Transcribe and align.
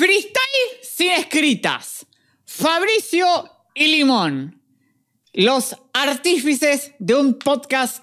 Freestyle 0.00 0.80
sin 0.80 1.10
escritas. 1.10 2.06
Fabricio 2.46 3.26
y 3.74 3.88
Limón. 3.88 4.58
Los 5.34 5.76
artífices 5.92 6.94
de 6.98 7.16
un 7.16 7.38
podcast 7.38 8.02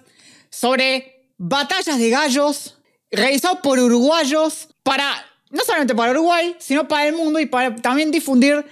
sobre 0.51 1.31
batallas 1.39 1.97
de 1.97 2.11
gallos 2.11 2.77
realizado 3.09 3.63
por 3.63 3.79
uruguayos 3.79 4.67
para, 4.83 5.11
no 5.49 5.63
solamente 5.63 5.95
para 5.95 6.11
Uruguay, 6.11 6.55
sino 6.59 6.87
para 6.87 7.07
el 7.07 7.15
mundo 7.15 7.39
y 7.39 7.47
para 7.47 7.75
también 7.75 8.11
difundir 8.11 8.63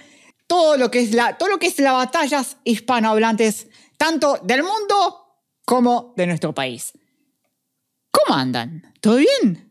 todo 0.46 0.76
lo 0.76 0.88
que 0.92 1.00
es 1.00 1.12
la, 1.12 1.36
todo 1.36 1.48
lo 1.48 1.58
que 1.58 1.66
es 1.66 1.80
las 1.80 1.94
batallas 1.94 2.58
hispanohablantes, 2.62 3.66
tanto 3.96 4.38
del 4.44 4.62
mundo 4.62 5.40
como 5.64 6.14
de 6.16 6.28
nuestro 6.28 6.54
país. 6.54 6.92
¿Cómo 8.12 8.38
andan? 8.38 8.94
¿Todo 9.00 9.16
bien? 9.16 9.68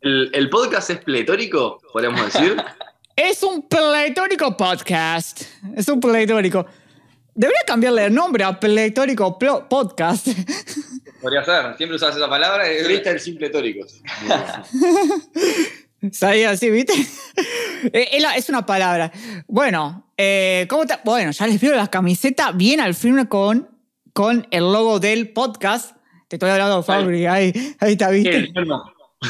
El, 0.00 0.28
el 0.34 0.50
podcast 0.50 0.90
es 0.90 0.98
pletórico, 0.98 1.78
podemos 1.92 2.24
decir. 2.24 2.56
Es 3.16 3.42
un 3.42 3.62
pletórico 3.62 4.54
podcast. 4.58 5.40
Es 5.74 5.88
un 5.88 5.98
pletórico. 5.98 6.66
Debería 7.34 7.60
cambiarle 7.66 8.04
el 8.04 8.14
nombre 8.14 8.44
a 8.44 8.60
pletórico 8.60 9.38
podcast. 9.38 10.28
Podría 11.22 11.42
ser, 11.42 11.74
siempre 11.78 11.96
usas 11.96 12.14
esa 12.14 12.28
palabra. 12.28 12.64
Freestyle 12.84 13.18
sin 13.18 13.38
pletóricos. 13.38 14.02
Sabía 16.12 16.50
así, 16.50 16.70
¿viste? 16.70 16.92
Eh, 17.92 18.18
es 18.36 18.48
una 18.48 18.64
palabra. 18.64 19.12
Bueno, 19.46 20.10
eh, 20.16 20.66
¿cómo 20.68 20.86
te- 20.86 20.98
Bueno, 21.04 21.30
ya 21.30 21.46
les 21.46 21.60
veo 21.60 21.74
la 21.74 21.88
camiseta 21.88 22.50
bien 22.52 22.80
al 22.80 22.94
firme 22.94 23.28
con, 23.28 23.68
con 24.14 24.46
el 24.50 24.64
logo 24.72 24.98
del 24.98 25.32
podcast. 25.32 25.94
Te 26.26 26.36
estoy 26.36 26.50
hablando, 26.50 26.82
Fabri, 26.82 27.26
ahí, 27.26 27.52
ahí 27.78 27.92
está, 27.92 28.08
¿viste? 28.10 28.48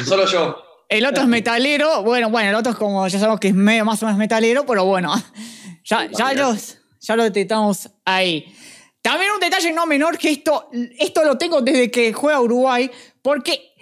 Solo 0.05 0.25
yo. 0.25 0.66
El 0.89 1.05
otro 1.05 1.23
es 1.23 1.29
metalero. 1.29 2.03
Bueno, 2.03 2.29
bueno, 2.29 2.49
el 2.49 2.55
otro 2.55 2.71
es 2.71 2.77
como, 2.77 3.07
ya 3.07 3.19
sabemos 3.19 3.39
que 3.39 3.49
es 3.49 3.53
medio 3.53 3.83
más 3.85 4.01
o 4.01 4.05
menos 4.05 4.17
metalero, 4.17 4.65
pero 4.65 4.85
bueno, 4.85 5.13
ya, 5.83 6.09
ya, 6.11 6.33
los, 6.33 6.77
ya 6.99 7.15
lo 7.15 7.23
detectamos 7.23 7.89
ahí. 8.05 8.53
También 9.01 9.31
un 9.31 9.39
detalle 9.39 9.71
no 9.73 9.85
menor 9.85 10.17
que 10.17 10.29
esto, 10.29 10.69
esto 10.97 11.23
lo 11.23 11.37
tengo 11.37 11.61
desde 11.61 11.91
que 11.91 12.13
juega 12.13 12.41
Uruguay, 12.41 12.89
porque 13.21 13.73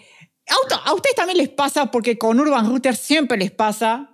a, 0.47 0.93
ustedes 0.93 1.15
también 1.15 1.37
les 1.37 1.49
pasa, 1.49 1.91
porque 1.91 2.17
con 2.17 2.39
Urban 2.39 2.67
Router 2.67 2.95
siempre 2.95 3.37
les 3.37 3.51
pasa, 3.51 4.11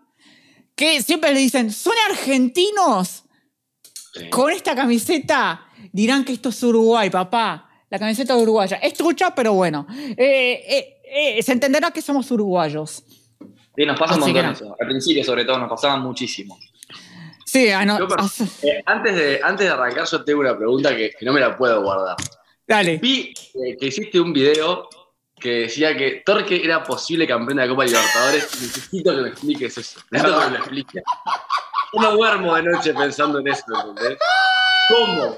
que 0.75 1.01
siempre 1.01 1.33
les 1.33 1.43
dicen, 1.43 1.71
¿son 1.71 1.93
argentinos? 2.09 3.23
Con 4.29 4.51
esta 4.51 4.75
camiseta 4.75 5.65
dirán 5.93 6.25
que 6.25 6.33
esto 6.33 6.49
es 6.49 6.61
Uruguay, 6.63 7.09
papá. 7.09 7.69
La 7.91 7.99
camiseta 7.99 8.37
uruguaya. 8.37 8.77
Es 8.77 8.93
trucha, 8.93 9.35
pero 9.35 9.53
bueno. 9.53 9.85
Eh, 9.91 10.63
eh, 10.65 11.00
eh, 11.13 11.43
se 11.43 11.51
entenderá 11.51 11.91
que 11.91 12.01
somos 12.01 12.29
uruguayos. 12.31 13.03
Sí, 13.75 13.85
nos 13.85 13.99
pasa 13.99 14.15
un 14.15 14.23
Así 14.23 14.31
montón 14.33 14.45
no. 14.45 14.51
eso. 14.53 14.75
Al 14.79 14.87
principio, 14.87 15.23
sobre 15.23 15.45
todo, 15.45 15.59
nos 15.59 15.69
pasaba 15.69 15.97
muchísimo. 15.97 16.57
Sí, 17.45 17.69
ah, 17.69 17.85
no, 17.85 17.99
Yo, 17.99 18.07
Eh, 18.63 18.81
antes, 18.85 19.15
de, 19.15 19.39
antes 19.43 19.65
de 19.67 19.73
arrancar, 19.73 20.05
yo 20.07 20.23
tengo 20.23 20.39
una 20.39 20.57
pregunta 20.57 20.95
que, 20.95 21.11
que 21.11 21.25
no 21.25 21.33
me 21.33 21.41
la 21.41 21.57
puedo 21.57 21.81
guardar. 21.81 22.15
dale. 22.65 22.97
Vi 22.97 23.33
eh, 23.55 23.75
que 23.77 23.87
hiciste 23.87 24.19
un 24.21 24.31
video 24.31 24.87
que 25.37 25.49
decía 25.63 25.97
que 25.97 26.21
Torque 26.25 26.63
era 26.63 26.83
posible 26.83 27.27
campeón 27.27 27.57
de 27.57 27.63
la 27.65 27.69
Copa 27.69 27.83
Libertadores. 27.85 28.43
Necesito 28.61 29.15
que 29.15 29.21
me 29.21 29.29
expliques 29.29 29.77
eso. 29.77 29.99
Necesito 30.11 30.39
que 30.39 30.45
me 30.45 30.51
lo 30.51 30.57
expliques. 30.59 31.03
Yo 31.93 32.01
no 32.01 32.11
duermo 32.15 32.55
de 32.55 32.63
noche 32.63 32.93
pensando 32.93 33.39
en 33.39 33.47
eso, 33.49 33.63
¿entendés? 33.89 34.17
¿Cómo? 34.89 35.37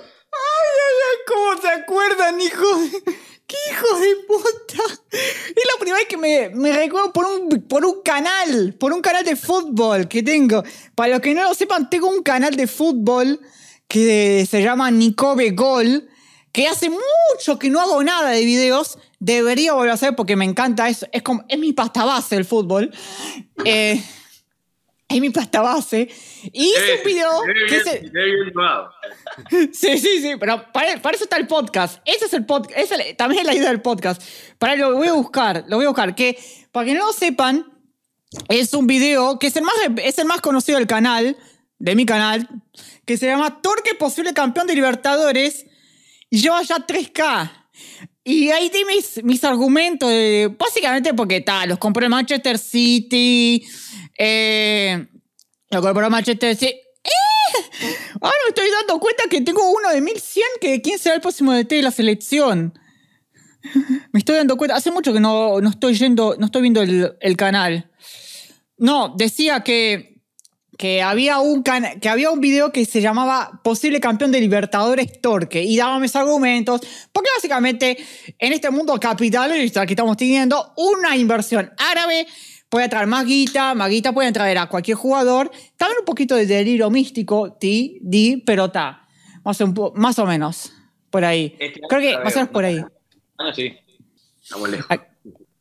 ¿Cómo 1.27 1.61
se 1.61 1.67
acuerdan, 1.69 2.39
hijo 2.41 2.66
de... 2.79 3.16
¡Qué 3.47 3.58
hijo 3.72 3.99
de 3.99 4.16
puta! 4.27 4.83
Es 5.11 5.63
la 5.72 5.80
primera 5.80 5.97
vez 5.97 6.08
que 6.08 6.17
me, 6.17 6.49
me 6.49 6.73
recuerdo 6.73 7.13
por 7.13 7.25
un, 7.25 7.50
por 7.67 7.85
un 7.85 8.02
canal, 8.02 8.73
por 8.80 8.94
un 8.94 9.02
canal 9.02 9.23
de 9.23 9.35
fútbol 9.35 10.08
que 10.08 10.23
tengo. 10.23 10.63
Para 10.95 11.13
los 11.13 11.22
que 11.22 11.33
no 11.33 11.44
lo 11.44 11.53
sepan, 11.53 11.89
tengo 11.89 12.09
un 12.09 12.23
canal 12.23 12.55
de 12.55 12.67
fútbol 12.67 13.39
que 13.88 14.47
se 14.50 14.63
llama 14.63 14.89
Nicobe 14.89 15.52
Gol, 15.52 16.09
que 16.52 16.67
hace 16.67 16.89
mucho 16.89 17.59
que 17.59 17.69
no 17.69 17.80
hago 17.80 18.03
nada 18.03 18.31
de 18.31 18.44
videos. 18.44 18.97
Debería 19.19 19.73
volver 19.73 19.91
a 19.91 19.94
hacer 19.94 20.16
porque 20.16 20.35
me 20.35 20.45
encanta 20.45 20.89
eso. 20.89 21.07
Es, 21.12 21.22
como, 21.22 21.44
es 21.47 21.59
mi 21.59 21.73
pasta 21.73 22.06
base 22.06 22.35
el 22.35 22.45
fútbol. 22.45 22.91
Eh, 23.66 24.03
es 25.08 25.22
mi 25.22 25.30
pasta 25.30 25.62
base. 25.62 26.08
Y 26.52 26.64
hice 26.66 26.96
un 27.00 27.03
video 27.06 27.30
que 27.68 27.80
se... 27.84 28.00
Sí, 29.74 29.97
sí, 29.97 30.22
sí, 30.22 30.31
pero 30.40 30.72
para, 30.72 31.02
para 31.02 31.16
eso 31.16 31.24
está 31.25 31.38
el 31.38 31.47
podcast. 31.47 32.02
Ese 32.06 32.25
es 32.25 32.34
el 32.34 32.46
podcast. 32.46 32.91
También 33.18 33.42
es 33.42 33.47
la 33.47 33.56
idea 33.56 33.69
del 33.69 33.81
podcast. 33.81 34.22
Para 34.58 34.75
lo 34.75 34.96
voy 34.96 35.08
a 35.08 35.13
buscar, 35.13 35.66
lo 35.68 35.78
voy 35.78 35.86
a 35.86 35.90
buscar. 35.90 36.16
Que 36.16 36.38
para 36.72 36.86
que 36.86 36.94
no 36.94 37.06
lo 37.06 37.13
sepan, 37.13 37.66
es 38.50 38.74
un 38.74 38.88
video 38.88 39.38
que 39.40 39.47
es 39.47 39.56
el 39.56 39.63
más, 39.63 39.75
es 40.03 40.18
el 40.18 40.25
más 40.25 40.42
conocido 40.42 40.78
del 40.78 40.88
canal, 40.88 41.38
de 41.80 41.96
mi 41.96 42.06
canal, 42.06 42.47
que 43.06 43.18
se 43.18 43.28
llama 43.28 43.62
Torque 43.62 43.94
Posible 43.96 44.34
Campeón 44.34 44.68
de 44.68 44.75
Libertadores 44.75 45.66
y 46.30 46.40
lleva 46.42 46.62
ya 46.63 46.78
3K. 46.78 47.52
Y 48.24 48.50
ahí 48.52 48.69
di 48.69 48.86
mis, 48.86 49.22
mis 49.24 49.44
argumentos, 49.44 50.09
de- 50.09 50.56
básicamente 50.58 51.13
porque 51.13 51.42
tal, 51.42 51.69
los 51.69 51.78
compré 51.78 52.06
en 52.06 52.12
Manchester 52.12 52.58
City, 52.58 53.66
eh, 54.18 55.07
lo 55.72 55.81
compré 55.81 56.06
en 56.06 56.12
Manchester 56.12 56.56
City. 56.56 56.74
¡Eh! 57.03 57.90
Ahora 58.22 58.35
me 58.46 58.50
estoy 58.50 58.69
dando 58.72 59.00
cuenta 59.00 59.24
que 59.29 59.41
tengo 59.41 59.69
uno 59.72 59.90
de 59.90 60.01
1100 60.01 60.46
que 60.62 60.81
quién 60.81 60.97
será 61.00 61.16
el 61.16 61.22
próximo 61.22 61.53
DT 61.53 61.75
de 61.75 61.81
la 61.81 61.91
selección. 61.91 62.78
Me 64.12 64.19
estoy 64.19 64.35
dando 64.35 64.57
cuenta, 64.57 64.75
hace 64.75 64.91
mucho 64.91 65.13
que 65.13 65.19
no, 65.19 65.62
no 65.62 65.69
estoy 65.69 65.96
yendo, 65.96 66.35
no 66.38 66.46
estoy 66.47 66.62
viendo 66.62 66.81
el, 66.81 67.13
el 67.19 67.38
canal. 67.38 67.90
No, 68.78 69.13
decía 69.18 69.62
que, 69.62 70.22
que, 70.78 71.01
había 71.01 71.40
un 71.40 71.63
cana- 71.63 71.95
que 72.00 72.09
había 72.09 72.30
un 72.31 72.41
video 72.41 72.72
que 72.74 72.85
se 72.85 73.00
llamaba 73.01 73.62
Posible 73.63 74.00
Campeón 74.01 74.31
de 74.31 74.41
Libertadores 74.41 75.22
Torque 75.22 75.63
y 75.63 75.78
daba 75.78 76.00
mis 76.00 76.16
argumentos, 76.16 76.81
porque 77.13 77.30
básicamente 77.35 77.97
en 78.38 78.53
este 78.53 78.69
mundo 78.69 79.00
capitalista 79.00 79.85
que 79.85 79.94
estamos 79.94 80.18
teniendo, 80.18 80.74
una 80.75 81.16
inversión 81.16 81.72
árabe 81.78 82.28
puede 82.73 82.89
traer 82.89 83.06
más 83.06 83.23
guita, 83.28 83.75
más 83.75 83.88
guita 83.88 84.13
puede 84.13 84.31
traer 84.31 84.57
a 84.57 84.66
cualquier 84.66 84.97
jugador, 84.97 85.51
también 85.78 86.00
un 86.00 86.06
poquito 86.06 86.34
de 86.34 86.47
delirio 86.47 86.89
místico, 86.89 87.53
ti, 87.53 88.00
di, 88.01 88.38
pero 88.38 88.66
está, 88.66 89.07
más, 89.45 89.59
más 89.94 90.17
o 90.17 90.25
menos, 90.25 90.73
por 91.12 91.23
ahí. 91.23 91.56
Este 91.59 91.79
Creo 91.88 92.01
que 92.01 92.17
más 92.23 92.33
o 92.33 92.39
menos 92.39 92.50
por 92.51 92.66
ahí. 92.66 92.83
Año 93.38 93.53
sí. 93.53 93.78
Estamos 94.41 94.69
lejos. 94.72 94.88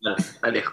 No, 0.01 0.17
está 0.17 0.49
lejos. 0.49 0.73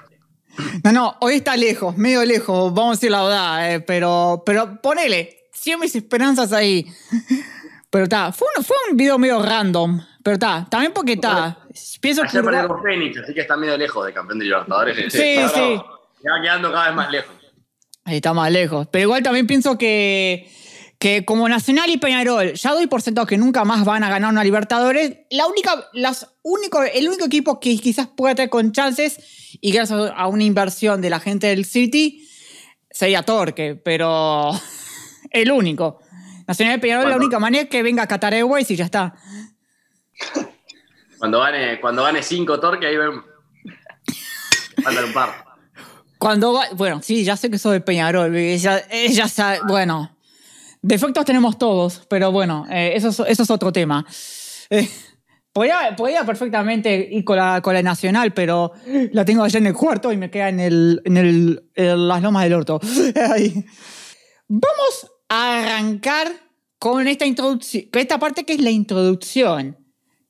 No, 0.81 0.93
no, 0.93 1.17
hoy 1.19 1.33
está 1.33 1.57
lejos, 1.57 1.97
medio 1.97 2.23
lejos, 2.23 2.73
vamos 2.73 2.91
a 2.91 2.95
decir 2.95 3.11
la 3.11 3.23
verdad, 3.23 3.73
eh, 3.73 3.79
pero, 3.81 4.41
pero 4.45 4.79
ponele, 4.81 5.49
siempre 5.51 5.87
mis 5.87 5.95
esperanzas 5.97 6.53
ahí. 6.53 6.85
Pero 7.91 8.03
está, 8.03 8.31
fue 8.31 8.47
un, 8.55 8.63
fue 8.63 8.77
un 8.91 8.95
video 8.95 9.17
medio 9.17 9.41
random, 9.41 9.99
pero 10.23 10.35
está, 10.35 10.67
también 10.69 10.93
porque 10.93 11.13
está, 11.13 11.57
pienso 11.99 12.21
que... 12.21 12.27
Ayer 12.27 12.43
perdieron 12.43 12.83
Fénix, 12.83 13.17
así 13.17 13.33
que 13.33 13.41
está 13.41 13.57
medio 13.57 13.75
lejos 13.75 14.05
de 14.05 14.13
campeón 14.13 14.37
de 14.37 14.45
Libertadores. 14.45 15.11
Sí, 15.11 15.37
sí. 15.51 15.81
Va 16.27 16.41
quedando 16.41 16.71
cada 16.71 16.87
vez 16.87 16.95
más 16.95 17.11
lejos. 17.11 17.35
Ahí 18.05 18.15
está 18.15 18.33
más 18.33 18.51
lejos. 18.51 18.87
Pero 18.91 19.03
igual 19.03 19.23
también 19.23 19.45
pienso 19.45 19.77
que, 19.77 20.51
que 20.97 21.25
como 21.25 21.47
Nacional 21.47 21.89
y 21.89 21.97
Peñarol 21.97 22.53
ya 22.53 22.71
doy 22.71 22.87
por 22.87 23.01
sentado 23.01 23.27
que 23.27 23.37
nunca 23.37 23.63
más 23.65 23.85
van 23.85 24.03
a 24.03 24.09
ganar 24.09 24.31
una 24.31 24.43
Libertadores, 24.43 25.19
la 25.29 25.47
única, 25.47 25.87
las 25.93 26.27
único, 26.41 26.81
el 26.83 27.07
único 27.07 27.25
equipo 27.25 27.59
que 27.59 27.77
quizás 27.77 28.07
pueda 28.07 28.35
tener 28.35 28.49
con 28.49 28.71
chances 28.71 29.57
y 29.61 29.71
gracias 29.71 30.11
a 30.15 30.27
una 30.27 30.43
inversión 30.43 31.01
de 31.01 31.09
la 31.09 31.19
gente 31.19 31.47
del 31.47 31.65
City 31.65 32.27
sería 32.89 33.23
Torque, 33.23 33.75
pero 33.75 34.51
el 35.31 35.51
único. 35.51 35.99
Nacional 36.47 36.77
y 36.77 36.81
Peñarol 36.81 37.09
la 37.09 37.17
única 37.17 37.37
manera 37.37 37.63
es 37.63 37.69
que 37.69 37.83
venga 37.83 38.07
Qatar 38.07 38.33
Airways 38.33 38.71
y 38.71 38.75
ya 38.75 38.85
está. 38.85 39.15
Cuando 41.19 41.39
gane, 41.41 41.79
cuando 41.79 42.03
gane 42.03 42.23
cinco 42.23 42.59
Torque, 42.59 42.87
ahí 42.87 42.97
ven. 42.97 43.21
Faltan 44.83 45.05
un 45.05 45.13
par. 45.13 45.48
Cuando 46.19 46.59
bueno, 46.75 47.01
sí, 47.01 47.23
ya 47.23 47.35
sé 47.37 47.49
que 47.49 47.57
soy 47.57 47.73
de 47.73 47.81
Peñarol, 47.81 48.35
ella, 48.35 48.83
ella 48.91 49.27
sabe- 49.27 49.61
bueno, 49.67 50.15
defectos 50.81 51.23
tenemos 51.25 51.57
todos, 51.57 52.05
pero 52.09 52.31
bueno, 52.31 52.67
eh, 52.69 52.91
eso, 52.93 53.07
es, 53.09 53.19
eso 53.21 53.43
es 53.43 53.49
otro 53.49 53.71
tema. 53.71 54.05
Eh, 54.69 54.87
podía, 55.53 55.95
podía 55.95 56.25
perfectamente 56.25 57.07
ir 57.11 57.23
con 57.23 57.37
la, 57.37 57.61
con 57.61 57.73
la 57.73 57.81
nacional, 57.81 58.33
pero 58.33 58.73
la 59.13 59.23
tengo 59.25 59.43
allá 59.43 59.59
en 59.59 59.67
el 59.67 59.73
cuarto 59.73 60.11
y 60.11 60.17
me 60.17 60.29
queda 60.29 60.49
en, 60.49 60.59
el, 60.59 61.01
en, 61.05 61.17
el, 61.17 61.69
en 61.75 62.07
las 62.07 62.21
lomas 62.21 62.43
del 62.43 62.53
orto. 62.53 62.79
Ahí. 63.33 63.65
Vamos 64.47 65.11
a 65.29 65.59
arrancar 65.59 66.27
con 66.77 67.07
esta 67.07 67.25
introducción, 67.25 67.85
esta 67.93 68.19
parte 68.19 68.43
que 68.45 68.53
es 68.53 68.61
la 68.61 68.71
introducción, 68.71 69.77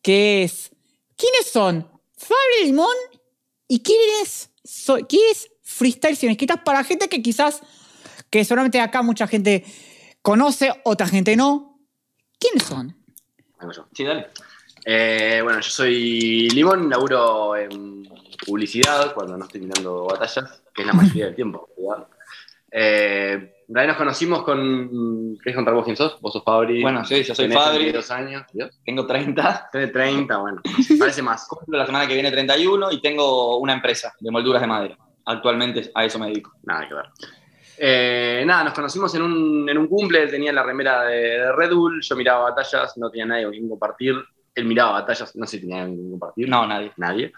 que 0.01 0.43
es 0.43 0.71
¿quiénes 1.15 1.47
son 1.51 1.87
Fabio 2.15 2.65
Limón 2.65 2.95
y 3.67 3.79
quiénes 3.81 4.49
son, 4.63 5.05
quién 5.07 5.21
es 5.79 5.93
Freestyle 5.93 6.15
Sin 6.15 6.29
Esquitas 6.29 6.59
para 6.63 6.83
gente 6.83 7.07
que 7.07 7.21
quizás, 7.21 7.61
que 8.29 8.43
solamente 8.43 8.79
acá 8.81 9.01
mucha 9.01 9.27
gente 9.27 9.63
conoce, 10.21 10.71
otra 10.83 11.07
gente 11.07 11.35
no. 11.35 11.79
¿Quiénes 12.39 12.63
son? 12.63 12.95
Sí, 13.93 14.03
dale. 14.03 14.27
Eh, 14.85 15.41
bueno, 15.43 15.59
yo 15.59 15.69
soy 15.69 16.49
Limón, 16.49 16.89
laburo 16.89 17.55
en 17.55 18.07
publicidad 18.45 19.13
cuando 19.13 19.37
no 19.37 19.45
estoy 19.45 19.61
mirando 19.61 20.05
batallas, 20.05 20.63
que 20.73 20.81
es 20.81 20.87
la 20.87 20.93
mayoría 20.93 21.25
del 21.25 21.35
tiempo. 21.35 21.69
¿verdad? 21.77 22.07
Eh, 22.71 23.53
En 23.67 23.75
realidad 23.75 23.93
nos 23.93 23.97
conocimos 23.97 24.43
con. 24.43 25.37
¿Querés 25.43 25.55
contar 25.55 25.73
vos 25.73 25.83
quién 25.83 25.97
sos? 25.97 26.19
Vos 26.21 26.31
sos 26.31 26.43
Fabri. 26.43 26.81
Bueno, 26.81 27.03
sí, 27.03 27.23
yo 27.23 27.35
soy 27.35 27.51
Fabri. 27.51 27.91
32 27.91 28.11
años. 28.11 28.43
¿Dios? 28.53 28.79
Tengo 28.85 29.05
30. 29.05 29.69
Tenés 29.71 29.91
30, 29.91 30.37
bueno. 30.37 30.61
Parece 30.99 31.21
más. 31.21 31.45
Cumplo 31.47 31.77
la 31.77 31.85
semana 31.85 32.07
que 32.07 32.13
viene 32.13 32.31
31 32.31 32.91
y 32.93 33.01
tengo 33.01 33.57
una 33.57 33.73
empresa 33.73 34.13
de 34.19 34.31
molduras 34.31 34.61
de 34.61 34.67
madera. 34.67 34.97
Actualmente 35.25 35.91
a 35.93 36.05
eso 36.05 36.19
me 36.19 36.27
dedico. 36.27 36.53
Nada 36.63 36.87
que 36.87 36.93
ver. 36.93 37.05
Eh, 37.77 38.43
nada, 38.45 38.65
nos 38.65 38.73
conocimos 38.73 39.13
en 39.15 39.21
un, 39.21 39.69
en 39.69 39.77
un 39.77 39.87
cumple, 39.87 40.23
él 40.23 40.29
tenía 40.29 40.51
la 40.51 40.63
remera 40.63 41.03
de, 41.03 41.15
de 41.15 41.51
Red 41.53 41.73
Bull, 41.73 42.01
yo 42.01 42.15
miraba 42.17 42.49
batallas, 42.49 42.97
no 42.97 43.09
tenía 43.09 43.25
nadie 43.25 43.43
con 43.43 43.53
quien 43.53 43.69
compartir, 43.69 44.15
él 44.53 44.65
miraba 44.65 44.91
batallas, 44.93 45.33
no 45.37 45.45
sé 45.45 45.57
si 45.57 45.61
tenía 45.61 45.85
con 45.85 45.95
quien 45.95 46.11
compartir. 46.11 46.49
No, 46.49 46.67
nadie. 46.67 46.91
Nadie. 46.97 47.31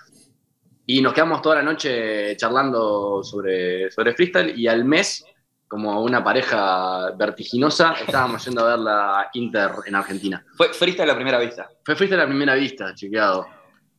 Y 0.88 1.02
nos 1.02 1.14
quedamos 1.14 1.42
toda 1.42 1.58
la 1.58 1.64
noche 1.64 2.36
charlando 2.38 3.24
sobre, 3.24 3.92
sobre 3.92 4.14
freestyle 4.14 4.58
y 4.58 4.68
al 4.68 4.84
mes, 4.84 5.24
como 5.68 6.02
una 6.02 6.24
pareja 6.24 7.12
vertiginosa, 7.12 7.94
estábamos 7.94 8.44
yendo 8.44 8.66
a 8.66 8.70
ver 8.72 8.80
la 8.80 9.30
Inter 9.34 9.72
en 9.86 9.96
Argentina. 9.96 10.44
Fue 10.56 10.74
freestyle 10.74 11.10
a 11.10 11.14
la 11.14 11.16
primera 11.16 11.40
vista. 11.40 11.70
Fue 11.86 11.96
freestyle 11.96 12.22
a 12.22 12.26
primera 12.26 12.56
vista, 12.56 12.94
chequeado. 12.96 13.48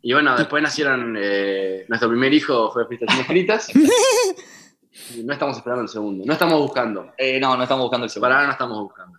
Y 0.02 0.12
bueno, 0.12 0.36
después 0.36 0.62
nacieron, 0.62 1.16
eh, 1.18 1.84
nuestro 1.88 2.08
primer 2.08 2.32
hijo 2.34 2.70
fue 2.72 2.84
escritas. 2.90 3.68
Y 5.16 5.22
no 5.24 5.32
estamos 5.32 5.56
esperando 5.56 5.82
el 5.82 5.88
segundo, 5.88 6.22
no 6.26 6.32
estamos 6.34 6.60
buscando. 6.60 7.12
Eh, 7.16 7.40
no, 7.40 7.56
no 7.56 7.62
estamos 7.62 7.84
buscando 7.84 8.04
el 8.04 8.10
segundo. 8.10 8.26
Para 8.26 8.34
ahora 8.36 8.46
no 8.48 8.52
estamos 8.52 8.78
buscando. 8.82 9.18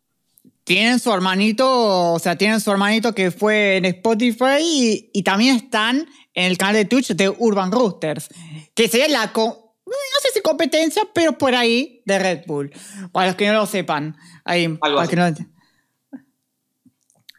Tienen 0.63 1.00
su 1.00 1.12
hermanito, 1.12 2.13
o 2.13 2.19
sea, 2.19 2.35
tienen 2.38 2.62
su 2.62 2.71
hermanito 2.71 3.13
que 3.15 3.31
fue 3.31 3.77
en 3.77 3.85
Spotify 3.85 4.59
y, 4.62 5.09
y 5.13 5.24
también 5.24 5.56
están 5.56 5.97
en 6.35 6.45
el 6.45 6.57
canal 6.59 6.75
de 6.75 6.85
Twitch 6.85 7.13
de 7.15 7.27
Urban 7.27 7.71
Roosters, 7.71 8.30
que 8.75 8.88
sería 8.88 9.07
la, 9.09 9.33
co- 9.33 9.75
no 9.85 9.94
sé 10.21 10.30
si 10.33 10.41
competencia, 10.41 11.03
pero 11.13 11.38
por 11.39 11.56
ahí 11.56 12.01
de 12.06 12.19
Red 12.19 12.41
Bull. 12.45 12.71
Para 13.12 13.27
los 13.27 13.35
que 13.35 13.47
no 13.47 13.53
lo 13.53 13.65
sepan. 13.65 14.15
Ahí, 14.45 14.65
Algo 14.65 14.80
para 14.80 15.01
así. 15.01 15.09
que 15.09 15.15
no- 15.15 15.33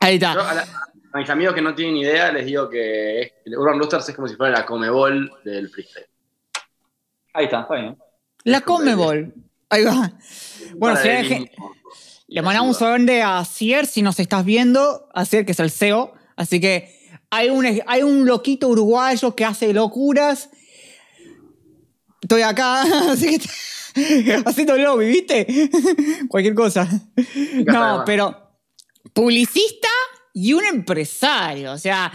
Ahí 0.00 0.14
está. 0.16 0.34
Yo 0.34 0.40
a, 0.46 0.54
la- 0.54 0.66
a 1.14 1.18
mis 1.18 1.30
amigos 1.30 1.54
que 1.54 1.62
no 1.62 1.74
tienen 1.74 1.96
idea 1.96 2.32
les 2.32 2.44
digo 2.44 2.68
que 2.68 3.20
es- 3.22 3.32
el 3.44 3.56
Urban 3.56 3.78
Roosters 3.78 4.08
es 4.08 4.16
como 4.16 4.26
si 4.28 4.34
fuera 4.34 4.58
la 4.58 4.66
Comebol 4.66 5.30
del 5.44 5.68
freestyle. 5.70 6.06
Ahí 7.32 7.44
está, 7.46 7.60
está 7.62 7.74
bien. 7.74 7.96
La 8.42 8.60
Comebol. 8.60 9.32
Ahí 9.70 9.84
va. 9.84 10.12
Bueno, 10.76 10.96
si 11.00 11.08
hay 11.08 11.50
Le 12.26 12.42
mandamos 12.42 12.68
un 12.68 12.74
saludo 12.74 12.94
grande 12.94 13.22
a 13.22 13.44
Cier 13.44 13.86
si 13.86 14.02
nos 14.02 14.18
estás 14.18 14.44
viendo. 14.44 15.08
A 15.14 15.24
Cier, 15.24 15.46
que 15.46 15.52
es 15.52 15.60
el 15.60 15.70
CEO. 15.70 16.14
Así 16.36 16.60
que 16.60 16.92
hay 17.30 17.48
un, 17.48 17.64
hay 17.86 18.02
un 18.02 18.26
loquito 18.26 18.68
uruguayo 18.68 19.34
que 19.36 19.44
hace 19.44 19.72
locuras. 19.72 20.50
Estoy 22.22 22.42
acá, 22.42 22.82
así 23.12 23.38
que 23.38 24.34
haciendo 24.46 24.76
lobby, 24.76 25.06
¿viste? 25.06 25.46
Cualquier 26.28 26.54
cosa. 26.54 26.88
No, 27.66 28.02
pero 28.04 28.36
publicista 29.12 29.88
y 30.34 30.52
un 30.52 30.64
empresario. 30.66 31.72
O 31.72 31.78
sea, 31.78 32.12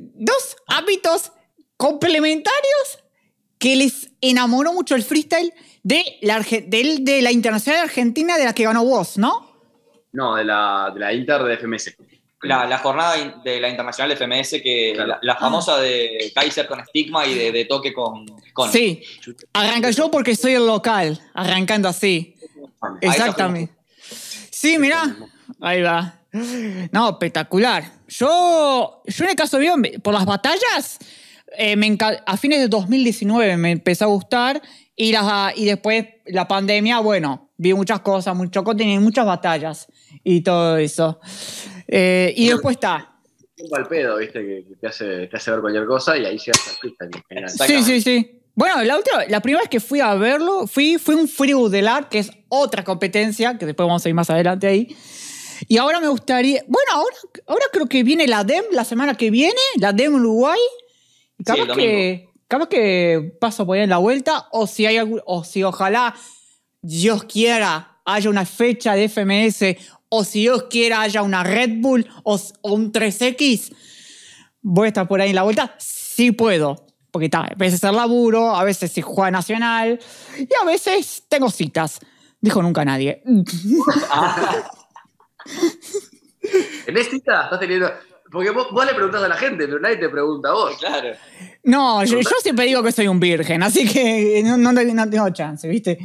dos 0.00 0.56
ámbitos 0.68 1.32
complementarios 1.76 2.98
que 3.58 3.74
les 3.74 4.10
enamoró 4.20 4.72
mucho 4.72 4.94
el 4.94 5.02
freestyle 5.02 5.52
de 5.82 6.04
la, 6.22 6.40
del- 6.66 7.04
de 7.04 7.22
la 7.22 7.32
Internacional 7.32 7.82
Argentina 7.82 8.36
de 8.38 8.44
la 8.44 8.52
que 8.54 8.64
ganó 8.64 8.84
vos, 8.84 9.18
¿no? 9.18 9.48
No, 10.12 10.36
de 10.36 10.44
la, 10.44 10.90
de 10.94 11.00
la 11.00 11.12
Inter 11.12 11.42
de 11.42 11.56
FMS. 11.56 11.96
La, 12.42 12.66
la 12.66 12.78
jornada 12.78 13.16
de 13.42 13.60
la 13.60 13.68
Internacional 13.68 14.16
FMS, 14.16 14.50
que 14.62 14.92
Claro. 14.94 15.08
la, 15.08 15.18
la 15.22 15.36
famosa 15.36 15.76
de 15.78 16.30
Kaiser 16.34 16.68
con 16.68 16.78
estigma 16.78 17.26
y 17.26 17.34
de, 17.34 17.50
de 17.50 17.64
toque 17.64 17.92
con. 17.92 18.26
con. 18.52 18.70
Sí, 18.70 19.02
arranca 19.52 19.90
yo 19.90 20.08
porque 20.08 20.36
soy 20.36 20.52
el 20.54 20.64
local, 20.66 21.20
arrancando 21.34 21.88
así. 21.88 22.36
Exactamente. 23.00 23.72
Sí, 24.52 24.78
mirá, 24.78 25.16
ahí 25.60 25.82
va. 25.82 26.20
No, 26.92 27.10
espectacular. 27.10 27.84
Yo, 28.08 29.02
yo 29.04 29.24
en 29.24 29.30
el 29.30 29.36
caso 29.36 29.58
mío, 29.58 29.74
por 30.02 30.14
las 30.14 30.24
batallas, 30.24 30.98
eh, 31.56 31.76
me 31.76 31.96
a 32.00 32.36
fines 32.36 32.60
de 32.60 32.68
2019 32.68 33.56
me 33.56 33.70
empezó 33.72 34.04
a 34.04 34.08
gustar 34.08 34.60
y, 34.94 35.12
las, 35.12 35.56
y 35.56 35.64
después 35.64 36.06
la 36.26 36.46
pandemia, 36.46 37.00
bueno, 37.00 37.50
vi 37.56 37.72
muchas 37.72 38.00
cosas, 38.00 38.34
mucho 38.36 38.62
contenido, 38.64 39.00
muchas 39.00 39.24
batallas 39.24 39.86
y 40.22 40.42
todo 40.42 40.76
eso. 40.76 41.20
Eh, 41.86 42.32
y 42.36 42.48
después 42.48 42.74
está. 42.74 43.14
Un 43.58 43.76
al 43.76 43.88
pedo, 43.88 44.18
¿viste? 44.18 44.40
Que, 44.40 44.64
te, 44.80 44.86
hace, 44.86 45.26
te 45.26 45.36
hace 45.36 45.50
ver 45.50 45.60
cualquier 45.60 45.86
cosa 45.86 46.16
y 46.16 46.24
ahí 46.24 46.38
llegas 46.38 46.78
al 46.82 47.08
en 47.12 47.22
general. 47.28 47.50
Sí, 47.50 47.82
sí, 47.82 48.00
sí. 48.00 48.40
Bueno, 48.54 48.82
la, 48.82 48.96
última, 48.96 49.24
la 49.28 49.40
primera 49.40 49.62
vez 49.62 49.70
que 49.70 49.80
fui 49.80 50.00
a 50.00 50.14
verlo, 50.14 50.66
fui, 50.66 50.98
fue 50.98 51.14
un 51.14 51.28
Free 51.28 51.54
del 51.70 51.86
Art, 51.86 52.08
que 52.08 52.18
es 52.18 52.30
otra 52.48 52.82
competencia, 52.82 53.56
que 53.56 53.66
después 53.66 53.86
vamos 53.86 54.04
a 54.04 54.08
ir 54.08 54.14
más 54.14 54.30
adelante 54.30 54.66
ahí. 54.66 54.96
Y 55.66 55.78
ahora 55.78 55.98
me 56.00 56.08
gustaría. 56.08 56.62
Bueno, 56.68 56.92
ahora, 56.92 57.16
ahora 57.46 57.64
creo 57.72 57.86
que 57.86 58.02
viene 58.02 58.26
la 58.26 58.44
DEM 58.44 58.64
la 58.72 58.84
semana 58.84 59.14
que 59.14 59.30
viene, 59.30 59.60
la 59.76 59.92
DEM 59.92 60.14
Uruguay. 60.14 60.60
Y 61.38 61.44
Sí, 61.44 61.44
capaz, 61.44 61.62
el 61.62 61.76
que, 61.76 62.28
capaz 62.46 62.68
que 62.68 63.36
paso 63.40 63.66
por 63.66 63.76
ahí 63.76 63.82
en 63.84 63.90
la 63.90 63.98
vuelta, 63.98 64.46
o 64.52 64.66
si 64.66 64.86
hay 64.86 64.96
algún- 64.98 65.22
o 65.26 65.44
si 65.44 65.62
ojalá 65.64 66.14
Dios 66.82 67.24
quiera 67.24 68.00
haya 68.04 68.30
una 68.30 68.46
fecha 68.46 68.94
de 68.94 69.04
FMS, 69.08 69.76
o 70.08 70.24
si 70.24 70.40
Dios 70.40 70.64
quiera 70.70 71.02
haya 71.02 71.22
una 71.22 71.42
Red 71.44 71.80
Bull 71.80 72.08
o, 72.24 72.40
o 72.62 72.72
un 72.72 72.90
3X, 72.92 73.72
voy 74.62 74.86
a 74.86 74.88
estar 74.88 75.06
por 75.08 75.20
ahí 75.20 75.30
en 75.30 75.34
la 75.36 75.42
vuelta. 75.42 75.74
Sí 75.78 76.32
puedo. 76.32 76.86
Porque 77.10 77.28
a 77.32 77.48
veces 77.56 77.82
el 77.84 77.96
laburo, 77.96 78.54
a 78.54 78.64
veces 78.64 78.92
si 78.92 79.00
juega 79.02 79.30
nacional 79.30 79.98
y 80.38 80.48
a 80.62 80.64
veces 80.66 81.24
tengo 81.28 81.50
citas. 81.50 82.00
Dijo 82.40 82.62
nunca 82.62 82.84
nadie. 82.84 83.22
¿Tenés 86.86 87.08
cita? 87.08 87.44
¿Estás 87.44 87.60
teniendo...? 87.60 87.90
Porque 88.30 88.50
vos, 88.50 88.66
vos 88.70 88.84
le 88.84 88.92
preguntás 88.92 89.22
a 89.22 89.28
la 89.28 89.36
gente, 89.36 89.66
pero 89.66 89.80
nadie 89.80 89.96
te 89.96 90.08
pregunta 90.10 90.50
a 90.50 90.52
vos. 90.52 90.76
Claro. 90.78 91.16
No, 91.64 92.04
yo, 92.04 92.20
yo 92.20 92.30
siempre 92.42 92.66
digo 92.66 92.82
que 92.82 92.92
soy 92.92 93.08
un 93.08 93.18
virgen, 93.18 93.62
así 93.62 93.88
que 93.88 94.42
no, 94.44 94.58
no, 94.58 94.70
no 94.72 95.10
tengo 95.10 95.30
chance, 95.30 95.66
¿viste? 95.66 95.98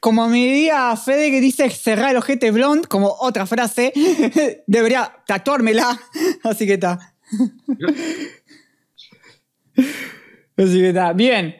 Como 0.00 0.26
me 0.28 0.38
diría 0.38 0.96
Fede 0.96 1.30
que 1.30 1.38
dice 1.38 1.68
cerrar 1.68 2.12
el 2.12 2.16
ojete 2.16 2.50
blond, 2.50 2.86
como 2.86 3.14
otra 3.20 3.44
frase, 3.44 3.92
debería 4.66 5.12
tatuármela, 5.26 6.00
así 6.44 6.66
que 6.66 6.74
está. 6.74 6.98
Así 10.56 10.80
que 10.80 10.88
está. 10.88 11.12
Bien. 11.12 11.56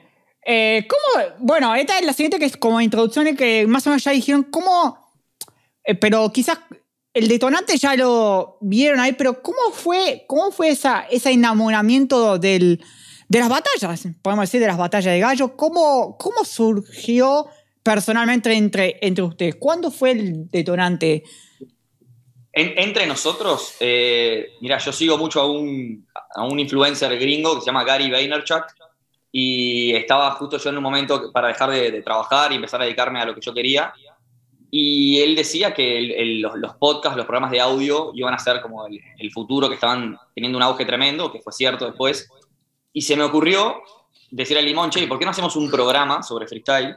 Eh, 0.46 0.86
¿Cómo? 0.88 1.26
Bueno, 1.40 1.74
esta 1.74 1.98
es 1.98 2.06
la 2.06 2.14
siguiente 2.14 2.38
que 2.38 2.46
es 2.46 2.56
como 2.56 2.80
introducción 2.80 3.36
que 3.36 3.66
más 3.66 3.86
o 3.86 3.90
menos 3.90 4.02
ya 4.02 4.12
dijeron 4.12 4.44
cómo. 4.44 5.12
eh, 5.84 5.94
pero 5.94 6.32
quizás 6.32 6.58
el 7.12 7.28
detonante 7.28 7.76
ya 7.76 7.96
lo 7.96 8.58
vieron 8.60 9.00
ahí, 9.00 9.12
pero 9.12 9.42
¿cómo 9.42 9.58
fue, 9.72 10.24
cómo 10.26 10.50
fue 10.50 10.68
esa, 10.68 11.06
ese 11.10 11.30
enamoramiento 11.32 12.38
del, 12.38 12.82
de 13.28 13.38
las 13.38 13.48
batallas? 13.48 14.06
Podemos 14.22 14.44
decir 14.44 14.60
de 14.60 14.66
las 14.68 14.78
batallas 14.78 15.12
de 15.12 15.20
gallo. 15.20 15.56
¿Cómo, 15.56 16.16
cómo 16.18 16.44
surgió 16.44 17.46
personalmente 17.82 18.52
entre, 18.52 18.98
entre 19.02 19.24
ustedes? 19.24 19.56
¿Cuándo 19.56 19.90
fue 19.90 20.12
el 20.12 20.50
detonante? 20.50 21.24
En- 22.52 22.78
entre 22.78 23.06
nosotros, 23.06 23.74
eh, 23.80 24.52
mira, 24.60 24.78
yo 24.78 24.92
sigo 24.92 25.16
mucho 25.18 25.40
a 25.40 25.50
un, 25.50 26.06
a 26.34 26.44
un 26.44 26.58
influencer 26.60 27.16
gringo 27.18 27.54
que 27.54 27.60
se 27.60 27.66
llama 27.66 27.84
Gary 27.84 28.10
Vaynerchuk 28.10 28.64
y 29.32 29.94
estaba 29.94 30.32
justo 30.32 30.58
yo 30.58 30.70
en 30.70 30.76
un 30.76 30.82
momento 30.82 31.30
para 31.32 31.48
dejar 31.48 31.70
de, 31.70 31.90
de 31.90 32.02
trabajar 32.02 32.50
y 32.52 32.56
empezar 32.56 32.80
a 32.82 32.84
dedicarme 32.84 33.20
a 33.20 33.24
lo 33.24 33.34
que 33.34 33.40
yo 33.40 33.54
quería. 33.54 33.92
Y 34.70 35.20
él 35.20 35.34
decía 35.34 35.74
que 35.74 36.38
los, 36.40 36.74
podcasts, 36.76 37.16
los 37.16 37.26
programas 37.26 37.50
de 37.50 37.60
audio 37.60 38.12
iban 38.14 38.34
a 38.34 38.38
ser 38.38 38.60
como 38.62 38.86
el, 38.86 39.32
futuro, 39.32 39.68
que 39.68 39.74
estaban 39.74 40.16
teniendo 40.32 40.58
un 40.58 40.62
auge 40.62 40.84
tremendo, 40.84 41.32
que 41.32 41.40
fue 41.40 41.52
cierto 41.52 41.86
después. 41.86 42.28
Y 42.92 43.02
se 43.02 43.16
me 43.16 43.24
ocurrió 43.24 43.82
decir 44.30 44.56
al 44.56 44.64
Limón, 44.64 44.90
che, 44.90 45.08
¿por 45.08 45.18
qué 45.18 45.24
no 45.24 45.32
hacemos 45.32 45.56
un 45.56 45.70
programa 45.70 46.22
sobre 46.22 46.46
freestyle? 46.46 46.96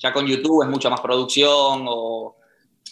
Ya 0.00 0.12
con 0.12 0.26
YouTube 0.26 0.64
es 0.64 0.68
mucha 0.68 0.90
más 0.90 1.00
producción 1.00 1.84
o 1.88 2.36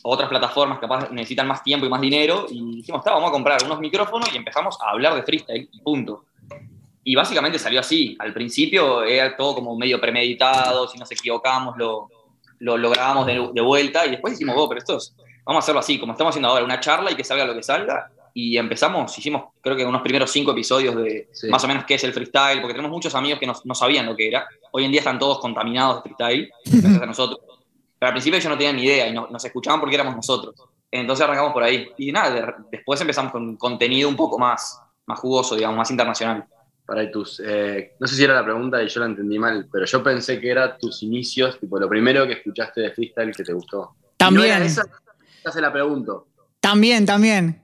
otras 0.04 0.28
plataformas 0.28 0.78
capaz 0.78 1.10
necesitan 1.10 1.46
más 1.48 1.62
tiempo 1.64 1.86
y 1.86 1.88
más 1.88 2.00
dinero. 2.00 2.46
Y 2.48 2.76
dijimos, 2.76 3.02
vamos 3.04 3.28
a 3.28 3.32
comprar 3.32 3.64
unos 3.64 3.80
micrófonos 3.80 4.32
y 4.32 4.36
empezamos 4.36 4.78
a 4.80 4.90
hablar 4.90 5.16
de 5.16 5.24
freestyle 5.24 5.68
y 5.72 5.80
punto. 5.80 6.26
Y 7.02 7.16
básicamente 7.16 7.58
salió 7.58 7.80
así. 7.80 8.16
Al 8.20 8.32
principio 8.32 9.02
era 9.02 9.36
todo 9.36 9.56
como 9.56 9.76
medio 9.76 10.00
premeditado, 10.00 10.86
si 10.86 10.96
nos 10.96 11.10
equivocamos 11.10 11.76
lo, 11.76 12.08
lo, 12.62 12.76
lo 12.76 12.90
grabamos 12.90 13.26
de, 13.26 13.50
de 13.52 13.60
vuelta 13.60 14.06
y 14.06 14.10
después 14.12 14.32
dijimos, 14.34 14.54
oh, 14.58 14.68
pero 14.68 14.78
esto 14.78 14.96
es- 14.96 15.14
vamos 15.44 15.62
a 15.62 15.64
hacerlo 15.64 15.80
así, 15.80 15.98
como 15.98 16.12
estamos 16.12 16.30
haciendo 16.32 16.48
ahora, 16.48 16.64
una 16.64 16.78
charla 16.80 17.10
y 17.10 17.14
que 17.16 17.24
salga 17.24 17.44
lo 17.44 17.54
que 17.54 17.62
salga. 17.62 18.10
Y 18.34 18.56
empezamos, 18.56 19.18
hicimos 19.18 19.42
creo 19.60 19.76
que 19.76 19.84
unos 19.84 20.00
primeros 20.00 20.30
cinco 20.30 20.52
episodios 20.52 20.96
de 20.96 21.28
Sí. 21.32 21.48
más 21.48 21.62
o 21.64 21.68
menos 21.68 21.84
qué 21.84 21.94
es 21.94 22.04
el 22.04 22.12
freestyle, 22.14 22.60
porque 22.60 22.72
tenemos 22.74 22.90
muchos 22.90 23.14
amigos 23.14 23.38
que 23.38 23.46
no, 23.46 23.52
no 23.64 23.74
sabían 23.74 24.06
lo 24.06 24.16
que 24.16 24.28
era. 24.28 24.46
Hoy 24.70 24.84
en 24.86 24.90
día 24.92 25.00
están 25.00 25.18
todos 25.18 25.38
contaminados 25.40 25.96
de 25.96 26.02
freestyle, 26.02 26.50
gracias 26.64 27.02
a 27.02 27.06
nosotros. 27.06 27.40
Pero 27.98 28.08
al 28.08 28.14
principio 28.14 28.38
ellos 28.38 28.50
no 28.50 28.56
tenían 28.56 28.76
ni 28.76 28.84
idea 28.84 29.06
y 29.08 29.12
no- 29.12 29.26
nos 29.30 29.44
escuchaban 29.44 29.80
porque 29.80 29.94
éramos 29.96 30.16
nosotros. 30.16 30.54
Entonces 30.90 31.24
arrancamos 31.24 31.52
por 31.52 31.62
ahí. 31.62 31.88
Y 31.98 32.10
nada, 32.12 32.30
de- 32.30 32.52
después 32.70 33.00
empezamos 33.00 33.32
con 33.32 33.56
contenido 33.56 34.08
un 34.08 34.16
poco 34.16 34.38
más, 34.38 34.80
más 35.06 35.18
jugoso, 35.18 35.54
digamos, 35.56 35.76
más 35.76 35.90
internacional. 35.90 36.44
Para 36.92 37.10
tus. 37.10 37.40
eh, 37.42 37.92
no 37.98 38.06
sé 38.06 38.16
si 38.16 38.24
era 38.24 38.34
la 38.34 38.44
pregunta 38.44 38.82
y 38.82 38.88
yo 38.88 39.00
la 39.00 39.06
entendí 39.06 39.38
mal, 39.38 39.66
pero 39.72 39.86
yo 39.86 40.02
pensé 40.02 40.38
que 40.38 40.50
era 40.50 40.76
tus 40.76 41.02
inicios, 41.02 41.58
tipo 41.58 41.78
lo 41.80 41.88
primero 41.88 42.26
que 42.26 42.34
escuchaste 42.34 42.82
de 42.82 42.90
freestyle 42.90 43.34
que 43.34 43.44
te 43.44 43.52
gustó. 43.54 43.94
También. 44.18 44.48
No 44.48 44.54
era 44.56 44.62
esa, 44.64 44.82
ya 45.42 45.50
se 45.50 45.60
la 45.62 45.72
pregunto. 45.72 46.26
También, 46.60 47.06
también. 47.06 47.62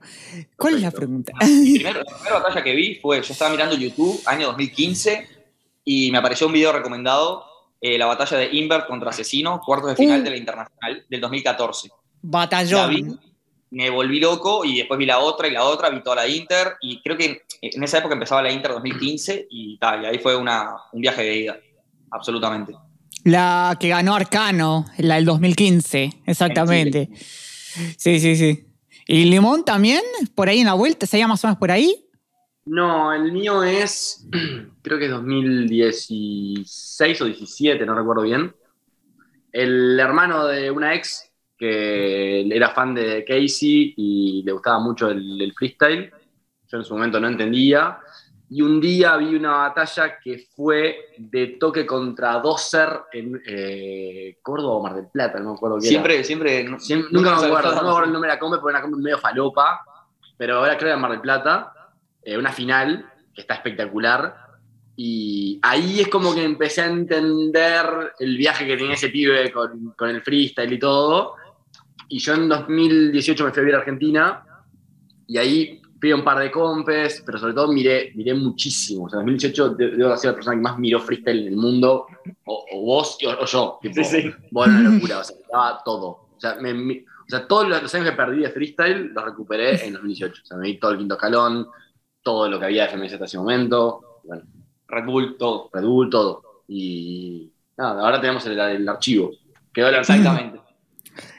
¿Cuál 0.57 0.75
es 0.75 0.81
la 0.81 0.89
pregunta? 0.91 1.31
Mi 1.41 1.75
primer- 1.75 1.97
la 1.97 2.03
primera 2.05 2.39
batalla 2.39 2.63
que 2.63 2.73
vi 2.73 2.95
fue, 2.95 3.21
yo 3.21 3.31
estaba 3.33 3.51
mirando 3.51 3.75
YouTube, 3.75 4.19
año 4.25 4.47
2015, 4.47 5.27
y 5.85 6.11
me 6.11 6.17
apareció 6.17 6.47
un 6.47 6.53
video 6.53 6.71
recomendado, 6.73 7.45
eh, 7.79 7.97
la 7.99 8.07
batalla 8.07 8.37
de 8.37 8.49
Invert 8.51 8.87
contra 8.87 9.11
Asesino, 9.11 9.61
cuartos 9.63 9.91
de 9.91 9.95
final 9.95 10.21
Uh. 10.21 10.23
de 10.23 10.29
la 10.31 10.37
Internacional 10.37 11.05
del 11.07 11.21
2014. 11.21 11.87
La 11.89 11.93
vi, 11.93 12.29
Batallón. 13.03 13.19
Me 13.71 13.89
volví 13.89 14.19
loco 14.19 14.65
y 14.65 14.77
después 14.77 14.97
vi 14.97 15.05
la 15.05 15.19
otra 15.19 15.47
y 15.47 15.51
la 15.51 15.63
otra, 15.63 15.89
vi 15.89 16.01
toda 16.01 16.17
la 16.17 16.27
Inter, 16.27 16.75
y 16.81 17.01
creo 17.01 17.17
que 17.17 17.43
en 17.61 17.83
esa 17.83 17.99
época 17.99 18.13
empezaba 18.13 18.41
la 18.41 18.51
Inter 18.51 18.71
2015 18.71 19.47
y 19.49 19.77
tal, 19.77 20.03
y 20.03 20.07
ahí 20.07 20.19
fue 20.19 20.35
una, 20.35 20.75
un 20.91 21.01
viaje 21.01 21.23
de 21.23 21.37
ida, 21.37 21.57
absolutamente. 22.11 22.75
La 23.23 23.77
que 23.79 23.89
ganó 23.89 24.15
Arcano, 24.15 24.85
la 24.97 25.15
del 25.15 25.25
2015, 25.25 26.21
exactamente. 26.25 27.09
Sí, 27.97 28.19
sí, 28.19 28.35
sí. 28.35 28.65
¿Y 29.07 29.25
Limón 29.25 29.65
también? 29.65 30.01
¿Por 30.35 30.49
ahí 30.49 30.59
en 30.59 30.67
la 30.67 30.73
vuelta? 30.73 31.05
¿Sería 31.05 31.27
más 31.27 31.43
o 31.43 31.47
menos 31.47 31.59
por 31.59 31.71
ahí? 31.71 32.05
No, 32.65 33.11
el 33.11 33.31
mío 33.31 33.63
es. 33.63 34.27
Creo 34.81 34.99
que 34.99 35.05
es 35.05 35.11
2016 35.11 37.21
o 37.21 37.25
17, 37.25 37.85
no 37.85 37.95
recuerdo 37.95 38.23
bien. 38.23 38.53
El 39.51 39.99
hermano 39.99 40.45
de 40.45 40.69
una 40.69 40.93
ex 40.93 41.28
que 41.59 42.47
era 42.55 42.69
fan 42.69 42.95
de 42.95 43.23
Casey 43.25 43.93
y 43.97 44.41
le 44.45 44.51
gustaba 44.53 44.79
mucho 44.79 45.09
el, 45.11 45.41
el 45.41 45.53
freestyle. 45.53 46.09
Yo 46.71 46.77
en 46.77 46.83
su 46.85 46.93
momento 46.95 47.19
no 47.19 47.27
entendía. 47.27 47.99
Y 48.51 48.63
un 48.63 48.79
día 48.81 49.15
vi 49.17 49.35
una 49.35 49.51
batalla 49.51 50.17
que 50.23 50.47
fue 50.55 50.97
de 51.17 51.57
toque 51.59 51.85
contra 51.85 52.39
Doser 52.39 52.89
en 53.11 53.39
eh, 53.45 54.37
Córdoba 54.41 54.73
o 54.75 54.81
Mar 54.81 54.95
del 54.95 55.07
Plata, 55.07 55.39
no 55.39 55.51
me 55.51 55.55
acuerdo 55.55 55.77
qué 55.79 55.87
era. 55.87 55.89
Siempre, 55.91 56.23
siempre, 56.23 56.63
no- 56.63 56.77
Siem- 56.77 57.07
nunca 57.11 57.29
me 57.31 57.45
acuerdo, 57.45 57.69
no 57.75 57.83
me 57.83 57.89
acuerdo 57.89 58.05
el 58.07 58.13
nombre 58.13 58.29
de 58.29 58.35
la 58.35 58.39
combe 58.39 58.57
porque 58.57 58.71
era 58.71 58.79
una 58.79 58.89
combe 58.89 59.03
medio 59.03 59.17
falopa, 59.19 59.81
pero 60.37 60.57
ahora 60.57 60.77
creo 60.77 60.89
que 60.89 60.95
en 60.95 61.01
Mar 61.01 61.11
del 61.11 61.21
Plata, 61.21 61.73
eh, 62.23 62.37
una 62.37 62.51
final 62.51 63.11
que 63.35 63.41
está 63.41 63.53
espectacular. 63.55 64.35
Y 64.95 65.59
ahí 65.61 66.01
es 66.01 66.07
como 66.07 66.33
que 66.33 66.43
empecé 66.43 66.81
a 66.81 66.87
entender 66.87 67.85
el 68.19 68.35
viaje 68.35 68.65
que 68.65 68.75
tenía 68.77 68.95
ese 68.95 69.09
pibe 69.09 69.51
con, 69.51 69.91
con 69.91 70.09
el 70.09 70.21
freestyle 70.23 70.73
y 70.73 70.79
todo. 70.79 71.35
Y 72.09 72.19
yo 72.19 72.33
en 72.33 72.49
2018 72.49 73.45
me 73.45 73.51
fui 73.51 73.59
a 73.59 73.61
vivir 73.61 73.75
a 73.75 73.79
Argentina 73.79 74.43
y 75.27 75.37
ahí 75.37 75.81
fui 75.99 76.11
a 76.11 76.15
un 76.15 76.23
par 76.23 76.39
de 76.39 76.49
compes, 76.51 77.21
pero 77.25 77.37
sobre 77.37 77.53
todo 77.53 77.71
miré, 77.71 78.11
miré 78.15 78.33
muchísimo. 78.33 79.05
O 79.05 79.09
sea, 79.09 79.19
en 79.19 79.25
2018 79.27 79.69
de- 79.75 79.91
debo 79.97 80.17
ser 80.17 80.31
la 80.31 80.35
persona 80.35 80.55
que 80.55 80.61
más 80.61 80.79
miró 80.79 80.99
freestyle 80.99 81.41
en 81.41 81.47
el 81.53 81.55
mundo, 81.57 82.07
o, 82.45 82.65
o 82.73 82.81
vos 82.85 83.17
o, 83.25 83.29
o 83.29 83.45
yo. 83.45 83.79
Tipo, 83.81 83.95
Sí, 83.95 84.03
sí. 84.05 84.31
Bueno, 84.51 84.79
una 84.79 84.89
locura, 84.89 85.19
o 85.19 85.23
sea, 85.23 85.35
estaba 85.37 85.81
todo. 85.83 86.07
O 86.07 86.39
sea, 86.39 86.55
me- 86.55 86.73
me- 86.73 87.05
o 87.05 87.29
sea, 87.29 87.45
todos 87.47 87.67
los 87.69 87.81
los 87.83 87.93
años 87.93 88.09
que 88.09 88.15
perdí 88.15 88.39
de 88.41 88.49
freestyle 88.49 89.11
los 89.13 89.23
recuperé 89.23 89.85
en 89.85 89.93
2018. 89.93 90.41
O 90.41 90.45
sea, 90.45 90.57
me 90.57 90.67
vi 90.67 90.79
todo 90.79 90.91
el 90.91 90.97
quinto 90.97 91.13
escalón, 91.15 91.67
todo 92.23 92.49
lo 92.49 92.57
que 92.59 92.65
había 92.65 92.83
de 92.83 92.89
FMS 92.89 93.13
hasta 93.13 93.25
ese 93.25 93.37
momento, 93.37 94.21
bueno, 94.23 94.43
Red 94.87 95.05
Bull, 95.05 95.37
todo. 95.37 95.69
Red 95.71 95.83
Bull, 95.83 96.09
todo. 96.09 96.63
Y 96.67 97.51
nada, 97.77 98.01
ahora 98.03 98.19
tenemos 98.19 98.43
el, 98.47 98.57
el 98.59 98.87
archivo. 98.89 99.31
Quedó 99.71 99.89
el 99.89 99.95
Exactamente. 99.95 100.59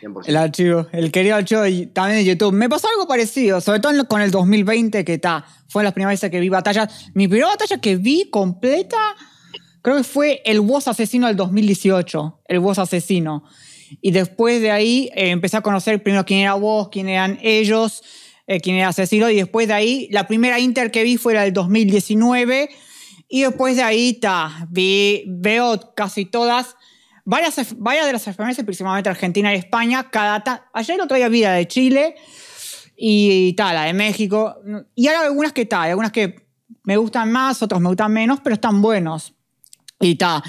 100%. 0.03 0.23
El 0.27 0.37
archivo, 0.37 0.87
el 0.93 1.13
querido 1.13 1.37
archivo 1.37 1.63
también 1.93 2.19
de 2.19 2.25
YouTube. 2.25 2.53
Me 2.53 2.69
pasó 2.69 2.89
algo 2.89 3.07
parecido, 3.07 3.61
sobre 3.61 3.81
todo 3.81 4.07
con 4.07 4.23
el 4.23 4.31
2020, 4.31 5.05
que 5.05 5.15
está, 5.15 5.45
fue 5.69 5.83
las 5.83 5.93
primeras 5.93 6.15
veces 6.15 6.31
que 6.31 6.41
vi 6.41 6.49
batallas. 6.49 7.11
Mi 7.15 7.29
primera 7.29 7.49
batalla 7.49 7.79
que 7.79 7.97
vi 7.97 8.29
completa, 8.31 8.99
creo 9.83 9.97
que 9.97 10.05
fue 10.05 10.43
el 10.45 10.61
Boss 10.61 10.89
Asesino 10.89 11.27
del 11.27 11.37
2018, 11.37 12.43
el 12.49 12.61
Boss 12.61 12.79
Asesino. 12.79 13.45
Y 14.01 14.13
después 14.13 14.61
de 14.61 14.71
ahí 14.71 15.11
eh, 15.15 15.31
empecé 15.31 15.57
a 15.57 15.63
conocer 15.63 16.03
primero 16.03 16.25
quién 16.25 16.41
era 16.41 16.55
vos, 16.55 16.89
quién 16.91 17.09
eran 17.09 17.39
ellos, 17.43 18.03
eh, 18.47 18.61
quién 18.61 18.77
era 18.77 18.89
Asesino, 18.89 19.31
y 19.31 19.37
después 19.37 19.69
de 19.69 19.75
ahí, 19.75 20.09
la 20.11 20.27
primera 20.27 20.59
Inter 20.59 20.91
que 20.91 21.03
vi 21.03 21.17
fue 21.17 21.35
la 21.35 21.43
del 21.43 21.53
2019, 21.53 22.71
y 23.29 23.43
después 23.43 23.77
de 23.77 23.83
ahí, 23.83 24.15
ta, 24.15 24.67
vi, 24.71 25.25
veo 25.27 25.93
casi 25.95 26.25
todas, 26.25 26.77
varias, 27.31 27.79
varias 27.79 28.07
de 28.07 28.13
las 28.13 28.25
FMS, 28.25 28.65
principalmente 28.65 29.09
Argentina 29.09 29.55
y 29.55 29.59
España, 29.59 30.11
cada 30.11 30.69
ayer 30.73 31.01
otro 31.01 31.17
día 31.17 31.29
vi 31.29 31.43
la 31.43 31.53
de 31.53 31.69
Chile 31.69 32.17
y 32.97 33.53
tal, 33.55 33.77
la 33.77 33.85
de 33.85 33.93
México, 33.93 34.57
y 34.97 35.07
hay 35.07 35.15
algunas 35.15 35.53
que 35.53 35.65
tal, 35.65 35.89
algunas 35.89 36.11
que 36.11 36.45
me 36.83 36.97
gustan 36.97 37.31
más, 37.31 37.63
otros 37.63 37.81
me 37.81 37.89
gustan 37.89 38.13
menos, 38.13 38.41
pero 38.43 38.55
están 38.55 38.83
buenos. 38.83 39.33
Y 40.01 40.17
ta. 40.17 40.43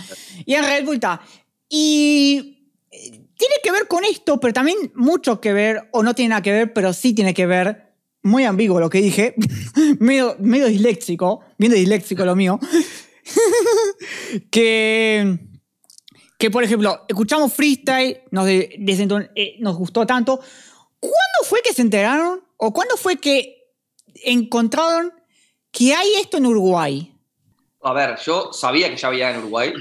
Y 0.43 0.55
en 0.55 0.65
Red 0.65 0.85
Bull 0.85 0.99
ta. 0.99 1.21
Y 1.69 2.67
eh, 2.89 3.27
tiene 3.37 3.55
que 3.63 3.71
ver 3.71 3.87
con 3.87 4.03
esto, 4.03 4.39
pero 4.39 4.51
también 4.51 4.77
mucho 4.95 5.39
que 5.39 5.53
ver, 5.53 5.87
o 5.91 6.01
no 6.01 6.15
tiene 6.15 6.29
nada 6.29 6.41
que 6.41 6.51
ver, 6.51 6.73
pero 6.73 6.93
sí 6.93 7.13
tiene 7.13 7.35
que 7.35 7.45
ver, 7.45 7.93
muy 8.23 8.43
ambiguo 8.43 8.79
lo 8.79 8.89
que 8.89 9.01
dije, 9.01 9.35
medio, 9.99 10.35
medio 10.39 10.65
disléxico, 10.65 11.41
bien 11.59 11.73
disléxico 11.73 12.25
lo 12.25 12.35
mío, 12.35 12.59
que, 14.51 15.50
que 16.41 16.49
por 16.49 16.63
ejemplo, 16.63 17.05
escuchamos 17.07 17.53
freestyle, 17.53 18.21
nos, 18.31 18.47
de- 18.47 18.75
desde 18.79 19.07
eh, 19.35 19.57
nos 19.59 19.77
gustó 19.77 20.07
tanto. 20.07 20.37
¿Cuándo 20.99 21.39
fue 21.43 21.61
que 21.61 21.71
se 21.71 21.83
enteraron 21.83 22.43
o 22.57 22.73
cuándo 22.73 22.97
fue 22.97 23.17
que 23.17 23.67
encontraron 24.25 25.13
que 25.71 25.93
hay 25.93 26.07
esto 26.19 26.37
en 26.37 26.47
Uruguay? 26.47 27.13
A 27.83 27.93
ver, 27.93 28.17
yo 28.25 28.51
sabía 28.53 28.89
que 28.89 28.97
ya 28.97 29.07
había 29.09 29.29
en 29.31 29.37
Uruguay, 29.37 29.71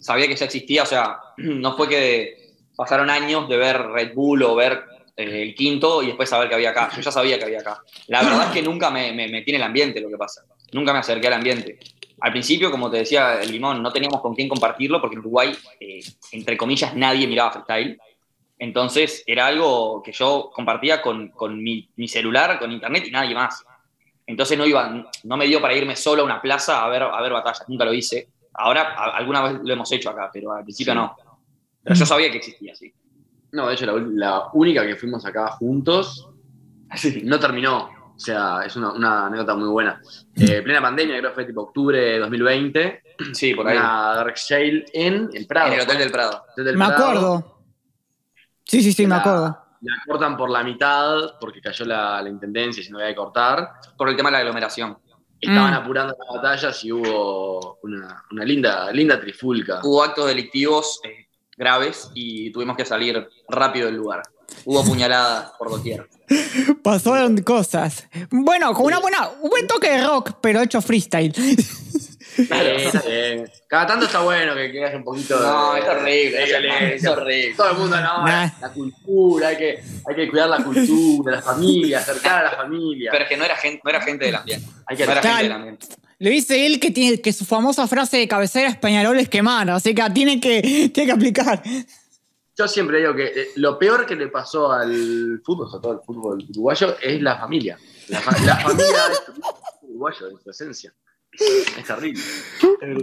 sabía 0.00 0.26
que 0.26 0.36
ya 0.36 0.46
existía, 0.46 0.84
o 0.84 0.86
sea, 0.86 1.18
no 1.36 1.76
fue 1.76 1.86
que 1.88 2.54
pasaron 2.74 3.10
años 3.10 3.46
de 3.48 3.56
ver 3.58 3.80
Red 3.88 4.14
Bull 4.14 4.42
o 4.42 4.54
ver 4.54 4.84
eh, 5.18 5.42
el 5.42 5.54
quinto 5.54 6.02
y 6.02 6.06
después 6.06 6.30
saber 6.30 6.48
que 6.48 6.54
había 6.54 6.70
acá. 6.70 6.90
Yo 6.96 7.02
ya 7.02 7.12
sabía 7.12 7.38
que 7.38 7.44
había 7.44 7.60
acá. 7.60 7.82
La 8.06 8.22
verdad 8.22 8.46
es 8.46 8.52
que 8.52 8.62
nunca 8.62 8.90
me, 8.90 9.12
me 9.12 9.28
metí 9.28 9.50
en 9.50 9.56
el 9.56 9.62
ambiente 9.62 10.00
lo 10.00 10.08
que 10.08 10.16
pasa. 10.16 10.44
Nunca 10.72 10.94
me 10.94 11.00
acerqué 11.00 11.26
al 11.26 11.34
ambiente. 11.34 11.78
Al 12.24 12.32
principio, 12.32 12.70
como 12.70 12.90
te 12.90 12.96
decía 12.98 13.40
el 13.42 13.52
Limón, 13.52 13.82
no 13.82 13.92
teníamos 13.92 14.22
con 14.22 14.34
quién 14.34 14.48
compartirlo 14.48 14.98
porque 14.98 15.14
en 15.14 15.20
Uruguay, 15.20 15.54
eh, 15.78 16.00
entre 16.32 16.56
comillas, 16.56 16.96
nadie 16.96 17.26
miraba 17.26 17.52
freestyle. 17.52 17.98
Entonces 18.58 19.22
era 19.26 19.46
algo 19.46 20.02
que 20.02 20.12
yo 20.12 20.50
compartía 20.54 21.02
con, 21.02 21.28
con 21.28 21.62
mi, 21.62 21.88
mi 21.96 22.08
celular, 22.08 22.58
con 22.58 22.72
internet 22.72 23.04
y 23.06 23.10
nadie 23.10 23.34
más. 23.34 23.62
Entonces 24.26 24.56
no 24.56 24.64
iba, 24.64 25.10
no 25.24 25.36
me 25.36 25.46
dio 25.46 25.60
para 25.60 25.74
irme 25.74 25.96
solo 25.96 26.22
a 26.22 26.24
una 26.24 26.40
plaza 26.40 26.82
a 26.82 26.88
ver, 26.88 27.02
a 27.02 27.20
ver 27.20 27.32
batallas, 27.32 27.68
nunca 27.68 27.84
lo 27.84 27.92
hice. 27.92 28.28
Ahora 28.54 28.94
a- 28.96 29.16
alguna 29.18 29.42
vez 29.42 29.60
lo 29.62 29.72
hemos 29.74 29.92
hecho 29.92 30.08
acá, 30.08 30.30
pero 30.32 30.52
al 30.52 30.64
principio 30.64 30.94
Sí. 30.94 30.98
no. 30.98 31.16
Pero 31.82 31.94
yo 31.94 32.06
sabía 32.06 32.30
que 32.30 32.38
existía, 32.38 32.74
sí. 32.74 32.90
No, 33.52 33.68
de 33.68 33.74
hecho, 33.74 33.84
la, 33.84 33.92
la 34.14 34.42
única 34.54 34.86
que 34.86 34.96
fuimos 34.96 35.26
acá 35.26 35.48
juntos 35.58 36.26
no 37.24 37.38
terminó. 37.38 37.90
O 38.14 38.18
sea, 38.18 38.60
es 38.64 38.76
una, 38.76 38.92
una 38.92 39.26
anécdota 39.26 39.54
muy 39.56 39.68
buena. 39.68 40.00
Eh, 40.36 40.62
plena 40.62 40.80
pandemia, 40.80 41.18
creo 41.18 41.30
que 41.30 41.34
fue 41.34 41.44
tipo 41.44 41.62
octubre 41.62 41.98
de 41.98 42.18
2020. 42.20 43.02
Sí, 43.32 43.54
por 43.54 43.66
ahí. 43.68 43.76
Una 43.76 44.14
Dark 44.14 44.34
Shale 44.36 44.84
en 44.92 45.30
el 45.32 45.46
Prado. 45.46 45.68
En 45.68 45.72
el 45.74 45.80
Hotel 45.80 45.98
del 45.98 46.10
Prado. 46.10 46.44
Hotel 46.52 46.64
del 46.64 46.76
me 46.76 46.86
Prado. 46.86 47.04
acuerdo. 47.04 47.60
Sí, 48.64 48.82
sí, 48.82 48.92
sí, 48.92 49.06
me 49.06 49.16
acuerdo. 49.16 49.58
La 49.80 49.92
cortan 50.06 50.36
por 50.36 50.48
la 50.50 50.62
mitad 50.62 51.38
porque 51.40 51.60
cayó 51.60 51.84
la, 51.84 52.22
la 52.22 52.28
intendencia 52.28 52.80
y 52.80 52.84
se 52.84 52.90
no 52.90 52.98
había 52.98 53.10
que 53.10 53.16
cortar. 53.16 53.68
Por 53.96 54.08
el 54.08 54.16
tema 54.16 54.28
de 54.30 54.32
la 54.34 54.38
aglomeración. 54.38 54.96
Estaban 55.40 55.72
Mm. 55.72 55.76
apurando 55.76 56.16
las 56.18 56.36
batallas 56.42 56.84
y 56.84 56.92
hubo 56.92 57.78
una, 57.82 58.24
una 58.30 58.44
linda, 58.44 58.90
linda 58.92 59.20
trifulca. 59.20 59.80
Hubo 59.82 60.02
actos 60.02 60.26
delictivos 60.26 61.00
eh, 61.04 61.26
graves 61.56 62.10
y 62.14 62.50
tuvimos 62.50 62.76
que 62.76 62.84
salir 62.86 63.28
rápido 63.48 63.86
del 63.86 63.96
lugar. 63.96 64.22
Hubo 64.64 64.84
puñaladas 64.84 65.52
por 65.58 65.70
doquier. 65.70 66.08
Pasaron 66.82 67.36
cosas. 67.42 68.06
Bueno, 68.30 68.72
con 68.72 68.86
una 68.86 68.98
buena, 68.98 69.28
un 69.42 69.50
buen 69.50 69.66
toque 69.66 69.90
de 69.90 70.06
rock, 70.06 70.32
pero 70.40 70.62
hecho 70.62 70.80
freestyle. 70.80 71.32
Claro, 72.48 72.68
está 72.70 73.00
bien. 73.02 73.50
Cada 73.68 73.86
tanto 73.86 74.06
está 74.06 74.20
bueno 74.20 74.54
que, 74.54 74.72
que 74.72 74.84
haya 74.84 74.96
un 74.96 75.04
poquito 75.04 75.38
de. 75.38 75.46
No, 75.46 75.76
es 75.76 75.84
horrible, 75.86 76.42
es 76.42 76.48
violencia. 76.48 77.12
horrible. 77.12 77.54
Todo 77.56 77.70
el 77.70 77.76
mundo, 77.78 77.96
no, 78.00 78.26
Nah. 78.26 78.50
la 78.60 78.72
cultura, 78.72 79.48
hay 79.48 79.56
que, 79.56 79.84
hay 80.08 80.14
que 80.16 80.28
cuidar 80.30 80.48
la 80.48 80.64
cultura, 80.64 81.36
la 81.36 81.42
familia, 81.42 81.98
acercar 81.98 82.44
a 82.44 82.50
la 82.50 82.56
familia. 82.56 83.10
Pero 83.12 83.24
es 83.24 83.28
que 83.30 83.36
no 83.36 83.44
era 83.44 83.56
gente, 83.56 83.80
no 83.84 83.90
era 83.90 84.00
gente 84.00 84.24
del 84.24 84.34
ambiente. 84.34 84.66
Hay 84.86 84.96
que 84.96 85.06
No 85.06 85.12
era 85.12 85.22
gente 85.22 85.42
del 85.44 85.52
ambiente. 85.52 85.86
Le 86.18 86.30
dice 86.30 86.66
él 86.66 86.80
que, 86.80 86.90
tiene, 86.90 87.20
que 87.20 87.32
su 87.32 87.44
famosa 87.44 87.86
frase 87.86 88.16
de 88.16 88.26
cabecera 88.26 88.68
es 88.68 88.76
Peñarol 88.76 89.18
es 89.18 89.28
quemar, 89.28 89.68
así 89.70 89.94
que 89.94 90.02
tiene 90.10 90.40
que, 90.40 90.90
tiene 90.92 91.06
que 91.06 91.12
aplicar. 91.12 91.62
Yo 92.56 92.68
siempre 92.68 92.98
digo 92.98 93.14
que 93.14 93.24
eh, 93.26 93.48
lo 93.56 93.78
peor 93.78 94.06
que 94.06 94.14
le 94.14 94.28
pasó 94.28 94.70
al 94.70 95.40
fútbol, 95.44 95.68
sobre 95.70 95.82
todo 95.82 95.92
al 95.92 96.00
fútbol 96.04 96.44
uruguayo, 96.50 96.96
es 97.02 97.20
la 97.20 97.36
familia. 97.38 97.78
La, 98.08 98.20
fa- 98.20 98.36
la 98.44 98.56
familia 98.56 98.86
es 99.10 99.22
uruguayo, 99.82 100.28
en 100.30 100.38
su 100.40 100.50
esencia. 100.50 100.94
Es 101.36 101.84
terrible. 101.84 102.22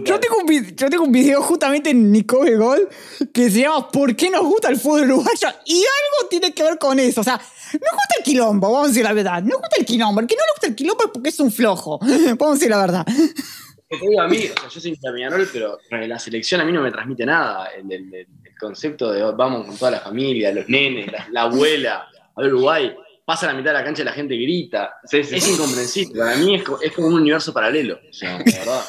Yo 0.04 0.18
tengo, 0.18 0.38
un 0.38 0.46
video, 0.46 0.70
yo 0.74 0.88
tengo 0.88 1.04
un 1.04 1.12
video 1.12 1.42
justamente 1.42 1.90
en 1.90 2.10
Nico 2.10 2.38
Gol 2.56 2.88
que 3.34 3.50
se 3.50 3.60
llama 3.60 3.90
¿Por 3.90 4.16
qué 4.16 4.30
nos 4.30 4.42
gusta 4.42 4.70
el 4.70 4.78
fútbol 4.78 5.02
uruguayo? 5.02 5.48
Y 5.66 5.80
algo 5.80 6.28
tiene 6.30 6.54
que 6.54 6.62
ver 6.62 6.78
con 6.78 6.98
eso. 6.98 7.20
O 7.20 7.24
sea, 7.24 7.34
nos 7.36 7.80
gusta 7.80 8.14
el 8.18 8.24
quilombo, 8.24 8.72
vamos 8.72 8.86
a 8.86 8.88
decir 8.88 9.04
la 9.04 9.12
verdad. 9.12 9.42
Nos 9.42 9.58
gusta 9.58 9.76
el 9.78 9.84
quilombo. 9.84 10.20
El 10.22 10.26
que 10.26 10.36
no 10.36 10.40
le 10.46 10.52
gusta 10.54 10.66
el 10.68 10.74
quilombo 10.74 11.04
es 11.04 11.10
porque 11.12 11.28
es 11.28 11.40
un 11.40 11.52
flojo. 11.52 11.98
Vamos 12.38 12.48
a 12.48 12.52
decir 12.54 12.70
la 12.70 12.78
verdad. 12.78 13.04
Te 13.06 13.98
digo 13.98 14.22
a 14.22 14.26
mí, 14.28 14.38
o 14.38 14.60
sea, 14.60 14.68
yo 14.70 14.80
soy 14.80 14.96
Peñarol, 14.96 15.46
pero 15.52 15.78
la 15.90 16.18
selección 16.18 16.62
a 16.62 16.64
mí 16.64 16.72
no 16.72 16.80
me 16.80 16.90
transmite 16.90 17.26
nada. 17.26 17.66
El, 17.66 17.92
el- 17.92 18.14
el- 18.14 18.26
el 18.41 18.41
concepto 18.62 19.12
de 19.12 19.22
vamos 19.32 19.66
con 19.66 19.76
toda 19.76 19.90
la 19.90 20.00
familia, 20.00 20.52
los 20.52 20.68
nenes, 20.68 21.10
la, 21.10 21.26
la 21.30 21.42
abuela, 21.42 22.06
a 22.34 22.40
ver 22.40 22.54
Uruguay, 22.54 22.94
pasa 23.24 23.46
la 23.46 23.54
mitad 23.54 23.70
de 23.70 23.78
la 23.78 23.84
cancha 23.84 24.02
y 24.02 24.04
la 24.04 24.12
gente 24.12 24.34
grita. 24.36 24.94
Sí, 25.04 25.22
sí. 25.24 25.36
Es 25.36 25.48
incomprensible. 25.48 26.18
Para 26.18 26.36
mí 26.36 26.54
es, 26.54 26.62
es 26.82 26.92
como 26.92 27.08
un 27.08 27.14
universo 27.14 27.52
paralelo. 27.52 27.98
O 28.08 28.12
sea, 28.12 28.38
de 28.44 28.44
verdad. 28.52 28.84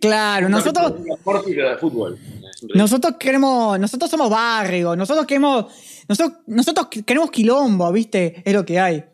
Claro, 0.00 0.48
nosotros, 0.48 0.92
Un 0.98 1.56
de 1.56 1.76
fútbol. 1.78 2.18
Nosotros 2.74 3.14
queremos, 3.18 3.78
nosotros 3.78 4.10
somos 4.10 4.30
barrio, 4.30 4.96
nosotros 4.96 5.26
queremos, 5.26 5.66
nosotros, 6.08 6.38
nosotros 6.46 6.88
queremos 7.04 7.30
quilombo, 7.30 7.92
¿viste? 7.92 8.42
Es 8.44 8.54
lo 8.54 8.64
que 8.64 8.78
hay. 8.80 9.04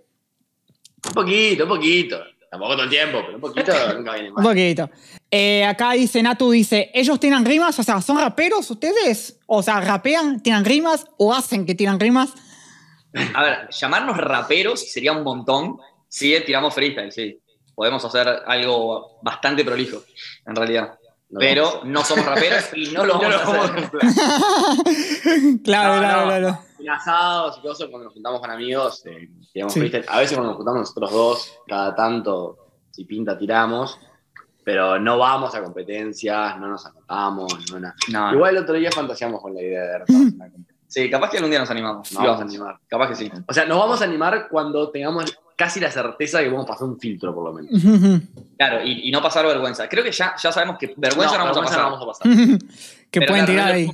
Un 1.08 1.14
poquito, 1.14 1.64
un 1.64 1.68
poquito. 1.68 2.20
Tampoco 2.50 2.72
todo 2.74 2.84
el 2.84 2.90
tiempo, 2.90 3.18
pero 3.24 3.34
un 3.36 3.40
poquito 3.40 3.72
nunca 3.96 4.14
viene 4.14 4.28
Un 4.28 4.34
mal. 4.34 4.44
poquito. 4.44 4.90
Eh, 5.32 5.64
acá 5.64 5.92
dice 5.92 6.22
Natu, 6.22 6.50
dice, 6.50 6.90
¿ellos 6.92 7.20
tienen 7.20 7.44
rimas? 7.44 7.78
O 7.78 7.82
sea, 7.84 8.00
¿son 8.00 8.18
raperos 8.18 8.68
ustedes? 8.70 9.38
O 9.46 9.62
sea, 9.62 9.80
¿rapean, 9.80 10.42
tiran 10.42 10.64
rimas 10.64 11.06
o 11.18 11.32
hacen 11.32 11.64
que 11.66 11.74
tiran 11.76 12.00
rimas? 12.00 12.30
A 13.34 13.42
ver, 13.42 13.68
llamarnos 13.70 14.16
raperos 14.16 14.80
sería 14.90 15.12
un 15.12 15.22
montón. 15.22 15.78
Sí, 16.08 16.34
eh, 16.34 16.40
tiramos 16.40 16.74
freestyle, 16.74 17.12
sí. 17.12 17.40
Podemos 17.74 18.04
hacer 18.04 18.28
algo 18.46 19.18
bastante 19.22 19.64
prolijo, 19.64 20.02
en 20.46 20.56
realidad. 20.56 20.94
No, 21.30 21.38
Pero 21.38 21.82
no 21.84 22.04
somos 22.04 22.26
raperos 22.26 22.64
y 22.74 22.88
no 22.90 23.04
lo 23.04 23.14
No 23.20 23.20
vamos 23.20 23.44
lo 23.46 23.60
a 23.60 23.64
hacer. 23.64 23.90
claro, 25.64 25.94
No, 25.94 26.00
claro, 26.00 26.20
no. 26.22 26.26
claro. 26.26 26.58
En 26.80 26.90
asados 26.90 27.58
y 27.58 27.62
cosas, 27.66 27.88
cuando 27.88 28.06
nos 28.06 28.14
juntamos 28.14 28.40
con 28.40 28.50
amigos, 28.50 29.04
eh, 29.06 29.28
tiramos 29.52 29.72
Sí. 29.74 29.78
freestyle. 29.80 30.06
A 30.08 30.18
veces 30.18 30.32
cuando 30.36 30.50
nos 30.50 30.56
juntamos 30.56 30.80
nosotros 30.80 31.10
dos, 31.12 31.52
cada 31.68 31.94
tanto, 31.94 32.56
si 32.90 33.04
pinta, 33.04 33.38
tiramos. 33.38 33.98
Pero 34.64 34.98
no 34.98 35.18
vamos 35.18 35.54
a 35.54 35.62
competencias, 35.62 36.58
no 36.58 36.68
nos 36.68 36.84
anotamos, 36.86 37.70
no 37.72 37.80
nada. 37.80 37.94
No, 38.10 38.32
Igual 38.34 38.56
el 38.56 38.62
otro 38.62 38.74
día 38.74 38.90
fantaseamos 38.92 39.40
con 39.40 39.54
la 39.54 39.62
idea 39.62 39.82
de 39.82 39.94
armar 39.94 40.06
una 40.08 40.50
competencia. 40.50 40.74
Sí, 40.86 41.08
capaz 41.08 41.30
que 41.30 41.36
algún 41.36 41.50
día 41.50 41.60
nos 41.60 41.70
animamos. 41.70 42.12
Nos 42.12 42.22
vamos 42.22 42.40
a 42.40 42.42
animar. 42.42 42.76
Capaz 42.88 43.08
que 43.08 43.14
sí. 43.14 43.30
O 43.46 43.52
sea, 43.54 43.64
nos 43.64 43.78
vamos 43.78 44.00
a 44.02 44.04
animar 44.04 44.48
cuando 44.50 44.90
tengamos 44.90 45.38
casi 45.56 45.78
la 45.78 45.90
certeza 45.90 46.38
de 46.38 46.44
que 46.44 46.50
vamos 46.50 46.64
a 46.64 46.68
pasar 46.72 46.88
un 46.88 46.98
filtro, 46.98 47.34
por 47.34 47.44
lo 47.44 47.52
menos. 47.52 47.70
Claro, 48.60 48.82
y, 48.84 49.08
y 49.08 49.10
no 49.10 49.22
pasar 49.22 49.46
vergüenza. 49.46 49.88
Creo 49.88 50.04
que 50.04 50.12
ya, 50.12 50.34
ya 50.36 50.52
sabemos 50.52 50.76
que 50.76 50.92
vergüenza 50.96 51.38
no, 51.38 51.44
vamos 51.44 51.56
a 51.56 51.60
vergüenza 51.60 51.76
pasar. 51.76 51.90
no 51.90 51.98
vamos 51.98 52.02
a 52.02 52.58
pasar. 52.58 52.58
que 53.10 53.22
pueden 53.22 53.46
tirar 53.46 53.68
no 53.68 53.72
ahí. 53.72 53.90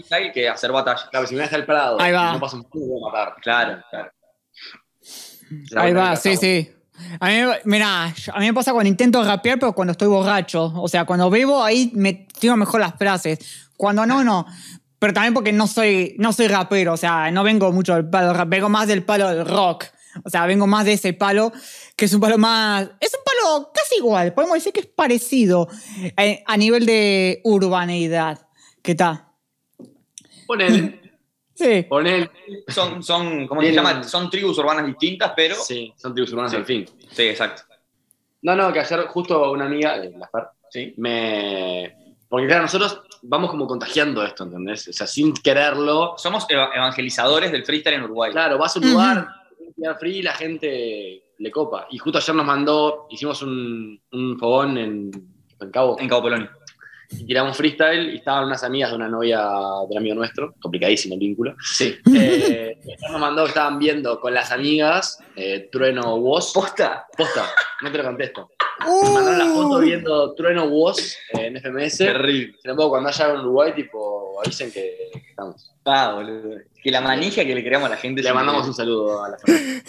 hacer 0.00 0.32
que 0.32 0.48
hacer 0.48 0.72
batalla. 0.72 1.02
Claro, 1.10 1.26
si 1.26 1.34
me 1.34 1.42
deja 1.42 1.56
el 1.56 1.66
Prado 1.66 2.00
Ahí 2.00 2.12
va. 2.12 2.32
no 2.32 2.40
paso 2.40 2.56
un 2.56 2.62
filtro, 2.62 2.80
voy 2.80 3.02
a 3.02 3.12
matar. 3.12 3.34
Claro, 3.42 3.82
claro. 3.90 4.10
Ahí 5.76 5.92
va, 5.92 6.16
sí, 6.16 6.36
sí. 6.36 6.72
A 7.20 7.28
mí, 7.28 7.34
mira, 7.64 8.04
a 8.04 8.40
mí 8.40 8.46
me 8.46 8.54
pasa 8.54 8.72
cuando 8.72 8.88
intento 8.88 9.22
rapear, 9.22 9.58
pero 9.58 9.72
cuando 9.72 9.92
estoy 9.92 10.08
borracho. 10.08 10.72
O 10.76 10.88
sea, 10.88 11.04
cuando 11.04 11.30
bebo, 11.30 11.62
ahí 11.62 11.90
me 11.94 12.26
tiro 12.38 12.56
mejor 12.56 12.80
las 12.80 12.94
frases. 12.96 13.38
Cuando 13.76 14.06
no, 14.06 14.24
no. 14.24 14.46
Pero 14.98 15.12
también 15.12 15.34
porque 15.34 15.52
no 15.52 15.66
soy, 15.66 16.16
no 16.18 16.32
soy 16.32 16.48
rapero, 16.48 16.94
o 16.94 16.96
sea, 16.96 17.30
no 17.30 17.44
vengo 17.44 17.70
mucho 17.70 17.94
del 17.94 18.08
palo 18.08 18.32
rap, 18.32 18.48
vengo 18.48 18.68
más 18.68 18.88
del 18.88 19.02
palo 19.02 19.28
del 19.28 19.46
rock. 19.46 19.84
O 20.24 20.30
sea, 20.30 20.46
vengo 20.46 20.66
más 20.66 20.86
de 20.86 20.94
ese 20.94 21.12
palo, 21.12 21.52
que 21.94 22.06
es 22.06 22.14
un 22.14 22.20
palo 22.20 22.38
más. 22.38 22.88
Es 23.00 23.12
un 23.14 23.20
palo 23.24 23.70
casi 23.74 23.96
igual, 23.96 24.32
podemos 24.32 24.54
decir 24.54 24.72
que 24.72 24.80
es 24.80 24.86
parecido 24.86 25.68
eh, 26.16 26.42
a 26.46 26.56
nivel 26.56 26.86
de 26.86 27.40
urbaneidad. 27.44 28.48
¿Qué 28.82 28.94
tal? 28.94 29.26
Ponele, 30.46 31.05
Sí. 31.56 31.84
ponele. 31.88 32.30
Son, 32.68 33.02
son, 33.02 33.46
¿cómo 33.46 33.62
se 33.62 33.72
llama? 33.72 34.02
Son 34.04 34.28
tribus 34.30 34.58
urbanas 34.58 34.86
distintas, 34.86 35.32
pero. 35.34 35.54
Sí, 35.56 35.74
Sí, 35.74 35.92
son 35.96 36.12
tribus 36.14 36.30
urbanas 36.32 36.52
Sí. 36.52 36.56
al 36.58 36.64
fin. 36.66 36.86
exacto. 37.16 37.62
No, 38.42 38.54
no, 38.54 38.72
que 38.72 38.80
ayer 38.80 39.00
justo 39.06 39.50
una 39.50 39.64
amiga, 39.64 39.96
eh, 39.96 40.12
la 40.16 40.28
Fer, 40.28 40.44
Sí. 40.70 40.94
me... 40.98 41.96
Porque 42.28 42.46
claro, 42.46 42.62
nosotros 42.62 43.00
vamos 43.22 43.50
como 43.50 43.66
contagiando 43.66 44.22
esto, 44.24 44.44
¿entendés? 44.44 44.86
O 44.88 44.92
sea, 44.92 45.06
sin 45.06 45.32
quererlo. 45.32 46.14
Somos 46.18 46.44
eva- 46.50 46.70
evangelizadores 46.74 47.50
del 47.52 47.64
freestyle 47.64 47.94
en 47.96 48.02
Uruguay. 48.02 48.32
Claro, 48.32 48.58
vas 48.58 48.76
a 48.76 48.80
un 48.80 48.92
lugar, 48.92 49.28
tirar 49.74 49.98
free 49.98 50.18
y 50.18 50.22
la 50.22 50.32
gente 50.34 51.22
le 51.38 51.50
copa. 51.50 51.86
Y 51.90 51.98
justo 51.98 52.18
ayer 52.18 52.34
nos 52.34 52.44
mandó, 52.46 53.06
hicimos 53.10 53.42
un, 53.42 54.00
un 54.12 54.38
fogón 54.38 54.76
en, 54.76 55.10
en 55.60 55.70
Cabo, 55.70 55.96
En 55.98 56.08
Cabo 56.08 56.22
Polonio. 56.22 56.50
Y 57.10 57.24
tiramos 57.26 57.56
freestyle 57.56 58.14
y 58.14 58.16
estaban 58.16 58.44
unas 58.44 58.62
amigas 58.64 58.90
de 58.90 58.96
una 58.96 59.08
novia 59.08 59.38
de 59.38 59.92
un 59.92 59.98
amigo 59.98 60.14
nuestro, 60.14 60.54
complicadísimo 60.60 61.14
el 61.14 61.20
vínculo. 61.20 61.56
Sí. 61.62 61.96
Eh, 62.14 62.78
nos 63.10 63.20
mandó 63.20 63.44
que 63.44 63.48
estaban 63.48 63.78
viendo 63.78 64.20
con 64.20 64.34
las 64.34 64.50
amigas 64.52 65.18
eh, 65.34 65.68
Trueno 65.70 66.16
Woz. 66.16 66.52
¿Posta? 66.52 67.06
Posta, 67.16 67.46
no 67.82 67.90
te 67.90 67.98
lo 67.98 68.04
contesto. 68.04 68.50
Me 68.80 69.10
mandaron 69.14 69.38
la 69.38 69.54
foto 69.54 69.76
Uh, 69.76 69.80
viendo 69.80 70.34
Trueno 70.34 70.66
Woz 70.66 71.16
eh, 71.32 71.46
en 71.46 71.56
FMS. 71.56 71.98
Terrible. 71.98 72.54
Sin 72.60 72.70
embargo, 72.70 72.90
cuando 72.90 73.08
haya 73.08 73.30
en 73.30 73.40
Uruguay, 73.40 73.72
tipo, 73.74 74.40
avisen 74.44 74.70
que 74.70 75.10
estamos. 75.36 75.70
Ah, 75.84 76.14
boludo. 76.14 76.56
Que 76.82 76.90
la 76.90 77.00
manija 77.00 77.44
que 77.44 77.54
le 77.54 77.62
creamos 77.62 77.86
a 77.86 77.90
la 77.90 77.96
gente. 77.96 78.22
Le 78.22 78.32
mandamos 78.32 78.66
un 78.66 78.74
saludo 78.74 79.22
a 79.22 79.30
la 79.30 79.38
familia. 79.38 79.82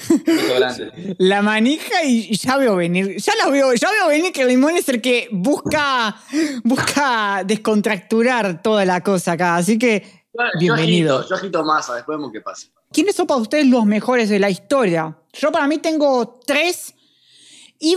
La 1.18 1.42
manija 1.42 2.04
y 2.04 2.28
y 2.30 2.38
ya 2.38 2.58
veo 2.58 2.76
venir, 2.76 3.18
ya 3.18 3.34
la 3.36 3.50
veo, 3.50 3.74
ya 3.74 3.92
veo 3.92 4.08
venir 4.08 4.34
que 4.34 4.46
Limón 4.46 4.76
es 4.76 4.90
el 4.90 5.02
que 5.02 5.30
busca, 5.32 6.16
busca 6.64 7.44
descontracturar 7.46 8.62
toda 8.62 8.86
la 8.86 9.02
cosa 9.02 9.34
acá. 9.34 9.56
Así 9.56 9.78
que, 9.78 10.26
Bienvenido. 10.60 11.16
Yo 11.16 11.20
agito, 11.20 11.30
yo 11.30 11.36
agito 11.36 11.64
masa, 11.64 11.96
después 11.96 12.18
vemos 12.18 12.32
qué 12.32 12.42
pasa. 12.42 12.68
¿quiénes 12.92 13.16
son 13.16 13.28
para 13.28 13.40
ustedes 13.40 13.68
los 13.68 13.86
mejores 13.86 14.30
de 14.30 14.40
la 14.40 14.50
historia? 14.50 15.18
Yo 15.34 15.52
para 15.52 15.68
mí 15.68 15.78
tengo 15.78 16.40
tres 16.46 16.94
y 17.80 17.96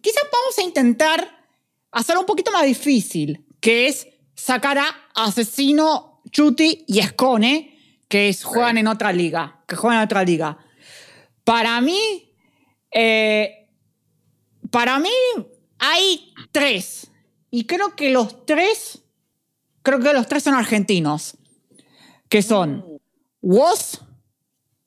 quizás 0.00 0.24
vamos 0.30 0.58
a 0.58 0.62
intentar 0.62 1.46
hacerlo 1.90 2.20
un 2.20 2.26
poquito 2.26 2.50
más 2.50 2.64
difícil, 2.64 3.44
que 3.60 3.88
es 3.88 4.08
sacar 4.34 4.78
a 4.78 4.94
Asesino, 5.14 6.11
Chuti 6.32 6.84
y 6.88 6.98
Escone, 6.98 7.78
que 8.08 8.28
es, 8.28 8.42
juegan 8.42 8.78
en 8.78 8.88
otra 8.88 9.12
liga, 9.12 9.62
que 9.68 9.76
juegan 9.76 9.98
en 9.98 10.04
otra 10.04 10.24
liga. 10.24 10.58
Para 11.44 11.80
mí, 11.80 12.34
eh, 12.90 13.68
para 14.70 14.98
mí 14.98 15.10
hay 15.78 16.32
tres. 16.50 17.10
Y 17.50 17.66
creo 17.66 17.94
que 17.94 18.10
los 18.10 18.46
tres, 18.46 19.02
creo 19.82 20.00
que 20.00 20.12
los 20.12 20.26
tres 20.26 20.42
son 20.42 20.54
argentinos. 20.54 21.36
Que 22.28 22.40
son 22.40 22.98
Woz, 23.42 24.00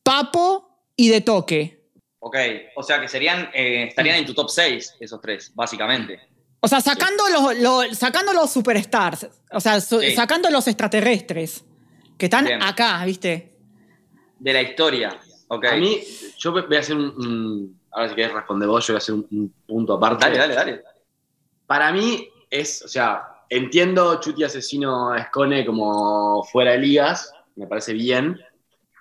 Papo 0.02 0.90
y 0.96 1.10
De 1.10 1.22
Toque. 1.22 1.86
Ok, 2.20 2.36
o 2.76 2.82
sea 2.82 3.00
que 3.00 3.08
serían, 3.08 3.52
eh, 3.54 3.86
estarían 3.90 4.16
en 4.16 4.26
tu 4.26 4.34
top 4.34 4.50
6 4.50 4.96
esos 5.00 5.22
tres, 5.22 5.52
básicamente. 5.54 6.22
O 6.66 6.68
sea, 6.68 6.82
sacando 6.82 7.24
los, 7.32 7.58
los- 7.60 7.98
sacando 7.98 8.34
los 8.34 8.50
superstars. 8.52 9.28
O 9.52 9.60
sea, 9.60 9.80
su- 9.80 10.00
Sí. 10.02 10.16
sacando 10.16 10.50
los 10.50 10.68
extraterrestres. 10.68 11.64
Que 12.18 12.26
están 12.26 12.46
Bien. 12.46 12.64
acá, 12.64 13.04
¿viste? 13.06 13.54
De 14.40 14.52
la 14.54 14.62
historia. 14.64 15.16
Ok. 15.48 15.66
A 15.66 15.76
mí, 15.76 16.02
yo 16.40 16.52
voy 16.52 16.76
a 16.76 16.80
hacer 16.80 16.96
un, 16.96 17.06
un- 17.18 17.80
Ahora, 17.92 18.10
si 18.10 18.16
querés 18.16 18.34
responder 18.34 18.68
vos, 18.68 18.86
yo 18.88 18.94
voy 18.94 18.98
a 18.98 19.04
hacer 19.04 19.16
un, 19.16 19.28
un 19.32 19.54
punto 19.68 19.94
aparte. 19.94 20.26
Dale, 20.26 20.38
dale, 20.40 20.56
dale. 20.56 20.84
Para 21.68 21.92
mí 21.94 22.28
es, 22.50 22.82
o 22.84 22.88
sea, 22.88 23.22
entiendo 23.50 24.20
Chuti 24.20 24.44
Asesino 24.44 25.14
Escone 25.16 25.66
como 25.66 26.44
fuera 26.44 26.72
de 26.72 26.80
ligas, 26.80 27.32
me 27.56 27.68
parece 27.68 27.94
bien. 27.94 28.38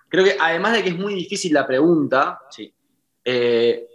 Creo 0.09 0.23
que 0.25 0.37
además 0.39 0.75
de 0.75 0.83
que 0.85 0.91
es 0.91 0.97
muy 0.99 1.15
difícil 1.15 1.53
la 1.55 1.67
pregunta, 1.67 2.39
Sí. 2.51 2.73
eh, 3.25 3.87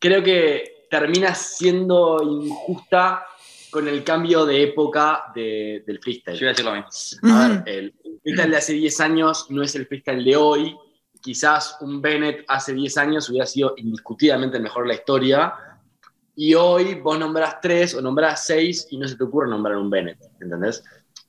creo 0.00 0.22
que 0.22 0.79
termina 0.90 1.34
siendo 1.34 2.18
injusta 2.22 3.24
con 3.70 3.86
el 3.86 4.02
cambio 4.02 4.44
de 4.44 4.64
época 4.64 5.24
de- 5.34 5.84
del 5.86 6.00
freestyle. 6.00 6.36
Yo 6.36 6.44
iba 6.46 6.50
a 6.50 6.52
decir 6.52 6.64
lo 6.66 6.74
mismo. 6.74 7.36
A 7.36 7.48
ver, 7.48 7.62
el 7.66 7.94
freestyle 8.22 8.50
de 8.50 8.56
hace 8.56 8.72
10 8.72 9.00
años 9.00 9.46
no 9.50 9.62
es 9.62 9.74
el 9.76 9.86
freestyle 9.86 10.24
de 10.24 10.36
hoy. 10.36 10.76
Quizás 11.22 11.76
un 11.80 12.02
Bennett 12.02 12.44
hace 12.48 12.72
10 12.74 12.96
años 12.98 13.28
hubiera 13.28 13.46
sido 13.46 13.74
indiscutidamente 13.76 14.56
el 14.56 14.62
mejor 14.64 14.82
de 14.84 14.88
la 14.88 14.94
historia. 14.94 15.54
Y 16.34 16.54
hoy 16.54 16.94
vos 16.94 17.18
nombrás 17.18 17.60
tres 17.60 17.94
o 17.94 18.00
nombrás 18.00 18.46
seis 18.46 18.88
y 18.90 18.96
no 18.98 19.06
se 19.06 19.16
te 19.16 19.24
ocurre 19.24 19.48
nombrar 19.48 19.76
un 19.76 19.90
Bennett, 19.90 20.18
¿entendés? 20.40 20.82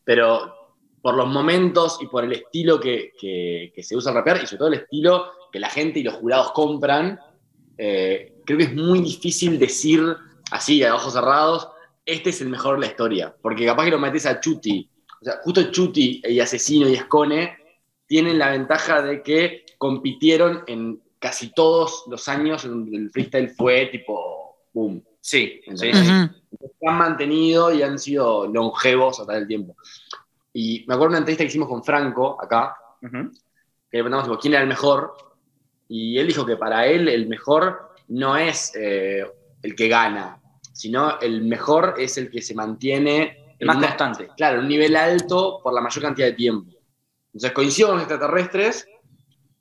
Pero 0.04 0.56
por 1.02 1.16
los 1.16 1.28
momentos 1.28 2.00
y 2.02 2.08
por 2.08 2.24
el 2.24 2.32
estilo 2.32 2.80
que, 2.80 3.12
que- 3.20 3.72
que 3.76 3.84
se 3.84 3.96
usa 3.96 4.12
al 4.12 4.18
rapear 4.18 4.38
y 4.42 4.46
sobre 4.48 4.58
todo 4.60 4.68
el 4.70 4.74
estilo 4.76 5.32
que 5.52 5.60
la 5.60 5.70
gente 5.70 6.00
y 6.00 6.04
los 6.04 6.14
jurados 6.16 6.52
compran, 6.54 7.20
eh, 7.78 8.36
creo 8.56 8.68
que 8.68 8.74
es 8.74 8.76
muy 8.76 9.00
difícil 9.00 9.58
decir 9.58 10.16
así, 10.52 10.84
a 10.84 10.96
ojos 10.96 11.14
cerrados, 11.14 11.70
este 12.06 12.30
es 12.32 12.42
el 12.42 12.50
mejor 12.50 12.76
de 12.76 12.82
la 12.82 12.92
historia. 12.92 13.36
Porque 13.42 13.66
capaz 13.66 13.86
que 13.86 13.92
lo 13.92 14.00
metes 14.00 14.26
a 14.26 14.40
Chuti, 14.40 14.90
o 15.22 15.26
sea, 15.26 15.40
justo 15.44 15.72
Chuti 15.72 16.22
y 16.26 16.40
Asesino 16.40 16.90
y 16.90 16.94
Escone 16.94 17.58
tienen 18.08 18.38
la 18.38 18.52
ventaja 18.52 19.02
de 19.02 19.24
que 19.24 19.66
compitieron 19.78 20.64
en 20.68 21.02
casi 21.20 21.54
todos 21.54 22.04
los 22.08 22.28
años 22.28 22.66
en 22.66 22.72
donde 22.72 22.98
el 22.98 23.12
freestyle 23.12 23.50
fue 23.50 23.86
tipo, 23.88 24.58
boom. 24.74 25.04
Sí, 25.22 25.62
sí. 25.76 25.92
Se 25.94 26.88
han 26.88 26.98
mantenido 26.98 27.72
y 27.74 27.84
han 27.84 28.00
sido 28.00 28.48
longevos 28.48 29.20
a 29.20 29.26
través 29.26 29.42
del 29.42 29.48
tiempo. 29.48 29.76
Y 30.52 30.84
me 30.88 30.96
acuerdo 30.96 31.12
una 31.12 31.20
entrevista 31.20 31.44
que 31.44 31.50
hicimos 31.50 31.70
con 31.70 31.84
Franco, 31.84 32.38
acá, 32.42 32.76
que 33.00 33.08
le 33.08 33.30
preguntamos 33.92 34.26
tipo, 34.26 34.40
quién 34.40 34.54
era 34.54 34.64
el 34.64 34.68
mejor, 34.68 35.16
y 35.88 36.18
él 36.18 36.28
dijo 36.28 36.46
que 36.46 36.58
para 36.58 36.88
él 36.88 37.08
el 37.08 37.28
mejor 37.28 37.91
no 38.12 38.36
es 38.38 38.72
eh, 38.76 39.24
el 39.62 39.76
que 39.76 39.88
gana, 39.88 40.40
sino 40.74 41.20
el 41.20 41.44
mejor 41.44 41.96
es 41.98 42.18
el 42.18 42.30
que 42.30 42.42
se 42.42 42.54
mantiene 42.54 43.56
El 43.60 43.68
más 43.68 43.78
constante. 43.78 44.30
claro, 44.36 44.60
un 44.60 44.68
nivel 44.68 44.96
alto 44.96 45.60
por 45.64 45.74
la 45.74 45.82
mayor 45.82 46.02
cantidad 46.04 46.28
de 46.28 46.34
tiempo. 46.34 46.72
Entonces 47.28 47.52
coincido 47.54 47.88
con 47.90 47.98
los 47.98 48.04
extraterrestres, 48.04 48.86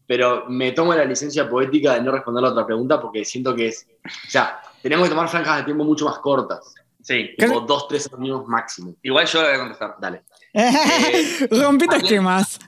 pero 0.06 0.46
me 0.48 0.72
tomo 0.72 0.92
la 0.94 1.04
licencia 1.04 1.48
poética 1.48 1.94
de 1.94 2.02
no 2.02 2.10
responder 2.10 2.42
la 2.42 2.50
otra 2.50 2.66
pregunta 2.66 3.00
porque 3.00 3.24
siento 3.24 3.54
que 3.54 3.68
es, 3.68 3.86
o 4.04 4.30
sea, 4.30 4.60
tenemos 4.82 5.04
que 5.04 5.10
tomar 5.14 5.28
franjas 5.28 5.58
de 5.58 5.64
tiempo 5.64 5.84
mucho 5.84 6.04
más 6.06 6.18
cortas, 6.18 6.74
Sí. 7.02 7.30
tipo 7.38 7.60
dos, 7.60 7.88
tres 7.88 8.10
años 8.12 8.46
máximo. 8.46 8.94
Igual 9.02 9.26
yo 9.26 9.40
lo 9.40 9.46
voy 9.48 9.56
a 9.56 9.58
contestar. 9.60 9.94
Dale. 10.00 10.22
Rompiste 11.50 11.96
esquemas. 11.96 12.58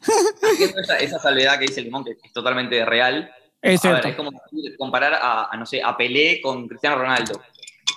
Haciendo 0.42 0.80
esa, 0.80 0.96
esa 0.98 1.18
salvedad 1.18 1.58
que 1.58 1.66
dice 1.66 1.82
Limón, 1.82 2.04
que 2.04 2.12
es 2.12 2.32
totalmente 2.32 2.82
real. 2.86 3.30
Es 3.62 3.84
a 3.84 3.92
ver, 3.92 4.02
cierto. 4.02 4.08
es 4.08 4.16
como 4.16 4.42
comparar 4.76 5.14
a, 5.14 5.44
a, 5.44 5.56
no 5.56 5.64
sé, 5.64 5.80
a 5.82 5.96
Pelé 5.96 6.40
con 6.42 6.66
Cristiano 6.68 6.96
Ronaldo. 6.96 7.40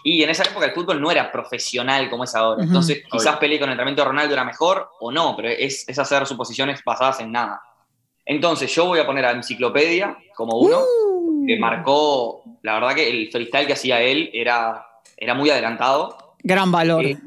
Y 0.04 0.22
en 0.22 0.30
esa 0.30 0.44
época 0.44 0.68
el 0.68 0.72
fútbol 0.74 1.02
no 1.02 1.10
era 1.10 1.32
profesional 1.32 2.10
como 2.12 2.24
es 2.26 2.36
ahora. 2.36 2.64
Entonces, 2.64 3.04
quizás 3.12 3.28
Obvio. 3.30 3.40
Pelé 3.40 3.60
con 3.60 3.70
el 3.70 3.74
entrenamiento 3.74 4.04
de 4.04 4.08
Ronaldo 4.08 4.34
era 4.34 4.44
mejor 4.44 4.92
o 5.00 5.12
no, 5.12 5.36
pero 5.36 5.50
es, 5.50 5.90
es 5.90 5.98
hacer 5.98 6.28
suposiciones 6.28 6.84
basadas 6.86 7.20
en 7.22 7.32
nada. 7.32 7.60
Entonces, 8.24 8.74
yo 8.74 8.86
voy 8.86 9.00
a 9.00 9.06
poner 9.06 9.26
a 9.26 9.32
Enciclopedia 9.32 10.16
como 10.36 10.60
uno, 10.60 10.80
Uh. 10.80 11.46
que 11.48 11.58
marcó, 11.58 12.44
la 12.62 12.76
verdad 12.76 12.94
que 12.96 13.10
el 13.10 13.32
freestyle 13.32 13.66
que 13.68 13.74
hacía 13.74 14.00
él 14.02 14.30
era, 14.34 14.86
era 15.18 15.34
muy 15.34 15.50
adelantado. 15.50 16.36
Gran 16.44 16.72
valor. 16.72 17.04
Eh, 17.04 17.18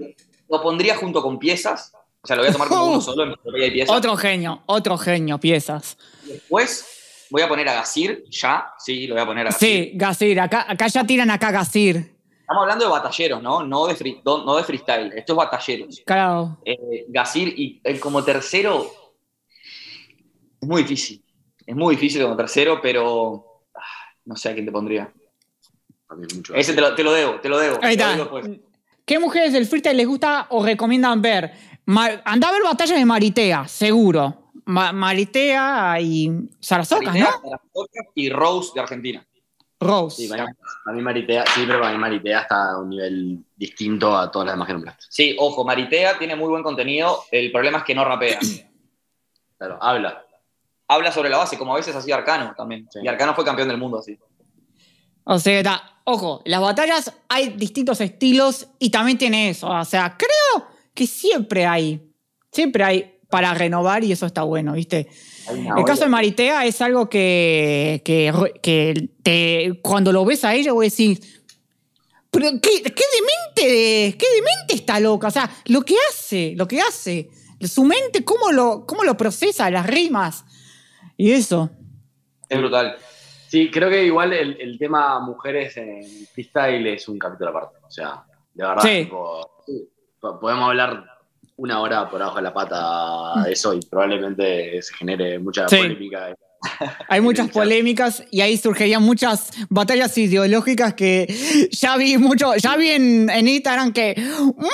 lo 0.48 0.62
pondría 0.62 0.96
junto 0.96 1.20
con 1.22 1.38
piezas, 1.38 1.92
o 2.20 2.26
sea, 2.26 2.36
lo 2.36 2.42
voy 2.42 2.50
a 2.50 2.52
tomar 2.52 2.68
como 2.68 2.84
uno 2.86 3.00
solo, 3.00 3.24
Enciclopedia 3.24 3.66
y 3.66 3.70
piezas. 3.72 3.96
Otro 3.96 4.16
genio, 4.16 4.62
otro 4.66 4.96
genio, 4.98 5.38
piezas. 5.38 5.98
Después 6.24 6.97
voy 7.30 7.42
a 7.42 7.48
poner 7.48 7.68
a 7.68 7.74
Gasir, 7.74 8.24
ya, 8.30 8.72
sí, 8.78 9.06
lo 9.06 9.14
voy 9.14 9.22
a 9.22 9.26
poner 9.26 9.46
a 9.46 9.50
Gasir. 9.50 9.68
Sí, 9.68 9.92
Gasir, 9.94 10.40
acá, 10.40 10.66
acá 10.68 10.86
ya 10.88 11.04
tiran 11.04 11.30
acá 11.30 11.50
Gasir. 11.50 11.96
Estamos 12.40 12.62
hablando 12.62 12.86
de 12.86 12.90
batalleros, 12.90 13.42
¿no? 13.42 13.62
No 13.62 13.86
de, 13.86 13.94
free- 13.94 14.22
no 14.24 14.44
no 14.44 14.56
de 14.56 14.64
freestyle, 14.64 15.12
esto 15.14 15.32
es 15.34 15.36
batalleros. 15.36 16.02
Claro. 16.06 16.58
Eh, 16.64 17.04
Gasir 17.08 17.48
y 17.58 17.80
eh, 17.84 18.00
como 18.00 18.24
tercero, 18.24 18.90
es 20.60 20.66
muy 20.68 20.82
difícil. 20.82 21.22
Es 21.66 21.76
muy 21.76 21.94
difícil 21.96 22.22
como 22.22 22.36
tercero, 22.36 22.80
pero 22.80 23.62
ah, 23.74 23.80
no 24.24 24.36
sé 24.36 24.48
a 24.48 24.54
quién 24.54 24.64
te 24.64 24.72
pondría. 24.72 25.12
Mí 26.16 26.26
mucho. 26.34 26.54
Ese 26.54 26.72
te 26.72 26.80
lo, 26.80 26.94
te 26.94 27.02
lo 27.02 27.12
debo, 27.12 27.34
te 27.40 27.48
lo 27.50 27.58
debo. 27.58 27.78
Ahí 27.82 27.92
está. 27.94 28.16
¿Qué 29.04 29.18
mujeres 29.18 29.52
del 29.52 29.66
freestyle 29.66 29.96
les 29.96 30.06
gusta 30.06 30.46
o 30.50 30.64
recomiendan 30.64 31.20
ver? 31.20 31.52
Anda 32.24 32.48
a 32.48 32.52
ver 32.52 32.62
batallas 32.62 32.98
de 32.98 33.04
Maritea, 33.04 33.68
seguro. 33.68 34.47
Ma- 34.66 34.92
Maritea 34.92 36.00
y 36.00 36.30
Sarasocas, 36.60 37.06
Maritea, 37.06 37.30
¿no? 37.30 37.40
Sarasocas 37.50 38.06
Y 38.14 38.30
Rose 38.30 38.70
de 38.74 38.80
Argentina. 38.80 39.24
Rose. 39.80 40.22
Sí, 40.22 40.28
para 40.28 40.46
mí, 40.96 41.02
Maritea, 41.02 41.44
sí, 41.54 41.62
pero 41.66 41.80
para 41.80 41.92
mí 41.92 41.98
Maritea 41.98 42.40
está 42.40 42.72
a 42.72 42.78
un 42.78 42.88
nivel 42.90 43.38
distinto 43.54 44.16
a 44.16 44.28
todas 44.30 44.46
las 44.46 44.54
demás 44.54 44.66
que 44.66 44.72
nombraste. 44.72 45.04
Sí, 45.08 45.36
ojo, 45.38 45.64
Maritea 45.64 46.18
tiene 46.18 46.34
muy 46.34 46.48
buen 46.48 46.64
contenido. 46.64 47.22
El 47.30 47.52
problema 47.52 47.78
es 47.78 47.84
que 47.84 47.94
no 47.94 48.04
rapea. 48.04 48.38
Claro, 49.58 49.76
habla. 49.82 50.24
Habla 50.86 51.10
sobre 51.10 51.28
la 51.30 51.36
base, 51.38 51.58
como 51.58 51.72
a 51.74 51.76
veces 51.76 51.94
hacía 51.96 52.14
Arcano 52.14 52.54
también. 52.56 52.88
Sí. 52.92 53.00
Y 53.02 53.08
Arcano 53.08 53.34
fue 53.34 53.44
campeón 53.44 53.66
del 53.68 53.76
mundo, 53.76 53.98
así. 53.98 54.16
O 55.24 55.38
sea, 55.40 56.00
ojo, 56.04 56.42
las 56.44 56.60
batallas 56.60 57.12
hay 57.28 57.48
distintos 57.50 58.00
estilos 58.00 58.68
y 58.78 58.90
también 58.90 59.18
tiene 59.18 59.50
eso. 59.50 59.68
O 59.68 59.84
sea, 59.84 60.16
creo 60.16 60.66
que 60.94 61.06
siempre 61.08 61.66
hay, 61.66 62.08
siempre 62.52 62.84
hay 62.84 63.17
para 63.28 63.54
renovar 63.54 64.04
y 64.04 64.12
eso 64.12 64.26
está 64.26 64.42
bueno, 64.42 64.72
¿viste? 64.72 65.08
El 65.76 65.84
caso 65.84 66.04
de. 66.04 66.10
Maritea 66.10 66.66
es 66.66 66.80
algo 66.80 67.08
que, 67.08 68.02
que, 68.04 68.32
que 68.62 69.08
te, 69.22 69.80
cuando 69.82 70.12
lo 70.12 70.24
ves 70.24 70.44
a 70.44 70.54
ella, 70.54 70.72
vos 70.72 70.84
decís, 70.84 71.40
pero 72.30 72.50
qué, 72.60 72.82
qué 72.82 73.04
demente, 73.16 74.16
qué 74.18 74.26
demente 74.34 74.74
está 74.74 75.00
loca. 75.00 75.28
O 75.28 75.30
sea, 75.30 75.50
lo 75.66 75.82
que 75.82 75.94
hace, 76.10 76.54
lo 76.56 76.68
que 76.68 76.80
hace, 76.80 77.30
su 77.60 77.84
mente, 77.84 78.24
cómo 78.24 78.52
lo, 78.52 78.84
cómo 78.86 79.04
lo 79.04 79.16
procesa, 79.16 79.70
las 79.70 79.86
rimas 79.86 80.44
y 81.16 81.32
eso. 81.32 81.70
Es 82.48 82.58
brutal. 82.58 82.96
Sí, 83.48 83.70
creo 83.70 83.88
que 83.88 84.04
igual 84.04 84.34
el, 84.34 84.60
el 84.60 84.78
tema 84.78 85.20
mujeres 85.20 85.76
en 85.78 86.04
freestyle 86.32 86.86
es 86.88 87.08
un 87.08 87.18
capítulo 87.18 87.50
aparte. 87.50 87.78
O 87.86 87.90
sea, 87.90 88.22
de 88.52 88.66
verdad, 88.66 88.82
Sí. 88.82 89.04
tipo, 89.04 89.50
podemos 90.40 90.68
hablar 90.68 91.04
una 91.58 91.80
hora 91.80 92.08
por 92.08 92.20
abajo 92.22 92.36
de 92.36 92.42
la 92.42 92.54
pata 92.54 93.42
de 93.44 93.52
eso 93.52 93.74
y 93.74 93.80
probablemente 93.80 94.80
se 94.82 94.94
genere 94.94 95.38
mucha 95.38 95.68
Sí. 95.68 95.76
polémica. 95.76 96.34
Hay 97.08 97.20
muchas 97.20 97.48
polémicas 97.52 98.24
y 98.30 98.40
ahí 98.40 98.56
surgirían 98.56 99.02
muchas 99.02 99.50
batallas 99.68 100.16
ideológicas 100.18 100.94
que 100.94 101.26
ya 101.70 101.96
vi 101.96 102.16
mucho, 102.18 102.54
ya 102.56 102.76
vi 102.76 102.90
en, 102.90 103.28
en 103.30 103.46
Instagram 103.48 103.92
que 103.92 104.14
un 104.18 104.52
poco, 104.52 104.64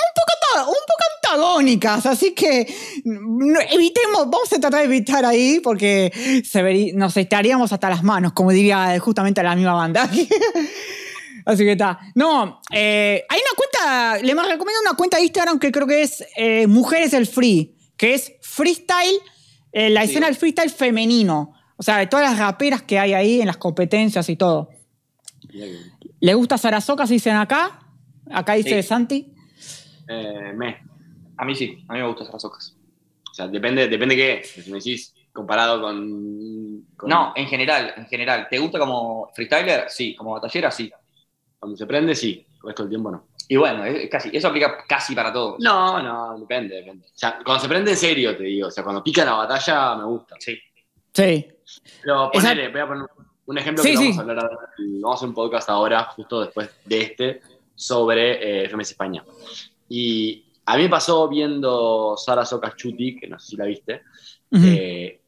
un 0.59 0.65
poco 0.65 1.03
antagónicas, 1.23 2.05
así 2.05 2.33
que 2.33 2.61
evitemos, 3.71 4.29
vamos 4.29 4.51
a 4.53 4.59
tratar 4.59 4.79
de 4.79 4.85
evitar 4.85 5.25
ahí 5.25 5.59
porque 5.63 6.11
se 6.47 6.93
nos 6.93 7.17
estaríamos 7.17 7.71
hasta 7.73 7.89
las 7.89 8.03
manos, 8.03 8.33
como 8.33 8.51
diría 8.51 8.97
justamente 8.99 9.41
la 9.43 9.55
misma 9.55 9.73
banda. 9.73 10.09
Así 11.45 11.63
que 11.63 11.73
está. 11.73 11.99
No, 12.15 12.59
eh, 12.71 13.23
hay 13.29 13.39
una 13.39 13.55
cuenta, 13.55 14.17
le 14.25 14.33
más 14.35 14.47
recomiendo 14.47 14.81
una 14.81 14.97
cuenta 14.97 15.17
de 15.17 15.23
Instagram 15.23 15.59
que 15.59 15.71
creo 15.71 15.85
que 15.87 16.01
es 16.01 16.25
eh, 16.35 16.65
Mujeres 16.67 17.13
el 17.13 17.27
Free, 17.27 17.75
que 17.97 18.15
es 18.15 18.33
freestyle, 18.41 19.19
eh, 19.71 19.89
la 19.91 20.01
Sí. 20.03 20.09
escena 20.09 20.25
del 20.25 20.35
freestyle 20.35 20.71
femenino. 20.71 21.53
O 21.77 21.83
sea, 21.83 21.97
de 21.97 22.07
todas 22.07 22.29
las 22.29 22.39
raperas 22.39 22.81
que 22.81 22.97
hay 22.97 23.13
ahí 23.13 23.41
en 23.41 23.47
las 23.47 23.57
competencias 23.57 24.27
y 24.29 24.35
todo. 24.37 24.69
¿Le 26.19 26.33
gusta 26.33 26.57
Sarasocas? 26.57 27.09
Dicen 27.09 27.35
acá. 27.35 27.79
Acá 28.31 28.53
dice 28.53 28.81
Sí. 28.81 28.87
Santi. 28.87 29.33
Eh, 30.07 30.53
me. 30.55 30.77
A 31.37 31.45
mí 31.45 31.53
sí, 31.55 31.83
a 31.87 31.93
mí 31.93 31.99
me 31.99 32.07
gustan 32.07 32.27
esas 32.27 32.43
ocas. 32.45 32.75
O 33.29 33.33
sea, 33.33 33.47
depende, 33.47 33.87
depende 33.87 34.15
qué. 34.15 34.41
Si 34.43 34.71
me 34.71 34.77
decís 34.77 35.13
comparado 35.33 35.81
con, 35.81 36.85
con- 36.95 37.09
No, 37.09 37.33
en 37.35 37.45
general, 37.47 37.93
en 37.97 38.05
general. 38.07 38.47
¿Te 38.49 38.57
gusta 38.57 38.79
como 38.79 39.29
freestyler? 39.35 39.85
Sí, 39.89 40.15
como 40.15 40.31
batallera, 40.31 40.71
sí. 40.71 40.89
Cuando 41.65 41.77
se 41.77 41.87
prende, 41.87 42.13
sí. 42.13 42.45
El 42.61 42.61
resto 42.67 42.83
del 42.83 42.89
tiempo 42.91 43.09
no. 43.09 43.25
Y 43.47 43.55
bueno, 43.55 43.83
es 43.85 44.07
casi, 44.07 44.29
eso 44.31 44.49
aplica 44.49 44.85
casi 44.87 45.15
para 45.15 45.33
todos. 45.33 45.55
No, 45.59 45.99
no, 45.99 46.37
depende, 46.37 46.75
depende. 46.75 47.07
O 47.07 47.17
sea, 47.17 47.39
cuando 47.43 47.63
se 47.63 47.67
prende 47.67 47.89
en 47.89 47.97
serio, 47.97 48.37
te 48.37 48.43
digo. 48.43 48.67
O 48.67 48.71
sea, 48.71 48.83
cuando 48.83 49.03
pica 49.03 49.25
la 49.25 49.33
batalla, 49.33 49.95
me 49.95 50.03
gusta. 50.03 50.35
Sí. 50.37 50.55
Sí. 51.11 51.47
Pero 52.03 52.31
Esa- 52.31 52.49
ponele, 52.49 52.69
voy 52.69 52.81
a 52.81 52.87
poner 52.87 53.05
un 53.47 53.57
ejemplo 53.57 53.83
Sí, 53.83 53.89
que 53.91 53.97
sí. 53.97 54.03
vamos 54.03 54.17
a 54.17 54.21
hablar 54.21 54.39
ahora. 54.43 54.57
Vamos 54.77 55.11
a 55.11 55.15
hacer 55.15 55.27
un 55.29 55.33
podcast 55.33 55.69
ahora, 55.71 56.03
justo 56.03 56.41
después 56.41 56.69
de 56.85 57.01
este, 57.01 57.41
sobre 57.73 58.63
eh, 58.65 58.69
FMS 58.69 58.91
España. 58.91 59.25
Y 59.89 60.53
a 60.67 60.77
mí 60.77 60.83
me 60.83 60.89
pasó 60.89 61.27
viendo 61.27 62.15
Sara 62.17 62.45
Socas 62.45 62.75
Chuti, 62.75 63.15
que 63.15 63.27
no 63.27 63.39
sé 63.39 63.47
si 63.47 63.57
la 63.57 63.65
viste, 63.65 64.03
eh, 64.51 65.19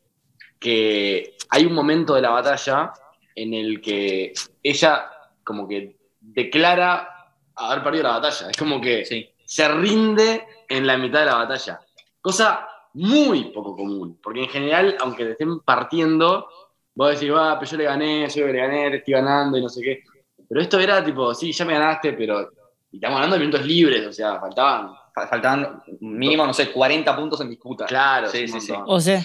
que 0.59 1.35
hay 1.49 1.65
un 1.65 1.73
momento 1.73 2.13
de 2.13 2.21
la 2.21 2.29
batalla 2.29 2.93
en 3.35 3.55
el 3.55 3.81
que 3.81 4.33
ella 4.61 5.09
como 5.43 5.67
que 5.67 5.96
declara 6.37 7.09
haber 7.55 7.83
perdido 7.83 8.03
la 8.03 8.19
batalla. 8.19 8.49
Es 8.51 8.57
como 8.57 8.79
que 8.79 9.03
Sí. 9.05 9.27
se 9.43 9.67
rinde 9.67 10.45
en 10.69 10.85
la 10.85 10.95
mitad 10.97 11.19
de 11.21 11.25
la 11.25 11.35
batalla. 11.35 11.79
Cosa 12.21 12.67
muy 12.93 13.45
poco 13.45 13.75
común, 13.75 14.19
porque 14.21 14.43
en 14.43 14.49
general, 14.49 14.95
aunque 14.99 15.25
te 15.25 15.31
estén 15.31 15.59
partiendo, 15.61 16.47
vos 16.93 17.09
decís, 17.11 17.33
va, 17.33 17.57
pero 17.59 17.71
yo 17.71 17.77
le 17.77 17.83
gané, 17.85 18.27
yo 18.29 18.47
le 18.47 18.59
gané, 18.59 18.89
te 18.91 18.97
estoy 18.97 19.13
ganando 19.15 19.57
y 19.57 19.61
no 19.63 19.69
sé 19.69 19.81
qué. 19.81 20.03
Pero 20.47 20.61
esto 20.61 20.79
era 20.79 21.03
tipo, 21.03 21.33
sí, 21.33 21.51
ya 21.51 21.65
me 21.65 21.73
ganaste, 21.73 22.13
pero 22.13 22.49
y 22.91 22.97
estamos 22.97 23.15
hablando 23.17 23.35
de 23.35 23.39
minutos 23.39 23.65
libres, 23.65 24.05
o 24.07 24.13
sea, 24.13 24.39
faltaban. 24.39 24.93
Fa- 25.13 25.27
Faltaban 25.27 25.81
mínimo, 26.01 26.45
no 26.45 26.53
sé, 26.53 26.71
40 26.71 27.15
puntos 27.15 27.41
en 27.41 27.49
disputa. 27.49 27.85
Claro, 27.87 28.27
Sí, 28.27 28.47
sí, 28.47 28.61
sí. 28.61 28.73
O 28.85 28.99
sea. 28.99 29.21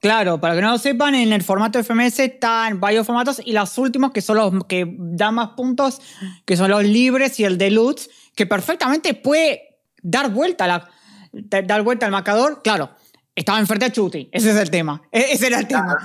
Claro, 0.00 0.40
para 0.40 0.54
que 0.54 0.62
no 0.62 0.70
lo 0.72 0.78
sepan, 0.78 1.14
en 1.14 1.32
el 1.32 1.42
formato 1.42 1.78
FMS 1.82 2.18
están 2.20 2.80
varios 2.80 3.06
formatos 3.06 3.40
y 3.44 3.52
los 3.52 3.76
últimos 3.78 4.10
que 4.12 4.20
son 4.22 4.36
los 4.38 4.64
que 4.64 4.86
dan 4.98 5.34
más 5.34 5.50
puntos, 5.50 6.00
que 6.44 6.56
son 6.56 6.70
los 6.70 6.82
libres 6.84 7.38
y 7.40 7.44
el 7.44 7.58
deluxe, 7.58 8.10
que 8.34 8.46
perfectamente 8.46 9.14
puede 9.14 9.78
dar 10.02 10.30
vuelta 10.30 10.66
la, 10.66 10.88
dar 11.32 11.82
vuelta 11.82 12.06
al 12.06 12.12
marcador. 12.12 12.62
Claro, 12.62 12.90
estaba 13.34 13.58
enfrente 13.60 13.86
a 13.86 13.92
Chuti, 13.92 14.28
ese 14.32 14.50
es 14.50 14.56
el 14.56 14.70
tema. 14.70 15.02
E- 15.12 15.32
Ese 15.32 15.46
era 15.48 15.58
el 15.60 15.68
tema. 15.68 15.96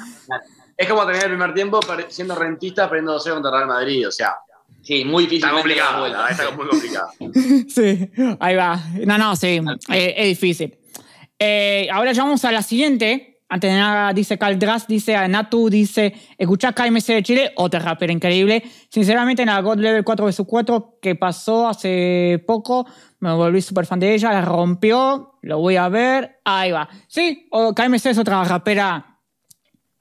Es 0.77 0.87
como 0.89 1.01
terminar 1.05 1.25
el 1.25 1.31
primer 1.31 1.53
tiempo 1.53 1.79
siendo 2.09 2.35
rentista, 2.35 2.89
perdiendo 2.89 3.13
2 3.13 3.27
contra 3.29 3.51
Real 3.51 3.67
Madrid, 3.67 4.07
o 4.07 4.11
sea, 4.11 4.35
Sí, 4.81 5.03
muy 5.03 5.23
difícil. 5.23 5.45
está 5.45 5.55
complicado, 5.55 6.07
la 6.07 6.27
está 6.29 6.51
muy 6.51 6.67
complicado. 6.67 7.07
Sí, 7.69 8.07
ahí 8.39 8.55
va. 8.55 8.79
No, 9.05 9.17
no, 9.17 9.35
sí, 9.35 9.59
eh, 9.89 10.13
es 10.15 10.27
difícil. 10.27 10.77
Eh, 11.39 11.87
ahora 11.91 12.11
ya 12.11 12.21
vamos 12.23 12.45
a 12.45 12.51
la 12.51 12.61
siguiente, 12.61 13.34
antes 13.47 13.71
de 13.71 13.77
nada, 13.77 14.11
dice 14.11 14.37
Caldras, 14.39 14.87
dice 14.87 15.15
a 15.15 15.27
Natu, 15.27 15.69
dice, 15.69 16.15
escuchá 16.37 16.73
KMC 16.73 17.07
de 17.07 17.23
Chile, 17.23 17.51
otra 17.55 17.79
rapera 17.79 18.11
increíble. 18.11 18.63
Sinceramente, 18.89 19.43
en 19.43 19.49
la 19.49 19.61
God 19.61 19.77
Level 19.77 20.03
4 20.03 20.25
vs 20.25 20.41
4 20.47 20.97
que 20.99 21.15
pasó 21.15 21.67
hace 21.67 22.43
poco, 22.47 22.87
me 23.19 23.31
volví 23.33 23.61
súper 23.61 23.85
fan 23.85 23.99
de 23.99 24.15
ella, 24.15 24.33
la 24.33 24.41
rompió, 24.41 25.37
lo 25.43 25.59
voy 25.59 25.75
a 25.75 25.89
ver, 25.89 26.39
ahí 26.43 26.71
va. 26.71 26.89
Sí, 27.07 27.47
KMC 27.75 28.07
es 28.07 28.17
otra 28.17 28.43
rapera 28.43 29.19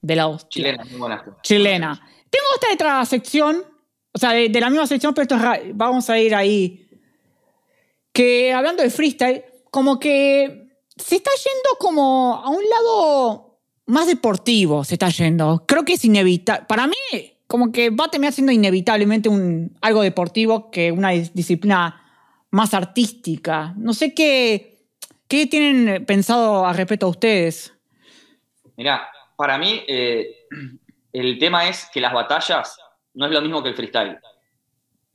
de 0.00 0.16
la 0.16 0.28
hostia. 0.28 0.48
Chilena, 0.48 0.84
muy 0.84 0.98
buena. 0.98 1.24
Chilena. 1.42 2.08
Tengo 2.30 2.46
esta 2.54 2.72
otra 2.72 3.04
sección, 3.04 3.62
o 4.10 4.18
sea, 4.18 4.30
de, 4.30 4.48
de 4.48 4.60
la 4.60 4.70
misma 4.70 4.86
sección, 4.86 5.12
pero 5.12 5.22
esto 5.22 5.36
es 5.36 5.76
vamos 5.76 6.08
a 6.08 6.18
ir 6.18 6.34
ahí. 6.34 6.88
Que 8.10 8.54
hablando 8.54 8.82
de 8.82 8.90
freestyle, 8.90 9.44
como 9.70 9.98
que 9.98 10.63
se 10.96 11.16
está 11.16 11.30
yendo 11.36 11.78
como 11.78 12.34
a 12.44 12.48
un 12.48 12.62
lado 12.68 13.58
más 13.86 14.06
deportivo, 14.06 14.84
se 14.84 14.94
está 14.94 15.08
yendo. 15.08 15.64
Creo 15.66 15.84
que 15.84 15.94
es 15.94 16.04
inevitable. 16.04 16.64
Para 16.66 16.86
mí, 16.86 16.94
como 17.46 17.72
que 17.72 17.90
va 17.90 18.06
a 18.06 18.10
terminar 18.10 18.32
siendo 18.32 18.52
inevitablemente 18.52 19.28
un, 19.28 19.76
algo 19.80 20.02
deportivo 20.02 20.70
que 20.70 20.92
una 20.92 21.12
dis- 21.12 21.32
disciplina 21.32 22.00
más 22.50 22.72
artística. 22.74 23.74
No 23.76 23.92
sé 23.92 24.14
qué, 24.14 24.86
qué 25.28 25.46
tienen 25.46 26.04
pensado 26.06 26.64
al 26.66 26.76
respecto 26.76 27.06
a 27.06 27.10
ustedes. 27.10 27.72
Mirá, 28.76 29.08
para 29.36 29.58
mí 29.58 29.82
eh, 29.86 30.46
el 31.12 31.38
tema 31.38 31.68
es 31.68 31.88
que 31.92 32.00
las 32.00 32.12
batallas 32.12 32.76
no 33.12 33.26
es 33.26 33.32
lo 33.32 33.42
mismo 33.42 33.62
que 33.62 33.68
el 33.70 33.74
freestyle. 33.74 34.18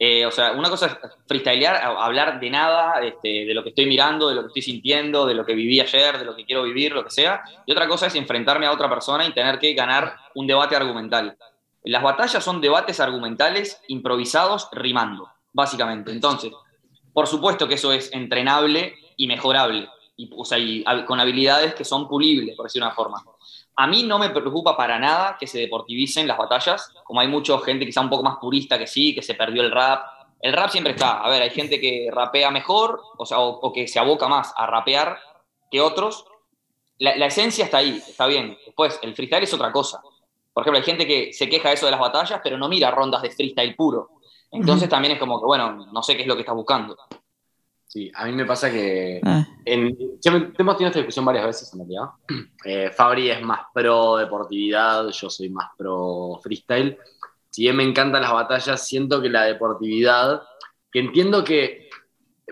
Eh, 0.02 0.26
o 0.26 0.32
sea, 0.32 0.54
una 0.54 0.70
cosa 0.70 0.86
es 0.86 0.98
freestylear, 1.28 1.76
hablar 1.76 2.40
de 2.40 2.50
nada, 2.50 3.02
este, 3.02 3.46
de 3.46 3.54
lo 3.54 3.64
que 3.64 3.70
estoy 3.70 3.86
mirando, 3.86 4.30
de 4.30 4.36
lo 4.36 4.42
que 4.44 4.48
estoy 4.48 4.62
sintiendo, 4.62 5.26
de 5.26 5.34
lo 5.34 5.46
que 5.46 5.54
viví 5.54 5.82
ayer, 5.82 6.18
de 6.18 6.24
lo 6.24 6.38
que 6.38 6.46
quiero 6.46 6.64
vivir, 6.64 6.94
lo 6.94 7.04
que 7.04 7.10
sea. 7.10 7.44
Y 7.66 7.74
otra 7.74 7.86
cosa 7.86 8.08
es 8.08 8.16
enfrentarme 8.16 8.66
a 8.66 8.72
otra 8.72 8.90
persona 8.90 9.26
y 9.26 9.34
tener 9.34 9.60
que 9.60 9.74
ganar 9.74 10.16
un 10.36 10.48
debate 10.48 10.78
argumental. 10.78 11.38
Las 11.84 12.02
batallas 12.02 12.42
son 12.42 12.62
debates 12.62 13.02
argumentales 13.02 13.82
improvisados 13.90 14.70
rimando, 14.72 15.30
básicamente. 15.52 16.12
Entonces, 16.14 16.54
por 17.12 17.28
supuesto 17.28 17.68
que 17.68 17.74
eso 17.74 17.92
es 17.92 18.10
entrenable 18.14 18.96
y 19.18 19.28
mejorable, 19.28 19.90
y, 20.16 20.30
o 20.34 20.46
sea, 20.46 20.58
y 20.60 20.86
con 21.06 21.20
habilidades 21.20 21.74
que 21.74 21.84
son 21.84 22.08
pulibles, 22.08 22.56
por 22.56 22.68
decir 22.68 22.82
una 22.82 22.92
forma. 22.92 23.22
A 23.82 23.88
mí 23.88 24.04
no 24.04 24.20
me 24.20 24.30
preocupa 24.30 24.76
para 24.76 25.00
nada 25.00 25.38
que 25.40 25.48
se 25.48 25.58
deportivicen 25.58 26.28
las 26.28 26.38
batallas, 26.38 26.92
como 27.06 27.22
hay 27.22 27.30
mucha 27.30 27.58
gente 27.60 27.86
quizá 27.86 28.02
un 28.02 28.10
poco 28.10 28.24
más 28.24 28.36
purista 28.36 28.78
que 28.78 28.86
sí, 28.86 29.16
que 29.16 29.22
se 29.22 29.36
perdió 29.36 29.62
el 29.62 29.72
rap. 29.72 30.06
El 30.42 30.52
rap 30.52 30.70
siempre 30.70 30.92
está, 30.92 31.22
a 31.22 31.30
ver, 31.30 31.42
hay 31.42 31.50
gente 31.50 31.80
que 31.80 32.10
rapea 32.12 32.52
mejor, 32.52 33.02
o, 33.18 33.26
sea, 33.26 33.40
o, 33.40 33.48
o 33.48 33.72
que 33.72 33.88
se 33.88 33.98
aboca 33.98 34.28
más 34.28 34.54
a 34.58 34.66
rapear 34.66 35.18
que 35.72 35.80
otros. 35.80 36.26
La, 36.98 37.16
la 37.16 37.28
esencia 37.28 37.64
está 37.64 37.78
ahí, 37.78 38.04
está 38.06 38.28
bien. 38.28 38.58
Después, 38.66 39.00
el 39.02 39.16
freestyle 39.16 39.44
es 39.44 39.54
otra 39.54 39.72
cosa. 39.72 40.02
Por 40.52 40.64
ejemplo, 40.64 40.80
hay 40.80 40.86
gente 40.86 41.08
que 41.08 41.32
se 41.32 41.48
queja 41.48 41.70
de 41.70 41.76
eso 41.76 41.86
de 41.86 41.94
las 41.94 42.02
batallas, 42.02 42.42
pero 42.44 42.58
no 42.58 42.68
mira 42.68 42.92
rondas 42.92 43.22
de 43.22 43.32
freestyle 43.32 43.78
puro. 43.78 44.10
Entonces 44.52 44.90
también 44.90 45.14
es 45.14 45.20
como 45.20 45.40
que, 45.40 45.46
bueno, 45.46 45.88
no 45.90 46.04
sé 46.04 46.18
qué 46.18 46.24
es 46.24 46.28
lo 46.28 46.36
que 46.36 46.42
estás 46.42 46.56
buscando. 46.56 46.98
Sí, 47.92 48.12
a 48.14 48.26
mí 48.28 48.34
me 48.34 48.46
pasa 48.46 48.70
que 48.70 49.20
Ah. 49.24 49.44
en, 49.66 49.98
ya 50.22 50.30
me- 50.32 50.52
hemos 50.56 50.78
tenido 50.78 50.90
esta 50.90 51.00
discusión 51.00 51.26
varias 51.26 51.46
veces 51.48 51.74
en 51.74 51.80
realidad. 51.80 52.04
Eh, 52.66 52.92
Fabri 52.96 53.32
es 53.32 53.42
más 53.42 53.62
pro 53.74 54.18
deportividad, 54.18 55.08
yo 55.10 55.30
soy 55.30 55.50
más 55.50 55.70
pro 55.78 56.40
freestyle. 56.44 56.98
Si 57.50 57.64
bien 57.64 57.76
me 57.78 57.84
encantan 57.84 58.22
las 58.22 58.32
batallas, 58.32 58.86
siento 58.88 59.20
que 59.20 59.30
la 59.30 59.44
deportividad, 59.46 60.44
que 60.92 61.00
entiendo 61.00 61.44
que 61.44 61.90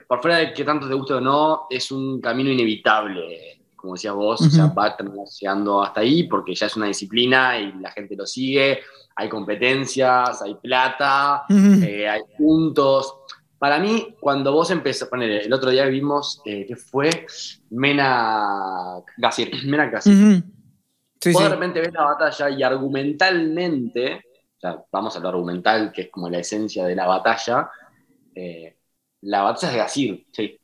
por 0.07 0.21
fuera 0.21 0.37
de 0.37 0.53
que 0.53 0.63
tanto 0.63 0.87
te 0.87 0.95
guste 0.95 1.13
o 1.15 1.21
no, 1.21 1.67
es 1.69 1.91
un 1.91 2.19
camino 2.19 2.49
inevitable, 2.49 3.61
como 3.75 3.93
decías 3.93 4.15
vos, 4.15 4.41
o 4.41 4.49
sea, 4.49 4.65
Ujú. 4.65 4.75
va 4.75 4.95
terminar 4.97 5.25
llegando 5.39 5.83
hasta 5.83 6.01
ahí 6.01 6.23
porque 6.23 6.55
ya 6.55 6.65
es 6.65 6.75
una 6.77 6.87
disciplina 6.87 7.59
y 7.59 7.73
la 7.73 7.91
gente 7.91 8.15
lo 8.15 8.25
sigue, 8.25 8.79
hay 9.15 9.29
competencias, 9.29 10.41
hay 10.41 10.55
plata, 10.55 11.43
eh, 11.49 12.07
hay 12.09 12.21
puntos. 12.37 13.13
Para 13.59 13.79
mí, 13.79 14.15
cuando 14.19 14.51
vos 14.51 14.69
empezás, 14.71 15.07
poner 15.09 15.31
el 15.45 15.53
otro 15.53 15.71
día 15.71 15.85
vimos, 15.85 16.41
eh, 16.45 16.65
¿qué 16.67 16.75
fue? 16.75 17.09
Mena. 17.71 18.99
Gasir. 19.17 19.51
Mena. 19.65 19.87
Ujú. 19.87 20.43
Sí, 21.19 21.31
vos 21.33 21.41
sí. 21.41 21.43
de 21.43 21.49
repente 21.49 21.79
ves 21.81 21.93
la 21.93 22.03
batalla 22.03 22.49
y 22.51 22.61
argumentalmente, 22.61 24.21
o 24.57 24.59
sea, 24.59 24.83
vamos 24.91 25.15
a 25.17 25.19
lo 25.19 25.29
argumental, 25.29 25.91
que 25.91 26.03
es 26.03 26.09
como 26.11 26.29
la 26.29 26.37
esencia 26.39 26.85
de 26.85 26.95
la 26.95 27.07
batalla, 27.07 27.69
eh, 28.35 28.77
la 29.21 29.41
batalla 29.41 29.67
es 29.67 29.73
de 29.73 29.79
Gasir, 29.79 30.27
sí. 30.31 30.59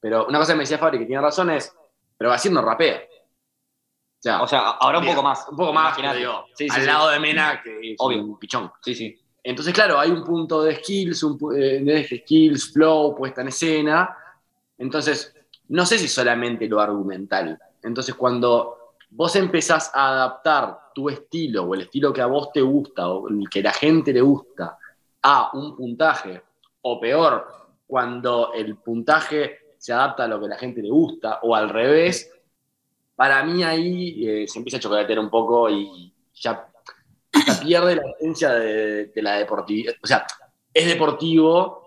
Pero 0.00 0.26
una 0.26 0.38
cosa 0.38 0.52
que 0.52 0.56
me 0.56 0.62
decía 0.64 0.78
Fabri 0.78 0.98
que 0.98 1.06
tiene 1.06 1.22
razón 1.22 1.50
es, 1.50 1.72
pero 2.18 2.30
Gasir 2.30 2.50
no 2.50 2.62
rapea. 2.62 2.96
O 2.98 4.22
sea, 4.26 4.42
O 4.42 4.48
sea, 4.48 4.70
ahora 4.70 4.98
un 4.98 5.06
poco 5.06 5.22
más. 5.22 5.46
Un 5.48 5.56
poco 5.56 5.72
más, 5.72 5.96
digo, 5.96 6.46
Sí, 6.54 6.68
sí, 6.68 6.74
al 6.74 6.80
sí. 6.80 6.86
lado 6.86 7.10
de 7.10 7.20
Mena, 7.20 7.60
que 7.62 7.92
es 7.92 7.96
Obvio. 7.98 8.24
un 8.24 8.38
pichón. 8.38 8.72
Sí, 8.82 8.94
sí. 8.94 9.16
Entonces, 9.48 9.72
claro, 9.72 10.00
hay 10.00 10.10
un 10.10 10.24
punto 10.24 10.64
de 10.64 10.74
skills, 10.74 11.22
un 11.22 11.38
eh, 11.56 11.80
de 11.80 12.04
skills, 12.04 12.72
flow, 12.72 13.14
puesta 13.14 13.42
en 13.42 13.48
escena. 13.48 14.16
Entonces, 14.76 15.32
no 15.68 15.86
sé 15.86 16.00
si 16.00 16.08
solamente 16.08 16.66
lo 16.66 16.80
argumental. 16.80 17.56
Entonces, 17.80 18.16
cuando 18.16 18.94
vos 19.08 19.36
empezás 19.36 19.92
a 19.94 20.08
adaptar 20.08 20.90
tu 20.92 21.08
estilo 21.08 21.62
o 21.62 21.74
el 21.76 21.82
estilo 21.82 22.12
que 22.12 22.22
a 22.22 22.26
vos 22.26 22.50
te 22.52 22.60
gusta 22.60 23.08
o 23.08 23.28
el 23.28 23.48
que 23.48 23.62
la 23.62 23.72
gente 23.72 24.12
le 24.12 24.20
gusta 24.20 24.78
a 25.22 25.50
un 25.56 25.76
puntaje, 25.76 26.42
o 26.82 26.98
peor, 26.98 27.46
cuando 27.86 28.52
el 28.52 28.76
puntaje 28.78 29.76
se 29.78 29.92
adapta 29.92 30.24
a 30.24 30.28
lo 30.28 30.40
que 30.40 30.48
la 30.48 30.58
gente 30.58 30.82
le 30.82 30.90
gusta 30.90 31.38
o 31.44 31.54
al 31.54 31.68
revés, 31.68 32.32
para 33.14 33.44
mí 33.44 33.62
ahí 33.62 34.26
eh, 34.26 34.48
se 34.48 34.58
empieza 34.58 34.78
a 34.78 34.80
chocolatear 34.80 35.20
un 35.20 35.30
poco 35.30 35.70
y 35.70 36.12
ya 36.34 36.68
hasta 37.46 37.64
pierde 37.64 37.96
la 37.96 38.02
esencia 38.18 38.52
de, 38.52 39.06
de 39.06 39.22
la 39.22 39.36
deportividad. 39.36 39.94
O 40.02 40.06
sea, 40.06 40.26
es 40.76 40.86
deportivo, 40.86 41.86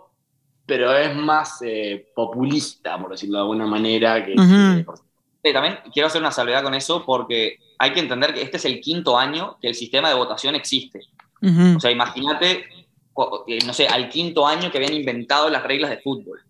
pero 0.65 0.95
es 0.95 1.15
más 1.15 1.61
eh, 1.61 2.07
populista, 2.15 2.99
por 2.99 3.11
decirlo 3.11 3.37
de 3.37 3.41
alguna 3.41 3.65
manera, 3.65 4.25
que, 4.25 4.35
también 5.51 5.79
quiero 5.93 6.07
hacer 6.07 6.21
una 6.21 6.31
salvedad 6.31 6.63
con 6.63 6.73
eso 6.73 7.03
porque 7.05 7.57
hay 7.77 7.91
que 7.91 7.99
entender 7.99 8.33
que 8.33 8.41
este 8.41 8.57
es 8.57 8.65
el 8.65 8.79
quinto 8.81 9.17
año 9.17 9.57
que 9.61 9.67
el 9.67 9.75
sistema 9.75 10.09
de 10.09 10.15
votación 10.15 10.55
existe. 10.55 11.01
O 11.75 11.79
sea, 11.79 11.89
imagínate, 11.89 12.65
eh, 13.47 13.59
no 13.65 13.73
sé, 13.73 13.87
al 13.87 14.09
quinto 14.09 14.45
año 14.45 14.71
que 14.71 14.77
habían 14.77 14.93
inventado 14.93 15.49
las 15.49 15.63
reglas 15.63 15.89
de 15.89 15.97
fútbol. 15.97 16.41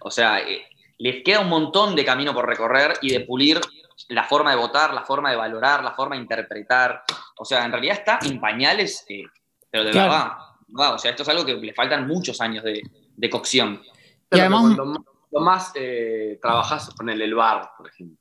O 0.00 0.10
sea, 0.10 0.40
eh, 0.40 0.62
les 0.98 1.22
queda 1.22 1.40
un 1.40 1.48
montón 1.48 1.94
de 1.94 2.04
camino 2.04 2.32
por 2.32 2.46
recorrer 2.46 2.94
y 3.02 3.10
de 3.10 3.20
pulir 3.20 3.60
la 4.08 4.24
forma 4.24 4.50
de 4.50 4.56
votar, 4.56 4.94
la 4.94 5.02
forma 5.04 5.30
de 5.30 5.36
valorar, 5.36 5.82
la 5.82 5.92
forma 5.92 6.14
de 6.16 6.22
interpretar. 6.22 7.02
O 7.36 7.44
sea, 7.44 7.64
en 7.64 7.72
realidad 7.72 7.98
está 7.98 8.18
en 8.24 8.40
pañales, 8.40 9.04
eh, 9.08 9.24
pero 9.70 9.84
de 9.84 9.90
Claro. 9.90 10.10
verdad, 10.12 10.32
verdad. 10.68 10.94
O 10.94 10.98
sea, 10.98 11.10
esto 11.10 11.22
es 11.24 11.28
algo 11.28 11.44
que 11.44 11.54
le 11.54 11.74
faltan 11.74 12.06
muchos 12.06 12.40
años 12.40 12.64
de, 12.64 12.82
de 13.16 13.30
cocción. 13.30 13.82
Y 14.30 14.38
además- 14.40 14.60
cuando 14.62 14.84
más- 14.86 14.98
lo 15.30 15.40
más 15.40 15.72
eh, 15.74 16.38
trabajás, 16.40 16.94
ponerle 16.94 17.24
el 17.26 17.34
bar, 17.34 17.72
por 17.76 17.88
ejemplo. 17.88 18.16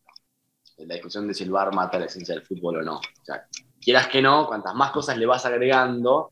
La 0.80 0.96
discusión 0.96 1.28
de 1.28 1.34
si 1.34 1.44
el 1.46 1.52
bar 1.52 1.74
mata 1.74 1.98
la 1.98 2.06
esencia 2.06 2.36
del 2.36 2.44
fútbol 2.46 2.78
o 2.78 2.82
no. 2.84 2.98
O 2.98 3.02
sea, 3.24 3.46
quieras 3.82 4.08
que 4.08 4.22
no, 4.22 4.46
cuantas 4.46 4.76
más 4.76 4.92
cosas 4.92 5.18
le 5.18 5.26
vas 5.26 5.46
agregando, 5.46 6.30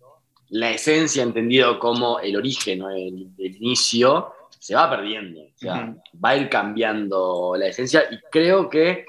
la 0.50 0.70
esencia, 0.72 1.24
entendido 1.24 1.80
como 1.80 2.20
el 2.20 2.36
origen 2.36 2.82
o 2.84 2.90
el, 2.92 3.30
el 3.38 3.56
inicio, 3.56 4.34
se 4.60 4.76
va 4.76 4.90
perdiendo. 4.90 5.42
O 5.42 5.58
sea, 5.58 5.86
Ujú. 5.90 6.02
va 6.24 6.30
a 6.30 6.36
ir 6.36 6.50
cambiando 6.50 7.56
la 7.58 7.68
esencia 7.68 8.04
y 8.12 8.20
creo 8.30 8.70
que 8.70 9.06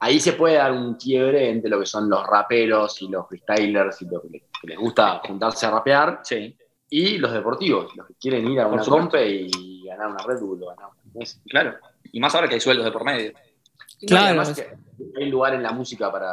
ahí 0.00 0.20
se 0.20 0.32
puede 0.34 0.54
dar 0.56 0.72
un 0.72 0.94
quiebre 0.94 1.50
entre 1.50 1.70
lo 1.70 1.80
que 1.80 1.86
son 1.86 2.08
los 2.08 2.26
raperos 2.26 3.00
y 3.02 3.08
los 3.08 3.26
freestylers 3.28 4.00
y 4.02 4.06
los 4.06 4.22
que 4.22 4.28
les, 4.28 4.42
que 4.60 4.68
les 4.68 4.78
gusta 4.78 5.20
juntarse 5.26 5.66
a 5.66 5.70
rapear 5.70 6.20
Sí. 6.22 6.56
y 6.90 7.18
los 7.18 7.32
deportivos, 7.32 7.94
los 7.96 8.06
que 8.06 8.14
quieren 8.14 8.46
ir 8.50 8.60
a 8.60 8.66
una 8.68 8.82
compe 8.84 9.26
y 9.28 9.84
ganar 9.86 10.08
una 10.08 10.22
Red 10.24 10.40
Bull 10.40 10.62
o 10.62 10.66
ganar 10.68 10.86
una 10.86 11.12
Messi. 11.14 11.40
Claro. 11.48 11.74
Y 12.12 12.20
más 12.20 12.34
ahora 12.34 12.48
que 12.48 12.54
hay 12.54 12.60
sueldos 12.60 12.84
de 12.84 12.92
por 12.92 13.04
medio. 13.04 13.32
Claro. 14.06 14.26
además 14.26 14.54
que 14.54 14.76
hay 15.20 15.28
lugar 15.28 15.54
en 15.54 15.62
la 15.62 15.72
música 15.72 16.12
para, 16.12 16.30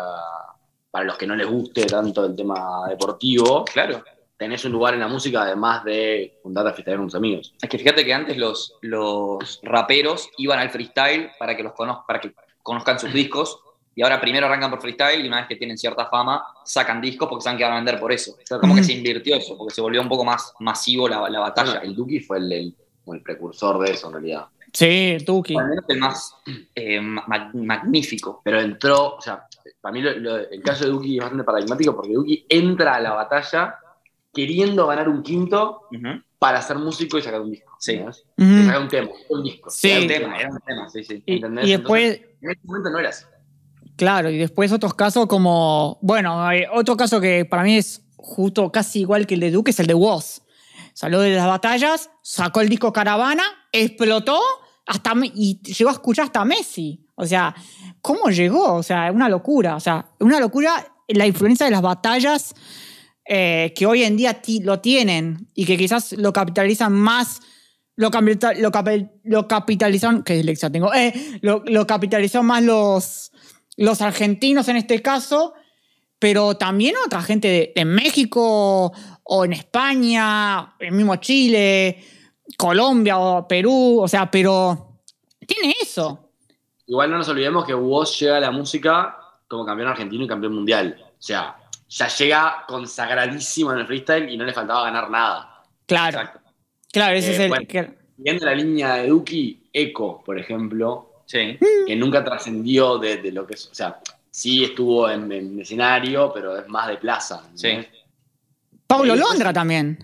para 0.92 1.06
los 1.06 1.18
que 1.18 1.26
no 1.26 1.36
les 1.36 1.48
guste 1.48 1.86
tanto 1.86 2.26
el 2.26 2.36
tema 2.36 2.88
deportivo. 2.88 3.66
Claro. 3.66 4.04
Tenés 4.38 4.64
un 4.66 4.74
lugar 4.74 4.94
en 4.94 5.00
la 5.00 5.08
música 5.08 5.44
además 5.44 5.84
de 5.86 6.40
juntarte 6.44 6.70
a 6.70 6.74
festejar 6.74 7.00
con 7.00 7.08
tus 7.08 7.16
amigos. 7.16 7.54
Es 7.62 7.70
que 7.70 7.78
fíjate 7.80 8.04
que 8.06 8.14
antes 8.14 8.38
los, 8.38 8.76
los 8.82 9.60
raperos 9.64 10.30
iban 10.38 10.60
al 10.60 10.70
freestyle 10.70 11.32
para 11.40 11.56
que, 11.56 11.64
los 11.64 11.72
conoz- 11.74 12.06
para 12.06 12.20
que 12.20 12.34
conozcan 12.66 13.00
sus 13.00 13.14
discos 13.14 13.60
y 13.96 14.02
ahora 14.02 14.20
primero 14.20 14.48
arrancan 14.48 14.72
por 14.72 14.82
freestyle 14.82 15.24
y 15.24 15.28
una 15.28 15.38
vez 15.38 15.48
que 15.48 15.56
tienen 15.56 15.78
cierta 15.78 16.08
fama 16.08 16.44
sacan 16.66 17.00
discos 17.00 17.30
porque 17.30 17.44
saben 17.44 17.58
que 17.60 17.64
van 17.64 17.74
a 17.74 17.76
vender 17.78 18.00
por 18.00 18.12
eso. 18.12 18.36
Como 18.60 18.74
que 18.76 18.84
se 18.84 18.94
invirtió 18.94 19.36
eso, 19.38 19.56
porque 19.58 19.74
se 19.74 19.82
volvió 19.82 20.02
un 20.02 20.10
poco 20.10 20.26
más 20.26 20.52
masivo 20.60 21.08
la, 21.08 21.30
la 21.30 21.40
batalla. 21.40 21.74
Bueno, 21.76 21.86
el 21.86 21.96
Duki 21.96 22.20
fue 22.20 22.38
el, 22.40 22.52
el- 22.52 22.76
el 23.08 23.22
precursor 23.22 23.78
de 23.86 23.92
eso 23.92 24.08
en 24.08 24.14
realidad. 24.14 24.48
Sí, 24.74 25.18
Tuki. 25.24 25.56
O 25.56 25.60
al 25.60 25.70
menos 25.70 25.86
el 25.88 26.00
más 26.00 26.36
eh, 26.74 27.00
ma- 27.00 27.52
magnífico. 27.54 28.42
Pero 28.44 28.60
entró, 28.60 29.16
o 29.18 29.22
sea, 29.22 29.46
para 29.80 29.94
mí 29.94 30.02
lo- 30.02 30.18
lo- 30.18 30.38
el 30.38 30.62
caso 30.64 30.86
de 30.86 30.90
Duki 30.90 31.16
es 31.18 31.22
bastante 31.22 31.44
paradigmático 31.46 31.96
porque 31.96 32.14
Duki 32.14 32.46
entra 32.50 32.96
a 32.96 33.00
la 33.00 33.14
batalla 33.14 33.78
queriendo 34.34 34.88
ganar 34.88 35.08
un 35.08 35.22
quinto. 35.24 35.84
Para 36.40 36.62
ser 36.62 36.78
músico 36.78 37.18
y 37.18 37.22
sacar 37.22 37.42
un 37.42 37.52
disco. 37.52 37.76
Sí. 37.80 38.00
Ujú. 38.00 38.66
Sacar 38.66 38.82
un 38.82 38.88
tema, 38.88 39.10
un 39.30 39.44
disco. 39.44 39.70
Sí. 39.70 39.90
Era 39.90 40.02
un 40.02 40.08
tema, 40.08 40.38
era 40.40 40.50
un 40.52 40.60
tema, 40.60 40.90
sí, 40.90 41.04
sí. 41.04 41.24
Y, 41.26 41.36
¿entendés? 41.36 41.68
y 41.68 41.72
después, 41.72 42.22
En 42.42 42.52
ese 42.52 42.60
momento 42.64 42.90
no 42.90 43.00
era 43.00 43.10
así. 43.10 43.26
Claro, 43.96 44.30
y 44.30 44.38
después 44.38 44.72
otros 44.72 44.94
casos 44.94 45.26
como, 45.28 45.98
bueno, 46.02 46.46
hay 46.46 46.64
otro 46.74 46.98
caso 46.98 47.22
que 47.22 47.46
para 47.46 47.64
mí 47.64 47.78
es 47.78 48.02
justo 48.18 48.72
casi 48.72 49.02
igual 49.02 49.26
que 49.26 49.36
el 49.36 49.40
de 49.40 49.52
Duke 49.52 49.72
es 49.72 49.80
el 49.80 49.88
de 49.88 49.94
Woz. 49.94 50.42
Salió 50.94 51.20
de 51.20 51.36
las 51.36 51.48
batallas, 51.48 52.10
sacó 52.22 52.62
el 52.62 52.70
disco 52.70 52.92
Caravana, 52.92 53.44
explotó 53.72 54.40
hasta 54.86 55.14
y 55.24 55.62
llegó 55.62 55.90
a 55.90 55.94
escuchar 55.94 56.26
hasta 56.26 56.46
Messi. 56.46 57.06
O 57.16 57.26
sea, 57.26 57.56
¿cómo 58.02 58.30
llegó? 58.30 58.76
O 58.76 58.84
sea, 58.84 59.12
una 59.12 59.30
locura. 59.30 59.76
O 59.76 59.80
sea, 59.80 60.06
una 60.20 60.40
locura 60.40 60.86
la 61.08 61.26
influencia 61.26 61.66
de 61.66 61.72
las 61.72 61.82
batallas 61.82 62.56
eh, 63.26 63.74
que 63.76 63.86
hoy 63.86 64.04
en 64.04 64.18
día 64.18 64.42
lo 64.64 64.80
tienen 64.80 65.48
y 65.54 65.66
que 65.66 65.78
quizás 65.78 66.14
lo 66.14 66.32
capitalizan 66.32 66.94
más, 66.94 67.42
lo, 67.96 68.12
capita- 68.12 68.54
lo, 68.54 68.72
capi- 68.72 69.10
lo 69.24 69.48
capitalizan, 69.48 70.24
dislexia 70.36 70.70
tengo, 70.70 70.94
Eh, 70.94 71.40
lo, 71.42 71.64
lo 71.66 71.86
más 72.46 72.64
los, 72.64 73.32
los 73.78 74.02
argentinos 74.02 74.68
en 74.68 74.78
este 74.78 75.02
caso, 75.02 75.54
pero 76.20 76.56
también 76.56 76.96
otra 77.06 77.22
gente 77.22 77.48
de, 77.48 77.72
México 77.86 78.92
o 79.24 79.46
en 79.46 79.54
España, 79.54 80.76
el 80.80 80.92
mismo 80.92 81.16
Chile, 81.18 82.04
Colombia 82.58 83.18
o 83.18 83.48
Perú, 83.48 84.00
o 84.02 84.08
sea, 84.08 84.30
pero 84.30 85.02
tiene 85.48 85.74
eso. 85.82 86.32
Igual 86.88 87.10
no 87.10 87.18
nos 87.18 87.28
olvidemos 87.30 87.66
que 87.66 87.74
Woz 87.74 88.20
llega 88.20 88.38
a 88.38 88.40
la 88.40 88.52
música 88.52 89.18
como 89.48 89.66
campeón 89.66 89.90
argentino 89.90 90.24
y 90.24 90.28
campeón 90.28 90.54
mundial. 90.54 90.96
O 91.02 91.22
sea, 91.22 91.56
ya 91.90 92.08
llega 92.08 92.64
consagradísimo 92.68 93.72
en 93.74 93.80
el 93.80 93.88
freestyle 93.88 94.30
y 94.30 94.38
no 94.38 94.46
le 94.46 94.54
faltaba 94.54 94.84
ganar 94.86 95.10
nada. 95.10 95.64
Claro, 95.86 96.20
Exacto. 96.20 96.40
claro, 96.92 97.16
ese 97.16 97.30
Eh, 97.32 97.34
es 97.34 97.40
el... 97.40 97.50
bueno. 97.50 97.66
que- 97.68 98.06
Viendo 98.18 98.46
la 98.46 98.56
línea 98.56 98.96
de 98.96 99.08
Duki, 99.10 99.70
Eco, 99.74 100.24
por 100.24 100.40
ejemplo, 100.40 101.12
Sí. 101.26 101.58
que 101.88 101.96
nunca 101.96 102.24
trascendió 102.24 102.98
de, 102.98 103.18
de 103.18 103.32
lo 103.32 103.46
que 103.46 103.56
es. 103.56 103.68
O 103.68 103.74
sea, 103.76 104.00
sí 104.32 104.64
estuvo 104.64 105.10
en, 105.10 105.30
en 105.32 105.60
escenario, 105.60 106.32
pero 106.34 106.58
es 106.58 106.68
más 106.70 106.88
de 106.88 106.98
plaza. 106.98 107.44
Sí. 107.56 107.68
¿entendés? 107.68 108.02
Pablo 108.88 109.16
Londra 109.16 109.52
también. 109.52 109.98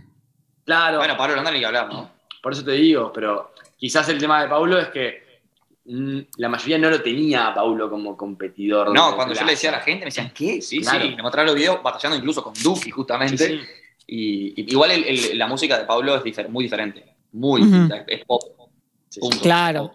Claro, 0.65 0.97
Bueno, 0.97 1.15
Pablo 1.15 1.35
Londra 1.35 1.53
ni 1.53 1.59
que 1.59 1.65
hablar, 1.65 1.87
¿no? 1.87 2.09
por 2.41 2.53
eso 2.53 2.63
te 2.65 2.71
digo, 2.71 3.11
pero 3.13 3.53
quizás 3.77 4.09
el 4.09 4.17
tema 4.17 4.41
de 4.41 4.49
Paulo 4.49 4.79
es 4.79 4.87
que 4.89 5.30
la 5.83 6.47
mayoría 6.49 6.77
no 6.77 6.89
lo 6.89 7.01
tenía 7.01 7.47
a 7.47 7.53
Paulo 7.55 7.89
como 7.89 8.15
competidor. 8.15 8.93
No, 8.93 9.15
cuando 9.15 9.33
yo 9.33 9.43
le 9.43 9.51
decía 9.53 9.69
a 9.69 9.73
la 9.73 9.79
gente, 9.81 10.01
me 10.01 10.05
decían, 10.05 10.31
¿qué? 10.33 10.61
Sí, 10.61 10.81
Claro. 10.81 11.03
sí. 11.05 11.15
Me 11.15 11.23
mostraron 11.23 11.47
los 11.47 11.55
videos 11.55 11.81
batallando 11.81 12.17
incluso 12.17 12.43
con 12.43 12.53
Duki, 12.61 12.91
justamente. 12.91 13.37
sí. 13.47 13.59
Y, 14.07 14.61
y 14.61 14.71
igual 14.71 14.91
el- 14.91 15.03
el- 15.05 15.37
la 15.37 15.47
música 15.47 15.77
de 15.79 15.85
Pablo 15.85 16.15
es 16.15 16.23
difer- 16.23 16.49
muy 16.49 16.65
diferente. 16.65 17.15
Muy 17.31 17.61
distinta. 17.63 18.03
Es 18.07 18.25
pop. 18.25 18.41
Sí. 19.09 19.19
Claro. 19.41 19.93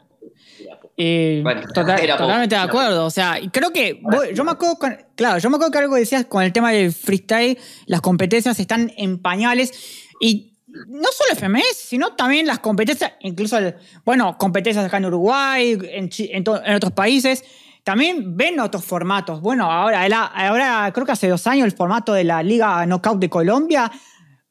Eh, 0.97 1.41
Bueno, 1.43 1.61
total- 1.75 2.01
era 2.01 2.15
poco. 2.15 2.25
totalmente 2.27 2.55
de 2.55 2.61
acuerdo. 2.63 3.05
O 3.05 3.11
sea, 3.11 3.39
creo 3.53 3.71
que. 3.73 4.01
vos- 4.03 4.29
yo 4.35 4.45
me 4.45 4.53
acuerdo 4.53 4.77
con- 4.79 4.97
claro, 5.15 5.39
yo 5.39 5.51
me 5.51 5.57
acuerdo 5.57 5.71
que 5.73 5.79
algo 5.79 5.97
decías 5.97 6.25
con 6.25 6.43
el 6.43 6.53
tema 6.53 6.73
del 6.73 6.93
freestyle, 6.93 7.59
las 7.87 8.01
competencias 8.01 8.59
están 8.59 8.91
en 8.97 9.19
pañales. 9.21 10.03
Y 10.21 10.55
no 10.87 11.09
solo 11.13 11.35
FMS, 11.35 11.77
sino 11.77 12.15
también 12.15 12.47
las 12.47 12.59
competencias, 12.59 13.13
incluso, 13.21 13.59
bueno, 14.05 14.37
competencias 14.39 14.85
acá 14.85 14.99
en 14.99 15.07
Uruguay, 15.07 15.79
en, 15.83 16.49
otros 16.75 16.93
países. 16.93 17.45
También 17.83 18.37
ven 18.37 18.59
otros 18.59 18.85
formatos. 18.85 19.41
Bueno, 19.41 19.71
ahora, 19.71 20.03
ahora 20.25 20.91
creo 20.93 21.07
que 21.07 21.13
hace 21.13 21.29
dos 21.29 21.47
años 21.47 21.67
el 21.67 21.73
formato 21.73 22.13
de 22.13 22.25
la 22.25 22.43
Liga 22.43 22.85
Knockout 22.85 23.21
de 23.21 23.31
Colombia 23.31 23.93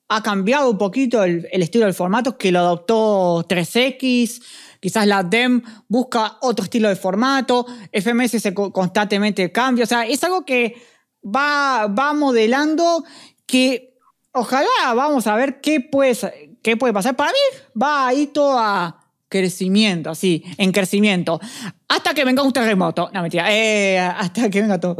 ha 0.07 0.21
cambiado 0.21 0.69
un 0.69 0.77
poquito 0.77 1.23
el, 1.23 1.47
estilo 1.51 1.85
del 1.85 1.93
formato 1.93 2.37
que 2.37 2.51
lo 2.51 2.59
adoptó 2.59 3.45
3X. 3.47 4.41
Quizás 4.79 5.07
la 5.07 5.23
DEM 5.23 5.61
busca 5.87 6.37
otro 6.41 6.63
estilo 6.63 6.89
de 6.89 6.95
formato. 6.95 7.65
FMS 7.91 8.41
se 8.41 8.53
co- 8.53 8.71
constantemente 8.71 9.51
cambia. 9.51 9.83
O 9.83 9.87
sea, 9.87 10.05
es 10.05 10.23
algo 10.23 10.45
que 10.45 10.75
va, 11.23 11.87
va 11.87 12.13
modelando 12.13 13.03
que 13.47 13.94
ojalá 14.35 14.93
vamos 14.93 15.25
a 15.27 15.35
ver 15.35 15.61
qué 15.61 15.79
puede, 15.79 16.57
qué 16.61 16.77
puede 16.77 16.93
pasar. 16.93 17.15
Para 17.15 17.31
mí 17.31 17.57
va 17.81 18.07
ahí 18.07 18.27
todo 18.27 18.59
a 18.59 19.01
crecimiento, 19.27 20.11
así, 20.11 20.43
en 20.57 20.71
crecimiento. 20.71 21.39
Hasta 21.87 22.13
que 22.13 22.23
venga 22.23 22.43
un 22.43 22.53
terremoto. 22.53 23.09
No, 23.13 23.21
mentira. 23.21 23.47
Eh, 23.49 23.97
hasta 23.99 24.49
que 24.49 24.61
venga 24.61 24.79
todo. 24.79 24.97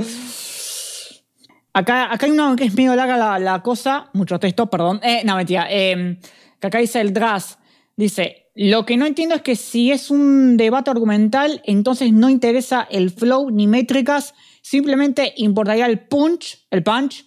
Acá, 1.74 2.12
acá 2.12 2.26
hay 2.26 2.32
una 2.32 2.56
que 2.56 2.66
es 2.66 2.74
medio 2.74 2.96
larga 2.96 3.18
la, 3.18 3.38
la 3.38 3.62
cosa, 3.62 4.10
mucho 4.14 4.40
texto, 4.40 4.70
perdón. 4.70 5.00
Eh, 5.04 5.22
no, 5.26 5.36
mentira. 5.36 5.68
Eh, 5.70 6.20
que 6.60 6.68
acá 6.68 6.80
dice 6.80 7.02
el 7.02 7.14
Dras. 7.14 7.60
Dice, 7.98 8.50
lo 8.56 8.86
que 8.86 8.98
no 8.98 9.06
entiendo 9.06 9.36
es 9.36 9.42
que 9.42 9.56
si 9.56 9.92
es 9.92 10.10
un 10.10 10.58
debate 10.58 10.90
argumental, 10.90 11.62
entonces 11.66 12.12
no 12.12 12.30
interesa 12.30 12.88
el 12.90 13.12
flow 13.12 13.52
ni 13.52 13.68
métricas, 13.68 14.34
simplemente 14.62 15.34
importaría 15.38 15.86
el 15.86 16.00
punch, 16.00 16.66
el 16.72 16.84
punch, 16.84 17.26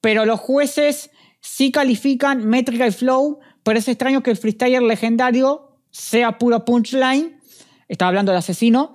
pero 0.00 0.24
los 0.24 0.40
jueces 0.40 1.09
sí 1.40 1.72
califican 1.72 2.46
métrica 2.46 2.86
y 2.86 2.92
flow, 2.92 3.40
pero 3.62 3.78
es 3.78 3.88
extraño 3.88 4.22
que 4.22 4.30
el 4.30 4.36
freestyler 4.36 4.82
legendario 4.82 5.78
sea 5.90 6.38
puro 6.38 6.64
punchline, 6.64 7.40
estaba 7.88 8.08
hablando 8.08 8.32
del 8.32 8.38
asesino, 8.38 8.94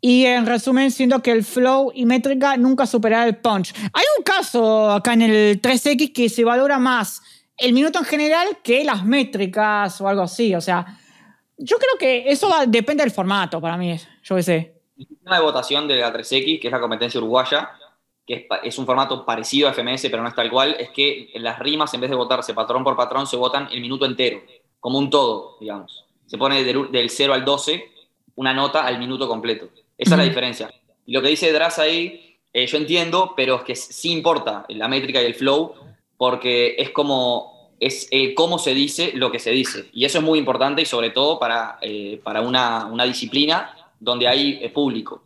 y 0.00 0.26
en 0.26 0.46
resumen, 0.46 0.90
siento 0.90 1.22
que 1.22 1.32
el 1.32 1.42
flow 1.42 1.90
y 1.94 2.04
métrica 2.04 2.56
nunca 2.56 2.86
superará 2.86 3.26
el 3.26 3.38
punch. 3.38 3.74
Hay 3.92 4.04
un 4.18 4.22
caso 4.22 4.90
acá 4.92 5.14
en 5.14 5.22
el 5.22 5.60
3X 5.60 6.12
que 6.12 6.28
se 6.28 6.44
valora 6.44 6.78
más 6.78 7.22
el 7.56 7.72
minuto 7.72 7.98
en 7.98 8.04
general 8.04 8.58
que 8.62 8.84
las 8.84 9.04
métricas 9.04 10.00
o 10.00 10.08
algo 10.08 10.22
así. 10.22 10.54
O 10.54 10.60
sea, 10.60 10.86
yo 11.56 11.78
creo 11.78 11.98
que 11.98 12.30
eso 12.30 12.52
depende 12.68 13.02
del 13.02 13.10
formato 13.10 13.60
para 13.60 13.76
mí, 13.76 13.98
yo 14.22 14.36
qué 14.36 14.42
sé. 14.42 14.74
El 14.96 15.06
sistema 15.06 15.36
de 15.36 15.42
votación 15.42 15.88
de 15.88 15.96
la 15.96 16.12
3X, 16.12 16.60
que 16.60 16.68
es 16.68 16.72
la 16.72 16.80
competencia 16.80 17.18
uruguaya, 17.18 17.70
que 18.26 18.48
es, 18.64 18.78
un 18.78 18.86
formato 18.86 19.24
parecido 19.24 19.68
a 19.68 19.72
FMS, 19.72 20.08
pero 20.10 20.22
no 20.22 20.28
es 20.28 20.34
tal 20.34 20.50
cual, 20.50 20.76
es 20.78 20.90
que 20.90 21.30
en 21.32 21.44
las 21.44 21.58
rimas, 21.58 21.94
en 21.94 22.00
vez 22.00 22.10
de 22.10 22.16
votarse 22.16 22.54
patrón 22.54 22.82
por 22.82 22.96
patrón, 22.96 23.26
se 23.26 23.36
votan 23.36 23.68
el 23.70 23.80
minuto 23.80 24.04
entero, 24.04 24.42
como 24.80 24.98
un 24.98 25.08
todo, 25.10 25.56
digamos. 25.60 26.04
Se 26.26 26.36
pone 26.36 26.64
del, 26.64 26.90
del 26.90 27.08
0 27.08 27.34
al 27.34 27.44
12 27.44 27.96
una 28.36 28.54
nota 28.54 28.86
al 28.86 28.98
minuto 28.98 29.26
completo. 29.26 29.68
Esa 29.98 30.14
es 30.14 30.18
la 30.18 30.24
diferencia. 30.24 30.70
Y 31.06 31.12
lo 31.12 31.22
que 31.22 31.28
dice 31.28 31.52
Draz 31.52 31.78
ahí, 31.78 32.38
eh, 32.52 32.66
yo 32.66 32.78
entiendo, 32.78 33.32
pero 33.36 33.56
es 33.56 33.62
que 33.62 33.76
sí 33.76 34.12
importa 34.12 34.64
la 34.68 34.88
métrica 34.88 35.22
y 35.22 35.26
el 35.26 35.34
flow, 35.34 35.74
porque 36.16 36.76
es 36.78 36.90
como, 36.90 37.72
es 37.80 38.08
eh, 38.10 38.34
cómo 38.34 38.58
se 38.58 38.74
dice 38.74 39.12
lo 39.14 39.30
que 39.32 39.38
se 39.38 39.50
dice. 39.50 39.86
Y 39.92 40.04
eso 40.04 40.18
es 40.18 40.24
muy 40.24 40.38
importante 40.38 40.82
y 40.82 40.86
sobre 40.86 41.10
todo 41.10 41.38
para, 41.38 41.78
eh, 41.80 42.20
para 42.22 42.42
una, 42.42 42.86
una 42.86 43.04
disciplina 43.04 43.74
donde 43.98 44.28
hay 44.28 44.68
público. 44.70 45.22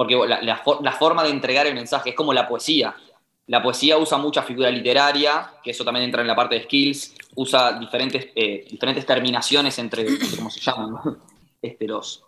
Porque 0.00 0.16
la, 0.16 0.40
la 0.40 0.56
for- 0.56 0.82
la 0.82 0.92
forma 0.92 1.22
de 1.22 1.28
entregar 1.28 1.66
el 1.66 1.74
mensaje 1.74 2.08
es 2.10 2.16
como 2.16 2.32
la 2.32 2.48
poesía. 2.48 2.94
La 3.48 3.62
poesía 3.62 3.98
usa 3.98 4.16
mucha 4.16 4.42
figura 4.42 4.70
literaria, 4.70 5.52
que 5.62 5.72
eso 5.72 5.84
también 5.84 6.06
entra 6.06 6.22
en 6.22 6.26
la 6.28 6.34
parte 6.34 6.54
de 6.54 6.62
skills, 6.62 7.14
usa 7.34 7.78
diferentes, 7.78 8.28
eh, 8.34 8.66
diferentes 8.70 9.04
terminaciones 9.04 9.78
entre, 9.78 10.08
entre 10.08 10.36
¿cómo 10.38 10.48
se 10.48 10.60
llaman? 10.60 10.94
Este, 11.60 11.86
los, 11.86 12.24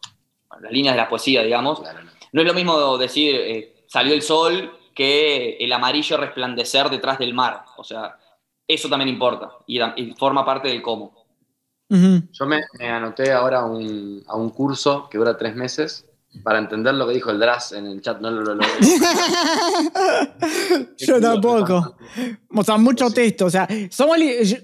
bueno, 0.51 0.65
las 0.65 0.73
líneas 0.73 0.95
de 0.95 1.01
la 1.01 1.09
poesía, 1.09 1.43
digamos. 1.43 1.81
No. 1.81 2.41
Es 2.43 2.47
lo 2.47 2.53
mismo 2.53 2.99
decir 2.99 3.35
eh, 3.37 3.85
salió 3.87 4.13
el 4.13 4.21
sol 4.21 4.79
que 4.95 5.57
el 5.59 5.73
amarillo 5.73 6.19
resplandecer 6.19 6.91
detrás 6.91 7.19
del 7.19 7.33
mar. 7.33 7.65
O 7.79 7.85
sea, 7.85 8.19
eso 8.69 8.91
también 8.91 9.09
importa 9.09 9.51
y, 9.67 9.81
y 9.81 10.15
forma 10.19 10.45
parte 10.45 10.69
del 10.69 10.83
cómo. 10.83 11.25
Ujú. 11.89 12.23
Yo 12.33 12.45
me, 12.45 12.61
me 12.79 12.91
anoté 12.91 13.33
ahora 13.33 13.61
a 13.61 13.65
un, 13.65 14.23
a 14.29 14.37
un 14.37 14.51
curso 14.51 15.09
que 15.09 15.17
dura 15.17 15.39
tres 15.39 15.55
meses 15.57 16.05
para 16.43 16.59
entender 16.59 16.95
lo 16.95 17.07
que 17.07 17.15
dijo 17.15 17.31
el 17.31 17.39
Dras 17.39 17.73
en 17.73 17.87
el 17.87 18.01
chat. 18.01 18.21
No 18.21 18.31
lo, 18.31 18.43
lo, 18.43 18.55
lo- 18.55 18.63
Yo 20.99 21.21
tampoco. 21.21 21.97
O 22.55 22.65
sea, 22.65 22.77
mucho 22.79 23.11
texto. 23.11 23.47
O 23.47 23.51
sea, 23.51 23.69
somos. 23.91 24.17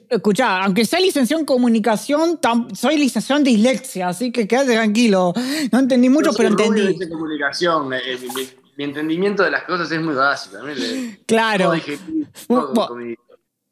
Escuchá, 0.09 0.63
aunque 0.65 0.85
sea 0.85 1.01
licenciado 1.01 1.41
en 1.41 1.47
comunicación, 1.47 2.39
soy 2.75 2.97
licenciado 2.97 3.39
en 3.39 3.45
dislexia, 3.45 4.09
así 4.09 4.31
que 4.33 4.47
quédate 4.47 4.73
tranquilo. 4.73 5.33
No 5.73 5.79
entendí 5.81 6.09
mucho, 6.09 6.33
pero 6.33 6.51
rubio 6.51 6.67
entendí. 6.67 6.99
de 6.99 7.09
comunicación. 7.09 7.93
eh, 7.95 8.01
eh, 8.07 8.19
mi, 8.21 8.29
mi- 8.29 8.49
mi 8.77 8.85
entendimiento 8.85 9.43
de 9.43 9.51
las 9.51 9.65
cosas 9.65 9.91
es 9.91 10.01
muy 10.01 10.15
básico. 10.15 10.57
también 10.59 10.79
le- 10.79 11.19
Claro. 11.27 11.65
todo 11.67 11.75
dije, 11.75 11.99
todo 12.47 12.99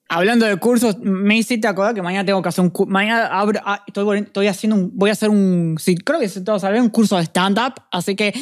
Hablando 0.09 0.47
de 0.47 0.57
cursos, 0.57 0.99
me 1.01 1.37
hiciste 1.37 1.66
acordar 1.66 1.92
que 1.95 2.01
mañana 2.03 2.25
tengo 2.25 2.40
que 2.40 2.49
hacer 2.49 2.62
un 2.62 2.71
curso. 2.71 2.90
Mañana 2.90 3.27
abro- 3.27 3.61
ah, 3.64 3.83
estoy, 3.87 4.19
estoy 4.21 4.47
haciendo 4.47 4.77
un. 4.77 4.90
Voy 4.95 5.11
a 5.11 5.14
hacer 5.14 5.31
un. 5.31 5.77
Sí, 5.81 5.97
creo 5.97 6.21
que 6.21 6.29
se 6.29 6.42
todos 6.42 6.62
saben, 6.62 6.83
un 6.83 6.90
curso 6.90 7.16
de 7.16 7.23
stand-up. 7.25 7.75
Así 7.90 8.14
que, 8.14 8.33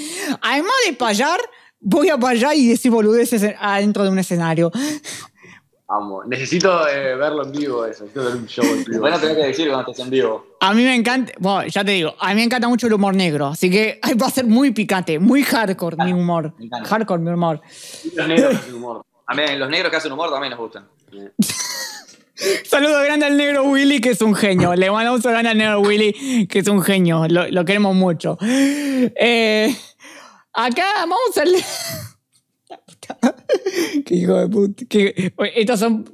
además 0.42 0.72
de 0.87 0.92
payar, 0.92 1.40
voy 1.81 2.11
a 2.11 2.18
payar 2.18 2.55
y 2.55 2.68
decir 2.68 2.90
boludeces 2.90 3.55
adentro 3.59 4.05
de 4.05 4.11
un 4.11 4.18
escenario. 4.18 4.70
Amo. 5.88 6.24
Necesito 6.24 6.88
eh, 6.88 7.14
verlo 7.14 7.44
en 7.44 7.53
vivo 7.53 7.85
eso. 7.85 8.05
Necesito 8.05 8.24
ver 8.24 8.37
un 8.37 8.46
show 8.46 8.64
en 8.64 8.79
vivo. 8.85 8.90
Después 8.90 9.12
no 9.12 9.18
tenés 9.20 9.37
que 9.37 9.46
decir 9.46 9.68
cuando 9.70 9.90
estés 9.90 10.05
en 10.05 10.11
vivo. 10.11 10.46
A 10.61 10.72
mí 10.72 10.83
me 10.83 10.94
encanta, 10.94 11.33
bueno, 11.38 11.68
ya 11.68 11.85
te 11.85 11.90
digo, 11.92 12.14
a 12.18 12.29
mí 12.31 12.35
me 12.37 12.42
encanta 12.44 12.68
mucho 12.68 12.87
el 12.87 12.94
humor 12.94 13.14
negro, 13.14 13.48
así 13.48 13.70
que 13.70 13.98
ay, 14.03 14.14
va 14.14 14.27
a 14.27 14.31
ser 14.31 14.47
muy 14.47 14.70
picante, 14.72 15.18
muy 15.18 15.43
hardcore 15.43 15.97
mi 16.05 16.12
humor. 16.12 16.55
Hardcore 16.84 17.20
mi 17.22 17.30
humor. 17.30 17.61
Los 18.14 18.28
negros 18.28 18.55
hacen 18.61 18.74
humor. 18.74 19.03
A 19.26 19.34
mí, 19.34 19.43
los 19.57 19.68
negros 19.70 19.91
que 19.91 19.97
hacen 19.99 20.12
humor 20.12 20.30
también 20.30 20.51
nos 20.53 20.61
gustan. 20.61 20.86
Saludo 22.65 23.01
grande 23.03 23.27
al 23.27 23.37
negro 23.37 23.65
Willy, 23.65 24.01
que 24.01 24.11
es 24.11 24.21
un 24.21 24.35
genio. 24.35 24.75
Le 24.75 24.91
mandamos 24.91 25.23
grande 25.23 25.51
al 25.51 25.59
negro 25.59 25.81
Willy, 25.81 26.47
que 26.49 26.59
es 26.59 26.69
un 26.69 26.83
genio. 26.83 27.27
Lo, 27.29 27.65
queremos 27.65 27.95
mucho. 27.95 28.37
Eh, 28.41 29.75
acá 30.53 30.85
vamos 30.97 31.19
a... 31.37 32.77
puta. 32.87 33.19
Qué 34.05 34.15
hijo 34.15 34.37
de 34.37 34.49
puta. 34.49 34.85
Estos 35.55 35.81
son. 35.81 36.05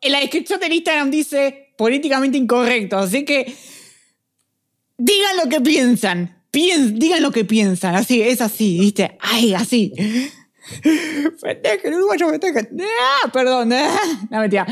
En 0.00 0.12
la 0.12 0.20
descripción 0.20 0.60
del 0.60 0.72
Instagram 0.74 1.10
dice 1.10 1.74
políticamente 1.76 2.38
incorrecto, 2.38 2.98
así 2.98 3.24
que. 3.24 3.54
Digan 4.96 5.36
lo 5.42 5.48
que 5.48 5.60
piensan. 5.60 6.44
digan 6.52 7.20
lo 7.20 7.32
que 7.32 7.44
piensan. 7.44 7.96
Así, 7.96 8.22
es 8.22 8.40
así, 8.40 8.78
¿viste? 8.78 9.18
Ay, 9.20 9.54
así. 9.54 9.92
Uruguayo. 11.84 12.26
Ah, 12.30 13.30
perdón, 13.32 13.72
ah, 13.72 14.00
no 14.30 14.40
mentira. 14.40 14.66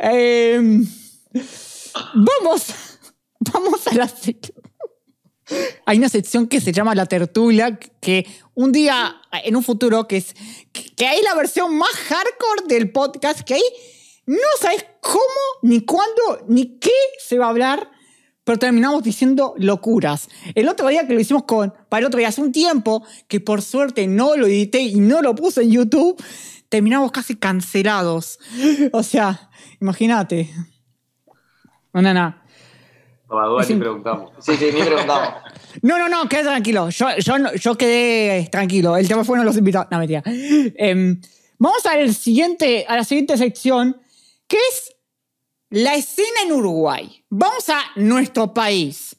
Eh, 0.00 0.60
vamos. 2.14 2.66
Vamos 3.40 3.86
a 3.86 3.94
la 3.94 4.08
sección. 4.08 4.60
Hay 5.86 5.98
una 5.98 6.08
sección 6.08 6.46
que 6.46 6.60
se 6.60 6.72
llama 6.72 6.94
La 6.94 7.06
Tertulia, 7.06 7.78
que 8.00 8.26
un 8.54 8.70
día, 8.70 9.20
en 9.44 9.56
un 9.56 9.64
futuro, 9.64 10.06
que 10.06 10.18
es 10.18 10.34
que 10.72 11.06
hay 11.06 11.22
la 11.22 11.34
versión 11.34 11.76
más 11.76 11.90
hardcore 11.90 12.62
del 12.68 12.92
podcast, 12.92 13.40
que 13.40 13.54
ahí 13.54 13.62
no 14.26 14.36
sabes 14.60 14.86
cómo, 15.00 15.20
ni 15.62 15.84
cuándo, 15.84 16.44
ni 16.46 16.78
qué 16.78 16.92
se 17.18 17.38
va 17.38 17.46
a 17.46 17.50
hablar, 17.50 17.90
pero 18.50 18.58
terminamos 18.58 19.04
diciendo 19.04 19.54
locuras. 19.58 20.28
El 20.56 20.68
otro 20.68 20.88
día 20.88 21.06
que 21.06 21.14
lo 21.14 21.20
hicimos 21.20 21.44
con, 21.44 21.72
para 21.88 22.00
el 22.00 22.06
otro 22.06 22.18
día, 22.18 22.26
hace 22.26 22.40
un 22.40 22.50
tiempo, 22.50 23.06
que 23.28 23.38
por 23.38 23.62
suerte 23.62 24.08
no 24.08 24.34
lo 24.34 24.48
edité 24.48 24.80
y 24.80 24.96
no 24.96 25.22
lo 25.22 25.36
puse 25.36 25.62
en 25.62 25.70
YouTube, 25.70 26.20
terminamos 26.68 27.12
casi 27.12 27.36
cancelados. 27.36 28.40
O 28.90 29.04
sea, 29.04 29.50
imagínate. 29.80 30.50
No, 31.92 32.02
no, 32.02 32.12
no. 32.12 32.34
No, 33.30 33.60
ni 33.60 33.74
preguntamos. 33.76 34.32
Sí, 34.40 34.56
sí, 34.56 34.70
ni 34.74 34.82
preguntamos. 34.82 35.28
No, 35.82 35.96
no, 35.96 36.08
no, 36.08 36.28
quédate 36.28 36.48
tranquilo. 36.48 36.90
Yo, 36.90 37.06
yo, 37.18 37.34
yo 37.54 37.78
quedé 37.78 38.48
tranquilo. 38.50 38.96
El 38.96 39.06
tema 39.06 39.22
fue 39.22 39.38
no 39.38 39.44
los 39.44 39.56
invitados. 39.56 39.86
No, 39.92 39.98
mentira. 40.00 40.24
Em, 40.26 41.20
vamos 41.56 41.86
a, 41.86 41.96
el 41.96 42.12
siguiente, 42.16 42.84
a 42.88 42.96
la 42.96 43.04
siguiente 43.04 43.36
sección, 43.36 43.96
que 44.48 44.56
es 44.56 44.96
la 45.70 45.94
escena 45.94 46.42
en 46.44 46.52
Uruguay. 46.52 47.24
Vamos 47.30 47.68
a 47.68 47.80
nuestro 47.96 48.52
país. 48.52 49.16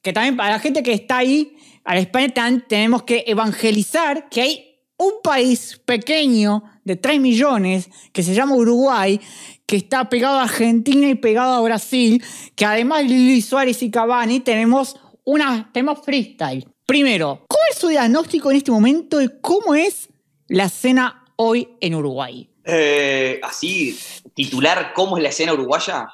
Que 0.00 0.12
también 0.12 0.36
para 0.36 0.52
la 0.52 0.58
gente 0.58 0.82
que 0.82 0.94
está 0.94 1.18
ahí, 1.18 1.56
a 1.84 1.94
la 1.94 2.00
España 2.00 2.32
tenemos 2.66 3.04
que 3.04 3.24
evangelizar 3.26 4.28
que 4.28 4.40
hay 4.40 4.78
un 4.96 5.12
país 5.22 5.80
pequeño 5.84 6.62
de 6.84 6.96
3 6.96 7.20
millones 7.20 7.88
que 8.12 8.22
se 8.22 8.34
llama 8.34 8.54
Uruguay, 8.54 9.20
que 9.66 9.76
está 9.76 10.08
pegado 10.08 10.38
a 10.38 10.44
Argentina 10.44 11.08
y 11.08 11.14
pegado 11.14 11.54
a 11.54 11.60
Brasil, 11.60 12.22
que 12.56 12.64
además 12.64 13.02
de 13.02 13.10
Luis 13.10 13.46
Suárez 13.46 13.82
y 13.82 13.90
Cavani 13.90 14.40
tenemos, 14.40 14.96
una, 15.24 15.70
tenemos 15.72 16.00
freestyle. 16.04 16.66
Primero, 16.86 17.44
¿cómo 17.48 17.62
es 17.70 17.78
su 17.78 17.88
diagnóstico 17.88 18.50
en 18.50 18.56
este 18.56 18.70
momento 18.70 19.18
de 19.18 19.40
cómo 19.40 19.74
es 19.74 20.08
la 20.48 20.64
escena 20.64 21.24
hoy 21.36 21.68
en 21.80 21.94
Uruguay? 21.94 22.51
Eh, 22.64 23.40
así, 23.42 23.98
titular 24.34 24.92
cómo 24.94 25.16
es 25.16 25.22
la 25.22 25.30
escena 25.30 25.52
uruguaya, 25.52 26.08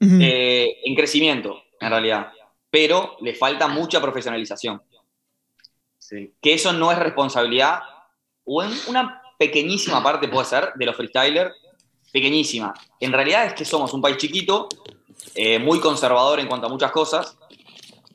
eh, 0.00 0.80
en 0.84 0.94
crecimiento, 0.94 1.62
en 1.80 1.90
realidad, 1.90 2.30
pero 2.70 3.16
le 3.20 3.34
falta 3.34 3.68
mucha 3.68 4.00
profesionalización. 4.00 4.82
Que 6.08 6.54
eso 6.54 6.72
no 6.72 6.92
es 6.92 6.98
responsabilidad, 6.98 7.80
o 8.44 8.62
en 8.62 8.70
una 8.88 9.22
pequeñísima 9.38 10.02
parte 10.02 10.28
puede 10.28 10.46
ser, 10.46 10.72
de 10.74 10.86
los 10.86 10.94
freestylers, 10.94 11.54
pequeñísima. 12.12 12.72
En 13.00 13.12
realidad 13.12 13.46
es 13.46 13.54
que 13.54 13.64
somos 13.64 13.92
un 13.92 14.00
país 14.00 14.16
chiquito, 14.18 14.68
eh, 15.34 15.58
muy 15.58 15.80
conservador 15.80 16.38
en 16.38 16.46
cuanto 16.46 16.66
a 16.66 16.70
muchas 16.70 16.92
cosas, 16.92 17.36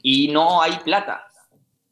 y 0.02 0.30
no 0.30 0.62
hay 0.62 0.78
plata. 0.78 1.26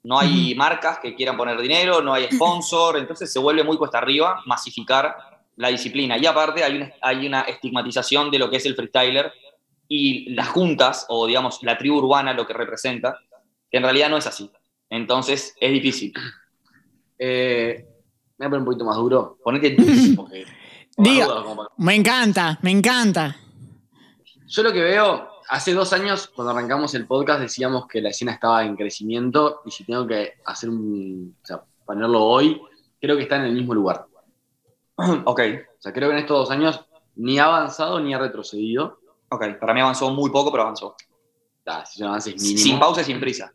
No 0.03 0.17
hay 0.17 0.55
marcas 0.55 0.99
que 0.99 1.13
quieran 1.13 1.35
poner 1.35 1.59
dinero, 1.59 2.01
no 2.01 2.13
hay 2.13 2.31
sponsor, 2.31 2.97
entonces 2.97 3.33
se 3.33 3.39
vuelve 3.39 3.65
muy 3.65 3.75
cuesta 3.75 3.97
arriba 3.97 4.41
masificar 4.45 5.36
la 5.57 5.69
disciplina. 5.69 6.17
Y 6.17 6.25
aparte 6.25 6.63
hay 6.63 6.77
una, 6.77 6.93
hay 7.01 7.27
una 7.27 7.41
estigmatización 7.41 8.31
de 8.31 8.39
lo 8.39 8.49
que 8.49 8.57
es 8.57 8.65
el 8.65 8.75
freestyler 8.75 9.31
y 9.87 10.33
las 10.33 10.49
juntas, 10.49 11.05
o 11.09 11.27
digamos 11.27 11.59
la 11.63 11.77
tribu 11.77 11.97
urbana, 11.97 12.33
lo 12.33 12.47
que 12.47 12.53
representa, 12.53 13.19
que 13.69 13.77
en 13.77 13.83
realidad 13.83 14.09
no 14.09 14.17
es 14.17 14.27
así. 14.27 14.49
Entonces 14.89 15.55
es 15.59 15.71
difícil. 15.71 16.13
Eh, 17.19 17.85
me 18.37 18.45
voy 18.45 18.47
a 18.47 18.49
poner 18.49 18.59
un 18.59 18.65
poquito 18.65 18.85
más 18.85 18.95
duro. 18.95 19.37
Ponete 19.43 19.71
difícil 19.71 20.15
porque 20.15 20.45
me 21.77 21.95
encanta, 21.95 22.57
me 22.63 22.71
encanta. 22.71 23.35
Yo 24.47 24.63
lo 24.63 24.73
que 24.73 24.81
veo, 24.81 25.29
hace 25.49 25.73
dos 25.73 25.93
años, 25.93 26.31
cuando 26.35 26.51
arrancamos 26.51 26.95
el 26.95 27.05
podcast, 27.05 27.41
decíamos 27.41 27.87
que 27.87 28.01
la 28.01 28.09
escena 28.09 28.31
estaba 28.31 28.65
en 28.65 28.75
crecimiento 28.75 29.61
y 29.65 29.71
si 29.71 29.83
tengo 29.83 30.07
que 30.07 30.33
hacer 30.45 30.69
un, 30.69 31.35
o 31.39 31.45
sea, 31.45 31.61
ponerlo 31.85 32.23
hoy, 32.23 32.59
creo 32.99 33.15
que 33.15 33.23
está 33.23 33.35
en 33.35 33.43
el 33.43 33.53
mismo 33.53 33.75
lugar. 33.75 34.06
ok. 35.25 35.41
O 35.77 35.81
sea, 35.81 35.93
creo 35.93 36.09
que 36.09 36.15
en 36.15 36.21
estos 36.21 36.37
dos 36.37 36.51
años 36.51 36.85
ni 37.15 37.39
ha 37.39 37.45
avanzado 37.45 37.99
ni 37.99 38.13
ha 38.13 38.19
retrocedido. 38.19 38.99
Ok, 39.29 39.59
para 39.59 39.73
mí 39.73 39.81
avanzó 39.81 40.11
muy 40.11 40.29
poco, 40.29 40.51
pero 40.51 40.63
avanzó. 40.63 40.95
Ah, 41.65 41.83
si. 41.85 42.37
Sin 42.39 42.79
pausa 42.79 43.01
y 43.01 43.05
sin 43.05 43.19
prisa. 43.19 43.51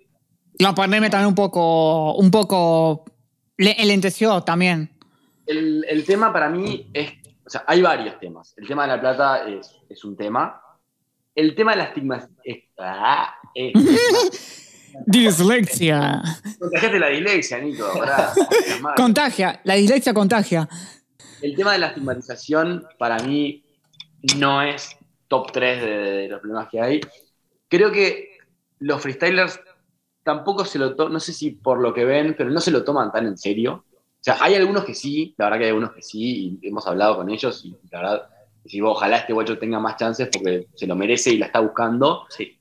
La 0.59 0.75
pandemia 0.75 1.09
también 1.09 1.29
un 1.29 1.35
poco, 1.35 2.15
un 2.15 2.31
poco 2.31 3.05
lenteció 3.57 4.43
también. 4.43 4.91
El, 5.47 5.85
el 5.89 6.05
tema 6.05 6.33
para 6.33 6.49
mí 6.51 6.91
es 6.93 7.23
o 7.45 7.51
sea, 7.51 7.65
hay 7.67 7.83
varios 7.83 8.19
temas. 8.19 8.55
El 8.57 8.67
tema 8.67 8.83
de 8.83 8.89
la 8.89 9.01
plata 9.01 9.45
es, 9.47 10.05
un 10.05 10.17
tema. 10.17 10.61
El 11.35 11.55
tema 11.55 11.73
de 11.73 11.79
la 11.79 11.85
estigma... 11.85 12.29
Ah, 12.79 13.35
dislexia. 15.07 16.23
Contagiaste 16.59 16.99
la 16.99 17.09
dislexia, 17.09 17.59
Nico. 17.59 17.87
contagia, 18.97 19.61
la 19.65 19.75
dislexia 19.75 20.15
contagia. 20.15 20.69
El 21.41 21.57
tema 21.57 21.73
de 21.73 21.79
la 21.79 21.89
estigmatización 21.89 22.87
para 22.99 23.19
mí 23.19 23.65
no 24.37 24.63
es 24.63 24.97
top 25.29 25.51
3 25.51 25.83
de, 25.83 26.29
los 26.29 26.41
problemas 26.41 26.69
que 26.69 26.81
hay. 26.81 27.01
Creo 27.69 27.91
que 27.91 28.39
los 28.81 29.01
freestylers 29.01 29.61
tampoco 30.23 30.65
se 30.65 30.79
lo 30.79 30.95
toman, 30.95 31.15
no 31.15 31.21
sé 31.21 31.33
si 31.33 31.51
por 31.51 31.81
lo 31.81 31.93
que 31.93 32.05
ven, 32.05 32.35
pero 32.37 32.51
no 32.51 32.61
se 32.61 32.71
lo 32.71 32.85
toman 32.85 33.11
tan 33.11 33.27
en 33.27 33.37
serio. 33.37 33.85
O 33.95 34.25
sea, 34.25 34.37
hay 34.41 34.55
algunos 34.55 34.85
que 34.85 34.95
sí, 34.95 35.35
la 35.37 35.47
verdad 35.47 35.59
que 35.59 35.65
hay 35.65 35.71
algunos 35.71 35.93
que 35.93 36.03
sí, 36.03 36.59
y 36.63 36.69
hemos 36.69 36.87
hablado 36.87 37.17
con 37.17 37.29
ellos, 37.29 37.65
y 37.65 37.77
la 37.91 38.01
verdad, 38.01 38.29
si 38.65 38.81
ojalá 38.81 39.17
este 39.17 39.33
guacho 39.33 39.59
tenga 39.59 39.81
más 39.81 39.97
chances 39.97 40.29
porque 40.33 40.69
se 40.75 40.87
lo 40.87 40.95
merece 40.95 41.31
y 41.31 41.39
la 41.39 41.47
está 41.47 41.61
buscando, 41.61 42.27
sí. 42.29 42.57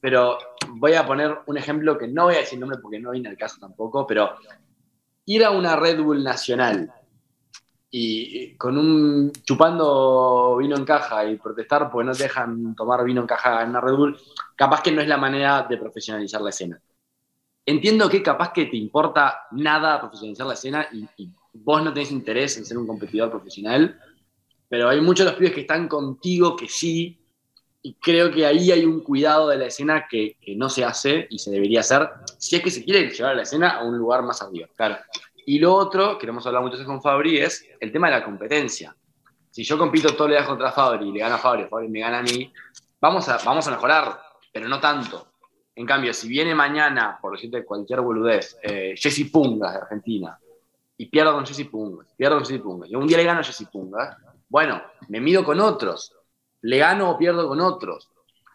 Pero 0.00 0.38
voy 0.68 0.94
a 0.94 1.04
poner 1.04 1.38
un 1.46 1.58
ejemplo 1.58 1.98
que 1.98 2.08
no 2.08 2.24
voy 2.24 2.36
a 2.36 2.38
decir 2.38 2.58
nombre 2.58 2.78
porque 2.80 3.00
no 3.00 3.10
viene 3.10 3.28
al 3.28 3.36
caso 3.36 3.58
tampoco, 3.60 4.06
pero 4.06 4.36
ir 5.26 5.44
a 5.44 5.50
una 5.50 5.76
Red 5.76 6.00
Bull 6.00 6.22
nacional 6.22 6.92
y 7.90 8.54
con 8.56 8.76
un 8.76 9.32
chupando 9.32 10.56
vino 10.58 10.76
en 10.76 10.84
caja 10.84 11.24
y 11.24 11.36
protestar 11.36 11.90
porque 11.90 12.06
no 12.06 12.12
te 12.12 12.24
dejan 12.24 12.74
tomar 12.74 13.04
vino 13.04 13.22
en 13.22 13.26
caja 13.26 13.62
en 13.62 13.70
una 13.70 13.80
Red 13.80 13.94
Bull, 13.94 14.18
capaz 14.54 14.82
que 14.82 14.92
no 14.92 15.00
es 15.00 15.08
la 15.08 15.16
manera 15.16 15.66
de 15.68 15.78
profesionalizar 15.78 16.40
la 16.40 16.50
escena. 16.50 16.80
Entiendo 17.64 18.08
que 18.08 18.22
capaz 18.22 18.52
que 18.52 18.66
te 18.66 18.76
importa 18.76 19.42
nada 19.52 20.00
profesionalizar 20.00 20.46
la 20.46 20.54
escena 20.54 20.88
y, 20.92 21.30
vos 21.60 21.82
no 21.82 21.92
tenés 21.92 22.12
interés 22.12 22.56
en 22.56 22.64
ser 22.64 22.78
un 22.78 22.86
competidor 22.86 23.30
profesional, 23.30 23.98
pero 24.68 24.88
hay 24.88 25.00
muchos 25.00 25.24
de 25.24 25.32
los 25.32 25.38
pibes 25.38 25.54
que 25.54 25.62
están 25.62 25.88
contigo 25.88 26.54
que 26.54 26.68
sí, 26.68 27.18
y 27.82 27.94
creo 27.94 28.30
que 28.30 28.44
ahí 28.44 28.70
hay 28.70 28.84
un 28.84 29.00
cuidado 29.00 29.48
de 29.48 29.56
la 29.56 29.66
escena 29.66 30.06
que, 30.08 30.36
no 30.56 30.68
se 30.68 30.84
hace 30.84 31.26
y 31.30 31.38
se 31.38 31.50
debería 31.50 31.80
hacer 31.80 32.08
si 32.38 32.56
es 32.56 32.62
que 32.62 32.70
se 32.70 32.84
quiere 32.84 33.08
llevar 33.10 33.32
a 33.32 33.36
la 33.36 33.42
escena 33.42 33.70
a 33.70 33.84
un 33.84 33.96
lugar 33.96 34.22
más 34.22 34.42
arriba. 34.42 34.68
Claro. 34.76 34.96
Y 35.48 35.58
lo 35.58 35.74
otro, 35.74 36.18
que 36.18 36.26
hemos 36.26 36.46
hablado 36.46 36.62
muchas 36.62 36.80
veces 36.80 36.86
con 36.86 37.00
Fabri, 37.00 37.38
es 37.38 37.66
el 37.80 37.90
tema 37.90 38.08
de 38.08 38.18
la 38.18 38.22
competencia. 38.22 38.94
Si 39.50 39.64
yo 39.64 39.78
compito 39.78 40.12
todos 40.12 40.28
los 40.28 40.36
días 40.36 40.46
contra 40.46 40.70
Fabri 40.72 41.08
y 41.08 41.12
le 41.12 41.20
gana 41.20 41.36
a 41.36 41.38
Fabri, 41.38 41.64
Fabri 41.64 41.88
me 41.88 42.00
gana 42.00 42.18
a 42.18 42.22
mí, 42.22 42.52
vamos 43.00 43.26
a, 43.30 43.38
vamos 43.38 43.66
a 43.66 43.70
mejorar, 43.70 44.20
pero 44.52 44.68
no 44.68 44.78
tanto. 44.78 45.28
En 45.74 45.86
cambio, 45.86 46.12
si 46.12 46.28
viene 46.28 46.54
mañana, 46.54 47.18
por 47.18 47.32
decirte 47.32 47.64
cualquier 47.64 48.02
boludez, 48.02 48.58
eh, 48.62 48.92
Jesse 48.94 49.30
Pungas 49.32 49.72
de 49.72 49.78
Argentina, 49.78 50.38
y 50.98 51.06
pierdo 51.06 51.32
con 51.32 51.46
Jesse 51.46 51.64
Pungas, 51.64 52.08
pierdo 52.14 52.36
con 52.36 52.44
Jesse 52.44 52.60
Pungas, 52.60 52.90
y 52.90 52.94
un 52.94 53.06
día 53.06 53.16
le 53.16 53.24
gano 53.24 53.40
a 53.40 53.44
Jesse 53.44 53.66
Pungas, 53.72 54.18
bueno, 54.50 54.82
me 55.08 55.18
mido 55.18 55.44
con 55.44 55.60
otros, 55.60 56.14
le 56.60 56.76
gano 56.76 57.12
o 57.12 57.16
pierdo 57.16 57.48
con 57.48 57.62
otros. 57.62 58.10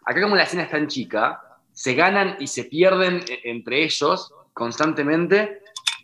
Acá 0.05 0.21
como 0.21 0.35
la 0.35 0.43
escena 0.43 0.61
es 0.61 0.69
tan 0.69 0.85
chica, 0.85 1.41
se 1.71 1.95
ganan 1.95 2.37
y 2.39 2.45
se 2.45 2.65
pierden 2.65 3.25
e-, 3.27 3.49
entre 3.49 3.83
ellos 3.83 4.31
constantemente, 4.53 5.62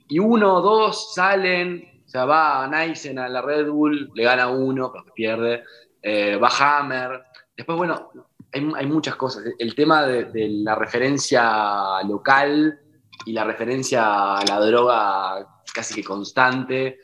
y 0.09 0.19
uno 0.19 0.55
o 0.55 0.61
dos 0.61 1.13
salen, 1.13 2.01
o 2.05 2.09
sea, 2.09 2.25
va 2.25 2.67
Nysen 2.67 3.19
a 3.19 3.29
la 3.29 3.41
Red 3.41 3.69
Bull, 3.69 4.11
le 4.13 4.23
gana 4.23 4.47
uno, 4.47 4.91
pero 4.91 5.05
pierde, 5.13 5.63
eh, 6.01 6.35
va 6.35 6.49
Hammer, 6.49 7.23
después, 7.55 7.77
bueno, 7.77 8.09
hay, 8.51 8.87
muchas 8.87 9.15
cosas. 9.15 9.43
El 9.59 9.75
tema 9.75 10.03
de, 10.03 10.49
la 10.63 10.73
referencia 10.73 12.01
local 12.07 12.79
y 13.25 13.31
la 13.31 13.43
referencia 13.43 14.37
a 14.37 14.45
la 14.45 14.59
droga 14.59 15.47
casi 15.73 15.93
que 15.93 16.03
constante. 16.03 16.99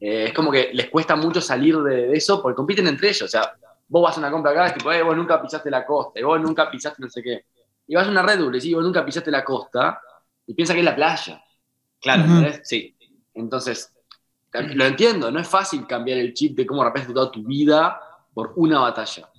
Eh, 0.00 0.24
es 0.26 0.32
como 0.32 0.50
que 0.50 0.70
les 0.72 0.88
cuesta 0.88 1.16
mucho 1.16 1.40
salir 1.40 1.78
de, 1.78 2.12
eso 2.12 2.40
porque 2.40 2.56
compiten 2.56 2.86
entre 2.86 3.08
ellos. 3.08 3.22
O 3.22 3.28
sea, 3.28 3.52
vos 3.88 4.02
vas 4.04 4.16
a 4.16 4.20
una 4.20 4.30
compra 4.30 4.52
acá, 4.52 4.66
es 4.66 4.74
tipo, 4.74 4.92
eh, 4.92 5.02
vos 5.02 5.16
nunca 5.16 5.42
pisaste 5.42 5.70
la 5.70 5.84
costa, 5.84 6.20
y 6.20 6.22
vos 6.22 6.40
nunca 6.40 6.70
pisaste 6.70 7.02
no 7.02 7.08
sé 7.08 7.22
qué. 7.22 7.46
Y 7.88 7.96
vas 7.96 8.06
a 8.06 8.10
una 8.10 8.22
Red 8.22 8.40
Bull 8.40 8.54
y 8.54 8.58
decís, 8.58 8.74
vos 8.74 8.84
nunca 8.84 9.04
pisaste 9.04 9.30
la 9.30 9.44
costa, 9.44 10.00
y 10.46 10.54
piensa 10.54 10.74
que 10.74 10.80
es 10.80 10.84
la 10.84 10.94
playa. 10.94 11.42
Claro, 12.02 12.24
Sí. 12.62 12.94
Entonces, 13.34 13.88
Lo 14.74 14.84
entiendo, 14.84 15.30
no 15.30 15.40
es 15.40 15.48
fácil 15.48 15.86
cambiar 15.86 16.18
el 16.18 16.34
chip 16.34 16.54
de 16.54 16.66
cómo 16.66 16.84
rapeaste 16.84 17.14
toda 17.14 17.30
tu 17.32 17.42
vida 17.42 17.98
por 18.34 18.52
una 18.56 18.80
batalla. 18.80 19.30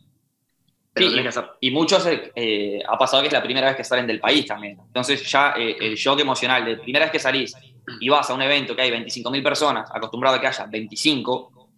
Pero 0.91 1.07
Sí, 1.07 1.11
tenés 1.15 1.23
que 1.23 1.29
hacer. 1.39 1.51
Y 1.59 1.69
muchos 1.71 2.07
eh, 2.07 2.79
ha 2.87 2.97
pasado 2.97 3.21
que 3.21 3.27
es 3.27 3.33
la 3.33 3.43
primera 3.43 3.67
vez 3.67 3.75
que 3.75 3.83
salen 3.83 4.07
del 4.07 4.19
país 4.19 4.45
también. 4.47 4.79
Entonces 4.87 5.23
ya 5.31 5.53
eh, 5.55 5.75
el 5.79 5.95
shock 5.95 6.19
emocional 6.19 6.65
de 6.65 6.77
primera 6.77 7.05
vez 7.05 7.11
que 7.11 7.19
salís 7.19 7.55
y 7.99 8.09
vas 8.09 8.27
a 8.29 8.33
un 8.33 8.41
evento 8.41 8.75
que 8.75 8.81
hay 8.81 8.89
25.000 8.91 9.43
personas, 9.43 9.89
acostumbrado 9.93 10.37
a 10.37 10.41
que 10.41 10.47
haya 10.47 10.65
25, 10.65 11.69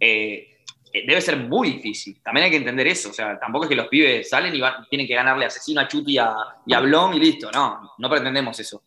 eh, 0.00 0.48
debe 0.92 1.20
ser 1.20 1.36
muy 1.38 1.72
difícil. 1.72 2.20
También 2.22 2.44
hay 2.44 2.50
que 2.50 2.56
entender 2.58 2.86
eso. 2.86 3.10
O 3.10 3.12
sea, 3.12 3.38
tampoco 3.38 3.64
es 3.64 3.68
que 3.70 3.76
los 3.76 3.88
pibes 3.88 4.28
salen 4.28 4.54
y 4.54 4.60
van- 4.60 4.86
tienen 4.88 5.06
que 5.06 5.14
ganarle 5.14 5.44
a 5.44 5.48
Asesino, 5.48 5.80
a 5.80 5.88
Chuti 5.88 6.12
y 6.12 6.18
a, 6.18 6.34
y 6.66 6.74
a 6.74 6.80
Blom 6.80 7.14
y 7.14 7.20
listo. 7.20 7.50
No, 7.50 7.92
no 7.98 8.10
pretendemos 8.10 8.58
eso. 8.60 8.82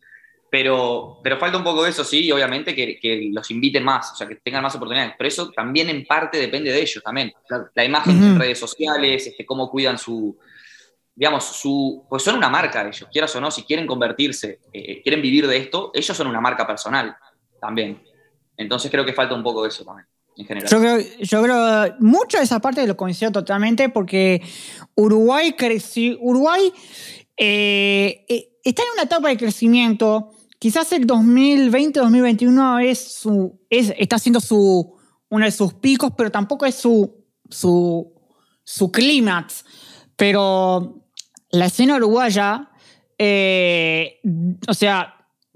Pero, 0.50 1.20
pero 1.22 1.36
falta 1.36 1.58
un 1.58 1.64
poco 1.64 1.84
de 1.84 1.90
eso, 1.90 2.02
sí, 2.04 2.24
y 2.24 2.32
obviamente 2.32 2.74
que, 2.74 2.98
que 2.98 3.28
los 3.30 3.50
inviten 3.50 3.84
más, 3.84 4.12
o 4.12 4.16
sea, 4.16 4.26
que 4.26 4.36
tengan 4.36 4.62
más 4.62 4.74
oportunidades. 4.74 5.14
Pero 5.18 5.28
eso 5.28 5.50
también 5.50 5.90
en 5.90 6.06
parte 6.06 6.38
depende 6.38 6.72
de 6.72 6.80
ellos 6.80 7.02
también. 7.04 7.32
Claro. 7.46 7.68
La 7.74 7.84
imagen 7.84 8.16
Ujú. 8.16 8.24
en 8.24 8.38
redes 8.38 8.58
sociales, 8.58 9.26
este, 9.26 9.44
cómo 9.44 9.70
cuidan 9.70 9.98
su, 9.98 10.38
digamos, 11.14 11.44
su, 11.44 12.06
pues 12.08 12.22
son 12.22 12.36
una 12.36 12.48
marca 12.48 12.82
ellos, 12.82 13.08
quieras 13.12 13.34
o 13.34 13.40
no, 13.40 13.50
si 13.50 13.64
quieren 13.64 13.86
convertirse, 13.86 14.60
eh, 14.72 15.02
quieren 15.02 15.20
vivir 15.20 15.48
de 15.48 15.56
esto, 15.56 15.90
ellos 15.92 16.16
son 16.16 16.28
una 16.28 16.40
marca 16.40 16.66
personal 16.66 17.16
también. 17.60 18.00
Entonces 18.56 18.88
creo 18.88 19.04
que 19.04 19.12
falta 19.12 19.34
un 19.34 19.42
poco 19.42 19.64
de 19.64 19.68
eso 19.68 19.84
también, 19.84 20.06
en 20.36 20.46
general. 20.46 20.70
Yo 20.70 20.78
creo, 20.78 20.98
yo 21.18 21.42
creo, 21.42 21.96
mucho 21.98 22.38
de 22.38 22.44
esa 22.44 22.60
parte 22.60 22.86
lo 22.86 22.96
coincido 22.96 23.32
totalmente 23.32 23.88
porque 23.88 24.42
Uruguay 24.94 25.54
creció, 25.54 26.16
Uruguay 26.20 26.72
eh, 27.36 28.24
eh, 28.28 28.58
está 28.62 28.82
en 28.82 28.88
una 28.94 29.02
etapa 29.02 29.28
de 29.28 29.36
crecimiento. 29.36 30.32
Quizás 30.58 30.92
el 30.92 31.06
2020-2021 31.06 32.84
es 32.84 33.22
es, 33.70 33.94
está 33.96 34.18
siendo 34.18 34.40
su, 34.40 34.96
uno 35.28 35.44
de 35.44 35.52
sus 35.52 35.74
picos, 35.74 36.12
pero 36.16 36.30
tampoco 36.30 36.66
es 36.66 36.74
su, 36.74 37.24
su, 37.48 38.12
su 38.64 38.90
clímax. 38.90 39.64
Pero 40.16 41.04
la 41.50 41.66
escena 41.66 41.96
uruguaya, 41.96 42.70
eh, 43.16 44.20
o 44.66 44.74
sea, 44.74 45.14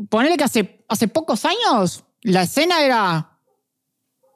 ponerle 0.08 0.36
que 0.36 0.44
hace, 0.44 0.84
hace 0.88 1.08
pocos 1.08 1.44
años 1.44 2.04
la 2.22 2.42
escena 2.42 2.84
era 2.84 3.28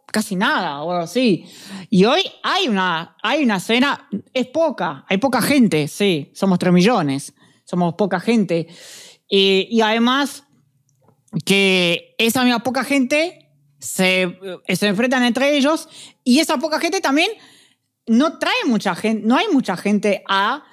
casi 0.07 0.35
nada 0.35 0.83
o 0.83 0.91
algo 0.91 1.05
así. 1.05 1.45
Y 1.91 2.05
hoy 2.07 2.23
hay 2.43 2.69
una, 2.69 3.17
hay 3.23 3.45
una 3.45 3.57
escena, 3.57 4.09
es 4.33 4.47
poca, 4.49 5.05
hay 5.09 5.19
poca 5.19 5.41
gente, 5.41 5.87
sí, 5.89 6.33
somos 6.35 6.59
3 6.59 6.73
millones, 6.73 7.35
somos 7.65 7.95
poca 7.95 8.19
gente. 8.19 8.67
Y, 9.29 9.69
y 9.71 9.81
además 9.81 10.46
que 11.45 12.15
esa 12.19 12.43
misma 12.45 12.61
poca 12.63 12.85
gente 12.85 13.51
se, 13.79 14.23
eh, 14.67 14.77
se 14.77 14.87
enfrentan 14.87 15.23
entre 15.25 15.57
ellos 15.57 15.89
y 16.25 16.41
esa 16.41 16.57
poca 16.59 16.81
gente 16.81 17.01
también 17.01 17.31
no 18.07 18.39
trae 18.39 18.65
mucha 18.67 18.95
gente, 18.95 19.27
no 19.27 19.37
hay 19.37 19.47
mucha 19.53 19.77
gente 19.77 20.23
a, 20.29 20.65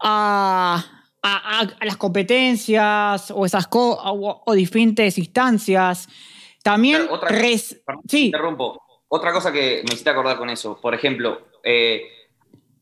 a, 0.00 0.84
a- 1.22 1.84
las 1.84 1.96
competencias 1.96 3.30
o 3.30 3.46
esas 3.46 3.66
co- 3.66 3.92
o, 4.02 4.42
o 4.44 4.52
diferentes 4.54 5.16
instancias. 5.18 6.08
También 6.62 7.06
otra- 7.10 7.28
res- 7.28 7.80
Perdón, 7.86 8.02
sí, 8.08 8.26
Interrumpo. 8.26 8.82
Otra 9.08 9.32
cosa 9.32 9.50
que 9.52 9.82
me 9.86 9.92
hiciste 9.94 10.10
acordar 10.10 10.36
con 10.38 10.50
eso, 10.50 10.80
por 10.80 10.94
ejemplo, 10.94 11.48
eh, 11.64 12.02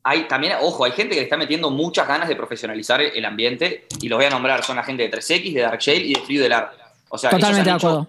hay 0.03 0.25
también, 0.29 0.55
ojo, 0.61 0.85
hay 0.85 0.93
gente 0.93 1.11
que 1.15 1.21
le 1.21 1.25
está 1.25 1.37
metiendo 1.37 1.71
muchas 1.71 2.07
ganas 2.07 2.29
de 2.29 2.37
profesionalizar 2.37 3.01
el 3.01 3.25
ambiente 3.25 3.87
y 4.01 4.09
los 4.09 4.19
voy 4.19 4.27
a 4.27 4.31
nombrar, 4.31 4.63
son 4.65 4.77
la 4.77 4.83
gente 4.85 5.03
de 5.09 5.11
3X, 5.11 5.53
de 5.55 5.61
Dark 5.61 5.81
Shale 5.81 6.05
y 6.05 6.15
de 6.15 6.21
Fluid 6.21 6.41
del 6.43 6.53
Art. 6.53 6.73
O 7.11 7.19
sea, 7.19 7.31
ellos 7.31 7.41
Totalmente 7.41 7.71
han 7.71 7.79
de 7.79 7.87
hecho 7.87 8.07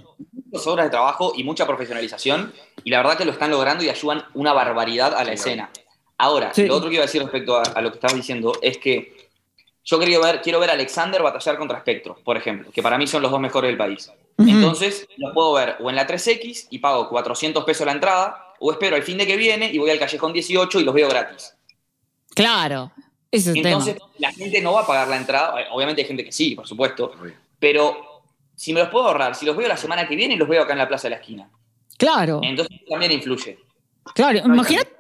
muchas 0.52 0.68
horas 0.68 0.86
de 0.86 0.89
trabajo 0.89 1.34
y 1.36 1.43
mucha 1.43 1.66
profesionalización 1.68 2.54
y 2.84 2.89
la 2.89 2.97
verdad 2.97 3.18
que 3.18 3.26
lo 3.26 3.32
están 3.32 3.52
logrando 3.52 3.84
y 3.84 3.89
ayudan 3.89 4.24
una 4.34 4.54
barbaridad 4.54 5.14
a 5.14 5.24
la 5.24 5.32
Sí, 5.32 5.34
escena. 5.36 5.70
Ahora, 6.18 6.54
Sí. 6.54 6.66
lo 6.66 6.76
otro 6.76 6.89
que 6.89 6.95
iba 6.95 7.04
a 7.04 7.08
decir 7.08 7.22
respecto 7.22 7.56
a, 7.58 7.62
a 7.64 7.82
lo 7.82 7.89
que 7.91 7.95
estabas 7.95 8.16
diciendo 8.16 8.52
es 8.62 8.78
que 8.78 9.30
yo 9.86 9.97
quería 10.00 10.20
ver, 10.20 10.41
quiero 10.41 10.60
ver 10.60 10.70
a 10.70 10.74
Alexander 10.74 11.22
batallar 11.24 11.58
contra 11.58 11.80
Spectro, 11.80 12.18
por 12.24 12.36
ejemplo, 12.38 12.72
que 12.72 12.84
para 12.84 12.97
mí 12.97 13.08
son 13.08 13.22
los 13.22 13.32
dos 13.32 13.39
mejores 13.39 13.70
del 13.70 13.78
país. 13.78 14.12
Entonces, 14.38 15.08
los 15.18 15.34
puedo 15.34 15.54
ver 15.54 15.78
o 15.80 15.89
en 15.89 15.95
la 15.95 16.06
3X 16.08 16.68
y 16.70 16.80
pago 16.80 17.10
400 17.10 17.64
pesos 17.64 17.86
la 17.86 17.93
entrada, 17.93 18.54
o 18.60 18.72
espero 18.72 18.95
al 18.95 19.04
fin 19.04 19.18
de 19.18 19.26
que 19.26 19.36
viene 19.38 19.72
y 19.72 19.78
voy 19.78 19.89
al 19.89 20.00
Callejón 20.00 20.32
18 20.34 20.80
y 20.80 20.84
los 20.84 20.93
veo 20.93 21.10
gratis. 21.10 21.56
Claro, 22.36 22.91
ese 23.32 23.52
es 23.52 23.56
el 23.58 23.66
Entonces, 23.66 23.95
tema. 23.95 24.10
la 24.20 24.32
gente 24.32 24.62
no 24.62 24.74
va 24.74 24.82
a 24.82 24.88
pagar 24.88 25.08
la 25.08 25.18
entrada. 25.18 25.56
Obviamente 25.72 26.02
hay 26.02 26.08
gente 26.08 26.24
que 26.24 26.32
sí, 26.32 26.56
por 26.56 26.68
supuesto. 26.68 27.12
Pero 27.60 28.09
si 28.60 28.74
me 28.74 28.82
los 28.82 28.89
puedo 28.89 29.07
ahorrar, 29.07 29.36
si 29.36 29.45
los 29.45 29.55
veo 29.55 29.70
la 29.70 29.78
semana 29.78 30.05
que 30.05 30.16
viene, 30.18 30.36
los 30.36 30.47
veo 30.47 30.64
acá 30.64 30.74
en 30.74 30.80
la 30.80 30.88
plaza 30.88 31.03
de 31.07 31.12
la 31.12 31.22
esquina. 31.22 31.49
Claro, 31.97 32.41
Entonces 32.43 32.78
también 32.89 33.12
influye. 33.14 33.57
claro. 34.14 34.39
No, 34.45 34.53
y 34.53 34.57
Imagínate. 34.57 34.95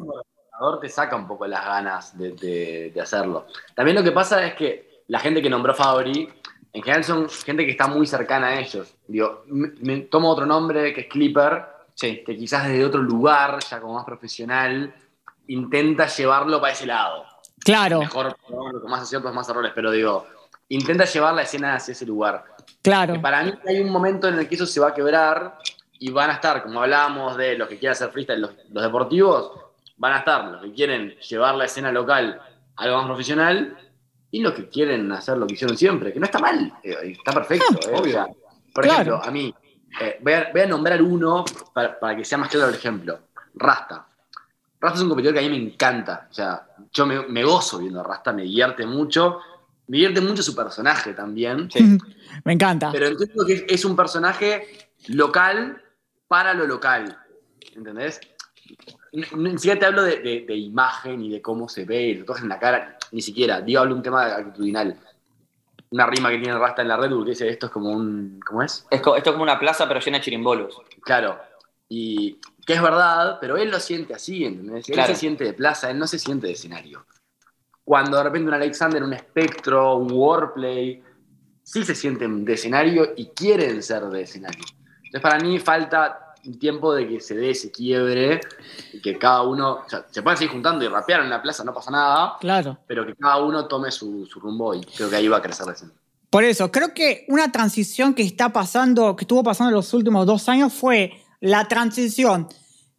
te 0.81 0.89
saca 0.89 1.15
un 1.17 1.27
poco 1.27 1.45
las 1.45 1.65
ganas 1.65 2.17
de, 2.17 2.31
de- 2.31 2.91
de 2.93 3.01
hacerlo. 3.01 3.47
También 3.75 3.95
lo 3.97 4.03
que 4.03 4.11
pasa 4.13 4.45
es 4.45 4.53
que 4.55 5.03
la 5.07 5.19
gente 5.19 5.41
que 5.41 5.49
nombró 5.49 5.73
Fabri, 5.73 6.29
en 6.71 6.83
general 6.83 7.03
son 7.03 7.29
gente 7.29 7.65
que 7.65 7.71
está 7.71 7.87
muy 7.87 8.07
cercana 8.07 8.47
a 8.47 8.59
ellos. 8.59 8.95
Digo, 9.07 9.43
me, 9.47 9.69
me 9.81 9.97
tomo 10.01 10.29
otro 10.29 10.45
nombre 10.45 10.93
que 10.93 11.01
es 11.01 11.07
Clipper, 11.07 11.65
Sí. 11.95 12.23
que 12.25 12.37
quizás 12.37 12.65
desde 12.65 12.85
otro 12.85 13.01
lugar, 13.01 13.59
ya 13.69 13.81
como 13.81 13.95
más 13.95 14.05
profesional, 14.05 14.93
intenta 15.47 16.07
llevarlo 16.07 16.61
para 16.61 16.71
ese 16.71 16.85
lado. 16.85 17.25
Claro, 17.59 17.99
Mejor, 17.99 18.37
que 18.47 18.87
más 18.87 19.01
aciertos, 19.01 19.33
más 19.33 19.49
errores, 19.49 19.73
pero 19.75 19.91
digo, 19.91 20.25
intenta 20.69 21.03
llevar 21.03 21.33
la 21.33 21.41
escena 21.41 21.75
hacia 21.75 21.91
ese 21.91 22.05
lugar. 22.05 22.45
Claro. 22.81 23.13
Que 23.13 23.19
para 23.19 23.43
mí 23.43 23.53
hay 23.67 23.79
un 23.81 23.89
momento 23.89 24.27
en 24.27 24.39
el 24.39 24.47
que 24.47 24.55
eso 24.55 24.65
se 24.65 24.79
va 24.79 24.89
a 24.89 24.93
quebrar 24.93 25.57
y 25.99 26.11
van 26.11 26.29
a 26.29 26.33
estar, 26.33 26.63
como 26.63 26.81
hablábamos 26.81 27.35
de 27.37 27.57
los 27.57 27.67
que 27.67 27.77
quieren 27.77 27.91
hacer 27.93 28.09
freestyle, 28.11 28.41
los, 28.41 28.51
los 28.71 28.83
deportivos, 28.83 29.51
van 29.97 30.13
a 30.13 30.19
estar 30.19 30.45
los 30.45 30.61
que 30.61 30.71
quieren 30.73 31.09
llevar 31.19 31.55
la 31.55 31.65
escena 31.65 31.91
local 31.91 32.39
a 32.75 32.83
algo 32.83 32.97
más 32.97 33.05
profesional 33.07 33.77
y 34.31 34.41
los 34.41 34.53
que 34.53 34.69
quieren 34.69 35.11
hacer 35.11 35.37
lo 35.37 35.45
que 35.47 35.55
hicieron 35.55 35.75
siempre, 35.77 36.13
que 36.13 36.19
no 36.19 36.25
está 36.25 36.39
mal, 36.39 36.71
eh, 36.83 37.15
está 37.17 37.33
perfecto. 37.33 37.65
eh, 37.89 37.91
o 37.93 37.97
obvio. 37.99 38.13
sea, 38.13 38.27
por 38.73 38.83
Claro. 38.85 38.99
ejemplo, 39.15 39.23
a 39.23 39.31
mí, 39.31 39.53
eh, 40.01 40.19
voy, 40.21 40.33
a, 40.33 40.49
voy 40.53 40.61
a 40.61 40.65
nombrar 40.67 41.01
uno 41.01 41.43
para, 41.73 41.99
para 41.99 42.15
que 42.15 42.23
sea 42.23 42.37
más 42.37 42.49
claro 42.49 42.69
el 42.69 42.75
ejemplo. 42.75 43.19
Rasta. 43.55 44.05
Rasta 44.79 44.97
es 44.97 45.03
un 45.03 45.09
competidor 45.09 45.33
que 45.33 45.39
a 45.45 45.49
mí 45.49 45.49
me 45.49 45.57
encanta. 45.73 46.27
O 46.29 46.33
sea, 46.33 46.65
yo 46.93 47.05
me, 47.05 47.27
me 47.27 47.43
gozo 47.43 47.79
viendo 47.79 47.99
a 47.99 48.03
Rasta, 48.03 48.31
me 48.31 48.43
divierte 48.43 48.85
mucho. 48.85 49.39
Me 49.89 49.97
divierte 49.97 50.21
mucho 50.21 50.43
su 50.43 50.55
personaje 50.55 51.13
también. 51.13 51.69
Sí. 51.71 51.97
Me 52.45 52.53
encanta. 52.53 52.91
Pero 52.91 53.07
entiendo 53.07 53.45
que 53.45 53.65
es, 53.67 53.83
un 53.85 53.95
personaje 53.95 54.67
local 55.07 55.81
para 56.27 56.53
lo 56.53 56.67
local. 56.67 57.17
¿Entendés? 57.75 58.21
Ni, 59.11 59.57
siquiera 59.57 59.79
te 59.79 59.85
hablo 59.87 60.03
de, 60.03 60.17
de- 60.19 60.45
de 60.47 60.55
imagen 60.55 61.23
y 61.23 61.31
de 61.31 61.41
cómo 61.41 61.67
se 61.67 61.85
ve, 61.85 62.11
el 62.11 62.19
tatuaje 62.19 62.43
en 62.43 62.49
la 62.49 62.59
cara, 62.59 62.97
ni 63.11 63.21
siquiera. 63.23 63.61
Digo, 63.61 63.79
hablo 63.79 63.95
de 63.95 63.97
un 63.97 64.03
tema 64.03 64.25
actitudinal. 64.27 64.95
Una 65.89 66.05
rima 66.05 66.29
que 66.29 66.37
tiene 66.37 66.55
Rasta 66.57 66.83
en 66.83 66.87
la 66.87 66.97
Red 66.97 67.09
Bull 67.09 67.25
que 67.25 67.31
dice 67.31 67.49
esto 67.49 67.65
es 67.65 67.71
como 67.71 67.89
un. 67.89 68.39
¿Cómo 68.45 68.61
es? 68.61 68.85
Esto 68.91 69.15
es 69.15 69.23
como 69.23 69.41
una 69.41 69.57
plaza, 69.57 69.87
pero 69.87 69.99
llena 69.99 70.19
de 70.19 70.23
chirimbolos. 70.23 70.79
Claro. 71.01 71.39
Y 71.87 72.37
que 72.63 72.73
es 72.73 72.81
verdad, 72.83 73.39
pero 73.41 73.57
él 73.57 73.71
lo 73.71 73.79
siente 73.79 74.13
así, 74.13 74.45
¿entendés? 74.45 74.87
Él 74.87 75.03
se 75.03 75.15
siente 75.15 75.43
de 75.45 75.53
plaza, 75.53 75.89
él 75.89 75.97
no 75.97 76.05
se 76.05 76.19
siente 76.19 76.45
de 76.45 76.53
escenario. 76.53 77.03
Cuando 77.89 78.17
de 78.17 78.23
repente 78.23 78.49
un 78.49 78.53
Alexander, 78.53 79.01
un 79.01 79.17
Spectro, 79.17 79.95
un 79.95 80.11
Warplay, 80.11 81.01
sí 81.63 81.83
se 81.83 81.95
sienten 81.95 82.45
de 82.45 82.53
escenario 82.53 83.13
y 83.17 83.29
quieren 83.29 83.81
ser 83.81 84.03
de 84.03 84.21
escenario. 84.21 84.63
Entonces 84.97 85.21
para 85.21 85.39
mí 85.39 85.57
falta 85.57 86.35
un 86.45 86.59
tiempo 86.59 86.93
de 86.93 87.07
que 87.07 87.19
se 87.19 87.33
dé 87.33 87.49
ese 87.49 87.71
quiebre 87.71 88.41
y 88.93 89.01
que 89.01 89.17
cada 89.17 89.41
uno, 89.41 89.79
o 89.87 89.89
sea, 89.89 90.05
se 90.07 90.21
pueden 90.21 90.37
seguir 90.37 90.51
juntando 90.51 90.85
y 90.85 90.87
rapear 90.87 91.21
en 91.21 91.31
la 91.31 91.41
plaza, 91.41 91.63
no 91.63 91.73
pasa 91.73 91.89
nada, 91.89 92.33
Claro. 92.39 92.77
pero 92.85 93.07
que 93.07 93.15
cada 93.15 93.37
uno 93.37 93.67
tome 93.67 93.89
su, 93.89 94.23
su 94.27 94.39
rumbo 94.39 94.75
y 94.75 94.81
creo 94.81 95.09
que 95.09 95.15
ahí 95.15 95.27
va 95.27 95.37
a 95.37 95.41
crecer 95.41 95.65
la 95.65 95.73
escena. 95.73 95.91
Por 96.29 96.43
eso, 96.43 96.71
creo 96.71 96.93
que 96.93 97.25
una 97.27 97.51
transición 97.51 98.13
que 98.13 98.21
está 98.21 98.49
pasando, 98.53 99.15
que 99.15 99.23
estuvo 99.23 99.41
pasando 99.41 99.69
en 99.69 99.75
los 99.77 99.91
últimos 99.95 100.27
dos 100.27 100.47
años 100.47 100.71
fue 100.73 101.13
la 101.39 101.67
transición 101.67 102.49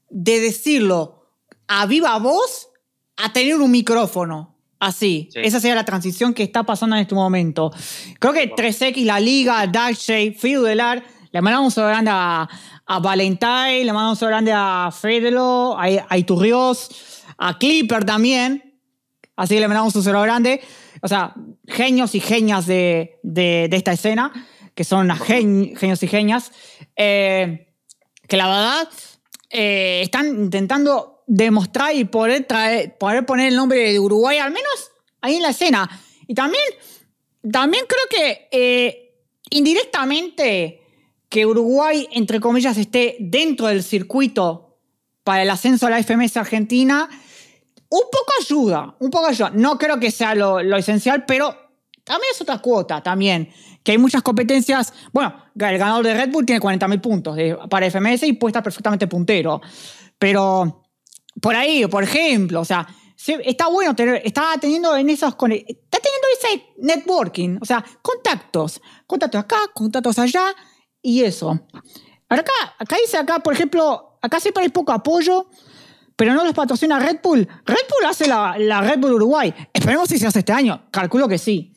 de 0.09 0.41
decirlo 0.41 1.29
a 1.69 1.87
viva 1.87 2.19
voz 2.19 2.71
a 3.19 3.33
tener 3.33 3.55
un 3.55 3.71
micrófono. 3.71 4.57
Así. 4.81 5.29
Sí. 5.33 5.41
Esa 5.43 5.61
sería 5.61 5.75
la 5.77 5.85
transición 5.85 6.33
que 6.35 6.43
está 6.43 6.63
pasando 6.65 6.97
en 6.97 7.03
este 7.03 7.15
momento. 7.15 7.71
Creo 8.19 8.33
que 8.33 8.51
3X, 8.53 9.05
la 9.05 9.21
Liga, 9.21 9.67
Dark 9.67 9.95
Shade, 9.97 10.33
Fiudelar, 10.33 11.05
le 11.31 11.41
mandamos 11.43 11.67
un 11.67 11.71
saludo 11.73 11.91
grande 11.91 12.11
a, 12.13 12.49
a 12.87 12.99
Valentine, 12.99 13.85
le 13.85 13.93
mandamos 13.93 14.17
un 14.17 14.21
saludo 14.21 14.31
grande 14.33 14.53
a 14.55 14.91
Fedelo, 14.91 15.77
a, 15.79 15.85
a 16.09 16.19
Iturrios, 16.19 17.23
a 17.39 17.59
Clipper 17.59 18.05
también. 18.05 18.81
Así 19.37 19.55
que 19.55 19.61
le 19.61 19.69
mandamos 19.69 19.95
un 19.95 20.03
saludo 20.03 20.23
grande. 20.23 20.61
O 21.03 21.09
sea, 21.09 21.35
genios 21.69 22.15
y 22.15 22.21
genias 22.21 22.67
de, 22.67 23.19
de- 23.23 23.69
de 23.71 23.77
esta 23.77 23.93
escena, 23.93 24.33
que 24.75 24.85
son 24.85 25.09
las 25.09 25.21
gen- 25.21 25.77
genios 25.77 26.03
y 26.03 26.09
genias, 26.09 26.53
eh, 26.97 27.69
que 28.29 28.37
la 28.37 28.47
verdad 28.47 28.89
eh, 29.51 30.01
están 30.03 30.27
intentando 30.27 31.10
demostrar 31.33 31.95
y 31.95 32.05
poder, 32.05 32.45
traer, 32.45 32.99
poder 32.99 33.25
poner 33.25 33.49
el 33.49 33.57
nombre 33.57 33.93
de 33.93 34.01
Uruguay, 34.01 34.39
al 34.39 34.51
menos 34.51 34.91
ahí 35.21 35.37
en 35.37 35.43
la 35.43 35.51
escena. 35.51 35.89
Y 36.27 36.35
también, 36.35 36.65
también 37.53 37.85
creo 37.87 38.03
que 38.11 38.49
eh, 38.51 39.15
indirectamente 39.51 40.83
que 41.29 41.47
Uruguay, 41.47 42.09
entre 42.11 42.41
comillas, 42.41 42.77
esté 42.77 43.17
dentro 43.21 43.69
del 43.69 43.85
circuito 43.85 44.81
para 45.23 45.45
el 45.45 45.51
ascenso 45.51 45.87
a 45.87 45.91
la 45.91 46.03
FMS 46.03 46.37
Argentina, 46.37 47.09
un 47.89 48.03
poco 48.11 48.33
ayuda, 48.41 48.97
un 48.99 49.11
poco 49.11 49.29
ayuda. 49.29 49.53
No 49.55 49.79
creo 49.79 50.01
que 50.01 50.11
sea 50.11 50.35
lo, 50.35 50.61
lo 50.65 50.77
esencial, 50.79 51.25
pero 51.27 51.55
también 52.03 52.33
es 52.33 52.41
otra 52.41 52.59
cuota, 52.59 53.05
también. 53.05 53.53
Que 53.85 53.93
hay 53.93 53.99
muchas 53.99 54.23
competencias. 54.23 54.93
Bueno, 55.13 55.33
el 55.55 55.79
ganador 55.79 56.05
de 56.05 56.15
Red 56.15 56.31
Bull 56.33 56.45
tiene 56.45 56.61
40.000 56.61 57.01
puntos 57.01 57.37
para 57.69 57.89
FMS 57.89 58.25
y 58.25 58.33
puede 58.33 58.51
estar 58.51 58.65
perfectamente 58.65 59.07
puntero. 59.07 59.61
Pero 60.19 60.80
por 61.41 61.55
ahí, 61.57 61.87
por 61.87 62.03
ejemplo, 62.05 62.61
o 62.61 62.65
sea, 62.65 62.87
se- 63.17 63.41
está 63.49 63.69
bueno 63.69 63.95
tener, 63.95 64.23
está 64.25 64.55
teniendo 64.61 64.97
en 64.97 65.09
esos, 65.11 65.31
está 65.31 65.39
teniendo 65.43 66.27
ese 66.39 66.65
networking, 66.79 67.59
o 67.61 67.65
sea, 67.65 67.85
contactos, 68.03 68.81
contactos 69.07 69.41
acá, 69.41 69.59
contactos 69.75 70.19
allá 70.19 70.55
y 71.03 71.23
eso. 71.25 71.59
Acá, 72.29 72.53
acá 72.79 72.97
dice 73.01 73.17
acá, 73.19 73.39
por 73.41 73.53
ejemplo, 73.55 74.19
acá 74.23 74.39
siempre 74.41 74.63
hay 74.63 74.69
poco 74.71 74.93
apoyo, 74.93 75.49
pero 76.17 76.33
no 76.35 76.45
los 76.45 76.53
patrocina 76.55 76.99
Red 76.99 77.19
Bull. 77.23 77.41
Red 77.65 77.77
Bull 77.89 78.09
hace 78.09 78.29
la, 78.29 78.57
la 78.59 78.81
Red 78.83 78.99
Bull 78.99 79.15
Uruguay. 79.15 79.53
Esperemos 79.73 80.09
si 80.09 80.19
se 80.19 80.27
hace 80.27 80.41
este 80.41 80.53
año. 80.53 80.83
Calculo 80.91 81.27
que 81.27 81.39
sí. 81.39 81.73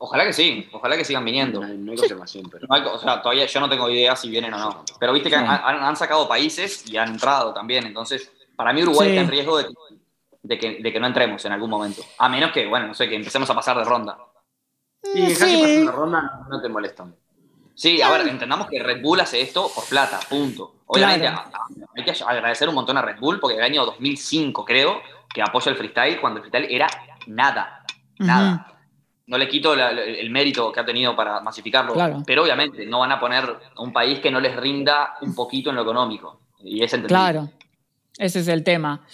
Ojalá 0.00 0.24
que 0.24 0.32
sí, 0.32 0.64
ojalá 0.72 0.96
que 0.96 1.04
sigan 1.04 1.24
viniendo. 1.24 1.60
No 1.60 1.66
hay, 1.66 1.76
no 1.76 1.90
hay 1.90 1.98
confirmación, 1.98 2.48
pero. 2.48 2.68
No 2.68 2.74
hay- 2.76 2.82
o 2.84 2.98
sea, 3.00 3.20
todavía 3.20 3.46
yo 3.46 3.58
no 3.60 3.68
tengo 3.68 3.90
idea 3.90 4.14
si 4.14 4.30
vienen 4.30 4.54
o 4.54 4.58
no. 4.58 4.84
Pero 5.00 5.12
viste 5.12 5.28
que 5.28 5.34
Sí. 5.36 5.42
han, 5.42 5.48
han- 5.48 5.82
han 5.82 5.96
sacado 5.96 6.28
países 6.28 6.84
y 6.88 6.96
han 6.96 7.08
entrado 7.10 7.52
también. 7.52 7.84
Entonces, 7.84 8.30
para 8.58 8.72
mí 8.72 8.82
Uruguay 8.82 9.08
Sí. 9.10 9.14
está 9.16 9.22
en 9.24 9.30
riesgo 9.30 9.56
de, 9.58 9.68
de 10.42 10.58
que, 10.58 10.78
de 10.82 10.92
que 10.92 10.98
no 11.00 11.06
entremos 11.06 11.44
en 11.44 11.52
algún 11.52 11.70
momento. 11.70 12.02
A 12.18 12.28
menos 12.28 12.50
que, 12.50 12.66
bueno, 12.66 12.88
no 12.88 12.94
sé, 12.94 13.08
que 13.08 13.14
empecemos 13.14 13.48
a 13.48 13.54
pasar 13.54 13.78
de 13.78 13.84
ronda. 13.84 14.18
Y 15.14 15.20
dejar 15.26 15.46
que 15.48 15.54
Sí. 15.54 15.60
pase 15.62 15.82
una 15.82 15.92
ronda 15.92 16.40
no 16.50 16.60
te 16.60 16.68
molestan. 16.68 17.14
Sí, 17.74 18.02
a 18.02 18.10
ver, 18.10 18.26
entendamos 18.26 18.66
que 18.66 18.82
Red 18.82 19.00
Bull 19.00 19.20
hace 19.20 19.40
esto 19.40 19.70
por 19.72 19.84
plata, 19.88 20.18
punto. 20.28 20.74
Obviamente 20.86 21.28
Claro. 21.28 21.44
hay 21.96 22.04
que 22.04 22.10
agradecer 22.26 22.68
un 22.68 22.74
montón 22.74 22.96
a 22.96 23.02
Red 23.02 23.20
Bull 23.20 23.38
porque 23.38 23.56
el 23.56 23.62
año 23.62 23.84
2005, 23.86 24.64
creo, 24.64 25.00
que 25.32 25.40
apoya 25.40 25.70
el 25.70 25.76
freestyle 25.78 26.20
cuando 26.20 26.38
el 26.40 26.48
freestyle 26.50 26.74
era 26.74 26.88
nada, 27.28 27.84
nada. 28.18 28.74
No 29.28 29.36
le 29.38 29.46
quito 29.46 29.76
la- 29.76 29.90
el 29.90 30.30
mérito 30.30 30.72
que 30.72 30.80
ha 30.80 30.84
tenido 30.86 31.14
para 31.14 31.40
masificarlo, 31.40 31.92
Claro. 31.92 32.22
pero 32.26 32.42
obviamente 32.42 32.84
no 32.86 32.98
van 33.00 33.12
a 33.12 33.20
poner 33.20 33.44
a 33.76 33.80
un 33.82 33.92
país 33.92 34.18
que 34.20 34.30
no 34.30 34.40
les 34.40 34.56
rinda 34.56 35.16
un 35.20 35.34
poquito 35.34 35.68
en 35.70 35.76
lo 35.76 35.82
económico. 35.82 36.40
Y 36.60 36.82
es 36.82 36.92
entendible. 36.94 37.08
Claro. 37.22 37.48
Ese 38.18 38.40
es 38.40 38.48
el 38.48 38.64
tema. 38.64 39.06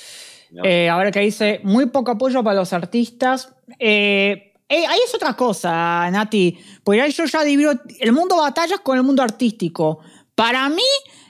¿no? 0.50 0.64
Eh, 0.64 0.88
ahora 0.88 1.10
que 1.10 1.20
dice, 1.20 1.60
muy 1.62 1.86
poco 1.86 2.12
apoyo 2.12 2.42
para 2.42 2.56
los 2.56 2.72
artistas. 2.72 3.54
Eh, 3.78 4.54
eh, 4.68 4.86
ahí 4.86 4.98
es 5.06 5.14
otra 5.14 5.34
cosa, 5.34 6.10
Nati. 6.10 6.58
Porque 6.82 7.02
ahí 7.02 7.12
yo 7.12 7.24
ya 7.26 7.44
divido 7.44 7.72
el 8.00 8.12
mundo 8.12 8.36
batallas 8.36 8.80
con 8.80 8.96
el 8.96 9.04
mundo 9.04 9.22
artístico. 9.22 10.00
Para 10.34 10.68
mí, 10.68 10.82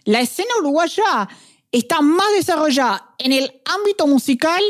la 0.04 0.20
escena 0.20 0.50
uruguaya 0.60 1.28
está 1.70 2.00
más 2.00 2.32
desarrollada 2.36 3.14
en 3.18 3.32
el 3.32 3.60
ámbito 3.64 4.06
musical 4.06 4.62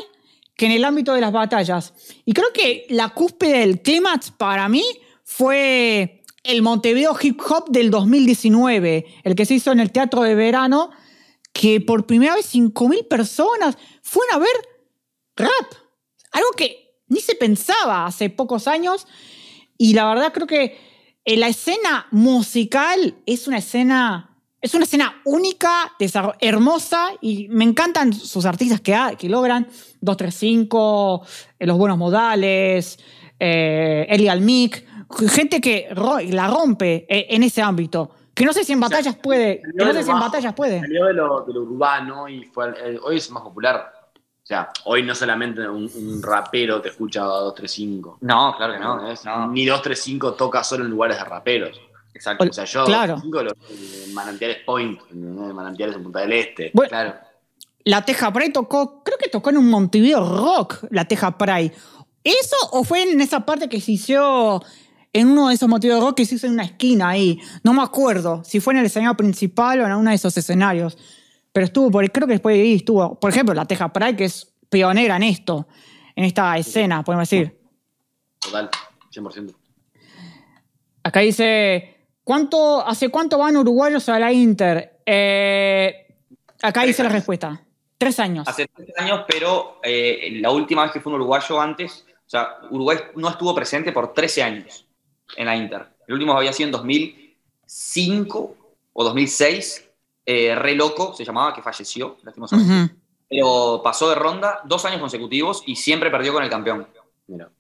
que 0.57 0.67
en 0.67 0.73
el 0.73 0.85
ámbito 0.85 1.13
de 1.13 1.21
las 1.21 1.33
batallas. 1.33 1.93
Y 2.25 2.33
creo 2.33 2.53
que 2.53 2.87
la 2.89 3.11
cúspide 3.11 3.59
del 3.59 3.83
clímax 3.83 4.31
para 4.31 4.69
mí 4.69 4.85
fue 5.25 6.23
el 6.45 6.63
Montevideo 6.63 7.17
Hip 7.21 7.41
Hop 7.49 7.71
del 7.71 7.91
2019, 7.91 9.07
el 9.25 9.35
que 9.35 9.47
se 9.47 9.55
hizo 9.55 9.73
en 9.73 9.81
el 9.81 9.91
Teatro 9.91 10.23
de 10.23 10.35
Verano, 10.35 10.91
que 11.55 11.81
por 11.81 12.05
primera 12.05 12.35
vez 12.35 12.55
5.000 12.55 13.09
personas 13.09 13.79
fueron 14.03 14.35
a 14.35 14.39
ver 14.39 14.69
rap. 15.37 15.73
Algo 16.33 16.51
que 16.57 17.01
ni 17.09 17.21
se 17.21 17.37
pensaba 17.37 18.05
hace 18.05 18.29
pocos 18.29 18.69
años. 18.69 19.07
Y 19.79 19.95
la 19.95 20.07
verdad 20.07 20.33
creo 20.33 20.47
que 20.47 20.77
eh, 21.25 21.37
la 21.37 21.49
escena 21.49 22.07
musical 22.11 23.15
es 23.25 23.47
una 23.47 23.59
escena, 23.59 24.37
es 24.61 24.75
una 24.75 24.85
escena 24.85 25.23
única, 25.25 25.93
hermosa, 26.41 27.13
y 27.21 27.49
me 27.49 27.65
encantan 27.65 28.13
sus 28.13 28.45
artistas 28.45 28.81
que, 28.81 28.97
que 29.17 29.29
logran 29.29 29.69
235, 30.01 31.23
eh, 31.59 31.67
Los 31.67 31.79
Buenos 31.79 31.99
Modales, 31.99 32.99
eh, 33.39 34.07
Eli 34.09 34.29
Almic, 34.29 34.85
gente 35.29 35.61
que 35.61 35.89
la 36.31 36.49
rompe 36.49 37.07
eh, 37.09 37.27
en 37.31 37.45
ese 37.45 37.63
ámbito. 37.63 38.11
Que 38.35 38.45
no 38.45 38.53
sé 38.53 38.65
si 38.65 38.73
en 38.73 38.83
O 38.83 38.89
sea, 38.89 38.97
batallas 38.97 39.17
puede. 39.17 39.63
Que 39.63 39.85
no 39.85 39.93
sé 39.93 40.03
si 40.03 40.11
en 40.11 40.19
batallas 40.19 40.55
puede. 40.55 40.81
Salió 40.81 41.05
de 41.07 41.13
lo, 41.15 41.41
de 41.43 41.55
lo 41.55 41.61
urbano 41.63 42.29
y 42.29 42.45
fue, 42.45 42.71
eh, 42.85 42.99
hoy 43.03 43.17
es 43.17 43.31
más 43.31 43.43
popular. 43.43 43.93
O 44.17 44.47
sea, 44.47 44.69
hoy 44.85 45.03
no 45.03 45.15
solamente 45.15 45.67
un, 45.67 45.91
un 45.95 46.23
rapero 46.23 46.81
te 46.83 46.91
escucha 46.91 47.23
a 47.23 47.27
235. 47.27 48.19
No, 48.21 48.55
claro 48.57 48.73
que 48.75 48.79
no. 48.81 49.11
Es- 49.11 49.25
no, 49.25 49.47
Ni 49.49 49.65
235 49.65 50.35
toca 50.35 50.63
solo 50.65 50.85
en 50.85 50.91
lugares 50.91 51.17
de 51.19 51.25
raperos. 51.25 51.81
exacto. 52.13 52.45
O 52.45 52.53
sea, 52.53 52.65
yo 52.65 52.85
Claro. 52.85 53.15
235 53.23 53.43
lo- 53.43 54.05
en 54.09 54.15
Manantiales 54.15 54.59
Point, 54.67 55.01
en 55.13 55.55
Manantiales 55.55 55.97
en 55.97 56.03
Punta 56.03 56.21
del 56.21 56.33
Este. 56.35 56.71
Bueno, 56.75 56.89
Claro. 56.91 57.15
La 57.87 58.03
Teja 58.05 58.33
Pride 58.33 58.51
tocó, 58.51 59.03
creo 59.05 59.19
que 59.19 59.29
tocó 59.29 59.51
en 59.51 59.59
un 59.59 59.69
Montevideo 59.71 60.25
Rock, 60.37 60.85
la 60.91 61.05
Teja 61.07 61.37
Pride. 61.39 61.73
¿Eso 62.23 62.57
o 62.73 62.83
fue 62.85 63.03
en 63.03 63.21
esa 63.21 63.41
parte 63.45 63.69
que 63.69 63.81
se 63.81 63.93
hizo 63.93 64.63
en 65.15 65.29
uno 65.31 65.49
de 65.49 65.55
esos 65.55 65.69
Montevideo 65.69 66.01
Rock 66.01 66.17
que 66.17 66.27
se 66.27 66.35
hizo 66.35 66.47
en 66.49 66.55
una 66.55 66.65
esquina 66.65 67.11
ahí? 67.11 67.41
No 67.63 67.73
me 67.73 67.83
acuerdo 67.83 68.43
si 68.45 68.61
fue 68.61 68.75
en 68.75 68.81
el 68.81 68.87
escenario 68.87 69.17
principal 69.17 69.81
o 69.81 69.87
en 69.87 69.93
uno 69.93 70.11
de 70.11 70.17
esos 70.17 70.37
escenarios. 70.37 70.99
Pero 71.53 71.67
estuvo, 71.67 71.91
por, 71.91 72.11
creo 72.11 72.27
que 72.27 72.35
después 72.35 72.57
de 72.57 72.63
ahí 72.63 72.75
estuvo, 72.75 73.19
por 73.19 73.31
ejemplo, 73.31 73.55
la 73.55 73.65
Teja 73.65 73.93
Pride, 73.93 74.17
que 74.17 74.25
es 74.25 74.53
pionera 74.69 75.17
en 75.17 75.23
esto, 75.23 75.69
en 76.17 76.25
esta 76.25 76.59
escena, 76.59 77.05
podemos 77.05 77.31
decir. 77.31 77.57
Total, 78.41 78.69
100%. 79.15 79.55
Acá 81.05 81.21
dice, 81.21 82.09
¿cuánto, 82.25 82.85
¿hace 82.85 83.09
cuánto 83.09 83.39
van 83.39 83.57
uruguayos 83.57 84.09
a 84.09 84.19
la 84.19 84.33
Inter? 84.33 85.01
Eh, 85.07 86.19
acá 86.61 86.81
Tres 86.81 86.89
dice 86.89 87.03
la 87.05 87.11
respuesta. 87.11 87.63
Tres 87.97 88.19
años. 88.19 88.49
Hace 88.49 88.67
tres 88.67 88.91
años, 88.99 89.25
pero 89.29 89.79
eh, 89.85 90.39
la 90.41 90.51
última 90.51 90.83
vez 90.83 90.91
que 90.91 91.01
fue 91.01 91.13
un 91.13 91.21
uruguayo 91.21 91.61
antes, 91.61 92.05
o 92.27 92.29
sea, 92.29 92.57
Uruguay 92.69 92.99
no 93.15 93.29
estuvo 93.29 93.55
presente 93.55 93.93
por 93.93 94.13
13 94.13 94.43
años 94.43 94.85
en 95.37 95.47
la 95.47 95.57
Inter. 95.57 95.87
El 96.07 96.15
último 96.15 96.37
había 96.37 96.53
sido 96.53 96.69
en 96.69 96.73
2005 96.73 98.57
o 98.93 99.05
2006, 99.05 99.89
eh, 100.27 100.55
Re 100.55 100.75
Loco 100.75 101.15
se 101.15 101.25
llamaba, 101.25 101.53
que 101.55 101.63
falleció, 101.63 102.19
lastimosamente. 102.23 102.73
Ujú. 102.93 103.01
Pero 103.29 103.81
pasó 103.83 104.09
de 104.09 104.15
ronda 104.15 104.61
dos 104.65 104.85
años 104.85 105.01
consecutivos 105.01 105.63
y 105.67 105.77
siempre 105.77 106.11
perdió 106.11 106.33
con 106.33 106.43
el 106.45 106.51
campeón. 106.51 106.87
Mira. 107.27 107.51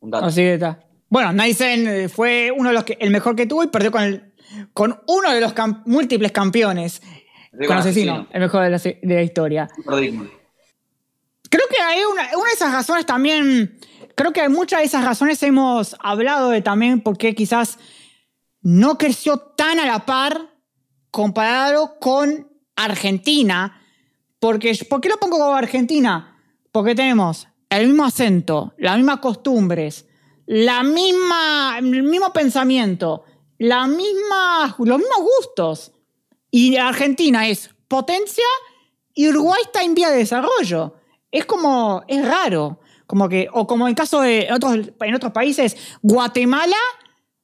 Un 0.00 0.10
dato. 0.10 0.26
Así 0.26 0.40
que 0.40 0.54
está. 0.54 0.80
Bueno, 1.08 1.32
Naisen 1.32 1.86
eh, 1.86 2.08
fue 2.08 2.50
uno 2.56 2.70
de 2.70 2.74
los 2.74 2.84
que, 2.84 2.96
el 3.00 3.10
mejor 3.10 3.36
que 3.36 3.46
tuvo 3.46 3.62
y 3.64 3.68
perdió 3.68 3.90
con, 3.92 4.02
el, 4.02 4.32
con 4.72 5.00
uno 5.06 5.32
de 5.32 5.40
los 5.40 5.54
cam- 5.54 5.82
múltiples 5.86 6.32
campeones. 6.32 7.02
Perdió 7.50 7.68
Con 7.68 7.76
Asesino, 7.78 8.26
el 8.32 8.40
mejor 8.40 8.62
de 8.64 8.70
la, 8.70 8.78
de 8.78 9.14
la 9.14 9.22
historia. 9.22 9.68
Creo 11.50 11.68
que 11.68 11.80
hay 11.80 12.00
una, 12.04 12.22
una 12.36 12.46
de 12.48 12.54
esas 12.54 12.72
razones 12.72 13.06
también, 13.06 13.78
creo 14.14 14.32
que 14.32 14.48
muchas 14.48 14.80
de 14.80 14.86
esas 14.86 15.04
razones 15.04 15.42
hemos 15.42 15.96
hablado 16.00 16.50
de 16.50 16.62
también 16.62 17.00
porque 17.00 17.34
quizás 17.34 17.78
no 18.62 18.96
creció 18.98 19.38
tan 19.38 19.78
a 19.78 19.86
la 19.86 20.06
par 20.06 20.54
comparado 21.10 21.98
con 22.00 22.50
Argentina. 22.76 23.80
Porque, 24.38 24.78
¿Por 24.88 25.00
qué 25.00 25.08
lo 25.08 25.18
pongo 25.18 25.38
como 25.38 25.54
Argentina? 25.54 26.38
Porque 26.72 26.94
tenemos 26.94 27.46
el 27.70 27.88
mismo 27.88 28.04
acento, 28.04 28.74
las 28.78 28.96
mismas 28.96 29.18
costumbres, 29.18 30.06
la 30.46 30.82
misma, 30.82 31.76
el 31.78 32.02
mismo 32.02 32.32
pensamiento, 32.32 33.24
la 33.58 33.86
misma, 33.86 34.74
los 34.78 34.98
mismos 34.98 35.18
gustos. 35.38 35.92
Y 36.50 36.76
Argentina 36.76 37.48
es 37.48 37.70
potencia 37.88 38.44
y 39.14 39.28
Uruguay 39.28 39.60
está 39.64 39.82
en 39.82 39.94
vía 39.94 40.10
de 40.10 40.18
desarrollo. 40.18 40.94
Es 41.30 41.46
como, 41.46 42.04
es 42.06 42.24
raro. 42.26 42.80
Como 43.06 43.28
que, 43.28 43.48
o 43.52 43.66
como 43.66 43.86
en 43.86 43.94
caso 43.94 44.20
de 44.20 44.48
otros, 44.52 44.78
en 45.00 45.14
otros 45.14 45.32
países, 45.32 45.76
Guatemala 46.02 46.76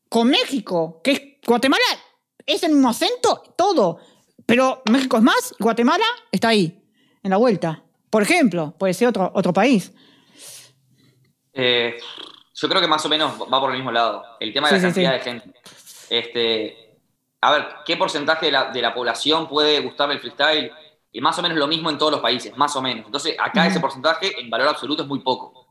con 0.09 0.29
México, 0.29 1.01
que 1.05 1.11
es, 1.13 1.23
Guatemala 1.47 1.85
es 2.47 2.63
el 2.63 2.73
mismo 2.73 2.89
acento, 2.89 3.43
todo. 3.57 3.99
Pero 4.47 4.83
México 4.91 5.17
es 5.17 5.23
más, 5.23 5.55
y 5.59 5.63
Guatemala 5.63 6.05
está 6.33 6.49
ahí, 6.49 6.83
en 7.23 7.31
la 7.31 7.37
vuelta. 7.37 7.85
Por 8.09 8.23
ejemplo, 8.23 8.75
puede 8.77 8.95
ser 8.95 9.09
otro, 9.09 9.31
otro 9.35 9.53
país. 9.53 9.93
Eh, 11.53 11.99
yo 12.55 12.69
creo 12.69 12.81
que 12.81 12.89
más 12.89 13.05
o 13.05 13.09
menos 13.09 13.33
va 13.53 13.61
por 13.61 13.71
el 13.71 13.77
mismo 13.77 13.93
lado. 13.93 14.25
El 14.41 14.53
tema 14.53 14.69
de 14.69 14.77
Sí, 14.77 14.83
la 14.83 14.93
sí, 14.93 14.95
cantidad 14.95 15.13
sí. 15.13 15.19
de 15.19 15.25
gente. 15.25 15.61
Este, 16.11 16.99
a 17.41 17.53
ver, 17.53 17.69
¿qué 17.87 17.97
porcentaje 17.97 18.47
de 18.47 18.53
la, 18.53 18.71
de 18.71 18.83
la 18.83 18.93
población 18.93 19.49
puede 19.49 19.81
gustarle 19.81 20.15
el 20.15 20.21
freestyle? 20.21 20.73
Y 21.13 21.21
más 21.21 21.39
o 21.39 21.43
menos 21.43 21.59
lo 21.59 21.67
mismo 21.67 21.91
en 21.91 21.99
todos 21.99 22.13
los 22.13 22.21
países, 22.21 22.57
más 22.57 22.75
o 22.77 22.83
menos. 22.83 23.07
Entonces, 23.07 23.35
acá 23.39 23.67
ese 23.67 23.81
porcentaje 23.81 24.41
en 24.41 24.49
valor 24.49 24.69
absoluto 24.69 25.03
es 25.03 25.09
muy 25.09 25.21
poco. 25.21 25.67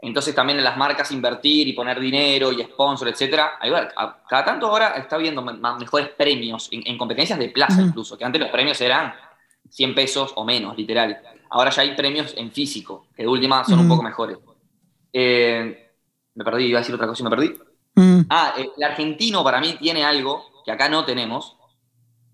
Entonces, 0.00 0.34
también 0.34 0.58
en 0.58 0.64
las 0.64 0.76
marcas 0.76 1.10
invertir 1.12 1.66
y 1.68 1.72
poner 1.72 1.98
dinero 1.98 2.52
y 2.52 2.62
sponsor, 2.62 3.08
etcétera. 3.08 3.52
A 3.58 3.68
ver, 3.70 3.92
a- 3.96 4.22
cada 4.28 4.44
tanto 4.44 4.66
ahora 4.66 4.88
está 4.96 5.16
viendo 5.16 5.40
mejores 5.42 6.08
premios 6.10 6.68
en, 6.70 6.82
en 6.86 6.98
competencias 6.98 7.38
de 7.38 7.48
plaza 7.48 7.80
incluso, 7.88 8.18
que 8.18 8.24
antes 8.24 8.40
los 8.40 8.50
premios 8.50 8.78
eran 8.82 9.14
100 9.70 9.94
pesos 9.94 10.32
o 10.36 10.44
menos, 10.44 10.76
literal. 10.76 11.18
Ahora 11.48 11.70
ya 11.70 11.80
hay 11.82 11.94
premios 11.96 12.34
en 12.36 12.50
físico, 12.52 13.06
que 13.16 13.22
de 13.22 13.28
última 13.28 13.64
son 13.64 13.78
un 13.78 13.88
poco 13.88 14.02
mejores. 14.02 14.36
Eh, 15.12 15.90
me 16.34 16.44
perdí, 16.44 16.64
iba 16.66 16.78
a 16.78 16.82
decir 16.82 16.94
otra 16.94 17.06
cosa 17.06 17.22
y 17.22 17.24
me 17.24 17.30
perdí. 17.30 17.54
Ah, 18.28 18.54
el 18.56 18.82
argentino 18.82 19.42
para 19.44 19.60
mí 19.60 19.74
tiene 19.80 20.04
algo 20.04 20.44
que 20.64 20.72
acá 20.72 20.88
no 20.88 21.04
tenemos, 21.04 21.56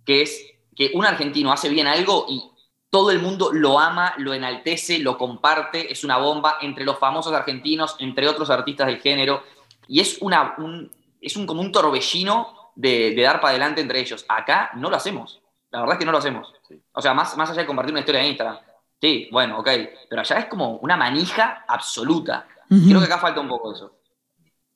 que 0.05 0.23
es 0.23 0.45
que 0.81 0.93
un 0.95 1.05
argentino 1.05 1.53
hace 1.53 1.69
bien 1.69 1.87
algo 1.87 2.25
y 2.27 2.43
todo 2.89 3.11
el 3.11 3.19
mundo 3.19 3.51
lo 3.53 3.79
ama, 3.79 4.15
lo 4.17 4.33
enaltece, 4.33 4.99
lo 4.99 5.19
comparte, 5.19 5.93
es 5.93 6.05
una 6.05 6.17
bomba 6.17 6.57
entre 6.63 6.87
los 6.87 6.99
famosos 6.99 7.35
argentinos, 7.35 7.97
entre 7.99 8.27
otros 8.27 8.49
artistas 8.49 8.87
del 8.87 8.99
género, 8.99 9.43
y 9.87 10.01
es, 10.01 10.17
una, 10.23 10.55
un, 10.57 10.91
es 11.21 11.37
un, 11.37 11.47
como 11.47 11.61
un 11.61 11.71
torbellino 11.71 12.73
de, 12.77 13.15
de 13.15 13.23
dar 13.23 13.43
para 13.43 13.51
adelante 13.51 13.83
entre 13.83 14.01
ellos. 14.01 14.25
Acá 14.27 14.71
no 14.75 14.89
lo 14.89 14.97
hacemos, 14.97 15.43
la 15.71 15.81
verdad 15.81 15.97
es 15.97 15.99
que 15.99 16.07
no 16.07 16.13
lo 16.13 16.19
hacemos. 16.19 16.51
O 16.93 17.03
sea, 17.03 17.13
más, 17.13 17.37
más 17.37 17.51
allá 17.51 17.61
de 17.61 17.67
compartir 17.67 17.93
una 17.93 18.01
historia 18.01 18.23
en 18.23 18.29
Instagram. 18.29 18.59
Sí, 18.99 19.29
bueno, 19.31 19.59
ok, 19.59 19.69
pero 20.09 20.23
allá 20.23 20.39
es 20.39 20.47
como 20.47 20.77
una 20.77 20.97
manija 20.97 21.67
absoluta. 21.69 22.47
Creo 22.71 23.01
que 23.01 23.05
acá 23.05 23.19
falta 23.19 23.43
un 23.43 23.49
poco 23.49 23.75
eso. 23.75 24.00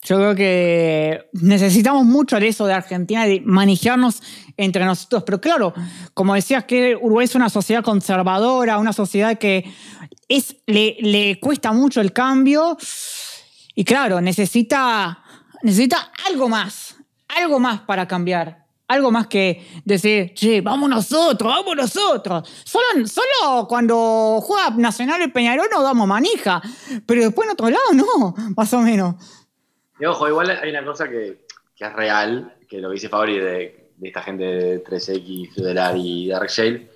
Yo 0.04 0.16
creo 0.16 0.34
que 0.34 1.30
necesitamos 1.32 2.04
mucho 2.04 2.38
de 2.38 2.48
eso 2.48 2.66
de 2.66 2.74
Argentina, 2.74 3.24
de 3.24 3.40
manejarnos 3.40 4.22
entre 4.58 4.84
nosotros. 4.84 5.22
Pero 5.24 5.40
claro, 5.40 5.72
como 6.12 6.34
decías 6.34 6.64
que 6.64 6.94
Uruguay 6.94 7.24
es 7.24 7.34
una 7.34 7.48
sociedad 7.48 7.82
conservadora, 7.82 8.76
una 8.76 8.92
sociedad 8.92 9.38
que 9.38 9.64
es, 10.28 10.56
le, 10.66 11.40
cuesta 11.40 11.72
mucho 11.72 12.02
el 12.02 12.12
cambio. 12.12 12.76
Y 13.74 13.84
claro, 13.84 14.20
necesita, 14.20 15.24
necesita 15.62 16.12
algo 16.28 16.50
más, 16.50 16.96
algo 17.28 17.58
más 17.58 17.80
para 17.80 18.06
cambiar. 18.06 18.62
Algo 18.86 19.10
más 19.10 19.28
que 19.28 19.66
decir, 19.86 20.34
che, 20.34 20.60
vamos 20.60 20.90
nosotros, 20.90 21.50
vamos 21.50 21.74
nosotros. 21.74 22.46
Solo, 22.64 23.06
solo 23.06 23.66
cuando 23.66 24.40
juega 24.42 24.68
Nacional 24.76 25.22
el 25.22 25.32
Peñarol 25.32 25.68
nos 25.72 25.82
damos 25.82 26.06
manija, 26.06 26.60
pero 27.06 27.22
después 27.22 27.46
en 27.46 27.52
otro 27.52 27.70
lado 27.70 27.94
no, 27.94 28.34
más 28.54 28.70
o 28.74 28.80
menos. 28.80 29.14
Y 29.98 30.04
ojo, 30.04 30.28
igual 30.28 30.50
hay 30.50 30.70
una 30.70 30.84
cosa 30.84 31.08
que, 31.08 31.46
que 31.76 31.84
es 31.84 31.92
real, 31.92 32.54
que 32.68 32.78
lo 32.78 32.88
que 32.88 32.94
dice 32.94 33.08
Fabri 33.08 33.38
de, 33.38 33.90
de 33.96 34.08
esta 34.08 34.22
gente 34.22 34.44
de 34.44 34.84
3X, 34.84 35.54
Federal 35.54 35.96
y 35.96 36.28
Dark 36.28 36.48
Shale, 36.48 36.90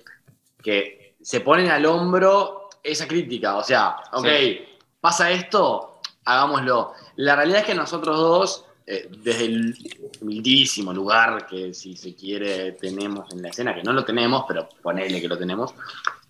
que 0.61 1.15
se 1.21 1.41
ponen 1.41 1.69
al 1.69 1.85
hombro 1.85 2.69
esa 2.83 3.07
crítica. 3.07 3.57
O 3.57 3.63
sea, 3.63 3.97
ok, 4.13 4.27
Sí. 4.27 4.59
pasa 4.99 5.31
esto, 5.31 6.01
hagámoslo. 6.25 6.93
La 7.17 7.35
realidad 7.35 7.61
es 7.61 7.65
que 7.67 7.75
nosotros 7.75 8.17
dos, 8.17 8.65
eh, 8.85 9.09
desde 9.23 9.45
el 9.45 9.75
humildísimo 10.21 10.93
lugar 10.93 11.45
que 11.47 11.73
si 11.73 11.95
se 11.95 12.15
quiere 12.15 12.73
tenemos 12.73 13.31
en 13.33 13.41
la 13.41 13.49
escena, 13.49 13.73
que 13.75 13.83
no 13.83 13.93
lo 13.93 14.03
tenemos, 14.03 14.43
pero 14.47 14.67
ponele 14.81 15.21
que 15.21 15.27
lo 15.27 15.37
tenemos, 15.37 15.73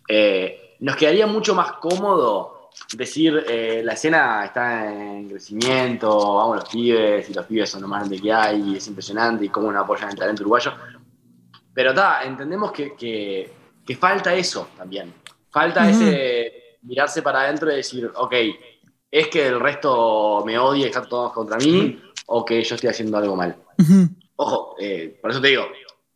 eh, 0.08 0.76
nos 0.80 0.96
quedaría 0.96 1.28
mucho 1.28 1.56
más 1.56 1.74
cómodo 1.74 2.59
decir, 2.96 3.44
eh, 3.48 3.82
la 3.84 3.94
escena 3.94 4.46
está 4.46 4.92
en 4.92 5.30
crecimiento, 5.30 6.36
vamos 6.36 6.58
los 6.58 6.70
pibes, 6.70 7.30
y 7.30 7.34
los 7.34 7.46
pibes 7.46 7.70
son 7.70 7.82
lo 7.82 7.88
más 7.88 8.00
grande 8.02 8.22
que 8.22 8.32
hay, 8.34 8.72
y 8.74 8.78
es 8.78 8.88
impresionante, 8.88 9.46
y 9.46 9.50
cómo 9.50 9.72
nos 9.72 9.84
apoyan 9.84 10.10
el 10.10 10.16
talento 10.18 10.42
uruguayo. 10.44 10.74
Pero 11.74 11.90
está, 11.92 12.24
entendemos 12.24 12.72
que, 12.72 12.96
que- 12.96 13.54
que 13.86 13.96
falta 13.96 14.34
eso 14.36 14.70
también. 14.78 15.14
Falta 15.50 15.82
Ujú. 15.82 15.90
ese 15.90 16.78
mirarse 16.84 17.22
para 17.22 17.42
adentro 17.42 17.72
y 17.72 17.76
decir, 17.78 18.12
ok, 18.16 18.34
es 19.12 19.28
que 19.28 19.48
el 19.48 19.60
resto 19.60 20.44
me 20.46 20.58
odia 20.60 20.86
y 20.86 20.90
están 20.90 21.10
todos 21.10 21.32
contra 21.34 21.58
mí, 21.58 22.02
o 22.28 22.46
que 22.46 22.62
yo 22.64 22.76
estoy 22.76 22.90
haciendo 22.92 23.18
algo 23.18 23.36
mal. 23.36 23.56
Ojo, 24.36 24.76
eh, 24.80 25.18
por 25.22 25.32
eso 25.32 25.42
te 25.42 25.48
digo, 25.50 25.66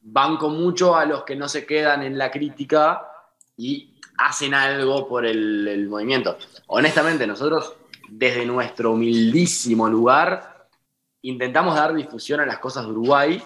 banco 0.02 0.50
mucho 0.50 0.96
a 0.96 1.06
los 1.06 1.24
que 1.24 1.36
no 1.36 1.50
se 1.50 1.66
quedan 1.66 2.04
en 2.04 2.18
la 2.18 2.30
crítica 2.30 3.08
y 3.58 3.93
hacen 4.18 4.54
algo 4.54 5.08
por 5.08 5.26
el, 5.26 5.68
el 5.68 5.88
movimiento. 5.88 6.38
Honestamente, 6.68 7.26
nosotros, 7.28 7.76
desde 8.10 8.46
nuestro 8.46 8.92
humildísimo 8.92 9.88
lugar, 9.88 10.54
intentamos 11.24 11.76
dar 11.76 11.94
difusión 11.94 12.40
a 12.42 12.46
las 12.46 12.60
cosas 12.60 12.86
de 12.86 12.92
Uruguay, 12.92 13.44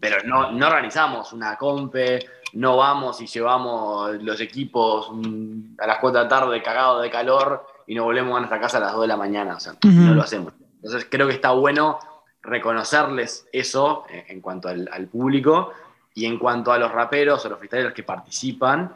pero 0.00 0.18
no, 0.24 0.52
no 0.52 0.66
organizamos 0.66 1.32
una 1.32 1.56
compe, 1.56 2.24
no 2.52 2.76
vamos 2.76 3.20
y 3.20 3.26
llevamos 3.26 4.22
los 4.22 4.40
equipos 4.40 5.10
mm, 5.12 5.80
a 5.80 5.86
las 5.86 5.98
4 5.98 6.18
de 6.18 6.24
la 6.24 6.28
tarde 6.28 6.62
cagados 6.62 7.02
de 7.02 7.10
calor 7.10 7.66
y 7.86 7.94
nos 7.94 8.04
volvemos 8.04 8.36
a 8.36 8.40
nuestra 8.40 8.60
casa 8.60 8.76
a 8.76 8.80
las 8.80 8.92
2 8.92 9.02
de 9.02 9.08
la 9.08 9.16
mañana. 9.16 9.56
O 9.56 9.60
sea, 9.60 9.74
no 9.82 10.14
lo 10.14 10.22
hacemos. 10.22 10.52
Entonces 10.76 11.08
creo 11.10 11.26
que 11.26 11.34
está 11.34 11.50
bueno 11.50 11.98
reconocerles 12.42 13.48
eso 13.52 14.04
en 14.08 14.40
cuanto 14.40 14.68
al, 14.68 14.88
al 14.92 15.08
público 15.08 15.72
y 16.14 16.26
en 16.26 16.38
cuanto 16.38 16.72
a 16.72 16.78
los 16.78 16.92
raperos 16.92 17.44
o 17.44 17.48
los 17.48 17.58
freestylers 17.58 17.94
que 17.94 18.04
participan, 18.04 18.94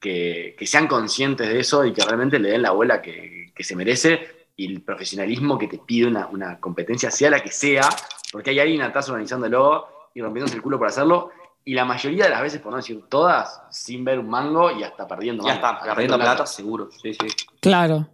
que, 0.00 0.56
que 0.58 0.66
sean 0.66 0.88
conscientes 0.88 1.48
de 1.48 1.60
eso 1.60 1.84
y 1.84 1.92
que 1.92 2.02
realmente 2.02 2.38
le 2.38 2.50
den 2.50 2.62
la 2.62 2.70
bola 2.72 3.02
que, 3.02 3.52
que 3.54 3.62
se 3.62 3.76
merece 3.76 4.40
y 4.56 4.66
el 4.66 4.82
profesionalismo 4.82 5.58
que 5.58 5.68
te 5.68 5.78
pide 5.78 6.06
una, 6.06 6.26
una 6.26 6.58
competencia, 6.58 7.10
sea 7.10 7.30
la 7.30 7.40
que 7.40 7.50
sea, 7.50 7.88
porque 8.32 8.50
hay 8.50 8.60
alguien 8.60 8.82
atrás 8.82 9.08
organizándolo 9.08 9.86
y 10.14 10.20
rompiéndose 10.20 10.56
el 10.56 10.62
culo 10.62 10.78
por 10.78 10.88
hacerlo, 10.88 11.30
y 11.64 11.74
la 11.74 11.84
mayoría 11.84 12.24
de 12.24 12.30
las 12.30 12.42
veces, 12.42 12.60
por 12.60 12.72
no 12.72 12.78
decir 12.78 13.02
todas, 13.08 13.60
sin 13.70 14.04
ver 14.04 14.18
un 14.18 14.28
mango 14.28 14.70
y 14.70 14.82
hasta 14.82 15.06
perdiendo 15.06 15.46
Ya 15.46 15.54
está, 15.54 15.80
perdiendo 15.80 16.18
plata, 16.18 16.46
seguro. 16.46 16.90
Sí, 16.90 17.14
sí. 17.14 17.26
Claro. 17.60 18.08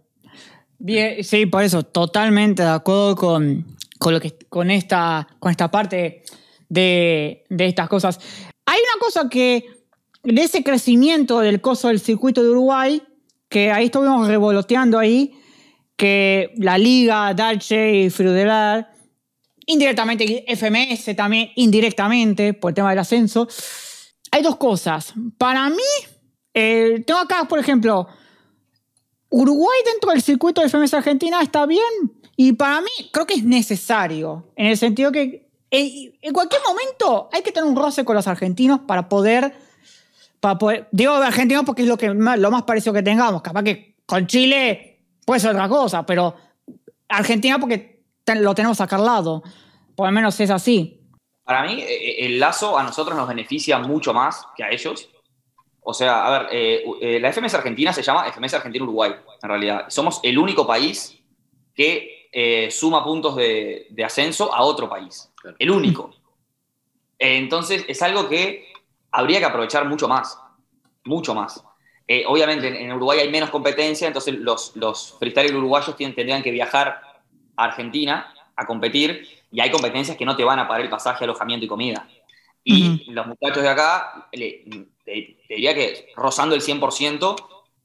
Bien, 0.77 1.23
sí, 1.23 1.45
por 1.47 1.63
eso, 1.63 1.83
totalmente 1.83 2.61
de 2.63 2.69
acuerdo 2.69 3.15
con, 3.15 3.77
con, 3.97 4.13
lo 4.13 4.19
que, 4.19 4.37
con, 4.49 4.69
esta, 4.69 5.27
con 5.39 5.49
esta 5.49 5.71
parte 5.71 6.23
de, 6.69 7.45
de 7.49 7.65
estas 7.65 7.89
cosas. 7.89 8.19
Hay 8.65 8.79
una 8.79 8.99
cosa 8.99 9.29
que, 9.29 9.65
de 10.33 10.43
ese 10.43 10.63
crecimiento 10.63 11.39
del 11.39 11.61
coso 11.61 11.87
del 11.87 11.99
circuito 12.01 12.43
de 12.43 12.49
Uruguay, 12.49 13.01
que 13.47 13.71
ahí 13.71 13.85
estuvimos 13.85 14.27
revoloteando 14.27 14.99
ahí, 14.99 15.39
que 15.95 16.51
la 16.57 16.77
Liga, 16.77 17.33
Darche 17.33 17.95
y 17.95 18.09
Frudelar, 18.09 18.91
indirectamente 19.65 20.45
FMS 20.47 21.15
también, 21.15 21.49
indirectamente, 21.55 22.53
por 22.53 22.71
el 22.71 22.75
tema 22.75 22.89
del 22.89 22.99
ascenso. 22.99 23.47
Hay 24.31 24.41
dos 24.41 24.57
cosas. 24.57 25.13
Para 25.37 25.69
mí, 25.69 25.77
eh, 26.53 27.03
tengo 27.07 27.21
acá, 27.21 27.45
por 27.45 27.59
ejemplo, 27.59 28.07
Uruguay 29.29 29.79
dentro 29.85 30.11
del 30.11 30.21
circuito 30.21 30.61
de 30.61 30.67
FMS 30.67 30.93
Argentina 30.93 31.41
está 31.41 31.65
bien 31.65 31.81
y 32.35 32.53
para 32.53 32.81
mí 32.81 32.89
creo 33.11 33.25
que 33.25 33.35
es 33.35 33.43
necesario, 33.43 34.51
en 34.55 34.67
el 34.67 34.77
sentido 34.77 35.11
que 35.11 35.49
en, 35.69 36.13
en 36.21 36.33
cualquier 36.33 36.61
momento 36.65 37.29
hay 37.31 37.41
que 37.41 37.51
tener 37.51 37.69
un 37.69 37.75
roce 37.75 38.05
con 38.05 38.15
los 38.15 38.27
argentinos 38.27 38.81
para 38.87 39.09
poder, 39.09 39.53
para 40.39 40.57
poder 40.57 40.87
digo 40.91 41.13
argentinos 41.13 41.63
porque 41.65 41.83
es 41.83 41.87
lo, 41.87 41.97
que 41.97 42.13
más, 42.13 42.39
lo 42.39 42.51
más 42.51 42.63
parecido 42.63 42.93
que 42.93 43.03
tengamos, 43.03 43.41
capaz 43.41 43.63
que 43.63 43.95
con 44.05 44.27
Chile 44.27 44.99
puede 45.25 45.39
ser 45.39 45.51
otra 45.51 45.67
cosa, 45.67 46.05
pero 46.05 46.35
Argentina 47.09 47.59
porque 47.59 48.01
ten, 48.23 48.43
lo 48.43 48.55
tenemos 48.55 48.79
acá 48.81 48.95
al 48.95 49.05
lado, 49.05 49.43
por 49.95 50.07
lo 50.07 50.11
menos 50.11 50.39
es 50.39 50.49
así. 50.49 51.01
Para 51.43 51.63
mí, 51.63 51.81
eh, 51.81 52.25
el 52.25 52.39
lazo 52.39 52.77
a 52.77 52.83
nosotros 52.83 53.15
nos 53.15 53.27
beneficia 53.27 53.79
mucho 53.79 54.13
más 54.13 54.45
que 54.55 54.63
a 54.63 54.69
ellos. 54.69 55.09
O 55.81 55.93
sea, 55.93 56.25
a 56.25 56.39
ver, 56.39 56.49
eh, 56.51 56.83
eh, 57.01 57.19
la 57.21 57.31
FMS 57.31 57.53
Argentina 57.53 57.93
se 57.93 58.03
llama 58.03 58.29
FMS 58.29 58.55
Argentina 58.55 58.83
Uruguay, 58.83 59.13
en 59.41 59.49
realidad. 59.49 59.85
Somos 59.87 60.19
el 60.23 60.37
único 60.37 60.67
país 60.67 61.17
que 61.73 62.17
eh, 62.31 62.69
suma 62.71 63.03
puntos 63.03 63.35
de, 63.35 63.87
de, 63.89 64.03
ascenso 64.03 64.53
a 64.53 64.61
otro 64.61 64.89
país. 64.89 65.31
El 65.59 65.71
único. 65.71 66.11
Eh, 67.17 67.37
entonces, 67.37 67.85
es 67.87 68.01
algo 68.01 68.27
que 68.27 68.67
habría 69.11 69.39
que 69.39 69.45
aprovechar 69.45 69.85
mucho 69.85 70.07
más. 70.07 70.39
Mucho 71.03 71.33
más. 71.33 71.63
Eh, 72.07 72.23
obviamente, 72.25 72.67
en, 72.67 72.91
Uruguay 72.93 73.19
hay 73.19 73.29
menos 73.29 73.49
competencia, 73.49 74.07
entonces 74.07 74.35
los, 74.35 74.75
los 74.75 75.15
freestylers 75.19 75.53
uruguayos 75.53 75.95
tienen, 75.95 76.15
tendrían 76.15 76.41
que 76.41 76.51
viajar 76.51 77.01
a 77.55 77.63
Argentina 77.65 78.33
a 78.55 78.65
competir 78.65 79.27
y 79.51 79.59
hay 79.59 79.71
competencias 79.71 80.15
que 80.15 80.25
no 80.25 80.35
te 80.35 80.43
van 80.43 80.59
a 80.59 80.67
pagar 80.67 80.81
el 80.81 80.89
pasaje, 80.89 81.25
alojamiento 81.25 81.65
y 81.65 81.69
comida. 81.69 82.07
Y 82.63 82.83
uh 82.83 82.91
-huh. 82.93 83.05
los 83.07 83.27
muchachos 83.27 83.63
de 83.63 83.69
acá, 83.69 84.27
le, 84.31 84.63
te, 85.03 85.37
te, 85.47 85.55
diría 85.55 85.73
que 85.73 86.09
rozando 86.15 86.55
el 86.55 86.61
100%, 86.61 87.35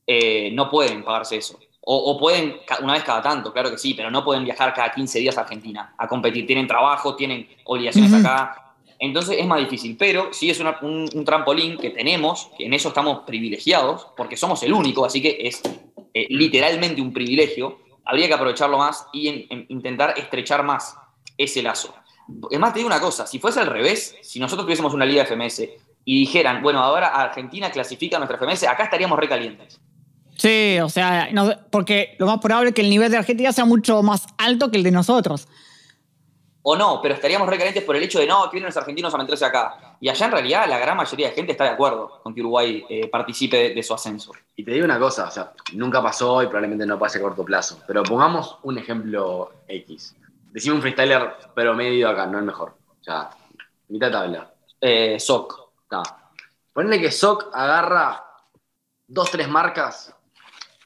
eh, 0.06 0.50
no 0.52 0.70
pueden 0.70 1.04
pagarse 1.04 1.36
eso. 1.36 1.58
O, 1.80 1.96
o, 1.96 2.18
pueden 2.18 2.58
una 2.80 2.92
vez 2.92 3.02
cada 3.02 3.20
tanto, 3.22 3.52
claro 3.52 3.70
que 3.70 3.78
sí, 3.78 3.94
pero 3.94 4.08
no 4.08 4.24
pueden 4.24 4.44
viajar 4.44 4.72
cada 4.72 4.92
15 4.92 5.18
días 5.18 5.36
a 5.36 5.42
Argentina 5.42 5.94
a 5.98 6.06
competir. 6.06 6.46
Tienen 6.46 6.66
trabajo, 6.66 7.16
tienen 7.16 7.48
obligaciones 7.64 8.12
uh 8.12 8.16
-huh. 8.16 8.20
acá. 8.20 8.61
Entonces 9.02 9.38
es 9.40 9.46
más 9.48 9.58
difícil, 9.58 9.96
pero 9.98 10.32
sí 10.32 10.48
es 10.48 10.60
un, 10.60 11.24
trampolín 11.24 11.76
que 11.76 11.90
tenemos, 11.90 12.50
que 12.56 12.66
en 12.66 12.72
eso 12.72 12.90
estamos 12.90 13.24
privilegiados, 13.26 14.06
porque 14.16 14.36
somos 14.36 14.62
el 14.62 14.72
único, 14.72 15.04
así 15.04 15.20
que 15.20 15.38
es 15.40 15.60
eh, 16.14 16.28
literalmente 16.30 17.02
un 17.02 17.12
privilegio. 17.12 17.80
Habría 18.04 18.28
que 18.28 18.34
aprovecharlo 18.34 18.78
más 18.78 19.08
y 19.12 19.26
en, 19.26 19.46
en 19.50 19.66
intentar 19.70 20.14
estrechar 20.16 20.62
más 20.62 20.96
ese 21.36 21.64
lazo. 21.64 21.92
Es 22.48 22.60
más, 22.60 22.72
te 22.72 22.78
digo 22.78 22.86
una 22.86 23.00
cosa, 23.00 23.26
si 23.26 23.40
fuese 23.40 23.58
al 23.58 23.66
revés, 23.66 24.14
si 24.22 24.38
nosotros 24.38 24.66
tuviésemos 24.66 24.94
una 24.94 25.04
liga 25.04 25.26
FMS 25.26 25.64
y 26.04 26.20
dijeran, 26.20 26.62
bueno, 26.62 26.78
ahora 26.78 27.08
Argentina 27.08 27.72
clasifica 27.72 28.18
a 28.18 28.20
nuestra 28.20 28.38
FMS, 28.38 28.68
acá 28.68 28.84
estaríamos 28.84 29.18
recalientes. 29.18 29.80
Sí, 30.36 30.78
o 30.78 30.88
sea, 30.88 31.28
porque 31.70 32.14
lo 32.20 32.26
más 32.26 32.38
probable 32.38 32.68
es 32.68 32.74
que 32.76 32.82
el 32.82 32.90
nivel 32.90 33.10
de 33.10 33.16
Argentina 33.16 33.50
sea 33.52 33.64
mucho 33.64 34.00
más 34.04 34.28
alto 34.38 34.70
que 34.70 34.76
el 34.76 34.84
de 34.84 34.92
nosotros. 34.92 35.48
O 36.64 36.76
no, 36.76 37.00
pero 37.02 37.14
estaríamos 37.14 37.48
recalientes 37.48 37.82
por 37.82 37.96
el 37.96 38.02
hecho 38.02 38.20
de 38.20 38.26
no, 38.26 38.44
que 38.44 38.52
vienen 38.52 38.68
los 38.68 38.76
argentinos 38.76 39.12
a 39.12 39.18
meterse 39.18 39.44
acá. 39.44 39.96
Y 40.00 40.08
allá 40.08 40.26
en 40.26 40.32
realidad 40.32 40.68
la 40.68 40.78
gran 40.78 40.96
mayoría 40.96 41.28
de 41.28 41.34
gente 41.34 41.52
está 41.52 41.64
de 41.64 41.70
acuerdo 41.70 42.20
con 42.22 42.34
que 42.34 42.40
Uruguay 42.40 42.84
eh, 42.88 43.08
participe 43.08 43.56
de, 43.56 43.74
de, 43.74 43.82
su 43.82 43.94
ascenso. 43.94 44.32
Y 44.54 44.64
te 44.64 44.70
digo 44.70 44.84
una 44.84 44.98
cosa, 44.98 45.26
o 45.26 45.30
sea, 45.30 45.52
nunca 45.74 46.00
pasó 46.02 46.42
y 46.42 46.46
probablemente 46.46 46.86
no 46.86 46.98
pase 46.98 47.18
a 47.18 47.22
corto 47.22 47.44
plazo, 47.44 47.80
pero 47.86 48.02
pongamos 48.04 48.58
un 48.62 48.78
ejemplo 48.78 49.50
X. 49.66 50.14
Decime 50.52 50.76
un 50.76 50.82
freestyler 50.82 51.34
promedio 51.54 52.08
acá, 52.08 52.26
no 52.26 52.38
el 52.38 52.44
mejor. 52.44 52.74
O 53.00 53.02
sea, 53.02 53.30
Mitad 53.92 54.06
de 54.06 54.12
tabla. 54.12 54.54
Eh, 54.80 55.20
SOC. 55.20 55.70
Está. 55.82 56.02
Ponle 56.72 56.98
que 56.98 57.10
SOC 57.10 57.50
agarra 57.52 58.24
dos, 59.06 59.30
tres 59.30 59.48
marcas 59.48 60.14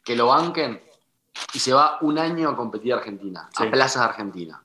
que 0.04 0.16
lo 0.16 0.26
banquen 0.26 0.82
y 1.52 1.58
se 1.60 1.72
va 1.72 1.98
un 2.00 2.18
año 2.18 2.48
a 2.50 2.56
competir 2.56 2.92
a 2.92 2.96
Argentina, 2.96 3.48
Sí. 3.56 3.64
a 3.64 3.70
plazas 3.70 4.02
de 4.02 4.08
Argentina. 4.08 4.64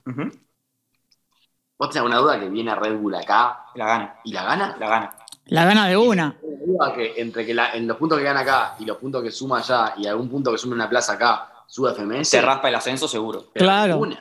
¿Vos 1.82 1.90
tenés 1.90 2.02
alguna 2.04 2.18
duda 2.22 2.40
que 2.40 2.48
viene 2.48 2.70
a 2.70 2.76
Red 2.76 2.96
Bull 3.00 3.16
acá 3.16 3.66
La 3.74 3.88
gana, 3.88 4.16
y 4.24 4.32
la 4.34 4.44
gana? 4.44 4.76
la 4.80 4.88
gana. 4.88 5.16
La 5.48 5.66
gana 5.66 5.88
de 5.88 5.98
una. 5.98 6.38
Duda 6.64 6.94
que 6.94 7.20
entre 7.20 7.44
que 7.44 7.56
la- 7.56 7.72
en 7.74 7.88
los 7.88 7.98
puntos 7.98 8.20
que 8.20 8.24
gana 8.24 8.42
acá 8.42 8.76
y 8.78 8.86
los 8.86 8.98
puntos 8.98 9.24
que 9.24 9.32
suma 9.32 9.58
allá 9.58 9.96
y 9.98 10.06
algún 10.06 10.30
punto 10.30 10.52
que 10.52 10.60
sume 10.60 10.76
una 10.76 10.88
plaza 10.88 11.14
acá, 11.14 11.52
sube 11.66 11.90
FMS. 11.92 12.30
Se 12.30 12.40
raspa 12.40 12.70
el 12.70 12.76
ascenso 12.76 13.08
seguro. 13.08 13.46
pero 13.52 13.66
Claro. 13.66 13.98
Bueno, 13.98 14.16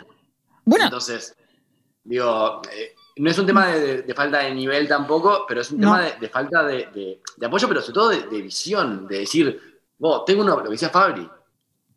Entonces, 0.85 1.37
digo, 2.03 2.63
eh, 2.73 2.95
no 3.19 3.31
es 3.31 3.39
un 3.39 3.45
tema 3.45 3.67
de, 3.67 3.81
de- 3.81 4.03
de 4.05 4.15
falta 4.15 4.39
de 4.39 4.55
nivel 4.55 4.89
tampoco, 4.89 5.45
pero 5.47 5.61
es 5.61 5.71
un 5.71 5.81
No. 5.81 5.89
tema 5.89 6.01
de, 6.01 6.13
de 6.19 6.29
falta 6.31 6.63
de, 6.63 6.87
de- 6.95 7.21
de 7.37 7.47
apoyo, 7.47 7.69
pero 7.69 7.83
sobre 7.83 7.93
todo 7.95 8.09
de, 8.09 8.23
de 8.23 8.41
visión, 8.41 9.07
de 9.07 9.19
decir, 9.19 9.81
vos, 9.99 10.25
tengo 10.25 10.43
una, 10.43 10.53
lo 10.57 10.63
que 10.63 10.71
decía 10.71 10.89
Fabri, 10.89 11.29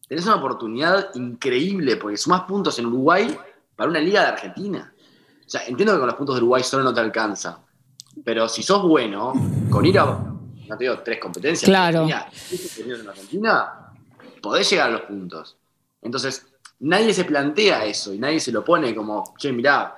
tenés 0.10 0.26
una 0.26 0.36
oportunidad 0.36 1.16
increíble 1.16 1.96
porque 1.96 2.18
sumás 2.18 2.42
puntos 2.42 2.78
en 2.80 2.88
Uruguay 2.88 3.34
para 3.78 3.90
una 3.90 4.00
liga 4.02 4.24
de 4.24 4.28
Argentina. 4.28 4.93
Sea, 5.54 5.68
entiendo 5.68 5.94
que 5.94 6.00
con 6.00 6.08
los 6.08 6.16
puntos 6.16 6.34
de 6.36 6.40
Uruguay 6.42 6.64
solo 6.64 6.84
no 6.84 6.92
te 6.96 7.00
alcanza, 7.00 7.60
pero 8.26 8.50
si 8.50 8.64
sos 8.64 8.82
bueno, 8.82 9.34
con 9.70 9.86
ir 9.86 10.00
a, 10.00 10.06
no 10.06 10.78
te 10.78 10.84
digo, 10.86 10.98
tres 11.06 11.20
competencias, 11.20 11.70
Claro. 11.70 12.08
en 12.08 13.08
Argentina, 13.08 13.92
podés 14.42 14.68
llegar 14.72 14.90
a 14.90 14.94
los 14.94 15.02
puntos. 15.02 15.56
Entonces, 16.02 16.48
nadie 16.80 17.14
se 17.14 17.26
plantea 17.26 17.86
eso 17.86 18.12
y 18.16 18.18
nadie 18.18 18.40
se 18.40 18.52
lo 18.52 18.66
pone 18.66 18.96
como, 18.96 19.36
che, 19.38 19.52
mirá, 19.52 19.96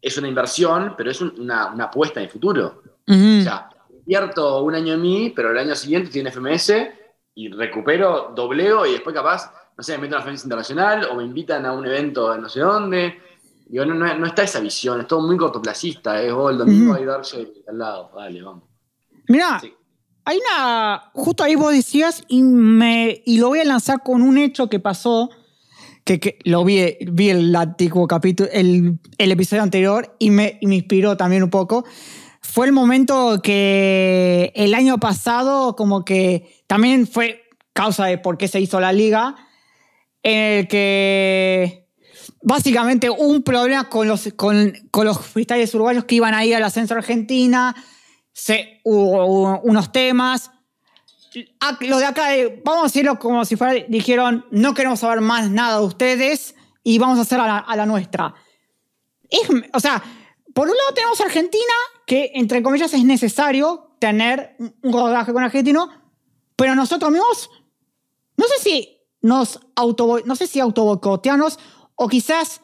es 0.00 0.16
una 0.18 0.28
inversión, 0.28 0.94
pero 0.96 1.10
es 1.10 1.20
un- 1.20 1.34
una, 1.36 1.72
una 1.72 1.84
apuesta 1.86 2.20
el 2.20 2.30
futuro. 2.30 2.84
ujú. 3.08 3.40
O 3.40 3.42
sea, 3.42 3.70
invierto 3.98 4.62
un 4.62 4.76
año 4.76 4.94
en 4.94 5.02
mí, 5.02 5.32
pero 5.34 5.50
el 5.50 5.58
año 5.58 5.74
siguiente 5.74 6.12
tiene 6.12 6.30
FMS 6.30 6.92
y 7.34 7.48
recupero, 7.48 8.30
dobleo 8.36 8.86
y 8.86 8.92
después 8.92 9.16
capaz, 9.16 9.52
no 9.76 9.82
sé, 9.82 9.98
me 9.98 10.02
meto 10.02 10.14
en 10.14 10.18
la 10.20 10.22
FMS 10.22 10.44
internacional 10.44 11.08
o 11.10 11.16
me 11.16 11.24
invitan 11.24 11.66
a 11.66 11.72
un 11.72 11.84
evento 11.86 12.30
de 12.32 12.38
no 12.38 12.48
sé 12.48 12.60
dónde. 12.60 13.20
Digo, 13.72 13.86
no, 13.86 13.94
no- 13.94 14.18
no 14.18 14.26
está 14.26 14.42
esa 14.42 14.60
visión, 14.60 15.00
es 15.00 15.06
todo 15.06 15.26
muy 15.26 15.38
cortoplacista, 15.38 16.22
es 16.22 16.30
oh, 16.30 16.50
el 16.50 16.58
domingo 16.58 16.92
hay 16.92 17.04
al 17.04 17.78
lado, 17.78 18.10
dale, 18.14 18.42
vamos. 18.42 18.64
Mirá, 19.28 19.58
Sí. 19.60 19.72
hay 20.26 20.38
una. 20.38 21.10
Justo 21.14 21.42
ahí 21.42 21.54
vos 21.54 21.72
decías, 21.72 22.22
y, 22.28 22.42
me, 22.42 23.22
y 23.24 23.38
lo 23.38 23.48
voy 23.48 23.60
a 23.60 23.64
lanzar 23.64 24.02
con 24.02 24.20
un 24.20 24.36
hecho 24.36 24.68
que 24.68 24.78
pasó, 24.78 25.30
que, 26.04 26.20
que 26.20 26.38
lo 26.44 26.64
vi, 26.66 26.98
vi 27.00 27.30
el 27.30 27.56
antiguo 27.56 28.06
capítulo, 28.06 28.50
el, 28.52 28.98
el 29.16 29.32
episodio 29.32 29.62
anterior, 29.62 30.16
y 30.18 30.30
me, 30.30 30.58
y 30.60 30.66
me 30.66 30.74
inspiró 30.74 31.16
también 31.16 31.42
un 31.42 31.48
poco. 31.50 31.86
Fue 32.42 32.66
el 32.66 32.72
momento 32.72 33.40
que 33.42 34.52
el 34.54 34.74
año 34.74 34.98
pasado, 34.98 35.76
como 35.76 36.04
que 36.04 36.62
también 36.66 37.06
fue 37.06 37.44
causa 37.72 38.04
de 38.04 38.18
por 38.18 38.36
qué 38.36 38.48
se 38.48 38.60
hizo 38.60 38.80
la 38.80 38.92
liga, 38.92 39.34
en 40.22 40.58
el 40.58 40.68
que 40.68 41.81
básicamente 42.42 43.08
un 43.08 43.42
problema 43.42 43.88
con 43.88 44.08
los, 44.08 44.28
con, 44.36 44.72
los 44.92 45.18
freestylers 45.20 45.74
uruguayos 45.74 46.04
que 46.04 46.16
iban 46.16 46.34
a 46.34 46.44
ir 46.44 46.54
al 46.56 46.64
ascenso 46.64 46.94
Argentina, 46.94 47.74
hubo, 48.84 49.60
unos 49.60 49.92
temas. 49.92 50.50
Los 51.80 52.00
de 52.00 52.04
acá, 52.04 52.36
eh, 52.36 52.60
vamos 52.64 52.82
a 52.82 52.86
decirlo 52.86 53.18
como 53.18 53.44
si 53.44 53.56
fuera, 53.56 53.84
dijeron, 53.88 54.44
no 54.50 54.74
queremos 54.74 55.00
saber 55.00 55.20
más 55.20 55.50
nada 55.50 55.78
de 55.78 55.86
ustedes 55.86 56.54
y 56.82 56.98
vamos 56.98 57.18
a 57.18 57.22
hacer 57.22 57.40
a 57.40 57.74
la, 57.76 57.86
nuestra. 57.86 58.34
Es- 59.30 59.48
o 59.72 59.80
sea, 59.80 60.02
por 60.52 60.68
un 60.68 60.76
lado 60.76 60.92
tenemos 60.94 61.20
Argentina, 61.20 61.72
que 62.06 62.32
entre 62.34 62.62
comillas 62.62 62.92
es 62.92 63.04
necesario 63.04 63.96
tener 63.98 64.56
un 64.82 64.92
rodaje 64.92 65.32
con 65.32 65.42
argentino, 65.42 65.88
pero 66.56 66.74
nosotros 66.74 67.10
mismos, 67.10 67.48
no 68.36 68.44
sé 68.46 68.62
si 68.62 68.98
nos 69.22 69.60
auto, 69.74 70.18
no 70.26 70.36
sé 70.36 70.46
si 70.46 70.60
autobocoteanos 70.60 71.58
o 72.02 72.08
quizás 72.08 72.60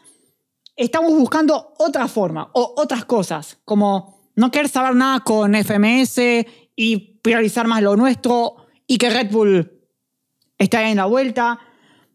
estamos 0.76 1.12
buscando 1.12 1.74
otra 1.78 2.08
forma 2.08 2.50
o 2.54 2.74
otras 2.76 3.04
cosas, 3.04 3.58
como 3.64 4.18
no 4.36 4.50
querer 4.50 4.68
saber 4.68 4.94
nada 4.94 5.20
con 5.20 5.54
FMS 5.54 6.18
y 6.76 7.18
priorizar 7.22 7.66
más 7.66 7.82
lo 7.82 7.96
nuestro 7.96 8.56
y 8.86 8.98
que 8.98 9.10
Red 9.10 9.30
Bull 9.30 9.72
esté 10.56 10.76
ahí 10.76 10.90
en 10.92 10.96
la 10.96 11.06
vuelta. 11.06 11.58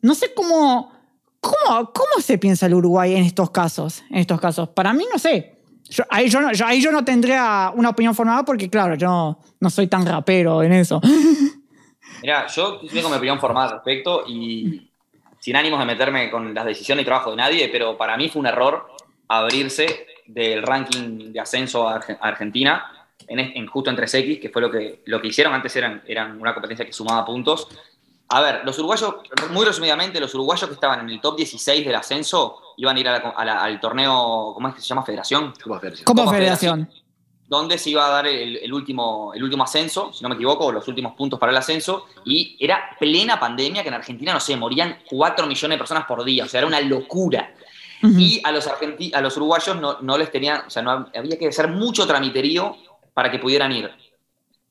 No 0.01 0.15
sé 0.15 0.33
cómo, 0.33 0.91
cómo, 1.39 1.91
cómo 1.93 2.21
se 2.21 2.37
piensa 2.37 2.65
el 2.65 2.73
Uruguay 2.73 3.15
en 3.15 3.23
estos 3.23 3.51
casos. 3.51 4.03
En 4.09 4.17
estos 4.19 4.39
casos. 4.39 4.69
Para 4.69 4.93
mí, 4.93 5.05
no 5.11 5.19
sé. 5.19 5.61
Yo- 5.89 6.03
ahí, 6.09 6.29
yo 6.29 6.39
no, 6.41 6.51
yo- 6.53 6.65
ahí 6.65 6.81
yo 6.81 6.91
no 6.91 7.03
tendría 7.03 7.71
una 7.75 7.89
opinión 7.89 8.15
formada 8.15 8.43
porque, 8.43 8.69
claro, 8.69 8.95
yo 8.95 9.07
no, 9.07 9.39
no 9.59 9.69
soy 9.69 9.87
tan 9.87 10.05
rapero 10.05 10.63
en 10.63 10.71
eso. 10.73 11.01
Mira, 12.21 12.47
yo 12.47 12.79
tengo 12.91 13.09
mi 13.09 13.15
opinión 13.17 13.39
formada 13.39 13.67
al 13.67 13.73
respecto 13.75 14.23
y 14.27 14.92
sin 15.43 15.57
ánimos 15.57 15.77
de 15.77 15.85
meterme 15.85 16.31
con 16.31 16.53
las 16.53 16.63
decisiones 16.63 17.03
y 17.03 17.05
trabajo 17.05 17.31
de 17.31 17.35
nadie, 17.35 17.67
pero 17.69 17.97
para 17.97 18.15
mí 18.15 18.29
fue 18.29 18.39
un 18.39 18.45
error 18.47 18.87
abrirse 19.27 20.07
del 20.25 20.63
ranking 20.63 21.33
de 21.33 21.39
ascenso 21.41 21.89
a 21.89 21.99
Arge- 21.99 22.17
a 22.21 22.27
Argentina 22.29 23.07
en, 23.27 23.67
justo 23.67 23.89
en 23.89 23.97
3X, 23.97 24.39
que 24.39 24.47
fue 24.49 24.61
lo 24.61 24.71
que, 24.71 25.01
lo 25.05 25.19
que 25.19 25.27
hicieron. 25.27 25.53
Antes 25.53 25.75
eran, 25.75 26.01
eran 26.07 26.39
una 26.39 26.53
competencia 26.53 26.85
que 26.85 26.93
sumaba 26.93 27.25
puntos. 27.25 27.67
A 28.29 28.39
ver, 28.39 28.61
los 28.63 28.79
uruguayos, 28.79 29.15
muy 29.51 29.65
resumidamente, 29.65 30.17
los 30.21 30.33
uruguayos 30.33 30.65
que 30.69 30.75
estaban 30.75 31.01
en 31.01 31.09
el 31.09 31.19
top 31.19 31.35
16 31.35 31.85
del 31.85 31.95
ascenso 31.95 32.61
iban 32.77 32.95
a 32.95 32.99
ir 33.01 33.07
a 33.09 33.19
la- 33.19 33.29
a 33.35 33.43
la- 33.45 33.63
al 33.63 33.81
torneo, 33.81 34.51
¿cómo 34.53 34.69
es 34.69 34.75
que 34.75 34.79
se 34.81 34.87
llama? 34.87 35.03
Federación 35.03 35.53
¿Cómo 35.61 35.75
hacer 35.75 35.91
eso? 35.91 36.03
Como 36.05 36.21
Copa 36.21 36.37
federación. 36.37 36.89
Donde 37.57 37.77
se 37.77 37.89
iba 37.91 38.05
a 38.05 38.09
dar 38.09 38.27
el, 38.27 38.57
el 38.57 38.73
último, 38.73 39.33
el 39.33 39.43
último 39.43 39.63
ascenso, 39.63 40.11
si 40.13 40.23
no 40.23 40.29
me 40.29 40.35
equivoco, 40.35 40.71
los 40.71 40.87
últimos 40.87 41.13
puntos 41.13 41.39
para 41.39 41.51
el 41.51 41.57
ascenso, 41.57 42.05
y 42.25 42.57
era 42.59 42.95
plena 42.99 43.39
pandemia 43.39 43.81
que 43.83 43.89
en 43.89 43.95
Argentina, 43.95 44.33
no 44.33 44.39
sé, 44.39 44.55
morían 44.57 44.99
4 45.09 45.45
millones 45.47 45.75
de 45.75 45.77
personas 45.79 46.05
por 46.05 46.23
día, 46.23 46.43
o 46.45 46.47
sea, 46.47 46.59
era 46.59 46.67
una 46.67 46.81
locura. 46.81 47.53
Y 48.19 48.41
a 48.43 48.51
los, 48.51 48.67
argenti- 48.67 49.13
a 49.15 49.21
los 49.21 49.37
uruguayos 49.37 49.79
no, 49.79 49.97
no 50.01 50.17
les 50.17 50.29
tenían, 50.29 50.63
o 50.67 50.69
sea, 50.69 50.81
no 50.81 50.91
hab- 50.91 51.17
había 51.17 51.37
que 51.39 51.47
hacer 51.47 51.69
mucho 51.69 52.05
tramiterío 52.05 52.75
para 53.13 53.31
que 53.31 53.39
pudieran 53.39 53.71
ir. 53.71 53.89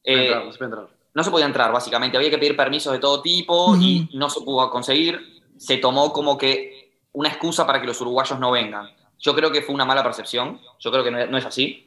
Eh, 0.04 0.26
entrar, 0.26 0.52
se 0.52 0.58
puede 0.58 0.70
entrar. 0.70 0.88
no 1.14 1.24
se 1.24 1.30
podía 1.30 1.46
entrar, 1.46 1.72
básicamente. 1.72 2.16
Había 2.18 2.28
que 2.30 2.36
pedir 2.38 2.56
permisos 2.56 2.92
de 2.92 2.98
todo 2.98 3.22
tipo 3.22 3.74
y 3.76 4.08
no 4.14 4.28
se 4.28 4.40
pudo 4.42 4.68
conseguir. 4.70 5.40
Se 5.56 5.78
tomó 5.78 6.12
como 6.12 6.36
que 6.36 6.98
una 7.12 7.28
excusa 7.30 7.66
para 7.66 7.80
que 7.80 7.86
los 7.86 8.00
uruguayos 8.02 8.38
no 8.38 8.50
vengan. 8.50 8.90
Yo 9.18 9.34
creo 9.34 9.50
que 9.52 9.62
fue 9.62 9.74
una 9.74 9.84
mala 9.84 10.02
percepción. 10.02 10.60
Yo 10.80 10.90
creo 10.90 11.04
que 11.04 11.10
no 11.10 11.38
es 11.38 11.44
así. 11.46 11.86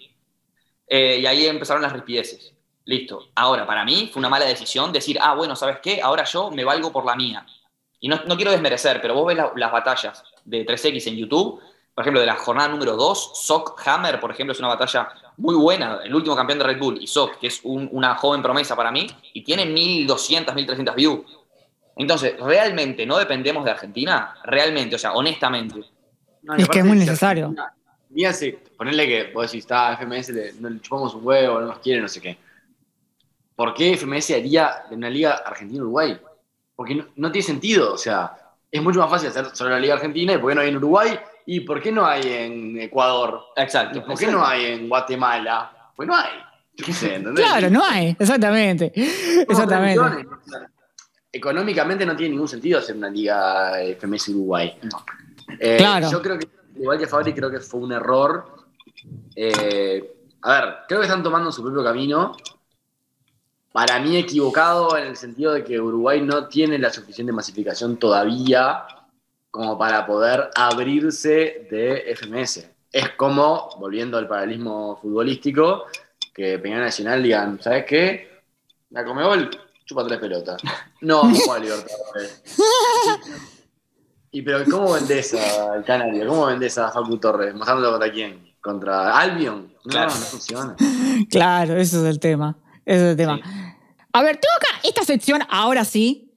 Eh, 0.87 1.19
y 1.21 1.25
ahí 1.25 1.45
empezaron 1.45 1.81
las 1.81 1.93
rispideces. 1.93 2.53
Listo. 2.85 3.29
Ahora, 3.35 3.65
para 3.65 3.83
mí 3.83 4.09
fue 4.13 4.19
una 4.19 4.29
mala 4.29 4.45
decisión 4.45 4.91
decir, 4.91 5.17
ah, 5.21 5.33
bueno, 5.33 5.55
¿sabes 5.55 5.79
qué? 5.81 6.01
Ahora 6.01 6.23
yo 6.23 6.51
me 6.51 6.63
valgo 6.63 6.91
por 6.91 7.05
la 7.05 7.15
mía. 7.15 7.45
Y 7.99 8.07
no, 8.07 8.19
no 8.27 8.35
quiero 8.35 8.51
desmerecer, 8.51 9.01
pero 9.01 9.15
vos 9.15 9.25
ves 9.27 9.37
la- 9.37 9.51
las 9.55 9.71
batallas 9.71 10.23
de 10.43 10.63
3X 10.65 11.07
en 11.07 11.15
YouTube, 11.17 11.59
por 11.95 12.03
ejemplo, 12.03 12.19
de 12.19 12.27
la 12.27 12.35
jornada 12.35 12.67
número 12.69 12.95
2, 12.95 13.31
Sock 13.41 13.81
Hammer, 13.87 14.19
por 14.19 14.29
ejemplo, 14.29 14.51
es 14.51 14.59
una 14.59 14.67
batalla 14.67 15.09
muy 15.37 15.55
buena, 15.55 16.01
el 16.03 16.13
último 16.13 16.35
campeón 16.35 16.59
de 16.59 16.65
Red 16.65 16.77
Bull, 16.77 17.01
y 17.01 17.07
Sock, 17.07 17.39
que 17.39 17.47
es 17.47 17.61
un- 17.63 17.89
una 17.91 18.15
joven 18.15 18.43
promesa 18.43 18.75
para 18.75 18.91
mí, 18.91 19.07
y 19.33 19.43
tiene 19.43 19.65
1200, 19.65 20.53
1300 20.53 20.93
views. 20.95 21.21
Entonces, 21.95 22.37
¿realmente 22.39 23.05
no 23.05 23.17
dependemos 23.17 23.63
de 23.65 23.71
Argentina? 23.71 24.35
Realmente, 24.43 24.95
o 24.95 24.99
sea, 24.99 25.13
honestamente. 25.13 25.79
Es 26.57 26.69
que 26.69 26.79
es 26.79 26.85
muy 26.85 26.97
necesario. 26.97 27.55
Si 28.33 28.51
ponerle 28.77 29.07
que 29.07 29.33
vos 29.33 29.51
decís, 29.51 29.63
está, 29.63 29.97
FMS, 29.97 30.29
le, 30.29 30.53
no 30.53 30.69
le 30.69 30.79
chupamos 30.79 31.13
un 31.15 31.25
huevo, 31.25 31.59
no 31.59 31.67
nos 31.67 31.79
quiere, 31.79 32.01
no 32.01 32.07
sé 32.07 32.21
qué. 32.21 32.37
¿Por 33.55 33.73
qué 33.73 33.95
FMS 33.97 34.31
haría 34.31 34.83
de 34.89 34.95
una 34.95 35.09
liga 35.09 35.41
Argentina-Uruguay? 35.45 36.19
Porque 36.75 36.95
no, 36.95 37.05
no 37.15 37.31
tiene 37.31 37.45
sentido, 37.45 37.93
o 37.93 37.97
sea, 37.97 38.35
es 38.71 38.81
mucho 38.81 38.99
más 38.99 39.09
fácil 39.09 39.29
hacer 39.29 39.47
solo 39.53 39.71
la 39.71 39.79
liga 39.79 39.93
argentina, 39.95 40.33
y 40.33 40.37
¿por 40.37 40.49
qué 40.49 40.55
no 40.55 40.61
hay 40.61 40.69
en 40.69 40.77
Uruguay? 40.77 41.19
¿Y 41.45 41.59
por 41.61 41.81
qué 41.81 41.91
no 41.91 42.05
hay 42.05 42.23
en 42.27 42.81
Ecuador? 42.81 43.41
Exacto. 43.55 43.99
¿Y 43.99 44.01
por 44.01 44.17
qué 44.17 44.27
no 44.27 44.45
hay 44.45 44.65
en 44.65 44.89
Guatemala? 44.89 45.91
Pues 45.95 46.07
no 46.07 46.15
hay. 46.15 46.31
Yo 46.73 46.85
qué 46.85 46.93
sé, 46.93 47.15
¿entendés? 47.15 47.45
Claro, 47.45 47.69
no 47.69 47.83
hay. 47.85 48.15
Exactamente. 48.19 48.91
Exactamente. 48.95 50.27
Económicamente 51.31 52.05
no 52.05 52.15
tiene 52.15 52.31
ningún 52.31 52.47
sentido 52.47 52.79
hacer 52.79 52.95
una 52.95 53.09
liga 53.09 53.73
FMS 53.97 54.29
Uruguay. 54.29 54.77
Eh, 55.59 55.77
Claro. 55.77 56.09
Yo 56.09 56.21
creo 56.21 56.39
que, 56.39 56.47
igual 56.75 56.97
que 56.97 57.07
Fabri, 57.07 57.33
creo 57.33 57.49
que 57.49 57.59
fue 57.59 57.79
un 57.79 57.91
error. 57.91 58.45
Eh, 59.35 60.15
a 60.41 60.51
ver, 60.51 60.75
creo 60.87 60.99
que 60.99 61.07
están 61.07 61.23
tomando 61.23 61.51
su 61.51 61.63
propio 61.63 61.83
camino. 61.83 62.35
Para 63.71 63.99
mí 63.99 64.15
equivocado 64.15 64.97
en 64.97 65.07
el 65.07 65.17
sentido 65.17 65.53
de 65.53 65.63
que 65.63 65.79
Uruguay 65.79 66.21
no 66.21 66.47
tiene 66.47 66.79
la 66.79 66.91
suficiente 66.91 67.33
masificación 67.33 67.97
todavía 67.97 68.85
como 69.51 69.77
para 69.77 70.05
poder 70.05 70.49
abrirse 70.55 71.67
de 71.69 72.15
FMS. 72.15 72.69
Es 72.91 73.09
como, 73.11 73.69
volviendo 73.79 74.17
al 74.17 74.27
paralelismo 74.27 74.97
futbolístico, 75.01 75.85
que 76.33 76.59
Peñarol 76.59 76.85
Nacional 76.85 77.23
digan, 77.23 77.61
¿sabes 77.61 77.85
qué? 77.85 78.41
La 78.91 79.03
Comebol 79.03 79.49
chupa 79.85 80.05
tres 80.05 80.19
pelotas. 80.19 80.61
No 81.01 81.23
vamos 81.23 81.39
a 81.39 81.43
jugar 81.43 81.59
a 81.59 81.63
Libertadores. 81.63 82.43
Y 84.35 84.41
pero 84.41 84.65
¿cómo 84.69 84.91
vendés 84.91 85.33
al 85.33 85.85
Canario? 85.85 86.27
¿Cómo 86.27 86.47
vendés 86.47 86.77
a 86.77 86.91
Facu 86.91 87.17
Torres? 87.17 87.55
Mostrándolo 87.55 87.91
contra 87.91 88.11
quién. 88.11 88.53
contra 88.59 89.17
Albion. 89.17 89.73
No, 89.85 89.89
Claro. 89.91 90.09
no 90.09 90.15
funciona. 90.25 90.75
Claro, 91.31 91.77
eso 91.77 92.03
es 92.03 92.09
el 92.13 92.19
tema. 92.19 92.57
Ese 92.85 92.97
es 93.05 93.11
el 93.11 93.15
tema. 93.15 93.37
Sí. 93.37 93.43
A 94.11 94.23
ver, 94.23 94.35
tengo 94.35 94.53
acá 94.57 94.81
esta 94.83 95.03
sección, 95.05 95.41
ahora 95.49 95.85
sí, 95.85 96.33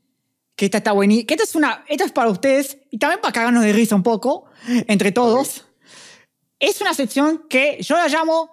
que 0.54 0.66
esta 0.66 0.78
está 0.78 0.92
buenísima. 0.92 1.26
Que 1.26 1.34
esta 1.34 1.42
es 1.44 1.56
una. 1.56 1.84
Esta 1.88 2.04
es 2.04 2.12
para 2.12 2.30
ustedes 2.30 2.78
y 2.92 2.98
también 2.98 3.20
para 3.20 3.32
cagarnos 3.32 3.64
de 3.64 3.72
risa 3.72 3.96
un 3.96 4.04
poco, 4.04 4.44
entre 4.86 5.10
todos. 5.10 5.64
Es 6.60 6.80
una 6.80 6.94
sección 6.94 7.46
que 7.50 7.78
yo 7.82 7.96
la 7.96 8.06
llamo 8.06 8.48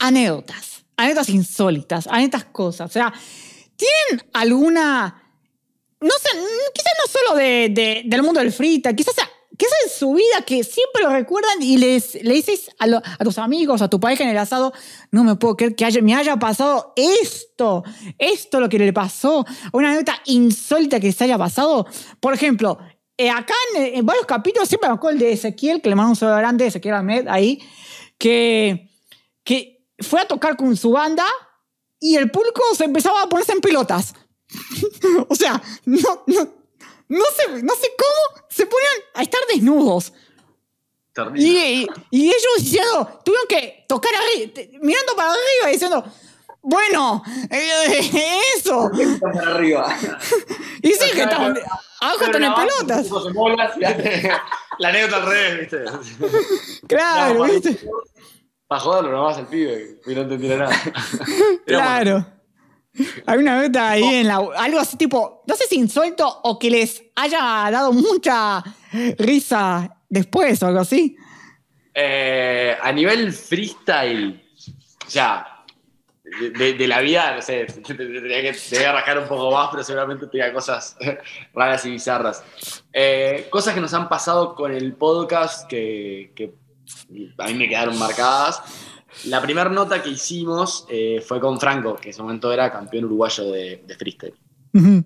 anécdotas. 0.00 0.84
Anécdotas 0.96 1.28
insólitas, 1.28 2.08
anécdotas 2.08 2.46
cosas. 2.46 2.90
O 2.90 2.92
sea, 2.92 3.12
¿tienen 3.76 4.28
alguna. 4.32 5.22
No 6.00 6.10
sé, 6.10 6.28
quizás 6.74 6.92
no 7.04 7.10
solo 7.10 7.36
de, 7.38 7.68
de- 7.70 8.02
del 8.06 8.22
mundo 8.22 8.40
del 8.40 8.52
frita, 8.52 8.94
quizás, 8.94 9.14
quizás 9.56 9.72
en 9.86 9.90
su 9.98 10.12
vida 10.12 10.42
que 10.46 10.62
siempre 10.62 11.02
lo 11.02 11.10
recuerdan 11.10 11.62
y 11.62 11.78
les, 11.78 12.22
le 12.22 12.34
dices 12.34 12.68
a, 12.78 12.86
lo- 12.86 12.98
a 12.98 13.24
tus 13.24 13.38
amigos, 13.38 13.80
a 13.80 13.88
tu 13.88 13.98
pareja 13.98 14.24
en 14.24 14.30
el 14.30 14.38
asado, 14.38 14.72
no 15.10 15.24
me 15.24 15.36
puedo 15.36 15.56
creer 15.56 15.74
que 15.74 15.84
haya, 15.86 16.02
me 16.02 16.14
haya 16.14 16.36
pasado 16.36 16.92
esto, 16.96 17.82
esto 18.18 18.60
lo 18.60 18.68
que 18.68 18.78
le 18.78 18.92
pasó, 18.92 19.46
una 19.72 19.88
anécdota 19.88 20.20
insólita 20.26 21.00
que 21.00 21.12
se 21.12 21.24
haya 21.24 21.38
pasado. 21.38 21.86
Por 22.20 22.34
ejemplo, 22.34 22.78
eh, 23.16 23.30
acá 23.30 23.54
en, 23.76 23.96
en 23.96 24.04
varios 24.06 24.26
capítulos 24.26 24.68
siempre 24.68 24.90
me 24.90 24.96
acuerdo 24.96 25.14
el 25.16 25.20
de 25.24 25.32
Ezequiel, 25.32 25.80
que 25.80 25.88
le 25.88 25.94
mando 25.96 26.10
un 26.10 26.16
saludo 26.16 26.36
grande, 26.36 26.66
Ezequiel 26.66 26.94
Ahmed, 26.94 27.26
ahí, 27.28 27.62
que, 28.18 28.90
que 29.42 29.86
fue 30.00 30.20
a 30.20 30.26
tocar 30.28 30.56
con 30.58 30.76
su 30.76 30.90
banda 30.90 31.24
y 31.98 32.16
el 32.16 32.30
público 32.30 32.60
se 32.76 32.84
empezaba 32.84 33.22
a 33.22 33.28
ponerse 33.30 33.52
en 33.52 33.60
pelotas. 33.62 34.12
o 35.28 35.34
sea, 35.34 35.60
no, 35.84 36.22
no, 36.26 36.48
no, 37.08 37.24
sé, 37.36 37.62
no 37.62 37.74
sé 37.74 37.88
cómo 37.98 38.44
se 38.48 38.66
ponían 38.66 38.92
a 39.14 39.22
estar 39.22 39.40
desnudos. 39.52 40.12
Y, 41.34 41.56
y- 41.56 41.86
y 42.10 42.26
ellos 42.28 42.42
diciendo, 42.58 43.20
tuvieron 43.24 43.46
que 43.48 43.84
tocar 43.88 44.12
arriba, 44.14 44.52
mirando 44.82 45.16
para 45.16 45.30
arriba 45.30 45.70
y 45.70 45.72
diciendo, 45.72 46.04
bueno, 46.60 47.22
eh, 47.50 48.42
eso. 48.58 48.90
Para 49.20 49.50
arriba. 49.54 49.96
Y 50.82 50.92
sí, 50.92 51.10
que 51.14 51.22
estaban, 51.22 51.58
abajo 52.00 52.24
están 52.26 52.44
en 52.44 52.54
pelotas. 52.54 53.08
mola, 53.34 53.74
La 54.78 54.88
anécdota 54.90 55.16
al 55.16 55.26
revés, 55.26 55.60
¿viste? 55.60 55.84
Claro, 56.86 57.34
No, 57.34 57.44
¿viste? 57.52 57.80
Para 58.68 58.80
joderlo 58.82 59.10
nomás 59.12 59.38
el 59.38 59.46
pibe, 59.46 60.00
y 60.06 60.14
no 60.14 60.20
entendiera 60.20 60.56
nada. 60.58 60.76
Pero 60.84 61.78
bueno, 61.78 61.94
Claro. 61.94 62.26
Hay 63.26 63.38
una 63.38 63.62
nota 63.62 63.90
ahí 63.90 64.02
en 64.02 64.28
la. 64.28 64.36
Algo 64.56 64.78
así 64.78 64.96
tipo. 64.96 65.42
No 65.46 65.54
sé 65.54 65.66
si 65.66 65.76
insuelto 65.76 66.40
o 66.44 66.58
que 66.58 66.70
les 66.70 67.02
haya 67.14 67.70
dado 67.70 67.92
mucha 67.92 68.62
risa 69.18 69.96
después 70.08 70.62
o 70.62 70.66
algo 70.66 70.80
así. 70.80 71.16
eh, 71.94 72.76
a 72.80 72.92
nivel 72.92 73.32
freestyle, 73.32 74.42
o 75.06 75.10
sea, 75.10 75.64
de, 76.26 76.86
la 76.86 77.00
vida, 77.00 77.36
no 77.36 77.42
sé, 77.42 77.64
tendría 77.86 78.42
que, 78.42 78.52
tendría 78.52 78.52
que 78.52 78.92
rascar 78.92 79.18
un 79.18 79.28
poco 79.28 79.50
más, 79.50 79.68
pero 79.70 79.82
seguramente 79.82 80.26
tenía 80.26 80.52
cosas 80.52 80.96
raras 81.54 81.86
y 81.86 81.90
bizarras. 81.90 82.44
Eh, 82.92 83.46
cosas 83.50 83.74
que 83.74 83.80
nos 83.80 83.94
han 83.94 84.08
pasado 84.08 84.54
con 84.54 84.72
el 84.72 84.94
podcast 84.94 85.68
que, 85.68 86.32
que 86.34 86.52
a 87.38 87.46
mí 87.46 87.54
me 87.54 87.68
quedaron 87.68 87.98
marcadas. 87.98 88.62
La 89.24 89.40
primera 89.40 89.68
nota 89.70 90.02
que 90.02 90.10
hicimos 90.10 90.86
eh, 90.88 91.22
fue 91.26 91.40
con 91.40 91.58
Franco, 91.58 91.96
que 91.96 92.08
en 92.08 92.10
ese 92.10 92.22
momento 92.22 92.52
era 92.52 92.70
campeón 92.70 93.06
uruguayo 93.06 93.50
de, 93.50 93.82
de 93.86 93.94
freestyle. 93.96 94.34
Ujú. 94.74 95.02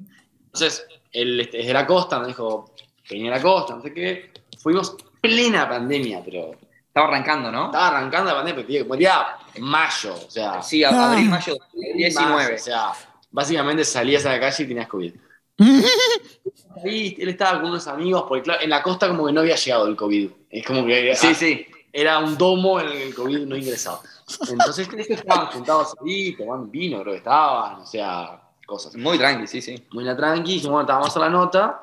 Entonces, 0.47 0.87
él 1.13 1.41
este, 1.41 1.61
es 1.61 1.67
de 1.67 1.73
la 1.73 1.87
costa, 1.87 2.19
nos 2.19 2.27
dijo 2.29 2.75
que 3.05 3.15
venía 3.15 3.33
a 3.33 3.37
la 3.37 3.43
costa, 3.43 3.75
no 3.77 3.83
sé 3.83 3.95
qué. 3.95 4.31
Fuimos 4.59 4.97
plena 5.21 5.69
pandemia, 5.69 6.23
pero 6.25 6.53
Estaba 6.89 7.07
arrancando, 7.07 7.53
¿no? 7.53 7.67
estaba 7.67 7.87
arrancando 7.89 8.31
la 8.33 8.37
pandemia, 8.39 8.65
pero 8.67 8.93
el 8.95 8.99
día 8.99 9.27
mayo, 9.61 10.13
o 10.27 10.31
sea, 10.31 10.61
Sí, 10.61 10.83
a- 10.83 10.91
Ah. 10.91 11.13
abril, 11.13 11.29
mayo 11.29 11.53
de 11.55 11.59
mayo, 11.61 11.67
2019. 11.73 12.55
o 12.55 12.59
sea, 12.59 12.93
básicamente 13.31 13.85
salías 13.85 14.27
a 14.27 14.33
la 14.33 14.41
calle 14.41 14.65
y 14.65 14.67
tenías 14.67 14.89
COVID. 14.89 15.15
Ahí 16.85 17.17
él 17.19 17.29
estaba 17.29 17.61
con 17.61 17.71
unos 17.71 17.87
amigos, 17.87 18.25
porque 18.29 18.43
claro, 18.43 18.63
en 18.63 18.71
la 18.71 18.83
costa 18.83 19.09
como 19.09 19.27
que 19.27 19.33
no 19.33 19.41
había 19.41 19.57
llegado 19.57 19.87
el 19.87 19.97
COVID. 19.97 20.31
Es 20.51 20.67
como 20.67 20.85
que 20.87 21.15
Sí, 21.15 21.29
ah, 21.31 21.35
sí. 21.35 21.67
Era 21.93 22.19
un 22.19 22.37
domo 22.39 22.81
en 22.81 22.87
el 22.87 22.93
que 22.93 23.07
el 23.09 23.15
COVID 23.15 23.47
no 23.47 23.57
ingresaba. 23.57 24.01
Entonces 24.49 24.89
ellos 24.93 25.11
estaban 25.11 25.47
juntados 25.47 25.95
ahí, 26.05 26.37
tomando 26.37 26.67
vino, 26.67 27.01
creo 27.01 27.13
que 27.13 27.19
estaban, 27.19 27.81
o 27.81 27.87
sea, 27.87 28.41
cosas. 28.67 28.95
Muy 28.97 29.19
tranqui, 29.19 29.47
sí, 29.47 29.61
sí. 29.61 29.87
Muy 29.93 30.05
la 30.05 30.17
tranqui, 30.17 30.55
dijimos, 30.55 30.73
bueno, 30.73 30.83
estábamos 30.83 31.17
a 31.17 31.21
la 31.21 31.29
nota 31.29 31.83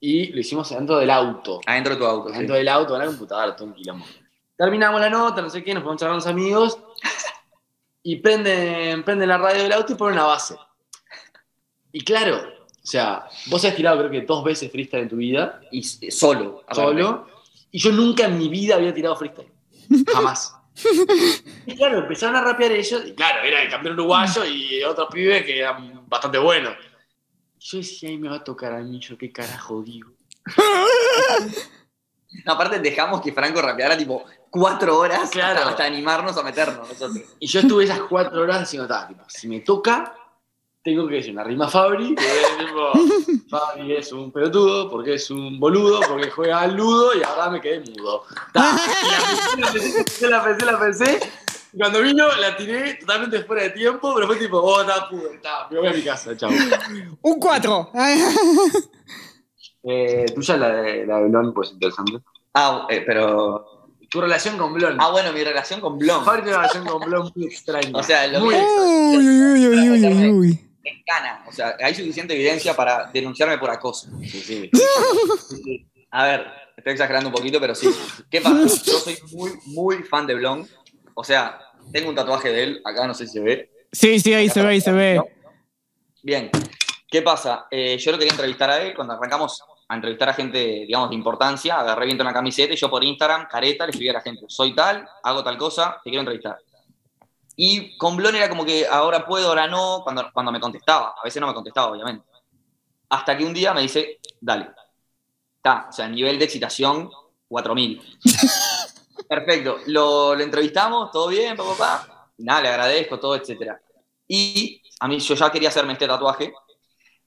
y 0.00 0.26
lo 0.32 0.40
hicimos 0.40 0.68
dentro 0.70 0.96
del 0.98 1.10
auto. 1.10 1.60
Adentro 1.66 1.94
de 1.94 2.00
tu 2.00 2.06
auto. 2.06 2.28
sí. 2.30 2.38
Dentro 2.38 2.56
del 2.56 2.68
auto, 2.68 2.94
en 2.94 3.00
la 3.00 3.06
computadora, 3.06 3.54
todo 3.56 3.68
un 3.68 3.74
quilombo. 3.74 4.06
Terminamos 4.56 5.00
la 5.00 5.10
nota, 5.10 5.40
no 5.40 5.50
sé 5.50 5.62
qué, 5.62 5.72
nos 5.72 5.82
ponemos 5.82 6.02
a 6.02 6.06
charlar 6.06 6.20
con 6.20 6.24
los 6.24 6.26
amigos 6.26 6.78
y 8.02 8.16
prenden, 8.16 9.04
prenden 9.04 9.28
la 9.28 9.38
radio 9.38 9.62
del 9.62 9.72
auto 9.72 9.92
y 9.92 9.96
ponen 9.96 10.14
una 10.14 10.24
base. 10.26 10.56
Y 11.92 12.02
claro, 12.02 12.36
o 12.36 12.86
sea, 12.90 13.26
vos 13.46 13.64
has 13.64 13.76
tirado 13.76 13.98
creo 13.98 14.10
que 14.10 14.22
dos 14.22 14.42
veces 14.42 14.70
freestyle 14.72 15.02
en 15.02 15.08
tu 15.08 15.16
vida, 15.16 15.60
Y 15.70 15.82
solo. 15.82 16.64
solo, 16.72 17.26
y 17.70 17.78
yo 17.78 17.92
nunca 17.92 18.24
en 18.26 18.38
mi 18.38 18.48
vida 18.48 18.76
había 18.76 18.92
tirado 18.94 19.16
freestyle. 19.16 19.52
Jamás. 20.12 20.54
Y 21.66 21.74
claro, 21.76 21.98
empezaron 21.98 22.36
a 22.36 22.40
rapear 22.40 22.72
ellos, 22.72 23.02
y 23.06 23.12
claro, 23.14 23.42
era 23.42 23.62
el 23.62 23.68
campeón 23.70 23.94
uruguayo 23.94 24.44
y 24.44 24.82
otros 24.84 25.08
pibes 25.12 25.44
que 25.44 25.58
eran 25.58 26.06
bastante 26.08 26.38
buenos. 26.38 26.74
Yo 27.60 27.78
decía, 27.78 28.08
ahí 28.08 28.16
me 28.18 28.28
va 28.28 28.36
a 28.36 28.44
tocar 28.44 28.72
a 28.72 28.78
mí, 28.78 29.00
yo 29.00 29.18
qué 29.18 29.32
carajo 29.32 29.82
digo. 29.82 30.10
No, 32.44 32.52
aparte 32.52 32.78
dejamos 32.78 33.20
que 33.22 33.32
Franco 33.32 33.60
rapeara 33.62 33.96
tipo 33.96 34.24
cuatro 34.50 34.98
horas 34.98 35.30
Claro. 35.30 35.58
hasta, 35.60 35.70
hasta 35.70 35.84
animarnos 35.84 36.36
a 36.36 36.42
meternos 36.42 36.88
nosotros. 36.88 37.18
Y 37.40 37.46
yo 37.46 37.60
estuve 37.60 37.84
esas 37.84 38.00
cuatro 38.00 38.42
horas 38.42 38.60
diciendo, 38.60 38.86
"Ta, 38.86 39.08
tipo, 39.08 39.24
si 39.28 39.48
me 39.48 39.60
toca, 39.60 40.14
tengo 40.94 41.08
que 41.08 41.16
decir 41.16 41.32
una 41.32 41.44
rima 41.44 41.68
Fabri, 41.68 42.14
que 42.14 42.24
es 42.24 42.58
tipo, 42.58 43.48
Fabri 43.50 43.96
es 43.96 44.12
un 44.12 44.32
pelotudo, 44.32 44.90
porque 44.90 45.14
es 45.14 45.30
un 45.30 45.58
boludo, 45.60 46.00
porque 46.08 46.30
juega 46.30 46.60
al 46.60 46.76
ludo 46.76 47.14
y 47.14 47.22
ahora 47.22 47.50
me 47.50 47.60
quedé 47.60 47.80
mudo. 47.80 48.24
Ta, 48.52 48.76
la 49.58 49.72
pensé, 49.72 49.88
la 49.92 50.04
pensé, 50.04 50.28
la 50.28 50.44
pensé, 50.44 50.66
la 50.66 50.78
pensé. 50.78 51.20
y 51.72 51.78
Cuando 51.78 52.00
vino, 52.02 52.26
la 52.40 52.56
tiré 52.56 52.94
totalmente 52.94 53.42
fuera 53.44 53.64
de 53.64 53.70
tiempo, 53.70 54.14
pero 54.14 54.26
fue 54.26 54.36
tipo, 54.36 54.58
oh, 54.58 54.80
está 54.80 55.08
pude, 55.08 55.34
está, 55.34 55.68
me 55.70 55.78
voy 55.78 55.88
a 55.88 55.92
mi 55.92 56.02
casa, 56.02 56.36
chao. 56.36 56.50
Un 57.22 57.38
4. 57.38 57.90
Eh, 59.90 60.26
tuya, 60.34 60.56
la 60.56 60.68
de, 60.70 61.06
la 61.06 61.18
de 61.18 61.28
Blon, 61.28 61.54
pues 61.54 61.70
interesante. 61.70 62.18
Ah, 62.52 62.86
eh, 62.90 63.02
pero. 63.06 63.88
Tu 64.10 64.20
relación 64.20 64.58
con 64.58 64.74
Blon. 64.74 64.96
Ah, 65.00 65.10
bueno, 65.10 65.32
mi 65.32 65.42
relación 65.42 65.80
con 65.80 65.96
Blon. 65.98 66.24
Fabri 66.24 66.42
tiene 66.42 66.58
una 66.58 66.66
relación 66.66 66.86
con 66.86 67.08
Blon 67.08 67.32
muy 67.34 67.46
extraña. 67.46 67.90
O 67.94 68.02
sea, 68.02 68.26
lo 68.26 68.40
muy 68.40 68.54
que-. 68.54 68.60
Uy, 68.60 69.28
uy, 69.28 69.66
uy, 69.66 69.88
uy, 69.88 70.06
uy, 70.06 70.30
uy. 70.30 70.67
En 70.88 71.02
cana. 71.02 71.44
O 71.46 71.52
sea, 71.52 71.76
hay 71.78 71.94
suficiente 71.94 72.34
evidencia 72.34 72.74
para 72.74 73.10
denunciarme 73.12 73.58
por 73.58 73.68
acoso. 73.70 74.08
Sí, 74.22 74.40
sí. 74.40 74.70
A 76.10 76.24
ver, 76.24 76.46
estoy 76.76 76.92
exagerando 76.94 77.28
un 77.28 77.34
poquito, 77.34 77.60
pero 77.60 77.74
sí. 77.74 77.88
¿Qué 78.30 78.40
pasa? 78.40 78.82
Yo 78.84 78.98
soy 78.98 79.18
muy, 79.32 79.50
muy 79.66 80.02
fan 80.04 80.26
de 80.26 80.34
Blon. 80.34 80.66
O 81.14 81.22
sea, 81.22 81.60
tengo 81.92 82.08
un 82.08 82.14
tatuaje 82.14 82.50
de 82.50 82.62
él. 82.62 82.80
Acá 82.84 83.06
no 83.06 83.12
sé 83.12 83.26
si 83.26 83.34
se 83.34 83.40
ve. 83.40 83.70
Sí, 83.92 84.18
sí, 84.18 84.32
ahí 84.32 84.48
se 84.48 84.62
ve, 84.62 84.68
ahí 84.68 84.80
se 84.80 84.92
ve. 84.92 85.20
Bien. 86.22 86.50
¿Qué 87.10 87.20
pasa? 87.22 87.66
Eh, 87.70 87.98
yo 87.98 88.12
lo 88.12 88.18
quería 88.18 88.32
entrevistar 88.32 88.70
a 88.70 88.82
él 88.82 88.94
cuando 88.94 89.14
arrancamos 89.14 89.62
a 89.88 89.94
entrevistar 89.94 90.28
a 90.30 90.34
gente, 90.34 90.58
digamos, 90.86 91.10
de 91.10 91.16
importancia. 91.16 91.78
Agarré 91.78 92.06
viento 92.06 92.22
una 92.22 92.32
camiseta 92.32 92.72
y 92.72 92.76
yo 92.76 92.88
por 92.88 93.04
Instagram, 93.04 93.46
careta, 93.46 93.84
le 93.84 93.90
escribí 93.90 94.10
a 94.10 94.14
la 94.14 94.20
gente: 94.20 94.44
soy 94.48 94.74
tal, 94.74 95.06
hago 95.22 95.42
tal 95.42 95.58
cosa, 95.58 96.00
te 96.02 96.10
quiero 96.10 96.20
entrevistar. 96.20 96.58
Y 97.60 97.98
con 97.98 98.16
Blon 98.16 98.36
era 98.36 98.48
como 98.48 98.64
que 98.64 98.86
ahora 98.86 99.26
puedo, 99.26 99.48
ahora 99.48 99.66
no, 99.66 100.02
cuando, 100.04 100.30
cuando 100.32 100.52
me 100.52 100.60
contestaba. 100.60 101.16
A 101.20 101.24
veces 101.24 101.40
no 101.40 101.48
me 101.48 101.54
contestaba, 101.54 101.90
obviamente. 101.90 102.24
Hasta 103.08 103.36
que 103.36 103.44
un 103.44 103.52
día 103.52 103.74
me 103.74 103.80
dice: 103.82 104.20
dale. 104.40 104.70
Está, 105.56 105.88
o 105.88 105.92
sea, 105.92 106.06
nivel 106.06 106.38
de 106.38 106.44
excitación, 106.44 107.10
4000. 107.48 108.18
Perfecto. 109.28 109.78
Lo, 109.86 110.36
lo 110.36 110.40
entrevistamos, 110.40 111.10
todo 111.10 111.26
bien, 111.26 111.56
papá, 111.56 111.70
papá. 111.76 112.30
Nada, 112.38 112.62
le 112.62 112.68
agradezco, 112.68 113.18
todo, 113.18 113.34
etcétera. 113.34 113.80
Y 114.28 114.80
a 115.00 115.08
mí 115.08 115.18
yo 115.18 115.34
ya 115.34 115.50
quería 115.50 115.70
hacerme 115.70 115.94
este 115.94 116.06
tatuaje 116.06 116.52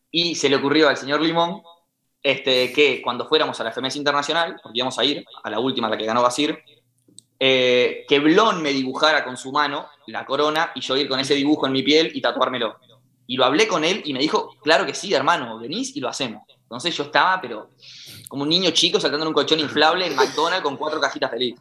y 0.10 0.36
se 0.36 0.48
le 0.48 0.56
ocurrió 0.56 0.88
al 0.88 0.96
señor 0.96 1.20
Limón 1.20 1.62
este, 2.24 2.72
que 2.72 3.02
cuando 3.02 3.28
fuéramos 3.28 3.60
a 3.60 3.66
la 3.66 3.74
FMS 3.74 3.98
Internacional, 3.98 4.62
porque 4.64 4.78
íbamos 4.78 4.98
a 4.98 5.04
ir, 5.04 5.26
a 5.44 5.50
la 5.50 5.60
última, 5.60 5.90
la 5.90 5.98
que 5.98 6.06
ganó 6.06 6.22
Basir, 6.22 6.58
eh, 7.44 8.06
que 8.08 8.20
Blon 8.20 8.62
me 8.62 8.72
dibujara 8.72 9.24
con 9.24 9.36
su 9.36 9.52
mano 9.52 9.88
la 10.06 10.28
corona 10.28 10.72
y 10.76 10.82
yo 10.82 10.96
ir 10.96 11.10
con 11.10 11.20
ese 11.20 11.34
dibujo 11.34 11.66
en 11.66 11.74
mi 11.74 11.82
piel 11.82 12.12
y 12.14 12.22
tatuármelo. 12.22 12.78
Y 13.26 13.36
lo 13.36 13.46
hablé 13.46 13.68
con 13.68 13.84
él 13.84 14.04
y 14.06 14.14
me 14.14 14.20
dijo, 14.20 14.56
claro 14.62 14.86
que 14.86 14.94
sí, 14.94 15.12
hermano, 15.12 15.58
venís 15.58 15.96
y 15.96 16.02
lo 16.02 16.08
hacemos. 16.08 16.44
Entonces 16.62 16.96
yo 16.96 17.06
estaba, 17.06 17.42
pero 17.42 17.72
como 18.28 18.44
un 18.44 18.50
niño 18.50 18.70
chico 18.70 19.00
saltando 19.00 19.24
en 19.24 19.30
un 19.30 19.34
colchón 19.34 19.60
inflable 19.60 20.06
en 20.06 20.16
McDonald's 20.16 20.62
con 20.62 20.78
cuatro 20.78 21.02
cajitas 21.02 21.32
feliz. 21.32 21.56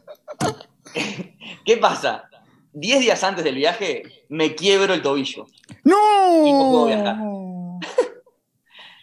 ¿Qué 1.65 1.77
pasa? 1.77 2.29
Diez 2.71 2.99
días 2.99 3.23
antes 3.23 3.43
del 3.43 3.55
viaje 3.55 4.03
me 4.29 4.53
quiebro 4.53 4.93
el 4.93 5.01
tobillo. 5.01 5.47
Y 5.83 5.89
no 6.53 6.69
puedo 6.69 6.85
viajar. 6.85 7.17
¡No! 7.17 7.79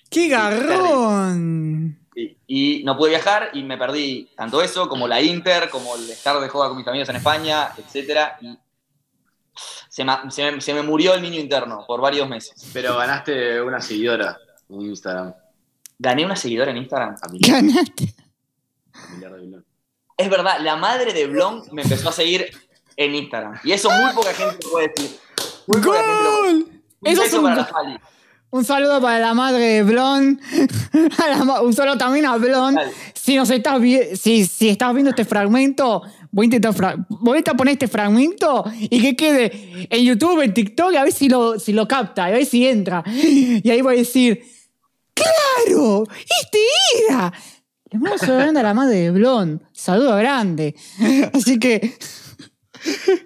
¡Qué 0.09 0.29
garrón! 0.29 1.99
Sí. 2.19 2.37
y 2.49 2.83
no 2.83 2.97
pude 2.97 3.11
viajar 3.11 3.51
y 3.53 3.62
me 3.62 3.79
perdí 3.79 4.29
tanto 4.35 4.61
eso 4.61 4.89
como 4.89 5.07
la 5.07 5.21
Inter, 5.23 5.71
como 5.71 5.95
el 5.95 6.11
estar 6.11 6.41
de 6.41 6.49
joda 6.49 6.66
con 6.66 6.77
mis 6.77 6.89
amigos 6.89 7.09
en 7.11 7.14
España, 7.16 7.69
etc. 7.77 8.33
Y 8.41 8.59
se, 9.89 10.05
se 10.31 10.51
me, 10.51 10.61
se 10.61 10.75
me 10.75 10.83
murió 10.83 11.14
el 11.14 11.23
niño 11.23 11.39
interno 11.39 11.85
por 11.87 12.01
varios 12.01 12.29
meses. 12.29 12.71
Pero 12.73 12.97
ganaste 12.97 13.62
una 13.62 13.81
seguidora 13.81 14.37
en 14.69 14.81
Instagram. 14.83 15.33
Gané 15.97 16.25
una 16.25 16.35
seguidora 16.35 16.73
en 16.73 16.79
Instagram. 16.79 17.16
Familiar, 17.19 17.62
Ganaste. 17.62 18.14
familiar 18.93 19.33
de 19.35 19.41
Bilón. 19.41 19.64
Es 20.16 20.29
verdad, 20.29 20.59
la 20.61 20.75
madre 20.75 21.12
de 21.12 21.27
Blon 21.29 21.62
me 21.71 21.83
empezó 21.83 22.09
a 22.09 22.12
seguir 22.12 22.51
en 22.97 23.14
Instagram. 23.14 23.61
Y 23.62 23.71
eso 23.71 23.91
muy 23.91 24.12
poca 24.12 24.35
gente 24.35 24.59
lo 24.64 24.71
puede 24.73 24.89
decir. 24.89 25.21
Muy 25.69 25.81
poca 25.81 25.99
gente 25.99 26.25
lo 26.25 26.39
puede 26.41 26.55
decir. 26.55 26.83
Eso 27.05 27.23
es 27.23 27.33
un, 27.35 27.45
para 27.45 27.55
la. 27.85 28.01
Un 28.51 28.64
saludo 28.64 29.01
para 29.01 29.18
la 29.18 29.34
madre 29.34 29.64
de 29.64 29.82
Blon. 29.82 30.40
Ma- 31.44 31.61
un 31.61 31.72
saludo 31.74 31.99
también 31.99 32.26
a 32.26 32.36
Blon. 32.36 32.74
Dale. 32.74 32.92
Si 33.14 33.36
nos 33.36 33.51
estás 33.51 33.80
si, 34.20 34.44
si 34.46 34.68
estás 34.68 34.92
viendo 34.94 35.11
este 35.11 35.24
fragmento, 35.24 36.03
voy 36.30 36.44
a 36.44 36.46
intentar 36.46 36.96
voy 37.09 37.38
a 37.38 37.55
poner 37.55 37.72
este 37.72 37.88
fragmento 37.88 38.64
y 38.80 39.01
que 39.03 39.16
quede 39.16 39.86
en 39.90 40.05
YouTube, 40.05 40.40
en 40.42 40.55
TikTok, 40.55 40.94
a 40.96 41.05
ver 41.05 41.12
si 41.12 41.28
lo, 41.28 41.59
si 41.59 41.72
lo 41.72 41.86
capta, 41.86 42.26
a 42.26 42.30
ver 42.30 42.46
si 42.46 42.66
entra. 42.66 43.03
Y 43.12 43.68
ahí 43.70 43.82
voy 43.82 43.96
a 43.96 43.99
decir, 43.99 44.42
¡Claro! 45.14 46.05
¡Este 46.40 46.59
era! 47.09 47.32
Le 47.90 47.99
mando 47.99 48.14
un 48.14 48.18
saludo 48.18 48.38
grande 48.38 48.61
a 48.61 48.62
la 48.62 48.74
madre 48.74 48.96
de 48.99 49.11
Blon. 49.11 49.62
Saludo 49.72 50.16
grande. 50.16 50.74
Así 51.32 51.59
que. 51.59 51.96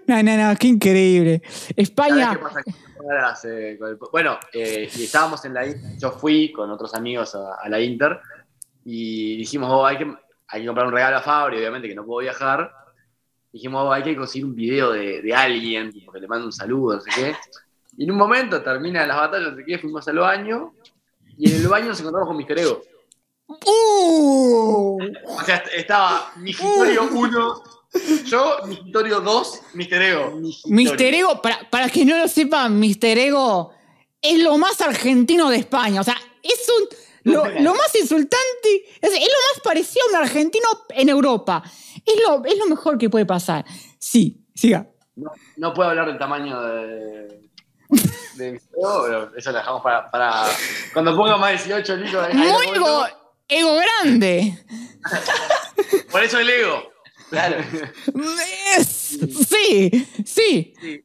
No, 0.07 0.23
no, 0.23 0.37
no, 0.37 0.57
qué 0.57 0.69
increíble. 0.69 1.43
¿Sabes 1.45 1.75
España. 1.77 2.39
qué 2.65 2.73
eh, 3.45 3.77
con 3.79 3.89
el- 3.91 3.97
Bueno, 4.11 4.39
eh, 4.53 4.89
y 4.97 5.05
estábamos 5.05 5.45
en 5.45 5.55
la 5.55 5.67
Inter, 5.67 5.99
yo 5.99 6.11
fui 6.13 6.53
con 6.53 6.71
otros 6.71 6.95
amigos 6.95 7.35
a, 7.35 7.55
a 7.63 7.69
la 7.69 7.81
Inter 7.81 8.21
y 8.85 9.37
dijimos, 9.37 9.71
oh, 9.73 9.85
hay 9.87 9.99
que, 9.99 10.15
hay 10.49 10.61
que 10.61 10.67
comprar 10.67 10.87
un 10.87 10.93
regalo 10.93 11.17
a 11.17 11.23
Fabri, 11.23 11.59
obviamente 11.59 11.89
que 11.89 11.95
no 11.95 12.05
puedo 12.05 12.21
viajar. 12.21 12.73
Dijimos, 13.53 13.85
oh, 13.87 13.93
hay 13.93 14.03
que 14.03 14.17
conseguir 14.17 14.47
un 14.47 14.55
video 14.55 14.93
de, 14.93 15.21
de 15.23 15.35
alguien, 15.35 15.93
porque 16.05 16.21
le 16.21 16.29
mando 16.29 16.47
un 16.47 16.53
saludo, 16.53 16.97
no 16.97 17.01
sé 17.01 17.11
qué. 17.15 17.35
Y 17.99 18.05
en 18.05 18.11
un 18.11 18.17
momento 18.17 18.63
termina 18.63 19.07
las 19.07 19.17
batallas, 19.19 19.51
no 19.51 19.57
sé 19.57 19.65
qué, 19.67 19.79
fuimos 19.79 20.07
al 20.09 20.19
baño 20.19 20.73
y 21.37 21.51
en 21.51 21.61
el 21.61 21.69
baño 21.69 21.89
nos 21.89 22.01
encontramos 22.01 22.29
con 22.29 22.37
Mister 22.37 22.59
Ego. 22.59 22.83
¡Uh! 23.47 24.99
O 25.27 25.41
sea, 25.45 25.57
est- 25.57 25.75
estaba 25.75 26.33
Migitorio 26.37 27.05
1, 27.13 27.63
yo, 28.27 28.59
Migitorio 28.67 29.21
2, 29.21 29.61
Mister 29.75 30.01
Ego. 30.01 30.41
Mister 30.67 31.15
Ego, 31.15 31.43
para, 31.43 31.69
para 31.71 31.89
que 31.89 32.05
no 32.05 32.17
lo 32.17 32.29
sepan, 32.29 32.79
Mister 32.79 33.19
Ego 33.19 33.73
es 34.23 34.39
lo 34.39 34.57
más 34.57 34.81
argentino 34.81 35.51
de 35.51 35.59
España. 35.59 36.01
O 36.01 36.05
sea, 36.05 36.17
es 36.43 36.67
un. 36.69 36.89
Lo, 37.25 37.47
lo 37.61 37.75
más 37.75 37.95
insultante. 37.95 38.85
Es, 39.01 39.13
es 39.13 39.21
lo 39.21 39.21
más 39.21 39.61
parecido 39.63 40.05
a 40.07 40.11
un 40.11 40.25
argentino 40.25 40.67
en 40.91 41.09
Europa. 41.09 41.63
Es 42.05 42.15
lo, 42.27 42.45
es 42.45 42.59
lo 42.59 42.67
mejor 42.67 42.99
que 42.99 43.11
puede 43.11 43.27
pasar. 43.27 43.65
Sí, 43.99 44.45
siga. 44.55 44.89
No, 45.15 45.31
no 45.57 45.75
puedo 45.75 45.91
hablar 45.91 46.07
del 46.07 46.19
tamaño 46.19 46.61
de, 46.63 47.49
de 48.37 48.53
Mister 48.53 48.79
Ego, 48.79 49.03
pero 49.05 49.37
eso 49.37 49.53
lo 49.53 49.59
dejamos 49.59 49.83
para, 49.83 50.11
para 50.11 50.47
cuando 50.93 51.17
ponga 51.17 51.37
más 51.37 51.65
18 51.65 51.97
litros. 51.97 52.27
ahí 52.27 52.35
lo 52.35 52.53
Muy 52.53 52.67
ego, 52.69 53.07
ego 53.49 53.77
grande. 53.77 54.59
Por 56.11 56.23
eso 56.23 56.39
el 56.39 56.49
ego. 56.49 56.92
Claro. 57.33 57.57
Sí, 58.85 60.07
sí. 60.25 60.75
Sí. 60.75 61.05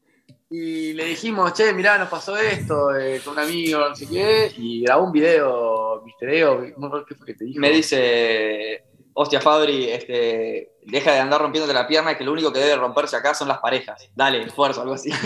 Y 0.50 0.94
le 0.94 1.06
dijimos, 1.06 1.54
che, 1.54 1.74
mirá, 1.74 1.98
nos 1.98 2.10
pasó 2.10 2.38
esto 2.38 2.96
eh, 2.96 3.22
con 3.24 3.34
un 3.34 3.40
amigo, 3.40 3.80
no 3.80 3.96
sé 3.96 4.08
qué, 4.08 4.54
y 4.58 4.82
grabó 4.82 5.06
un 5.06 5.12
video, 5.12 6.02
Mister 6.06 6.30
Ego, 6.30 6.62
qué 7.08 7.16
fue 7.16 7.26
que 7.26 7.34
te 7.34 7.46
dijo. 7.46 7.60
Me 7.60 7.70
dice, 7.70 8.84
hostia 9.14 9.42
Fabri, 9.42 9.90
este, 9.90 10.72
deja 10.84 11.12
de 11.12 11.20
andar 11.20 11.42
rompiéndote 11.42 11.74
la 11.74 11.88
pierna, 11.88 12.18
que 12.18 12.24
lo 12.24 12.32
único 12.32 12.54
que 12.54 12.60
debe 12.60 12.76
romperse 12.76 13.18
acá 13.18 13.34
son 13.34 13.48
las 13.50 13.60
parejas. 13.60 14.10
Dale, 14.16 14.42
esfuerzo, 14.42 14.82
algo 14.82 14.94
así. 14.96 15.10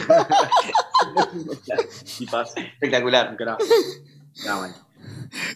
Y 2.20 2.28
pasa. 2.28 2.60
Espectacular. 2.62 3.36
No, 4.46 4.60
bueno. 4.60 4.76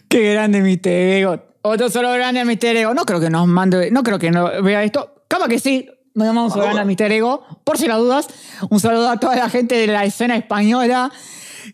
Qué 0.08 0.32
grande 0.32 0.60
Mister 0.60 0.92
Ego. 0.92 1.40
Otro 1.62 1.88
solo 1.88 2.12
grande 2.12 2.40
a 2.40 2.44
Mister 2.44 2.76
Ego. 2.76 2.94
No 2.94 3.04
creo 3.04 3.20
que 3.20 3.30
nos 3.30 3.46
mande, 3.46 3.90
no 3.90 4.02
creo 4.02 4.18
que 4.18 4.30
no 4.30 4.62
vea 4.62 4.82
esto. 4.82 5.15
Capaz 5.28 5.48
que 5.48 5.58
sí. 5.58 5.88
Me 6.14 6.24
llamamos 6.24 6.56
a 6.56 6.84
Mister 6.84 7.12
Ego. 7.12 7.44
Por 7.62 7.76
si 7.76 7.86
las 7.86 7.98
dudas, 7.98 8.28
un 8.70 8.80
saludo 8.80 9.10
a 9.10 9.20
toda 9.20 9.36
la 9.36 9.50
gente 9.50 9.74
de 9.76 9.86
la 9.86 10.04
escena 10.04 10.34
española 10.36 11.12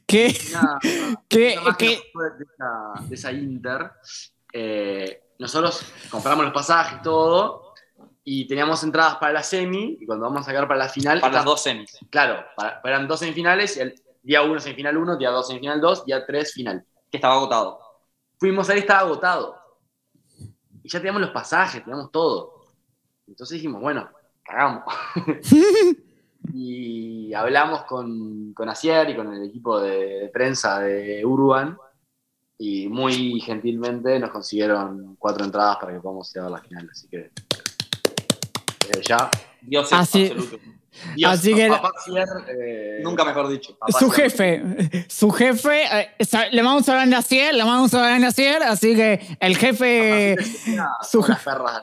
que, 0.07 0.37
Nada, 0.53 0.79
que, 1.29 1.57
que 1.79 1.87
de, 1.87 2.45
esa, 2.55 3.05
de 3.09 3.15
esa 3.15 3.31
Inter, 3.33 3.93
eh, 4.53 5.23
nosotros 5.39 5.83
compramos 6.11 6.45
los 6.45 6.55
pasajes, 6.55 7.03
todo, 7.03 7.73
y 8.25 8.47
teníamos 8.49 8.83
entradas 8.83 9.17
para 9.17 9.33
la 9.33 9.43
semi, 9.45 9.99
y 10.01 10.07
cuando 10.07 10.25
vamos 10.25 10.41
a 10.41 10.45
sacar 10.45 10.67
para 10.67 10.79
la 10.79 10.89
final, 10.89 11.21
Para 11.21 11.35
las 11.35 11.45
dos 11.45 11.63
semis. 11.63 11.97
claro, 12.11 12.45
para- 12.57 12.81
eran 12.85 13.07
dos 13.07 13.21
semifinales, 13.21 13.77
y 13.77 13.81
el 13.81 13.95
día 14.23 14.43
1 14.43 14.61
semifinal 14.61 14.97
1, 14.97 15.17
día 15.19 15.31
2 15.31 15.47
semifinal 15.47 15.81
2, 15.81 16.05
día 16.07 16.25
3 16.27 16.53
final. 16.53 16.85
Que 17.11 17.19
estaba 17.19 17.35
agotado. 17.35 17.79
Fuimos 18.41 18.69
ahí, 18.71 18.81
estaba 18.81 19.01
agotado. 19.01 19.57
Y 20.83 20.89
ya 20.89 20.99
teníamos 20.99 21.21
los 21.23 21.31
pasajes, 21.31 21.83
teníamos 21.85 22.11
todo. 22.11 22.52
Entonces 23.27 23.57
dijimos, 23.57 23.81
bueno, 23.81 24.09
cagamos. 24.43 24.85
y 26.53 27.33
hablamos 27.35 27.85
con, 27.85 28.53
con 28.53 28.69
Asier 28.69 29.11
y 29.11 29.17
con 29.17 29.33
el 29.33 29.45
equipo 29.45 29.81
de, 29.81 30.21
de 30.21 30.29
prensa 30.29 30.81
de 30.81 31.25
Urban. 31.25 31.77
Y 32.59 32.89
muy 32.89 33.41
gentilmente 33.41 34.19
nos 34.21 34.31
consiguieron 34.31 35.17
cuatro 35.19 35.45
entradas 35.45 35.79
para 35.79 35.93
que 35.95 36.01
podamos 36.01 36.35
ir 36.37 36.43
a 36.43 36.51
la 36.51 36.59
final. 36.59 36.89
Así 36.91 37.09
que 37.09 37.31
ya. 39.07 39.31
Dios 39.61 39.87
es 39.87 39.93
Así- 39.93 40.27
absoluto. 40.31 40.59
Dios, 41.17 41.33
Así 41.33 41.55
que- 41.55 41.69
papá 41.69 41.93
Asier, 41.99 42.29
eh, 42.49 43.01
Nunca 43.03 43.25
mejor 43.25 43.49
dicho. 43.49 43.77
papá 43.79 43.99
su 43.99 44.11
Asier. 44.11 44.31
jefe, 44.31 45.07
su 45.09 45.31
jefe, 45.31 45.83
eh, 46.01 46.11
le 46.53 46.63
vamos 46.63 46.89
a 46.89 47.01
hablar 47.01 47.19
a 47.19 47.23
Cier, 47.23 47.55
le 47.55 47.65
vamos 47.65 47.93
a 47.95 47.99
hablar 48.15 48.29
a 48.29 48.33
Cier, 48.33 48.63
así 48.63 48.95
que 48.95 49.37
el 49.41 49.57
jefe, 49.57 50.37
Una- 50.69 50.91
su 51.03 51.21
unas 51.21 51.39
jefe, 51.39 51.51
Asier. 51.51 51.83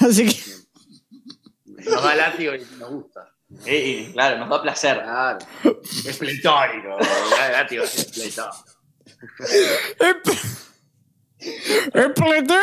así 0.00 0.26
que 0.28 1.90
Nos 1.90 2.02
da 2.02 2.14
látigo 2.14 2.54
y 2.54 2.66
nos 2.78 2.90
gusta. 2.90 3.26
Eh, 3.66 4.10
claro, 4.12 4.38
nos 4.38 4.48
da 4.48 4.62
placer. 4.62 5.00
Claro. 5.02 5.38
Es 6.06 6.16
pletórico. 6.18 6.98
el 7.00 7.52
látigo 7.52 7.82
es 7.84 8.04
pletórico. 8.04 8.64
El 11.94 12.12
planeta. 12.14 12.58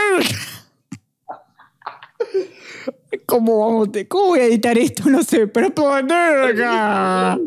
¿Cómo 3.26 3.60
vamos? 3.66 3.90
a- 3.90 4.08
¿Cómo 4.08 4.28
voy 4.28 4.40
a 4.40 4.46
editar 4.46 4.78
esto? 4.78 5.04
No 5.10 5.24
sé, 5.24 5.48
pero 5.48 5.74
planeta. 5.74 7.38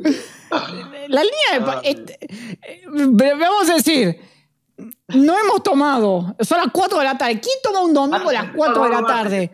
La 1.08 1.22
línea 1.22 1.52
de. 1.54 1.60
pa- 1.60 1.80
este, 1.84 2.18
eh, 2.22 2.82
vamos 2.86 3.70
a 3.70 3.74
decir. 3.74 4.20
No 5.08 5.38
hemos 5.38 5.62
tomado. 5.62 6.34
Son 6.40 6.56
las 6.58 6.68
4 6.72 6.98
de 7.00 7.04
la 7.04 7.18
tarde. 7.18 7.38
¿Quién 7.38 7.56
toma 7.62 7.80
un 7.82 7.92
domingo 7.92 8.30
a 8.30 8.32
las 8.32 8.46
4 8.56 8.84
de 8.84 8.88
la 8.90 9.04
tarde? 9.04 9.50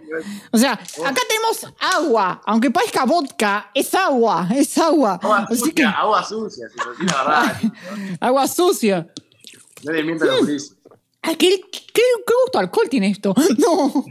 O 0.53 0.59
sea, 0.59 0.73
acá 0.75 1.21
tenemos 1.29 1.67
agua. 1.97 2.41
Aunque 2.47 2.71
parezca 2.71 3.05
vodka, 3.05 3.71
es 3.75 3.93
agua. 3.95 4.47
Es 4.55 4.79
agua. 4.79 5.19
Agua 5.21 5.39
Así 5.51 5.57
sucia, 5.59 5.75
que, 5.75 5.83
agua 5.85 6.23
sucia, 6.23 6.69
si 6.69 7.05
la 7.07 7.25
verdad. 7.25 7.57
agua 8.21 8.47
sucia. 8.47 9.09
No 9.83 9.93
le 9.93 10.03
mientan 10.05 10.29
a 10.29 10.33
los. 10.37 10.76
Ay, 11.27 11.37
¿qué, 11.37 11.61
qué, 11.71 11.81
qué 11.93 12.03
gusto 12.45 12.59
alcohol 12.59 12.89
tiene 12.89 13.09
esto? 13.09 13.35
No. 13.59 14.05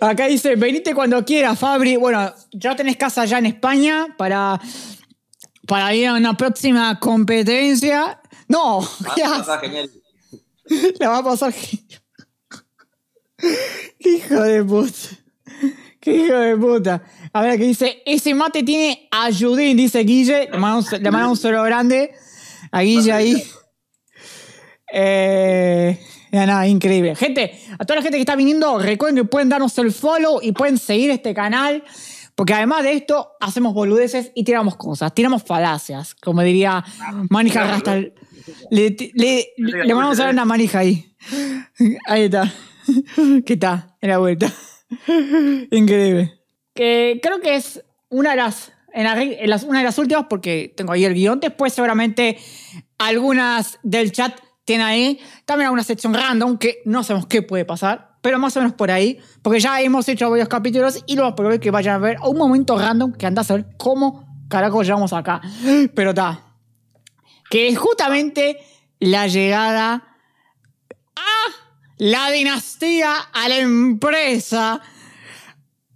Acá 0.00 0.26
dice, 0.26 0.56
venite 0.56 0.94
cuando 0.94 1.24
quieras, 1.24 1.58
Fabri. 1.58 1.96
Bueno, 1.96 2.32
ya 2.52 2.74
tenés 2.74 2.96
casa 2.96 3.24
ya 3.24 3.38
en 3.38 3.46
España 3.46 4.14
para, 4.16 4.60
para 5.66 5.94
ir 5.94 6.08
a 6.08 6.14
una 6.14 6.36
próxima 6.36 6.98
competencia. 6.98 8.20
No, 8.48 8.80
Ah, 8.80 9.14
ya, 9.16 9.36
está 9.38 9.58
genial. 9.58 9.90
la 10.98 11.08
va 11.10 11.18
a 11.18 11.24
pasar 11.24 11.52
genial. 11.52 12.02
Qué 14.00 14.10
hijo 14.10 14.40
de 14.40 14.64
puta. 14.64 14.98
Qué 16.00 16.16
hijo 16.24 16.36
de 16.36 16.56
puta. 16.56 17.02
A 17.32 17.42
ver, 17.42 17.58
que 17.58 17.64
dice, 17.64 18.02
ese 18.06 18.34
mate 18.34 18.62
tiene 18.62 19.08
ayudín, 19.10 19.76
dice 19.76 20.00
Guille. 20.00 20.48
Le 20.50 20.58
mandamos, 20.58 20.92
un 21.30 21.36
saludo 21.36 21.62
grande 21.64 22.12
a 22.72 22.80
Guille 22.82 23.12
ahí. 23.12 23.44
Eh, 24.92 25.98
nada, 26.32 26.66
increíble. 26.66 27.14
Gente, 27.16 27.58
a 27.78 27.84
toda 27.84 27.96
la 27.96 28.02
gente 28.02 28.16
que 28.18 28.22
está 28.22 28.36
viniendo, 28.36 28.78
recuerden 28.78 29.16
que 29.24 29.28
pueden 29.28 29.48
darnos 29.48 29.76
el 29.78 29.92
follow 29.92 30.40
y 30.42 30.52
pueden 30.52 30.78
seguir 30.78 31.10
este 31.10 31.34
canal. 31.34 31.82
Porque 32.34 32.54
además 32.54 32.84
de 32.84 32.92
esto, 32.92 33.32
hacemos 33.40 33.74
boludeces 33.74 34.30
y 34.34 34.44
tiramos 34.44 34.76
cosas, 34.76 35.12
tiramos 35.12 35.42
falacias, 35.42 36.14
como 36.14 36.42
diría 36.42 36.84
Manija 37.30 37.64
Rasta. 37.66 37.96
Le, 37.96 38.14
le, 38.70 38.96
le, 39.14 39.48
le 39.56 39.94
mandamos 39.94 40.20
a 40.20 40.24
dar 40.24 40.32
una 40.32 40.44
manija 40.44 40.78
ahí. 40.78 41.12
Ahí 42.06 42.22
está. 42.24 42.52
¿Qué 43.44 43.54
está? 43.54 43.96
En 44.00 44.10
la 44.10 44.18
vuelta. 44.18 44.52
Increíble. 45.72 46.38
Que 46.74 47.18
creo 47.22 47.40
que 47.40 47.56
es 47.56 47.82
una 48.08 48.30
de 48.30 48.36
las, 48.36 48.72
en 48.92 49.04
la- 49.04 49.20
en 49.20 49.50
las- 49.50 49.64
una 49.64 49.80
de 49.80 49.84
las 49.84 49.98
últimas, 49.98 50.26
porque 50.30 50.72
tengo 50.76 50.92
ahí 50.92 51.04
el 51.04 51.14
guion. 51.14 51.40
Después, 51.40 51.72
seguramente, 51.72 52.38
algunas 52.98 53.78
del 53.82 54.12
chat 54.12 54.38
tiene 54.68 54.84
ahí. 54.84 55.18
También 55.46 55.70
una 55.70 55.82
sección 55.82 56.12
random 56.12 56.58
que 56.58 56.82
no 56.84 57.02
sabemos 57.02 57.26
qué 57.26 57.40
puede 57.40 57.64
pasar, 57.64 58.18
pero 58.20 58.38
más 58.38 58.54
o 58.54 58.60
menos 58.60 58.74
por 58.74 58.90
ahí, 58.90 59.18
porque 59.40 59.60
ya 59.60 59.80
hemos 59.80 60.06
hecho 60.10 60.28
varios 60.28 60.46
capítulos 60.46 61.02
y 61.06 61.16
lo 61.16 61.24
más 61.24 61.32
probable 61.32 61.56
es 61.56 61.62
que 61.62 61.70
vayan 61.70 61.94
a 61.94 61.98
ver 61.98 62.18
un 62.22 62.36
momento 62.36 62.78
random 62.78 63.14
que 63.14 63.24
andás 63.24 63.50
a 63.50 63.54
ver 63.54 63.66
cómo 63.78 64.28
carajo 64.50 64.82
llegamos 64.82 65.14
acá. 65.14 65.40
Pero 65.94 66.10
está. 66.10 66.44
Que 67.48 67.68
es 67.68 67.78
justamente 67.78 68.58
la 69.00 69.26
llegada 69.26 70.04
a 71.16 71.30
la 71.96 72.30
dinastía, 72.30 73.14
a 73.32 73.48
la 73.48 73.56
empresa, 73.56 74.82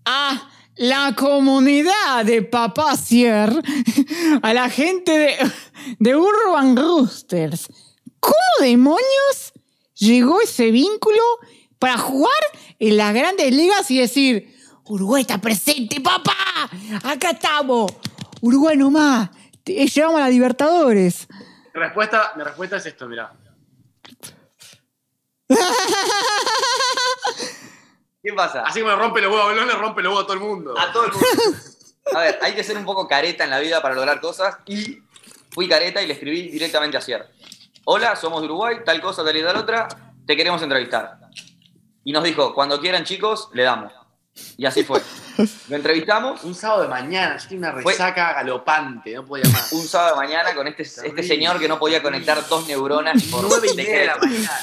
a 0.07 0.49
la 0.77 1.15
comunidad 1.15 2.25
de 2.25 2.41
Papacier, 2.41 3.53
a 4.43 4.55
la 4.55 4.71
gente 4.71 5.13
de, 5.13 5.35
de 5.99 6.17
Urban 6.17 6.75
Roosters. 6.75 7.69
¿Cómo 8.23 8.35
demonios 8.61 9.53
llegó 9.95 10.41
ese 10.41 10.71
vínculo 10.71 11.21
para 11.81 11.99
jugar 11.99 12.33
en 12.79 12.97
las 12.97 13.13
grandes 13.13 13.53
ligas 13.53 13.91
y 13.91 13.99
decir, 13.99 14.57
Uruguay 14.85 15.23
está 15.23 15.39
presente, 15.39 16.01
papá, 16.01 16.71
acá 17.03 17.31
estamos, 17.31 17.91
Uruguay 18.41 18.77
nomás, 18.77 19.31
te- 19.65 19.75
llegamos 19.87 20.17
a 20.21 20.25
la 20.25 20.29
Libertadores. 20.31 21.27
Mi 21.75 21.81
respuesta, 21.81 22.33
mi 22.37 22.45
respuesta 22.45 22.77
es 22.77 22.87
esto, 22.87 23.09
mirá. 23.09 23.33
¿Qué 28.23 28.33
pasa? 28.35 28.63
Así 28.63 28.81
como 28.81 28.93
le 28.93 28.99
rompe 28.99 29.21
los 29.21 29.31
huevos 29.33 29.47
a 29.47 29.53
Belón, 29.53 29.67
le 29.67 29.75
rompe 29.75 30.03
los 30.03 30.11
huevos 30.13 30.25
a 30.25 30.27
todo 30.27 30.35
el 30.35 30.41
mundo. 30.41 30.79
A 30.79 30.93
todo 30.93 31.07
el 31.07 31.13
mundo. 31.13 31.27
A 32.15 32.21
ver, 32.21 32.39
hay 32.43 32.55
que 32.55 32.63
ser 32.63 32.77
un 32.77 32.85
poco 32.85 33.09
careta 33.09 33.43
en 33.45 33.51
la 33.51 33.59
vida 33.59 33.83
para 33.83 33.95
lograr 33.95 34.21
cosas 34.21 34.59
y 34.67 34.99
fui 35.51 35.69
careta 35.69 36.01
y 36.03 36.07
le 36.07 36.13
escribí 36.15 36.49
directamente 36.51 36.97
a 36.97 37.01
Cier. 37.01 37.29
Hola, 37.85 38.15
somos 38.17 38.41
de 38.41 38.47
Uruguay, 38.47 38.77
tal 38.85 39.01
cosa, 39.01 39.25
tal 39.25 39.37
y 39.37 39.43
tal 39.43 39.57
otra, 39.57 39.89
te 40.27 40.37
queremos 40.37 40.63
entrevistar. 40.63 41.19
Y 42.05 42.13
nos 42.13 42.23
dijo, 42.25 42.55
cuando 42.55 42.81
quieran 42.81 43.05
chicos, 43.05 43.49
le 43.55 43.65
damos. 43.65 43.93
Y 44.57 44.65
así 44.65 44.83
fue. 44.85 45.01
Lo 45.69 45.77
entrevistamos 45.77 46.43
Un 46.45 46.55
sábado 46.55 46.83
de 46.83 46.89
mañana, 46.89 47.37
yo 47.37 47.49
tenía 47.49 47.71
una 47.71 47.83
Fue- 47.83 47.93
resaca 47.93 48.33
galopante, 48.35 49.15
no 49.15 49.25
podía 49.27 49.45
más. 49.51 49.73
un 49.73 49.83
sábado 49.87 50.13
de 50.21 50.27
mañana 50.27 50.55
con 50.55 50.67
este, 50.67 50.83
este 50.83 51.23
señor 51.23 51.59
que 51.59 51.69
no 51.69 51.79
podía 51.79 52.03
conectar 52.03 52.47
dos 52.49 52.67
neuronas 52.67 53.23
por 53.25 53.43
Nueve 53.49 53.69
y 53.73 53.77
media 53.77 53.99
de 53.99 54.07
la 54.07 54.17
mañana. 54.17 54.61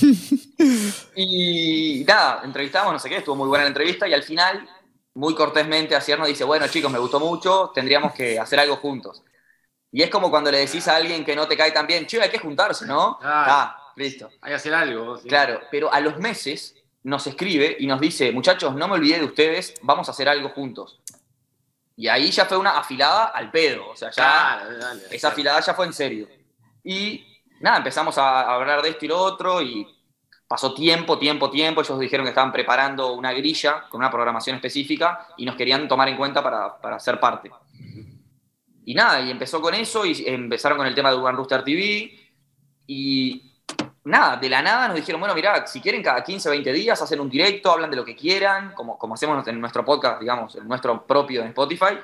Y 1.16 2.04
nada, 2.06 2.42
entrevistamos, 2.44 2.92
no 2.92 2.98
sé 2.98 3.08
qué, 3.08 3.16
estuvo 3.16 3.34
muy 3.36 3.48
buena 3.48 3.64
la 3.64 3.68
entrevista 3.68 4.06
y 4.06 4.14
al 4.14 4.22
final, 4.22 4.66
muy 5.14 5.34
cortésmente, 5.34 5.94
Acier 5.96 6.18
nos 6.18 6.28
dice, 6.28 6.44
bueno 6.44 6.66
chicos, 6.68 6.90
me 6.92 6.98
gustó 6.98 7.18
mucho, 7.18 7.70
tendríamos 7.74 8.12
que 8.12 8.38
hacer 8.38 8.60
algo 8.60 8.76
juntos. 8.76 9.22
Y 9.92 10.02
es 10.02 10.10
como 10.10 10.30
cuando 10.30 10.50
le 10.50 10.58
decís 10.58 10.86
a 10.88 10.96
alguien 10.96 11.24
que 11.24 11.34
no 11.34 11.48
te 11.48 11.56
cae 11.56 11.72
tan 11.72 11.86
bien, 11.86 12.06
che, 12.06 12.20
hay 12.22 12.30
que 12.30 12.38
juntarse, 12.38 12.86
¿no? 12.86 13.18
Claro. 13.18 13.44
Ah, 13.52 13.92
listo. 13.96 14.30
Hay 14.40 14.50
que 14.50 14.54
hacer 14.56 14.74
algo. 14.74 15.18
sí. 15.18 15.28
Claro, 15.28 15.60
pero 15.70 15.92
a 15.92 15.98
los 16.00 16.16
meses 16.18 16.76
nos 17.02 17.26
escribe 17.26 17.76
y 17.80 17.86
nos 17.86 18.00
dice, 18.00 18.30
muchachos, 18.30 18.74
no 18.74 18.86
me 18.86 18.94
olvidé 18.94 19.18
de 19.18 19.24
ustedes, 19.24 19.74
vamos 19.82 20.08
a 20.08 20.12
hacer 20.12 20.28
algo 20.28 20.50
juntos. 20.50 21.00
Y 21.96 22.08
ahí 22.08 22.30
ya 22.30 22.44
fue 22.46 22.56
una 22.56 22.78
afilada 22.78 23.26
al 23.26 23.50
pedo, 23.50 23.88
o 23.90 23.96
sea, 23.96 24.10
ya 24.10 24.14
Claro, 24.22 24.78
dale. 24.78 25.02
esa 25.10 25.28
afilada 25.28 25.60
ya 25.60 25.74
fue 25.74 25.86
en 25.86 25.92
serio. 25.92 26.28
Y 26.84 27.26
nada, 27.60 27.78
empezamos 27.78 28.16
a 28.16 28.42
hablar 28.54 28.80
de 28.82 28.90
esto 28.90 29.04
y 29.04 29.08
lo 29.08 29.18
otro 29.18 29.60
y 29.60 29.86
pasó 30.46 30.72
tiempo, 30.72 31.18
tiempo, 31.18 31.50
tiempo. 31.50 31.80
Ellos 31.82 31.98
dijeron 31.98 32.24
que 32.24 32.30
estaban 32.30 32.52
preparando 32.52 33.12
una 33.12 33.32
grilla 33.32 33.86
con 33.88 34.00
una 34.00 34.10
programación 34.10 34.56
específica 34.56 35.26
y 35.36 35.44
nos 35.44 35.56
querían 35.56 35.88
tomar 35.88 36.08
en 36.08 36.16
cuenta 36.16 36.42
para, 36.42 36.80
para 36.80 36.98
ser 37.00 37.18
parte. 37.20 37.50
Y 38.84 38.94
nada, 38.94 39.20
y 39.20 39.30
empezó 39.30 39.60
con 39.60 39.74
eso 39.74 40.04
y 40.04 40.24
empezaron 40.26 40.78
con 40.78 40.86
el 40.86 40.94
tema 40.94 41.10
de 41.10 41.16
Urban 41.16 41.36
Rooster 41.36 41.62
TV 41.62 42.12
y 42.86 43.52
nada, 44.04 44.36
de 44.36 44.48
la 44.48 44.62
nada 44.62 44.88
nos 44.88 44.96
dijeron, 44.96 45.20
bueno, 45.20 45.34
mirá, 45.34 45.66
si 45.66 45.80
quieren 45.80 46.02
cada 46.02 46.24
15, 46.24 46.48
20 46.50 46.72
días 46.72 47.00
hacen 47.00 47.20
un 47.20 47.28
directo, 47.30 47.70
hablan 47.70 47.90
de 47.90 47.96
lo 47.96 48.04
que 48.04 48.16
quieran, 48.16 48.72
como, 48.74 48.98
como 48.98 49.14
hacemos 49.14 49.46
en 49.46 49.60
nuestro 49.60 49.84
podcast, 49.84 50.20
digamos, 50.20 50.54
el 50.56 50.66
nuestro 50.66 51.06
propio 51.06 51.42
en 51.42 51.48
Spotify. 51.48 51.98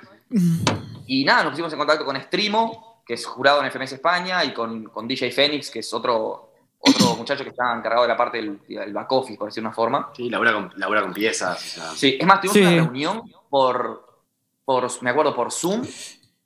Y 1.07 1.24
nada, 1.24 1.43
nos 1.44 1.53
pusimos 1.53 1.73
en 1.73 1.78
contacto 1.78 2.05
con 2.05 2.20
Streamo, 2.20 3.03
que 3.07 3.15
es 3.15 3.24
jurado 3.27 3.62
en 3.62 3.70
FMS 3.70 3.93
España, 3.93 4.44
y 4.44 4.53
con, 4.53 4.85
con 4.85 5.09
DJ 5.09 5.31
Fénix, 5.32 5.70
que 5.70 5.78
es 5.81 5.94
otro, 5.94 6.53
otro 6.78 7.15
muchacho 7.16 7.43
que 7.44 7.51
está 7.51 7.74
encargado 7.74 8.03
de 8.03 8.09
la 8.09 8.16
parte 8.16 8.36
del, 8.39 8.61
del 8.69 8.93
back 8.93 9.11
office, 9.12 9.39
por 9.39 9.48
decir 9.48 9.62
una 9.62 9.73
forma. 9.73 10.11
Sí, 10.15 10.28
labura 10.28 10.53
con, 10.53 10.73
labura 10.77 11.03
con 11.03 11.12
piezas. 11.12 11.57
o 11.57 11.69
sea. 11.81 11.90
Sí, 11.94 12.16
es 12.20 12.27
más, 12.27 12.40
tuvimos 12.40 12.55
Sí. 12.57 12.62
una 12.62 12.85
reunión 12.85 13.23
por, 13.48 14.23
por, 14.65 15.03
me 15.03 15.11
acuerdo, 15.11 15.35
por 15.35 15.51
Zoom, 15.53 15.82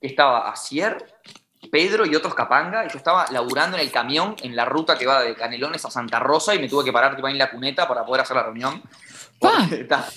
que 0.00 0.06
estaba 0.06 0.50
Asier, 0.50 1.04
Pedro 1.70 2.06
y 2.06 2.16
otros 2.16 2.34
Capanga, 2.34 2.86
y 2.86 2.88
yo 2.88 2.96
estaba 2.96 3.26
laburando 3.30 3.76
en 3.76 3.82
el 3.82 3.92
camión 3.92 4.34
en 4.42 4.56
la 4.56 4.64
ruta 4.64 4.96
que 4.96 5.06
va 5.06 5.22
de 5.22 5.34
Canelones 5.34 5.84
a 5.84 5.90
Santa 5.90 6.18
Rosa, 6.18 6.54
y 6.54 6.58
me 6.58 6.68
tuve 6.68 6.84
que 6.84 6.92
parar 6.92 7.14
tipo, 7.14 7.26
ahí 7.26 7.34
en 7.34 7.38
la 7.38 7.50
cuneta 7.50 7.86
para 7.86 8.04
poder 8.04 8.22
hacer 8.22 8.36
la 8.36 8.44
reunión. 8.44 8.82
Ah. 9.42 9.66
Porque, 9.68 9.84
ta, 9.84 10.08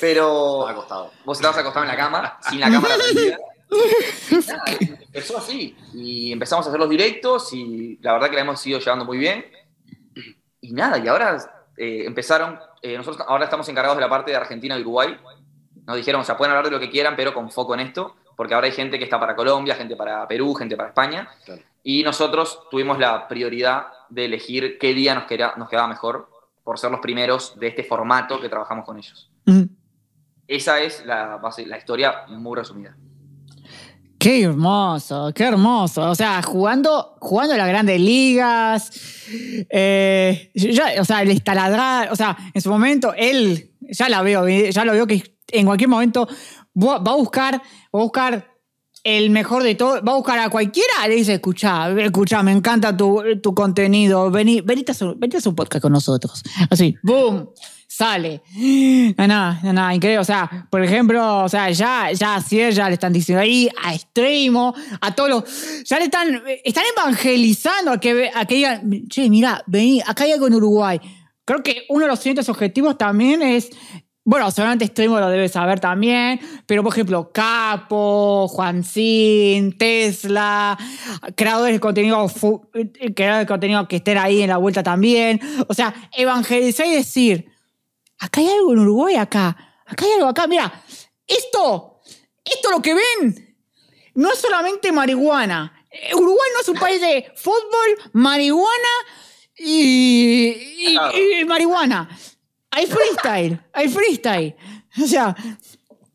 pero 0.00 0.68
acostado. 0.68 1.12
vos 1.24 1.38
estabas 1.38 1.58
acostado 1.58 1.84
en 1.84 1.90
la 1.90 1.96
cama, 1.96 2.38
sin 2.48 2.60
la 2.60 2.70
cámara 2.70 2.94
prendida. 2.96 3.38
Nada, 4.46 4.64
empezó 5.00 5.38
así. 5.38 5.76
Y 5.94 6.32
empezamos 6.32 6.66
a 6.66 6.68
hacer 6.68 6.78
los 6.78 6.88
directos 6.88 7.52
y 7.52 7.98
la 8.02 8.12
verdad 8.12 8.28
que 8.28 8.36
la 8.36 8.42
hemos 8.42 8.64
ido 8.66 8.78
llevando 8.78 9.04
muy 9.04 9.18
bien. 9.18 9.44
Y 10.60 10.72
nada, 10.72 10.98
y 10.98 11.08
ahora 11.08 11.36
eh, 11.76 12.04
empezaron, 12.06 12.58
eh, 12.82 12.96
nosotros 12.96 13.26
ahora 13.28 13.44
estamos 13.44 13.68
encargados 13.68 13.96
de 13.96 14.02
la 14.02 14.08
parte 14.08 14.30
de 14.30 14.36
Argentina 14.36 14.78
y 14.78 14.82
Uruguay. 14.82 15.16
Nos 15.86 15.96
dijeron, 15.96 16.20
o 16.20 16.24
sea, 16.24 16.36
pueden 16.36 16.52
hablar 16.52 16.66
de 16.66 16.70
lo 16.70 16.80
que 16.80 16.90
quieran, 16.90 17.16
pero 17.16 17.34
con 17.34 17.50
foco 17.50 17.74
en 17.74 17.80
esto, 17.80 18.16
porque 18.36 18.54
ahora 18.54 18.66
hay 18.66 18.72
gente 18.72 18.98
que 18.98 19.04
está 19.04 19.18
para 19.20 19.34
Colombia, 19.36 19.74
gente 19.74 19.96
para 19.96 20.26
Perú, 20.28 20.54
gente 20.54 20.76
para 20.76 20.88
España. 20.90 21.28
Claro. 21.44 21.62
Y 21.82 22.02
nosotros 22.02 22.60
tuvimos 22.70 22.98
la 22.98 23.28
prioridad 23.28 23.86
de 24.08 24.24
elegir 24.26 24.78
qué 24.78 24.94
día 24.94 25.14
nos, 25.14 25.24
queda- 25.24 25.54
nos 25.56 25.68
quedaba 25.68 25.88
mejor 25.88 26.30
por 26.62 26.78
ser 26.78 26.90
los 26.90 27.00
primeros 27.00 27.58
de 27.58 27.66
este 27.68 27.84
formato 27.84 28.40
que 28.40 28.48
trabajamos 28.48 28.84
con 28.86 28.96
ellos. 28.98 29.30
Mm. 29.44 29.64
Esa 30.48 30.80
es 30.80 31.04
la, 31.04 31.36
base- 31.36 31.66
la 31.66 31.76
historia 31.78 32.24
muy 32.28 32.56
resumida. 32.56 32.96
Qué 34.18 34.44
hermoso, 34.44 35.32
qué 35.34 35.44
hermoso. 35.44 36.08
O 36.08 36.14
sea, 36.14 36.40
jugando, 36.42 37.16
jugando 37.20 37.52
en 37.52 37.58
las 37.58 37.68
grandes 37.68 38.00
ligas. 38.00 39.26
eh, 39.68 40.50
ya, 40.54 40.92
o 41.00 41.04
sea, 41.04 41.20
el 41.22 41.30
estaladrar. 41.30 42.10
O 42.10 42.16
sea, 42.16 42.34
en 42.54 42.60
su 42.62 42.70
momento, 42.70 43.12
él, 43.16 43.72
ya 43.80 44.08
la 44.08 44.22
veo, 44.22 44.48
ya 44.48 44.84
lo 44.86 44.92
veo 44.92 45.06
que 45.06 45.36
en 45.52 45.66
cualquier 45.66 45.90
momento 45.90 46.26
va 46.74 46.96
a 46.96 47.16
buscar, 47.16 47.54
va 47.54 48.00
a 48.00 48.02
buscar 48.02 48.54
el 49.04 49.28
mejor 49.30 49.62
de 49.62 49.74
todo. 49.74 50.02
Va 50.02 50.12
a 50.12 50.16
buscar 50.16 50.38
a 50.38 50.48
cualquiera, 50.48 51.06
le 51.06 51.16
dice, 51.16 51.34
escucha, 51.34 51.90
escucha, 52.00 52.42
me 52.42 52.52
encanta 52.52 52.96
tu, 52.96 53.22
tu 53.40 53.54
contenido. 53.54 54.30
Vení, 54.30 54.62
venite 54.62 54.92
a, 54.92 54.94
su, 54.94 55.14
venite 55.14 55.36
a 55.36 55.40
su 55.40 55.54
podcast 55.54 55.82
con 55.82 55.92
nosotros. 55.92 56.42
Así, 56.70 56.96
boom, 57.02 57.50
sale. 57.86 58.42
No, 59.18 59.26
no, 59.26 59.72
no, 59.72 59.92
increíble. 59.92 60.18
O 60.18 60.24
sea, 60.24 60.66
por 60.70 60.82
ejemplo, 60.82 61.44
o 61.44 61.48
sea, 61.48 61.70
ya, 61.70 62.10
ya, 62.12 62.40
ya 62.40 62.88
le 62.88 62.94
están 62.94 63.12
diciendo 63.12 63.42
ahí 63.42 63.68
a 63.82 63.94
Extremo, 63.94 64.74
a 65.00 65.14
todos 65.14 65.30
los. 65.30 65.84
Ya 65.84 65.98
le 65.98 66.06
están, 66.06 66.42
están 66.64 66.84
evangelizando 66.96 67.92
a 67.92 68.00
que, 68.00 68.30
a 68.34 68.46
que 68.46 68.54
digan, 68.54 69.08
che, 69.08 69.28
mira, 69.28 69.62
vení, 69.66 70.00
acá 70.00 70.24
hay 70.24 70.32
algo 70.32 70.46
en 70.46 70.54
Uruguay. 70.54 71.00
Creo 71.44 71.62
que 71.62 71.84
uno 71.90 72.06
de 72.06 72.10
los 72.10 72.20
siguientes 72.20 72.48
objetivos 72.48 72.96
también 72.96 73.42
es. 73.42 73.68
Bueno, 74.26 74.50
seguramente 74.50 74.86
Extremo 74.86 75.20
lo 75.20 75.28
debe 75.28 75.50
saber 75.50 75.80
también, 75.80 76.40
pero 76.66 76.82
por 76.82 76.92
ejemplo, 76.94 77.30
Capo, 77.30 78.48
Juancín, 78.48 79.76
Tesla, 79.76 80.78
creadores 81.36 81.74
de 81.74 81.80
contenido, 81.80 82.26
eh, 82.74 83.12
creadores 83.14 83.46
de 83.46 83.52
contenido 83.52 83.86
que 83.86 83.96
estén 83.96 84.16
ahí 84.16 84.40
en 84.40 84.48
la 84.48 84.56
vuelta 84.56 84.82
también. 84.82 85.40
O 85.68 85.74
sea, 85.74 85.94
evangelizar 86.16 86.86
y 86.86 86.92
decir, 86.94 87.50
acá 88.18 88.40
hay 88.40 88.48
algo 88.48 88.72
en 88.72 88.78
Uruguay, 88.78 89.16
acá, 89.16 89.82
acá 89.84 90.06
hay 90.06 90.12
algo 90.12 90.28
acá, 90.28 90.46
mira, 90.46 90.72
esto, 91.26 92.00
esto 92.42 92.70
lo 92.70 92.80
que 92.80 92.94
ven, 92.94 93.56
no 94.14 94.32
es 94.32 94.38
solamente 94.38 94.90
marihuana. 94.90 95.84
Eh, 95.90 96.14
Uruguay 96.14 96.48
no 96.54 96.60
es 96.62 96.68
un 96.70 96.78
país 96.78 96.98
de 97.00 97.30
fútbol, 97.36 98.10
marihuana 98.14 98.94
y, 99.58 100.48
y- 100.88 101.40
y 101.40 101.44
marihuana. 101.44 102.08
Hay 102.76 102.86
freestyle, 102.86 103.60
hay 103.72 103.88
freestyle. 103.88 104.56
O 105.02 105.06
sea, 105.06 105.34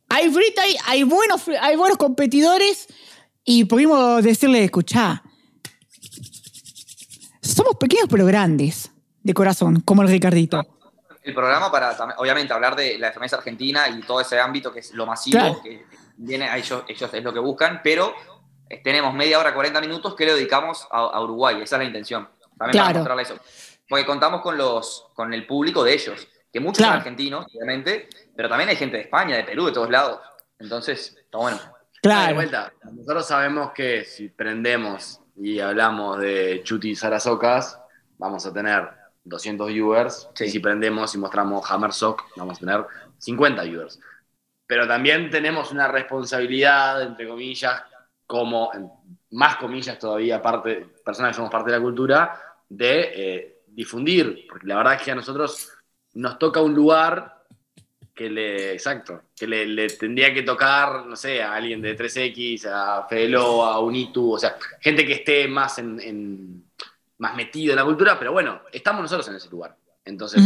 hay 0.09 0.29
freestyle, 0.31 0.75
hay 0.85 1.03
buenos, 1.03 1.47
hay 1.61 1.75
buenos 1.75 1.97
competidores 1.97 2.87
y 3.43 3.65
pudimos 3.65 4.23
decirle, 4.23 4.63
escuchá, 4.63 5.23
somos 7.41 7.75
pequeños 7.77 8.07
pero 8.09 8.25
grandes, 8.25 8.91
de 9.23 9.33
corazón, 9.33 9.81
como 9.81 10.01
el 10.01 10.09
Ricardito. 10.09 10.65
El 11.23 11.33
programa 11.33 11.71
para, 11.71 11.95
obviamente, 12.17 12.53
hablar 12.53 12.75
de 12.75 12.97
la 12.97 13.11
FMS 13.11 13.33
Argentina 13.33 13.87
y 13.89 14.01
todo 14.01 14.21
ese 14.21 14.39
ámbito 14.39 14.71
que 14.71 14.79
es 14.79 14.93
lo 14.93 15.05
masivo, 15.05 15.39
Claro. 15.39 15.61
que 15.61 15.85
viene 16.17 16.49
a 16.49 16.57
ellos, 16.57 16.83
ellos 16.87 17.09
es 17.13 17.23
lo 17.23 17.33
que 17.33 17.39
buscan, 17.39 17.81
pero 17.83 18.13
eh, 18.69 18.81
tenemos 18.83 19.13
media 19.13 19.39
hora, 19.39 19.53
40 19.53 19.79
minutos 19.81 20.15
que 20.15 20.25
le 20.25 20.33
dedicamos 20.33 20.87
a, 20.91 20.99
a 20.99 21.21
Uruguay, 21.21 21.57
esa 21.61 21.75
es 21.75 21.79
la 21.79 21.85
intención. 21.85 22.27
También 22.57 22.71
Claro. 22.83 22.87
para 22.87 23.15
mostrarle 23.15 23.23
eso. 23.23 23.35
Porque 23.87 24.05
contamos 24.05 24.41
con, 24.41 24.57
los, 24.57 25.07
con 25.13 25.33
el 25.33 25.45
público 25.45 25.83
de 25.83 25.93
ellos, 25.93 26.27
que 26.51 26.59
muchos 26.59 26.77
Claro. 26.79 26.93
son 26.93 26.97
argentinos, 26.99 27.45
obviamente, 27.55 28.09
pero 28.35 28.49
también 28.49 28.69
hay 28.69 28.75
gente 28.75 28.97
de 28.97 29.03
España, 29.03 29.35
de 29.37 29.43
Perú, 29.43 29.65
de 29.67 29.71
todos 29.71 29.89
lados. 29.89 30.19
Entonces, 30.57 31.15
está 31.19 31.37
bueno. 31.37 31.59
Ah, 31.63 31.73
De 31.93 31.99
Claro. 32.01 32.35
vuelta, 32.35 32.73
nosotros 32.83 33.27
sabemos 33.27 33.71
que 33.73 34.05
si 34.05 34.29
prendemos 34.29 35.21
y 35.35 35.59
hablamos 35.59 36.19
de 36.19 36.61
Chuti 36.63 36.91
y 36.91 36.95
Sarasocas, 36.95 37.79
vamos 38.17 38.45
a 38.45 38.53
tener 38.53 38.89
200 39.25 39.67
viewers. 39.67 40.29
Sí. 40.33 40.45
Y 40.45 40.49
si 40.49 40.59
prendemos 40.59 41.13
y 41.13 41.17
mostramos 41.17 41.69
Hammer 41.69 41.91
Sock, 41.93 42.23
vamos 42.37 42.57
a 42.57 42.59
tener 42.61 42.85
50 43.17 43.63
viewers. 43.63 43.99
Pero 44.65 44.87
también 44.87 45.29
tenemos 45.29 45.71
una 45.71 45.87
responsabilidad, 45.87 47.01
entre 47.01 47.27
comillas, 47.27 47.81
como, 48.25 48.71
más 49.31 49.55
comillas 49.57 49.97
todavía, 49.99 50.37
aparte, 50.37 50.87
personas 51.03 51.31
que 51.31 51.35
somos 51.37 51.51
parte 51.51 51.71
de 51.71 51.77
la 51.77 51.83
cultura, 51.83 52.41
de 52.69 53.11
eh, 53.15 53.61
difundir. 53.67 54.45
Porque 54.47 54.67
la 54.67 54.75
verdad 54.77 54.93
es 54.95 55.01
que 55.01 55.11
a 55.11 55.15
nosotros 55.15 55.71
nos 56.13 56.37
toca 56.39 56.61
un 56.61 56.73
lugar 56.73 57.37
que 58.13 58.29
le, 58.29 58.73
exacto, 58.73 59.21
que 59.35 59.47
le, 59.47 59.65
le 59.65 59.87
tendría 59.87 60.33
que 60.33 60.41
tocar, 60.41 61.05
no 61.05 61.15
sé, 61.15 61.41
a 61.41 61.53
alguien 61.53 61.81
de 61.81 61.97
3X, 61.97 62.65
a 62.65 63.07
Fedelo, 63.07 63.63
a 63.63 63.79
Unitu, 63.79 64.33
o 64.33 64.37
sea, 64.39 64.55
gente 64.81 65.05
que 65.05 65.13
esté 65.13 65.47
más 65.47 65.79
en, 65.79 65.99
en- 66.01 66.63
más 67.19 67.35
metido 67.35 67.71
en 67.73 67.77
la 67.77 67.83
cultura, 67.85 68.17
pero 68.17 68.31
bueno, 68.31 68.61
estamos 68.71 69.01
nosotros 69.01 69.27
en 69.29 69.35
ese 69.35 69.49
lugar. 69.49 69.75
Entonces, 70.05 70.41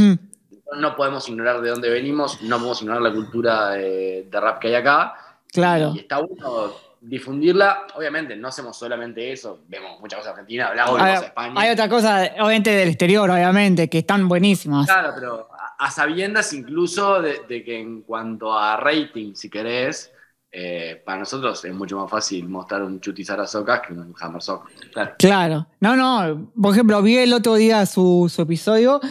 no 0.79 0.95
podemos 0.95 1.27
ignorar 1.29 1.61
de 1.61 1.69
dónde 1.69 1.89
venimos, 1.89 2.41
no 2.41 2.57
podemos 2.57 2.81
ignorar 2.81 3.01
la 3.03 3.11
cultura 3.13 3.69
de, 3.71 4.27
de 4.29 4.39
rap 4.39 4.59
que 4.59 4.69
hay 4.69 4.75
acá. 4.75 5.13
Claro. 5.51 5.93
Y 5.95 5.99
está 5.99 6.17
bueno 6.19 6.73
difundirla. 6.99 7.85
Obviamente, 7.95 8.35
no 8.35 8.47
hacemos 8.47 8.75
solamente 8.77 9.31
eso, 9.31 9.59
vemos 9.67 9.99
muchas 9.99 10.19
cosas 10.19 10.31
argentinas, 10.33 10.69
hablamos 10.69 10.95
de 10.95 10.99
cosas 10.99 11.19
de 11.21 11.25
España. 11.27 11.53
hay 11.61 11.69
otra 11.69 11.89
cosa, 11.89 12.23
obviamente 12.39 12.71
del 12.71 12.89
exterior, 12.89 13.29
obviamente, 13.29 13.87
que 13.89 13.99
están 13.99 14.27
buenísimas. 14.27 14.87
Claro, 14.87 15.11
pero 15.13 15.49
a, 15.77 15.91
sabiendas 15.91 16.53
incluso 16.53 17.21
de, 17.21 17.63
que 17.63 17.79
en 17.79 18.01
cuanto 18.01 18.57
a 18.57 18.77
rating, 18.77 19.33
si 19.35 19.49
querés, 19.49 20.11
eh, 20.51 21.01
para 21.03 21.19
nosotros 21.19 21.65
es 21.65 21.73
mucho 21.73 21.97
más 21.97 22.09
fácil 22.09 22.47
mostrar 22.47 22.83
un 22.83 23.01
Chuti 23.01 23.25
Sarasocas 23.25 23.81
que 23.81 23.93
un 23.93 24.13
Hammer 24.19 24.41
Sock. 24.41 24.69
Claro. 24.91 25.15
Claro. 25.17 25.67
No, 25.79 25.95
no. 25.95 26.51
Por 26.61 26.73
ejemplo, 26.73 27.01
vi 27.01 27.17
el 27.17 27.33
otro 27.33 27.55
día 27.55 27.85
su, 27.85 28.31
episodio 28.37 29.01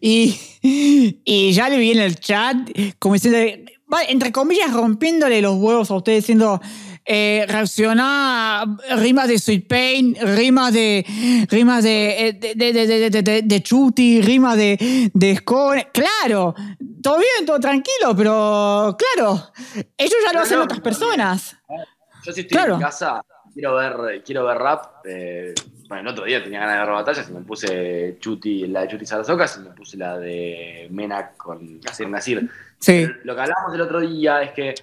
y, 0.00 0.38
y 0.62 1.52
ya 1.52 1.68
le 1.68 1.78
vi 1.78 1.92
en 1.92 2.00
el 2.00 2.16
chat 2.20 2.56
como 2.98 3.14
diciendo, 3.14 3.38
entre 4.08 4.32
comillas, 4.32 4.72
rompiéndole 4.72 5.40
los 5.40 5.56
huevos 5.56 5.90
a 5.90 5.94
ustedes 5.94 6.24
diciendo. 6.24 6.60
Eh, 7.06 7.44
reacciona 7.46 8.64
rimas 8.96 9.28
de 9.28 9.38
Sweet 9.38 9.68
Pain, 9.68 10.16
rimas 10.22 10.72
de 10.72 11.04
rimas 11.50 11.84
de, 11.84 12.28
eh, 12.28 12.32
de, 12.32 12.54
de, 12.54 12.72
de, 12.86 13.10
de, 13.22 13.42
de- 13.42 13.62
Chuti, 13.62 14.22
rimas 14.22 14.56
de, 14.56 15.10
de 15.12 15.36
Scone. 15.36 15.88
Claro, 15.92 16.54
todo 17.02 17.18
bien, 17.18 17.44
todo 17.46 17.60
tranquilo, 17.60 18.14
pero 18.16 18.96
claro, 18.98 19.38
ellos 19.98 20.14
ya 20.24 20.32
lo 20.32 20.40
hacen 20.40 20.56
no, 20.58 20.64
otras 20.64 20.80
personas. 20.80 21.56
Yo 22.24 22.32
si 22.32 22.40
estoy 22.40 22.56
Claro. 22.56 22.76
en 22.76 22.80
casa, 22.80 23.20
quiero 23.52 23.74
ver, 23.74 24.22
quiero 24.24 24.46
ver 24.46 24.56
rap. 24.56 25.04
eh, 25.04 25.54
bueno, 25.86 26.00
el 26.00 26.08
otro 26.08 26.24
día 26.24 26.42
tenía 26.42 26.60
ganas 26.60 26.76
de 26.76 26.84
ver 26.86 26.94
batallas 26.94 27.28
y 27.28 27.32
me 27.34 27.40
puse 27.42 28.16
Chuti, 28.18 28.66
la 28.68 28.80
de 28.80 28.88
Chuti 28.88 29.04
Sarasocas 29.04 29.58
y 29.58 29.60
me 29.68 29.70
puse 29.74 29.98
la 29.98 30.16
de 30.18 30.88
Mena 30.90 31.32
con 31.36 31.80
Nasir 31.80 32.08
Nasir. 32.08 32.48
Sí, 32.78 33.06
Lo 33.24 33.34
que 33.34 33.40
hablamos 33.42 33.74
el 33.74 33.80
otro 33.82 34.00
día 34.00 34.42
es 34.42 34.52
que 34.52 34.74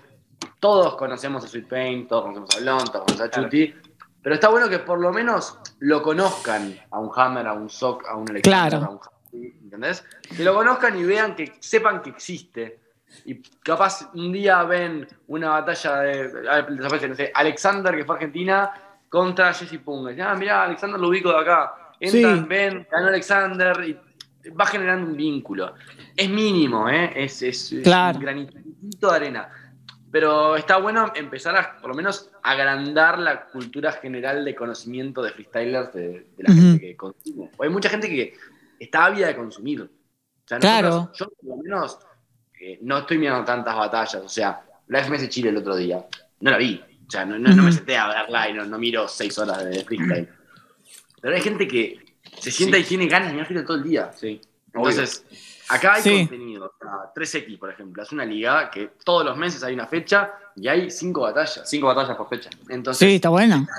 todos 0.59 0.95
conocemos 0.95 1.43
a 1.43 1.47
Sweet 1.47 1.67
Pain, 1.67 2.07
todos 2.07 2.23
conocemos 2.23 2.55
a 2.55 2.59
Blon, 2.59 2.77
todos 2.85 3.05
conocemos 3.05 3.21
a 3.21 3.29
Claro. 3.29 3.47
Chuti, 3.49 3.73
pero 4.21 4.35
está 4.35 4.49
bueno 4.49 4.69
que 4.69 4.79
por 4.79 4.99
lo 4.99 5.11
menos 5.11 5.57
lo 5.79 6.01
conozcan 6.01 6.75
a 6.91 6.99
un 6.99 7.09
Hammer, 7.15 7.47
a 7.47 7.53
un 7.53 7.69
Sock, 7.69 8.07
a 8.07 8.15
un 8.15 8.29
Alexander, 8.29 8.69
Claro. 8.69 8.77
a 8.85 8.89
un 8.91 8.99
Hammer, 8.99 9.53
¿entendés? 9.63 10.05
Que 10.35 10.43
lo 10.43 10.53
conozcan 10.53 10.97
y 10.99 11.03
vean 11.03 11.35
que 11.35 11.53
sepan 11.59 12.01
que 12.01 12.11
existe. 12.11 12.79
Y 13.25 13.41
capaz 13.61 14.09
un 14.13 14.31
día 14.31 14.63
ven 14.63 15.05
una 15.27 15.49
batalla 15.49 15.97
de, 15.97 16.49
a 16.49 16.57
aparece, 16.85 17.09
no 17.09 17.15
sé, 17.15 17.31
Alexander, 17.33 17.95
que 17.95 18.05
fue 18.05 18.15
Argentina, 18.15 18.71
contra 19.09 19.53
Jesse 19.53 19.79
Pung. 19.79 20.07
Dicen, 20.07 20.23
ah, 20.25 20.35
mirá, 20.35 20.63
Alexander 20.63 20.97
lo 20.99 21.09
ubico 21.09 21.29
de 21.33 21.39
acá. 21.39 21.73
Entran, 21.99 22.39
Sí. 22.43 22.45
ven, 22.47 22.87
ganó 22.89 23.07
Alexander 23.07 23.83
y 23.83 23.99
va 24.51 24.65
generando 24.65 25.07
un 25.07 25.17
vínculo. 25.17 25.73
Es 26.15 26.29
mínimo, 26.29 26.87
¿eh? 26.89 27.11
Es, 27.15 27.41
es, 27.41 27.73
es 27.73 27.83
Claro. 27.83 28.17
un 28.17 28.23
granito 28.23 29.09
de 29.09 29.15
arena. 29.15 29.49
Pero 30.11 30.57
está 30.57 30.77
bueno 30.77 31.11
empezar 31.15 31.55
a, 31.55 31.77
por 31.79 31.89
lo 31.91 31.95
menos, 31.95 32.29
agrandar 32.43 33.17
la 33.19 33.45
cultura 33.45 33.93
general 33.93 34.43
de 34.43 34.53
conocimiento 34.55 35.21
de 35.21 35.31
freestylers 35.31 35.93
de, 35.93 36.09
de 36.35 36.43
la 36.43 36.53
gente 36.53 36.79
que 36.81 36.95
consume. 36.97 37.49
Porque 37.55 37.67
hay 37.69 37.73
mucha 37.73 37.89
gente 37.89 38.09
que 38.09 38.33
está 38.79 39.05
ávida 39.05 39.27
de 39.27 39.35
consumir. 39.37 39.81
O 39.83 39.87
sea, 40.47 40.59
Claro. 40.59 40.89
nosotros- 40.89 41.17
yo 41.17 41.29
por 41.29 41.57
lo 41.57 41.63
menos 41.63 41.99
eh, 42.59 42.77
no 42.81 42.97
estoy 42.99 43.17
mirando 43.19 43.45
tantas 43.45 43.75
batallas. 43.75 44.21
O 44.23 44.29
sea, 44.29 44.61
la 44.87 44.99
FMS 44.99 45.29
Chile 45.29 45.49
el 45.49 45.57
otro 45.57 45.75
día, 45.75 46.05
no 46.41 46.51
la 46.51 46.57
vi. 46.57 46.83
O 47.07 47.09
sea, 47.11 47.25
no, 47.25 47.39
no- 47.39 47.55
no 47.55 47.63
me 47.63 47.71
senté 47.71 47.97
a 47.97 48.07
verla 48.07 48.49
y 48.49 48.53
no, 48.53 48.65
no 48.65 48.77
miro 48.77 49.07
seis 49.07 49.37
horas 49.39 49.63
de 49.63 49.83
freestyle. 49.85 50.27
Pero 51.21 51.35
hay 51.35 51.41
gente 51.41 51.67
que 51.67 51.99
se 52.39 52.51
sienta 52.51 52.77
Sí. 52.77 52.83
y 52.83 52.85
tiene 52.85 53.07
ganas 53.07 53.29
de 53.29 53.33
mirar 53.33 53.47
freestyle 53.47 53.67
todo 53.67 53.77
el 53.77 53.83
día. 53.83 54.11
Sí. 54.13 54.41
Entonces, 54.73 55.25
acá 55.71 55.93
hay 55.95 56.01
Sí. 56.03 56.17
contenido. 56.27 56.65
O 56.65 56.73
sea, 56.79 56.91
3X, 57.15 57.57
por 57.59 57.69
ejemplo, 57.71 58.03
es 58.03 58.11
una 58.11 58.25
liga 58.25 58.69
que 58.69 58.91
todos 59.03 59.25
los 59.25 59.37
meses 59.37 59.63
hay 59.63 59.73
una 59.73 59.87
fecha 59.87 60.31
y 60.55 60.67
hay 60.67 60.89
cinco 60.91 61.21
batallas. 61.21 61.61
Cinco 61.65 61.87
batallas 61.87 62.15
por 62.17 62.29
fecha. 62.29 62.49
Entonces, 62.69 63.07
sí, 63.07 63.15
está 63.15 63.29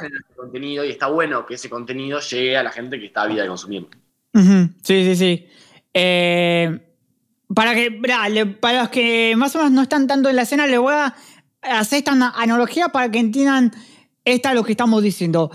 ese 0.07 0.35
contenido 0.35 0.85
y 0.85 0.91
está 0.91 1.07
bueno 1.09 1.45
que 1.47 1.55
ese 1.55 1.69
contenido 1.71 2.19
llegue 2.21 2.57
a 2.57 2.63
la 2.63 2.71
gente 2.71 2.99
que 2.99 3.07
está 3.07 3.23
ávida 3.23 3.43
de 3.43 3.49
consumirlo. 3.49 3.89
Sí, 4.35 5.05
sí, 5.05 5.17
sí. 5.17 5.49
Eh, 5.95 6.81
para, 7.55 7.75
que, 7.75 7.91
para 8.61 8.83
los 8.83 8.89
que 8.89 9.35
más 9.37 9.55
o 9.55 9.59
menos 9.59 9.73
no 9.73 9.83
están 9.83 10.07
tanto 10.07 10.29
en 10.31 10.37
la 10.37 10.43
escena, 10.43 10.67
les 10.67 10.79
voy 10.79 10.95
a 10.95 11.15
hacer 11.63 11.99
esta 11.99 12.13
ana- 12.13 12.33
analogía 12.37 12.89
para 12.89 13.11
que 13.11 13.19
entiendan 13.19 13.73
esta 14.25 14.55
lo 14.55 14.65
que 14.65 14.73
estamos 14.73 15.03
diciendo. 15.03 15.51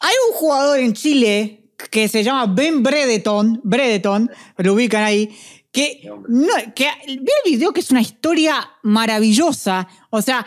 Hay 0.00 0.14
un 0.30 0.34
jugador 0.34 0.78
en 0.78 0.94
Chile 0.94 1.61
que 1.90 2.08
se 2.08 2.22
llama 2.22 2.46
Ben 2.46 2.82
Bredeton, 2.82 3.60
Bredeton, 3.64 4.30
lo 4.58 4.74
ubican 4.74 5.02
ahí, 5.02 5.34
que, 5.70 6.02
no, 6.28 6.52
que 6.74 6.88
vi 7.06 7.12
el 7.14 7.50
video 7.50 7.72
que 7.72 7.80
es 7.80 7.90
una 7.90 8.00
historia 8.00 8.70
maravillosa. 8.82 9.88
O 10.10 10.20
sea, 10.20 10.46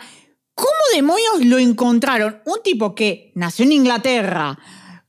¿cómo 0.54 0.70
demonios 0.94 1.44
lo 1.44 1.58
encontraron? 1.58 2.40
Un 2.46 2.62
tipo 2.62 2.94
que 2.94 3.32
nació 3.34 3.64
en 3.64 3.72
Inglaterra, 3.72 4.58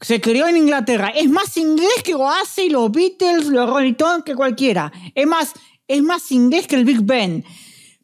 se 0.01 0.21
crió 0.21 0.47
en 0.47 0.57
Inglaterra, 0.57 1.09
es 1.09 1.29
más 1.29 1.57
inglés 1.57 2.03
que 2.03 2.13
Oasis, 2.13 2.71
los 2.71 2.91
Beatles, 2.91 3.47
los 3.47 3.69
Rolling 3.69 3.91
Stones, 3.91 4.23
que 4.23 4.35
cualquiera. 4.35 4.91
Es 5.15 5.25
más, 5.25 5.53
es 5.87 6.01
más 6.01 6.31
inglés 6.31 6.67
que 6.67 6.75
el 6.75 6.85
Big 6.85 7.01
Ben. 7.01 7.43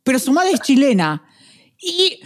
Pero 0.03 0.19
su 0.19 0.31
madre 0.31 0.51
es 0.53 0.61
chilena. 0.61 1.23
Y 1.77 2.19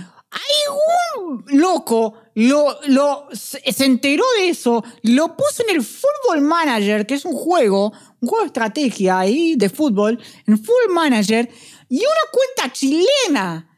un 1.20 1.46
loco, 1.48 2.14
lo, 2.36 2.80
lo, 2.88 3.28
se 3.32 3.60
se 3.72 3.86
enteró 3.86 4.24
de 4.40 4.50
eso, 4.50 4.84
lo 5.04 5.36
puso 5.36 5.64
en 5.68 5.76
el 5.76 5.84
Football 5.84 6.42
Manager, 6.42 7.06
que 7.06 7.16
es 7.16 7.26
un 7.26 7.34
juego, 7.34 7.92
un 8.20 8.30
juego 8.30 8.44
de 8.44 8.48
estrategia 8.48 9.20
ahí 9.20 9.56
de 9.56 9.70
fútbol, 9.70 10.20
en 10.46 10.58
Football 10.58 10.94
Manager, 10.94 11.50
y 11.90 11.98
una 11.98 12.32
cuenta 12.32 12.74
chilena. 12.74 13.70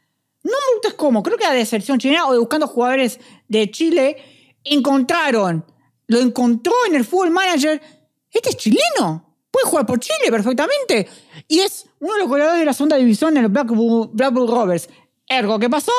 No 0.42 0.50
me 0.52 0.56
preguntes 0.66 0.94
cómo, 0.94 1.22
creo 1.22 1.36
que 1.36 1.44
era 1.44 1.52
de 1.52 1.66
selección 1.66 1.98
chilena 1.98 2.26
o 2.26 2.32
de 2.32 2.38
buscando 2.38 2.66
jugadores 2.66 3.20
de 3.48 3.70
Chile, 3.70 4.16
encontraron, 4.64 5.64
lo 6.06 6.18
encontró 6.18 6.72
en 6.88 6.94
el 6.94 7.04
Football 7.04 7.30
Manager. 7.30 7.80
Este 8.30 8.50
es 8.50 8.56
chileno, 8.56 9.36
puede 9.50 9.66
jugar 9.66 9.86
por 9.86 10.00
Chile 10.00 10.30
perfectamente. 10.30 11.08
Y 11.46 11.60
es 11.60 11.86
uno 12.00 12.14
de 12.14 12.20
los 12.20 12.28
goleadores 12.28 12.60
de 12.60 12.66
la 12.66 12.72
segunda 12.72 12.96
división 12.96 13.36
en 13.36 13.44
el 13.44 13.50
Blackpool, 13.50 14.10
Blackpool 14.12 14.48
Rovers. 14.48 14.88
Ergo, 15.28 15.58
¿qué 15.58 15.70
pasó? 15.70 15.92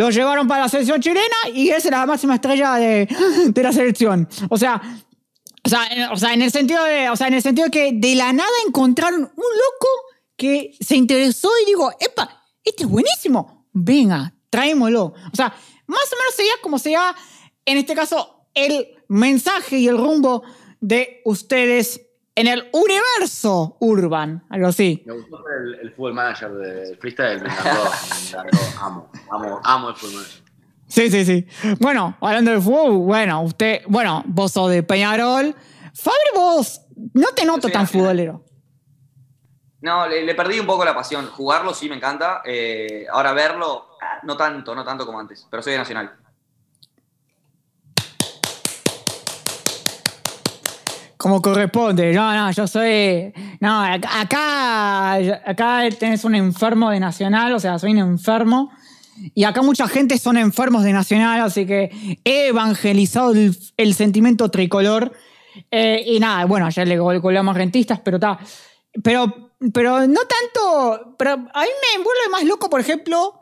Lo 0.00 0.08
llevaron 0.08 0.48
para 0.48 0.62
la 0.62 0.68
selección 0.70 0.98
chilena 0.98 1.36
y 1.52 1.68
es 1.68 1.84
la 1.84 2.06
máxima 2.06 2.36
estrella 2.36 2.76
de, 2.76 3.06
de 3.48 3.62
la 3.62 3.70
selección. 3.70 4.26
O 4.48 4.56
sea, 4.56 4.80
o 5.62 5.68
sea, 5.68 5.86
en, 5.88 6.04
o 6.04 6.16
sea, 6.16 6.32
en 6.32 6.40
el 6.40 6.50
sentido 6.50 6.82
de, 6.84 7.10
o 7.10 7.16
sea, 7.16 7.28
en 7.28 7.34
el 7.34 7.42
sentido 7.42 7.68
que 7.70 7.92
de 7.92 8.14
la 8.14 8.32
nada 8.32 8.48
encontraron 8.66 9.20
un 9.20 9.26
loco 9.26 9.88
que 10.38 10.74
se 10.80 10.96
interesó 10.96 11.50
y 11.62 11.66
digo, 11.66 11.92
epa, 12.00 12.46
este 12.64 12.84
es 12.84 12.88
buenísimo, 12.88 13.68
venga, 13.74 14.32
traémoslo. 14.48 15.04
O 15.04 15.36
sea, 15.36 15.54
más 15.86 16.12
o 16.12 16.16
menos 16.16 16.34
sería 16.34 16.54
como 16.62 16.78
sería, 16.78 17.14
en 17.66 17.76
este 17.76 17.94
caso, 17.94 18.46
el 18.54 18.88
mensaje 19.08 19.80
y 19.80 19.88
el 19.88 19.98
rumbo 19.98 20.44
de 20.80 21.20
ustedes 21.26 22.00
en 22.40 22.46
el 22.46 22.70
universo 22.72 23.76
urban, 23.80 24.44
algo 24.50 24.68
así. 24.68 25.02
Me 25.06 25.14
gustó 25.14 25.38
el, 25.48 25.74
el 25.82 25.92
fútbol 25.92 26.14
manager 26.14 26.50
del 26.52 26.96
freestyle, 26.98 27.40
me 27.42 27.48
encantó, 27.48 27.84
me 28.22 28.28
encantó. 28.28 28.58
Amo, 28.80 29.10
amo, 29.30 29.60
amo 29.62 29.88
el 29.90 29.94
fútbol 29.96 30.14
manager. 30.14 30.42
Sí, 30.86 31.10
sí, 31.10 31.24
sí. 31.24 31.46
Bueno, 31.78 32.16
hablando 32.20 32.50
de 32.50 32.60
fútbol, 32.60 32.98
bueno, 32.98 33.42
usted, 33.42 33.82
bueno, 33.86 34.22
vos 34.26 34.52
sos 34.52 34.70
de 34.70 34.82
Peñarol. 34.82 35.54
Fabri, 35.94 36.30
vos 36.34 36.80
no 37.14 37.28
te 37.28 37.44
noto 37.44 37.68
tan 37.68 37.86
futbolero. 37.86 38.44
No, 39.82 40.06
le, 40.08 40.24
le 40.24 40.34
perdí 40.34 40.58
un 40.60 40.66
poco 40.66 40.84
la 40.84 40.94
pasión. 40.94 41.26
Jugarlo 41.26 41.72
sí 41.74 41.88
me 41.88 41.96
encanta. 41.96 42.42
eh, 42.44 43.06
ahora 43.10 43.32
verlo, 43.32 43.86
no 44.24 44.36
tanto, 44.36 44.74
no 44.74 44.84
tanto 44.84 45.06
como 45.06 45.18
antes. 45.20 45.46
Pero 45.50 45.62
soy 45.62 45.72
de 45.72 45.78
Nacional. 45.78 46.12
Como 51.20 51.42
corresponde. 51.42 52.14
No, 52.14 52.32
no, 52.34 52.50
yo 52.50 52.66
soy. 52.66 53.30
No, 53.60 53.82
acá, 53.82 55.12
acá, 55.44 55.82
tenés 55.98 56.24
un 56.24 56.34
enfermo 56.34 56.88
de 56.90 56.98
Nacional, 56.98 57.52
o 57.52 57.60
sea, 57.60 57.78
soy 57.78 57.92
un 57.92 57.98
enfermo. 57.98 58.70
Y 59.34 59.44
acá 59.44 59.60
mucha 59.60 59.86
gente 59.86 60.16
son 60.16 60.38
enfermos 60.38 60.82
de 60.82 60.94
Nacional, 60.94 61.42
así 61.42 61.66
que 61.66 62.18
he 62.24 62.46
evangelizado 62.46 63.32
el, 63.32 63.54
el 63.76 63.94
sentimiento 63.94 64.50
tricolor. 64.50 65.12
Eh, 65.70 66.02
y 66.06 66.20
nada, 66.20 66.46
bueno, 66.46 66.64
ayer 66.64 66.88
le 66.88 66.98
gol- 66.98 67.20
goleamos 67.20 67.54
a 67.54 67.58
rentistas, 67.58 68.00
pero 68.00 68.16
está. 68.16 68.38
Pero, 69.02 69.50
pero 69.74 70.06
no 70.06 70.20
tanto. 70.22 71.16
Pero 71.18 71.32
a 71.32 71.34
mí 71.34 71.68
me 71.68 72.02
vuelve 72.02 72.30
más 72.32 72.44
loco, 72.44 72.70
por 72.70 72.80
ejemplo, 72.80 73.38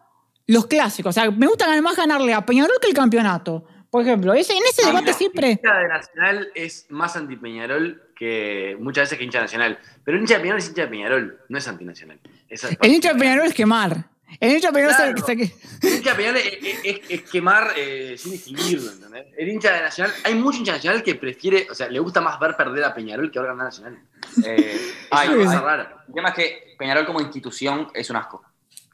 los 0.49 0.67
clásicos. 0.67 1.11
O 1.11 1.21
sea, 1.21 1.31
me 1.31 1.47
gusta 1.47 1.67
además 1.67 1.95
ganarle 1.95 2.35
a 2.35 2.45
Peñarol 2.45 2.75
que 2.83 2.89
el 2.89 2.95
campeonato. 2.95 3.67
Por 3.91 4.03
ejemplo, 4.03 4.35
ese, 4.35 4.53
en 4.53 4.63
ese 4.69 4.85
debate 4.87 5.13
siempre. 5.15 5.47
El 5.47 5.53
hincha 5.59 5.79
de 5.79 5.89
Nacional 5.89 6.49
es 6.55 6.87
más 6.91 7.17
anti-Peñarol 7.17 8.03
que 8.15 8.77
muchas 8.81 9.05
veces 9.05 9.19
que 9.19 9.25
hincha 9.25 9.41
Nacional. 9.41 9.79
Pero 10.05 10.17
el 10.17 10.23
hincha 10.23 10.35
de 10.35 10.41
Peñarol 10.41 10.59
es 10.61 10.69
hincha 10.69 10.83
de 10.83 10.89
Peñarol, 10.89 11.41
no 11.49 11.59
es 11.59 11.69
antinacional. 11.69 12.21
Es 12.49 12.65
El 12.65 12.93
hincha 12.93 13.13
de 13.15 13.19
Peñarol 13.19 13.47
es 13.47 13.55
quemar. 13.55 14.05
El 14.41 14.53
hincha 14.53 14.69
de 14.69 14.73
Peñarol 14.75 14.93
es 14.95 14.99
el 15.01 15.15
Claro. 15.15 15.27
que 15.39 15.47
se- 15.47 15.89
El 15.89 15.95
hincha 15.97 16.11
de 16.11 16.17
Peñarol 16.17 16.37
es, 16.37 16.47
es- 16.47 16.81
es- 16.85 17.01
es 17.09 17.31
quemar 17.31 17.73
eh, 17.77 18.17
sin 18.19 18.33
distinguirlo, 18.33 18.93
¿entendés? 18.93 19.27
El 19.39 19.49
hincha 19.49 19.73
de 19.73 19.81
Nacional, 19.81 20.15
hay 20.25 20.35
mucho 20.35 20.59
hincha 20.59 20.73
Nacional 20.73 21.03
que 21.03 21.15
prefiere, 21.15 21.67
o 21.71 21.75
sea, 21.75 21.89
le 21.89 21.99
gusta 21.99 22.21
más 22.21 22.39
ver 22.39 22.57
perder 22.57 22.85
a 22.85 22.93
Peñarol 22.95 23.31
que 23.31 23.39
ver 23.39 23.49
ganar 23.49 23.63
a 23.63 23.69
Nacional. 23.71 23.99
Eh, 24.45 24.75
Es 25.01 25.09
ay, 25.11 25.29
una 25.31 25.45
cosa 25.45 25.59
ay, 25.59 25.65
rara. 25.65 26.05
el 26.09 26.15
tema 26.15 26.29
es 26.29 26.35
que 26.35 26.75
Peñarol 26.79 27.07
como 27.07 27.21
institución 27.23 27.89
es 27.95 28.11
un 28.11 28.17
asco. 28.17 28.45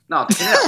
No, 0.06 0.24
te 0.28 0.34
genera. 0.34 0.58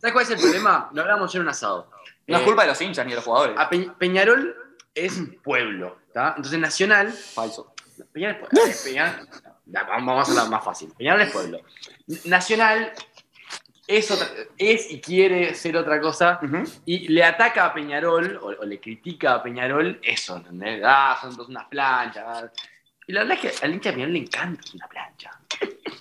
¿Sabes 0.00 0.12
cuál 0.12 0.24
es 0.24 0.30
el 0.30 0.38
problema? 0.38 0.90
Lo 0.92 1.02
hablamos 1.02 1.34
en 1.34 1.42
un 1.42 1.48
asado. 1.48 1.88
No 2.26 2.36
es 2.36 2.42
Eh, 2.42 2.44
culpa 2.44 2.62
de 2.62 2.68
los 2.68 2.80
hinchas 2.80 3.04
ni 3.04 3.10
de 3.12 3.16
los 3.16 3.24
jugadores. 3.24 3.54
a 3.58 3.68
Pe- 3.68 3.90
Peñarol 3.98 4.56
es 4.94 5.20
pueblo, 5.42 5.98
¿está? 6.08 6.34
Entonces 6.36 6.58
Nacional 6.58 7.12
Falso. 7.12 7.74
Peñarol 8.12 8.36
es 8.36 8.40
pueblo. 8.48 8.72
Peñarol- 8.84 9.28
vamos 9.66 10.28
a 10.28 10.30
hablar 10.32 10.48
más 10.50 10.64
fácil. 10.64 10.92
Peñarol 10.96 11.20
es 11.22 11.30
pueblo. 11.32 11.60
Nacional 12.24 12.92
es, 13.86 14.10
otra- 14.10 14.28
es 14.56 14.90
y 14.90 15.00
quiere 15.00 15.54
ser 15.54 15.76
otra 15.76 16.00
cosa 16.00 16.40
y 16.86 17.08
le 17.08 17.22
ataca 17.24 17.66
a 17.66 17.74
Peñarol 17.74 18.36
o, 18.42 18.46
o 18.46 18.64
le 18.64 18.80
critica 18.80 19.34
a 19.34 19.42
Peñarol 19.42 19.98
eso, 20.02 20.36
¿entendés? 20.36 20.82
Ah, 20.84 21.18
son 21.20 21.36
dos 21.36 21.48
unas 21.48 21.66
planchas. 21.66 22.24
ah. 22.26 22.50
Y 23.06 23.12
la 23.12 23.20
verdad 23.24 23.38
es 23.44 23.52
que 23.58 23.64
al 23.66 23.74
hincha 23.74 23.90
de 23.90 23.94
Peñarol 23.96 24.12
le 24.14 24.18
encanta 24.20 24.62
una 24.74 24.86
plancha. 24.88 25.30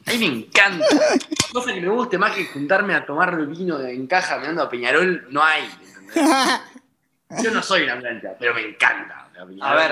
A 0.06 0.12
mí 0.12 0.18
me 0.18 0.26
encanta. 0.26 0.86
Cosa 1.54 1.74
que 1.74 1.82
me 1.82 1.90
guste 1.90 2.18
más 2.18 2.34
que 2.34 2.46
juntarme 2.46 2.96
a 2.96 3.06
tomar 3.06 3.36
vino 3.48 3.80
en 3.82 4.08
caja 4.08 4.38
mirando 4.40 4.64
a 4.64 4.70
Peñarol, 4.70 5.28
no 5.30 5.44
hay. 5.44 5.70
Yo 7.44 7.52
no 7.52 7.64
soy 7.64 7.84
una 7.84 7.98
plancha, 8.00 8.36
pero 8.38 8.54
me 8.54 8.62
encanta. 8.62 9.20
A 9.62 9.74
ver, 9.76 9.92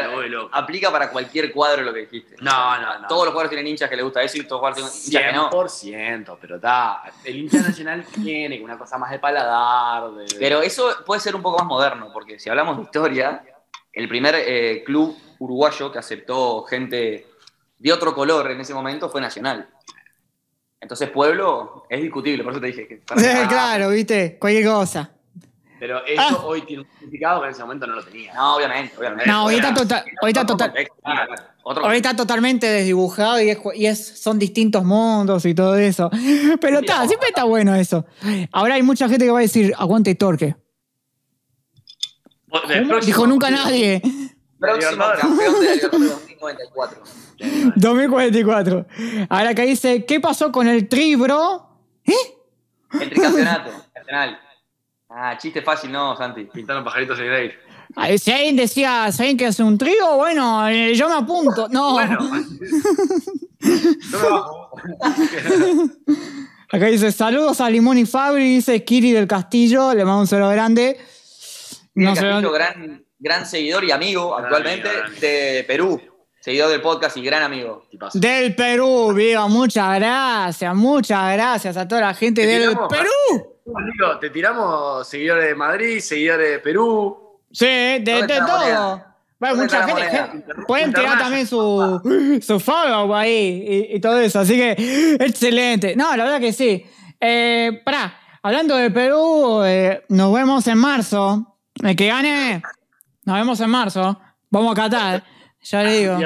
aplica 0.51 0.91
para 0.91 1.09
cualquier 1.09 1.51
cuadro 1.51 1.81
lo 1.81 1.91
que 1.93 2.01
dijiste. 2.01 2.35
No, 2.41 2.79
no, 2.79 2.99
no. 2.99 3.07
Todos 3.07 3.25
los 3.25 3.31
jugadores 3.33 3.49
tienen 3.49 3.67
hinchas 3.67 3.89
que 3.89 3.95
les 3.95 4.05
gusta 4.05 4.21
eso 4.21 4.37
y 4.37 4.43
todos 4.43 4.61
los 4.61 4.75
jugadores 4.77 5.03
tienen 5.03 5.25
hinchas 5.25 5.49
que 5.91 5.95
no. 5.97 6.25
100%, 6.29 6.37
pero 6.39 6.55
está. 6.57 7.01
El 7.23 7.37
hincha 7.37 7.57
nacional 7.61 8.05
tiene 8.23 8.61
una 8.61 8.77
cosa 8.77 8.97
más 8.99 9.09
de 9.09 9.17
paladar. 9.19 10.11
de- 10.11 10.35
Pero 10.39 10.61
eso 10.61 10.95
puede 11.05 11.19
ser 11.19 11.35
un 11.35 11.41
poco 11.41 11.57
más 11.57 11.65
moderno, 11.67 12.09
porque 12.13 12.39
si 12.39 12.49
hablamos 12.49 12.77
de 12.77 12.83
historia, 12.83 13.43
el 13.91 14.07
primer 14.07 14.35
eh, 14.37 14.83
club 14.85 15.17
uruguayo 15.39 15.91
que 15.91 15.97
aceptó 15.99 16.63
gente 16.63 17.27
de 17.79 17.91
otro 17.91 18.13
color 18.13 18.51
en 18.51 18.61
ese 18.61 18.75
momento 18.75 19.09
fue 19.09 19.19
Nacional. 19.19 19.67
Entonces, 20.79 21.09
Pueblo 21.09 21.85
es 21.89 22.01
discutible, 22.01 22.43
por 22.43 22.53
eso 22.53 22.61
te 22.61 22.67
dije 22.67 22.87
que. 22.87 22.99
claro, 23.49 23.89
viste, 23.89 24.37
cualquier 24.39 24.65
cosa. 24.67 25.11
Pero 25.81 26.05
eso 26.05 26.21
Ah. 26.21 26.41
hoy 26.45 26.61
tiene 26.61 26.83
un 26.83 26.89
significado 26.99 27.41
que 27.41 27.47
en 27.47 27.51
ese 27.53 27.61
momento 27.63 27.87
no 27.87 27.95
lo 27.95 28.03
tenía. 28.03 28.31
No, 28.35 28.55
obviamente, 28.57 28.95
obviamente. 28.99 29.25
No, 29.25 29.45
hoy 29.45 29.55
está, 29.55 29.73
tota- 29.73 30.05
hoy 30.21 30.29
está 30.29 30.41
Otro 30.43 30.55
total- 30.55 30.73
hoy 31.83 31.95
está 31.95 32.15
totalmente 32.15 32.67
desdibujado 32.67 33.41
y, 33.41 33.49
es, 33.49 33.57
y 33.73 33.85
es- 33.87 34.21
son 34.21 34.37
distintos 34.37 34.83
mundos 34.85 35.43
y 35.43 35.55
todo 35.55 35.75
eso. 35.77 36.11
Pero 36.61 36.81
está, 36.81 37.07
siempre 37.07 37.29
está 37.29 37.45
bueno 37.45 37.73
eso. 37.73 38.05
Ahora 38.51 38.75
hay 38.75 38.83
mucha 38.83 39.09
gente 39.09 39.25
que 39.25 39.31
va 39.31 39.39
a 39.39 39.41
decir, 39.41 39.73
aguante 39.75 40.13
Torque. 40.13 40.55
Del 42.67 42.99
Dijo 43.03 43.25
nunca 43.25 43.49
nadie. 43.49 44.03
Próximo 44.59 45.03
campeón 45.19 45.59
de 45.61 45.65
la 45.65 45.73
Libertadores 45.73 46.11
2094. 46.11 47.03
2044. 47.75 48.85
Ahora 49.29 49.55
que 49.55 49.63
dice, 49.63 50.05
¿qué 50.05 50.19
pasó 50.19 50.51
con 50.51 50.67
el 50.67 50.87
tribro? 50.87 51.69
¿Eh? 52.05 52.13
El 53.01 53.09
tricampeonato 53.09 53.71
nacional. 53.95 54.39
Ah, 55.13 55.37
chiste 55.37 55.61
fácil, 55.61 55.91
no, 55.91 56.15
Santi. 56.15 56.45
Pintaron 56.45 56.83
pajaritos 56.83 57.19
en 57.19 57.25
el 57.25 57.33
aire. 57.33 57.55
Ay, 57.95 58.17
Si 58.17 58.31
alguien 58.31 58.55
decía, 58.55 59.11
¿saben 59.11 59.35
qué 59.35 59.47
hace 59.47 59.63
un 59.63 59.77
trío? 59.77 60.15
Bueno, 60.15 60.67
eh, 60.69 60.95
yo 60.95 61.09
me 61.09 61.15
apunto. 61.15 61.67
No. 61.69 61.93
Bueno. 61.93 62.17
Acá 66.71 66.85
dice, 66.85 67.11
saludos 67.11 67.59
a 67.59 67.69
Limón 67.69 67.97
y 67.97 68.05
Fabri, 68.05 68.45
dice 68.55 68.83
Kiri 68.83 69.11
del 69.11 69.27
Castillo, 69.27 69.93
le 69.93 70.05
mando 70.05 70.21
un 70.21 70.27
saludo 70.27 70.49
grande. 70.51 70.97
No 71.95 72.15
sé 72.15 72.21
Castillo, 72.21 72.41
dónde- 72.41 72.57
gran, 72.57 73.05
gran 73.19 73.45
seguidor 73.45 73.83
y 73.83 73.91
amigo 73.91 74.31
Gran 74.31 74.45
actualmente 74.45 74.87
amigo, 74.87 74.99
gran 75.01 75.11
amigo. 75.11 75.21
de 75.21 75.63
Perú. 75.67 76.01
Seguidor 76.39 76.71
del 76.71 76.81
podcast 76.81 77.17
y 77.17 77.21
gran 77.23 77.43
amigo. 77.43 77.83
Del 78.13 78.55
Perú, 78.55 79.13
viva, 79.13 79.47
muchas 79.47 79.95
gracias, 79.99 80.75
muchas 80.75 81.33
gracias 81.33 81.77
a 81.77 81.87
toda 81.87 82.01
la 82.01 82.13
gente 82.15 82.41
Te 82.41 82.47
del 82.47 82.75
Perú. 82.89 83.50
Te 84.19 84.29
tiramos 84.29 85.07
seguidores 85.07 85.45
de 85.45 85.55
Madrid, 85.55 85.99
seguidores 85.99 86.51
de 86.51 86.59
Perú. 86.59 87.39
Sí, 87.51 87.65
de, 87.65 88.03
¿Dónde 88.05 88.33
de 88.33 88.39
todo. 88.39 89.03
Bueno, 89.39 89.55
¿Dónde 89.55 89.75
mucha 89.75 89.87
gente. 89.87 90.53
Pueden 90.67 90.93
tirar 90.93 91.17
también 91.17 91.47
su, 91.47 92.39
su 92.41 92.59
follow 92.59 93.13
ahí 93.15 93.89
y, 93.91 93.95
y 93.95 93.99
todo 93.99 94.19
eso. 94.19 94.39
Así 94.39 94.55
que, 94.55 95.17
excelente. 95.19 95.95
No, 95.95 96.15
la 96.15 96.23
verdad 96.23 96.39
que 96.39 96.53
sí. 96.53 96.85
Eh, 97.19 97.81
pará, 97.85 98.19
hablando 98.41 98.75
de 98.75 98.89
Perú, 98.89 99.61
eh, 99.63 100.03
nos 100.09 100.33
vemos 100.33 100.67
en 100.67 100.77
marzo. 100.77 101.57
El 101.83 101.95
que 101.95 102.07
gane, 102.07 102.61
nos 103.25 103.35
vemos 103.35 103.59
en 103.59 103.69
marzo. 103.69 104.19
Vamos 104.49 104.71
a 104.73 104.75
Qatar, 104.81 105.23
ya 105.61 105.83
le 105.83 105.99
digo. 105.99 106.17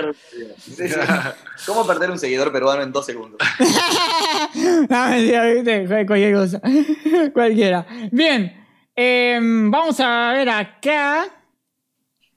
¿Cómo 1.66 1.86
perder 1.88 2.12
un 2.12 2.20
seguidor 2.20 2.52
peruano 2.52 2.82
en 2.84 2.92
dos 2.92 3.06
segundos? 3.06 3.40
no, 4.90 5.08
mentira, 5.10 5.46
viste, 5.46 5.88
Cual- 5.88 6.06
cualquier 6.08 6.34
cosa. 6.36 6.62
Cualquiera. 7.34 7.86
Bien, 8.12 8.66
eh, 8.96 9.40
vamos 9.42 10.00
a 10.00 10.32
ver 10.34 10.50
acá. 10.50 11.28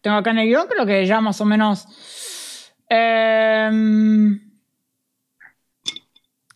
Tengo 0.01 0.17
acá 0.17 0.31
en 0.31 0.39
el 0.39 0.49
guion, 0.49 0.67
creo 0.69 0.87
que 0.87 1.07
ya 1.07 1.21
más 1.21 1.41
o 1.41 1.45
menos. 1.45 1.87
eh, 2.89 3.69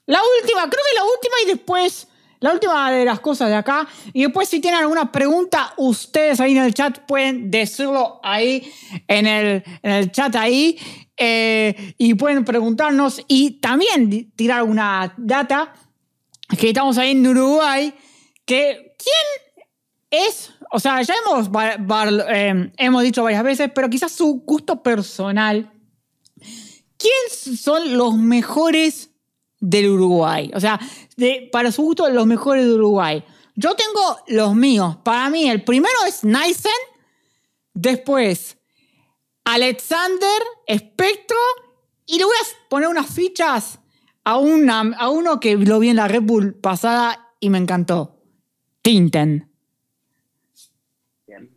la 0.06 0.20
última, 0.40 0.62
creo 0.69 0.82
que 0.90 0.97
la 0.97 1.05
última 1.05 1.35
y 1.44 1.47
después. 1.47 2.09
La 2.43 2.52
última 2.52 2.90
de 2.90 3.05
las 3.05 3.20
cosas 3.20 3.48
de 3.48 3.55
acá. 3.55 3.86
Y 4.12 4.23
después, 4.23 4.48
si 4.48 4.60
tienen 4.60 4.81
alguna 4.81 5.12
pregunta, 5.12 5.74
ustedes 5.77 6.40
ahí 6.40 6.56
en 6.56 6.64
el 6.64 6.74
chat 6.74 6.98
pueden 7.06 7.52
decirlo 7.52 8.19
ahí 8.23 8.70
en 9.06 9.27
el, 9.27 9.62
en 9.82 9.90
el 9.90 10.10
chat 10.10 10.35
ahí. 10.35 10.77
eh, 11.16 11.94
y 11.98 12.14
pueden 12.14 12.44
preguntarnos 12.44 13.23
y 13.28 13.60
también 13.60 14.32
tirar 14.32 14.64
una 14.64 15.14
data. 15.16 15.73
Que 16.59 16.69
estamos 16.69 16.98
ahí 16.98 17.12
en 17.12 17.24
Uruguay. 17.24 17.94
Que, 18.44 18.97
¿quién 18.98 20.27
es? 20.27 20.51
O 20.73 20.81
sea, 20.81 21.01
ya 21.02 21.14
hemos, 21.14 21.48
eh, 22.28 22.73
hemos 22.77 23.02
dicho 23.05 23.23
varias 23.23 23.44
veces, 23.44 23.70
pero 23.73 23.89
quizás 23.89 24.10
su 24.10 24.43
gusto 24.44 24.82
personal. 24.82 25.73
¿Quién 26.98 27.56
son 27.56 27.97
los 27.97 28.16
mejores 28.16 29.11
del 29.62 29.89
Uruguay? 29.90 30.51
O 30.55 30.60
sea, 30.60 30.78
de- 31.16 31.48
para 31.51 31.70
su 31.72 31.82
gusto, 31.82 32.09
los 32.10 32.26
mejores 32.26 32.64
del 32.64 32.74
Uruguay. 32.74 33.24
Yo 33.55 33.74
tengo 33.74 34.18
los 34.28 34.55
míos. 34.55 34.97
Para 35.05 35.30
mí, 35.30 35.48
el 35.48 35.62
primero 35.64 35.94
es 36.06 36.24
Nysen. 36.24 36.72
Después, 37.74 38.59
Alexander, 39.44 40.43
Espectro. 40.66 41.36
Y 42.06 42.18
le 42.18 42.24
voy 42.24 42.34
a 42.34 42.68
poner 42.68 42.89
unas 42.89 43.06
fichas 43.14 43.78
a, 44.24 44.36
una, 44.39 44.80
a 44.80 45.09
uno 45.09 45.39
que 45.40 45.56
lo 45.56 45.78
vi 45.78 45.89
en 45.90 45.97
la 45.97 46.09
Red 46.09 46.22
Bull 46.22 46.55
pasada 46.55 47.28
y 47.40 47.48
me 47.48 47.59
encantó. 47.59 48.18
Tinten. 48.82 49.48
Bien. 51.26 51.56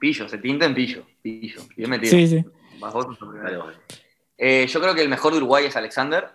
Pillo, 0.00 0.28
se 0.28 0.38
tinta 0.38 0.64
en 0.66 0.74
pillo. 0.74 1.06
Pillo. 1.20 1.62
Bien 1.76 1.90
metido. 1.90 2.10
Sí, 2.12 2.26
sí. 2.26 2.44
Vas 2.80 2.94
vos. 2.94 3.06
Eh, 4.38 4.66
yo 4.66 4.80
creo 4.80 4.94
que 4.94 5.02
el 5.02 5.08
mejor 5.08 5.32
de 5.32 5.38
Uruguay 5.38 5.66
es 5.66 5.76
Alexander. 5.76 6.30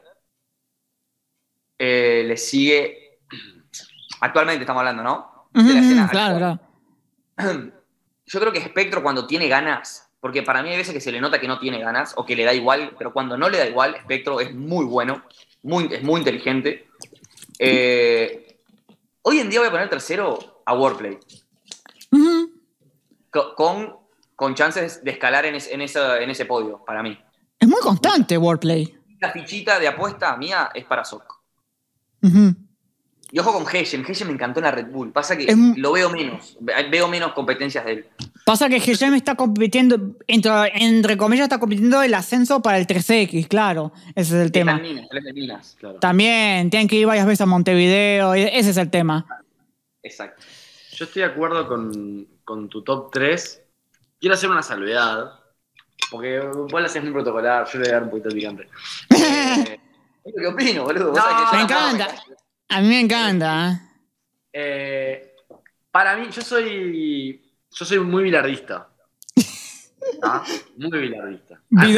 Eh, 1.78 2.24
le 2.26 2.38
sigue. 2.38 3.20
Actualmente 4.22 4.62
estamos 4.64 4.80
hablando, 4.82 5.04
¿no? 5.04 5.50
De 5.54 5.74
la 5.74 5.80
escena 5.80 6.10
claro, 6.10 6.38
claro. 7.38 7.72
Yo 8.26 8.40
creo 8.42 8.52
que 8.52 8.62
Spectro 8.62 9.02
cuando 9.02 9.26
tiene 9.26 9.48
ganas, 9.48 10.10
porque 10.20 10.44
para 10.44 10.62
mí 10.62 10.70
hay 10.70 10.78
veces 10.78 10.94
que 10.94 11.00
se 11.00 11.12
le 11.14 11.22
nota 11.22 11.40
que 11.40 11.48
no 11.48 11.60
tiene 11.60 11.80
ganas 11.80 12.14
o 12.18 12.26
que 12.26 12.36
le 12.36 12.44
da 12.44 12.54
igual, 12.54 12.94
pero 12.98 13.14
cuando 13.14 13.38
no 13.38 13.48
le 13.50 13.58
da 13.58 13.66
igual, 13.68 13.96
Spectro 14.02 14.42
es 14.42 14.54
muy 14.54 14.84
bueno, 14.86 15.24
muy, 15.64 15.88
es 15.92 16.04
muy 16.04 16.20
inteligente. 16.20 16.90
Eh, 17.58 18.60
hoy 19.22 19.40
en 19.40 19.50
día 19.50 19.60
voy 19.60 19.70
a 19.70 19.72
poner 19.72 19.90
tercero 19.90 20.62
a 20.66 20.74
Warplay, 20.76 21.18
con, 23.56 23.96
con 24.36 24.56
chances 24.56 25.04
de 25.04 25.12
escalar 25.12 25.46
en, 25.46 25.56
es- 25.56 25.72
en 25.72 25.82
esa- 25.82 26.20
en 26.22 26.30
ese 26.30 26.46
podio, 26.46 26.84
para 26.86 27.02
mí. 27.02 27.18
Es 27.68 27.72
muy 27.72 27.82
constante 27.82 28.38
Wordplay. 28.38 28.96
La 29.20 29.32
fichita 29.32 29.78
de 29.78 29.90
apuesta 29.90 30.38
mía 30.38 30.70
es 30.74 30.86
para 30.86 31.04
Sok. 31.04 31.26
Y 33.30 33.40
ojo 33.40 33.52
con 33.52 33.66
Heshem, 33.76 34.06
Heshem 34.08 34.28
me 34.28 34.34
encantó 34.34 34.62
en 34.62 34.64
la 34.66 34.72
Red 34.72 34.88
Bull. 34.88 35.12
Pasa 35.12 35.36
que 35.36 35.44
Es 35.52 35.58
lo 35.76 35.92
veo 35.92 36.10
menos, 36.10 36.56
ve- 36.62 36.88
veo 36.90 37.10
menos 37.10 37.34
competencias 37.34 37.84
de 37.84 37.92
él. 37.92 38.06
Pasa 38.46 38.70
que 38.70 38.80
GM 38.80 39.18
está 39.18 39.36
compitiendo, 39.36 40.16
entre, 40.28 40.52
entre 40.76 41.18
comillas, 41.18 41.44
está 41.44 41.60
compitiendo 41.60 42.02
el 42.02 42.14
ascenso 42.14 42.62
para 42.62 42.78
el 42.78 42.88
3X, 42.88 43.50
claro. 43.50 43.92
Ese 44.16 44.38
es 44.38 44.46
el 44.46 44.52
tema. 44.54 44.80
Minas, 44.80 45.08
es 45.12 45.34
Minas. 45.34 45.76
Claro. 45.78 46.00
También 46.00 46.70
tienen 46.70 46.88
que 46.88 46.96
ir 46.96 47.06
varias 47.06 47.26
veces 47.26 47.42
a 47.42 47.46
Montevideo, 47.48 48.34
y 48.38 48.44
ese 48.44 48.70
es 48.70 48.78
el 48.78 48.90
tema. 48.90 49.26
Exacto. 50.02 50.42
Yo 50.94 51.04
estoy 51.04 51.24
de 51.24 51.28
acuerdo 51.28 51.68
con, 51.68 52.26
con 52.46 52.70
tu 52.70 52.82
top 52.82 53.12
3. 53.12 53.62
Quiero 54.22 54.36
hacer 54.36 54.50
una 54.50 54.64
salvedad. 54.64 55.32
Porque 56.12 56.40
vos 56.40 56.72
lo 56.72 56.78
haces 56.86 57.04
muy 57.04 57.12
protocolar, 57.12 57.68
yo 57.68 57.80
le 57.80 57.86
voy 57.86 57.90
a 57.90 57.94
dar 57.94 58.04
un 58.04 58.10
poquito 58.10 58.30
de 58.30 58.36
picante. 58.36 58.70
Eh, 59.10 59.80
Es 60.24 60.34
lo 60.36 60.42
que 60.42 60.48
opino, 60.48 60.84
boludo. 60.84 61.14
No, 61.14 61.50
que 61.52 61.58
Me 61.58 61.64
encanta. 61.64 62.08
A 62.70 62.82
mí 62.82 62.88
me 62.90 63.00
encanta. 63.00 63.82
eh, 64.52 65.36
para 65.92 66.16
mí, 66.18 66.28
yo 66.30 66.42
soy. 66.42 67.42
Yo 67.72 67.86
soy 67.86 68.00
muy 68.00 68.24
bilardista. 68.24 68.90
¿Ah? 70.24 70.44
Muy 70.78 71.00
bilardista. 71.00 71.62
Soy 71.82 71.92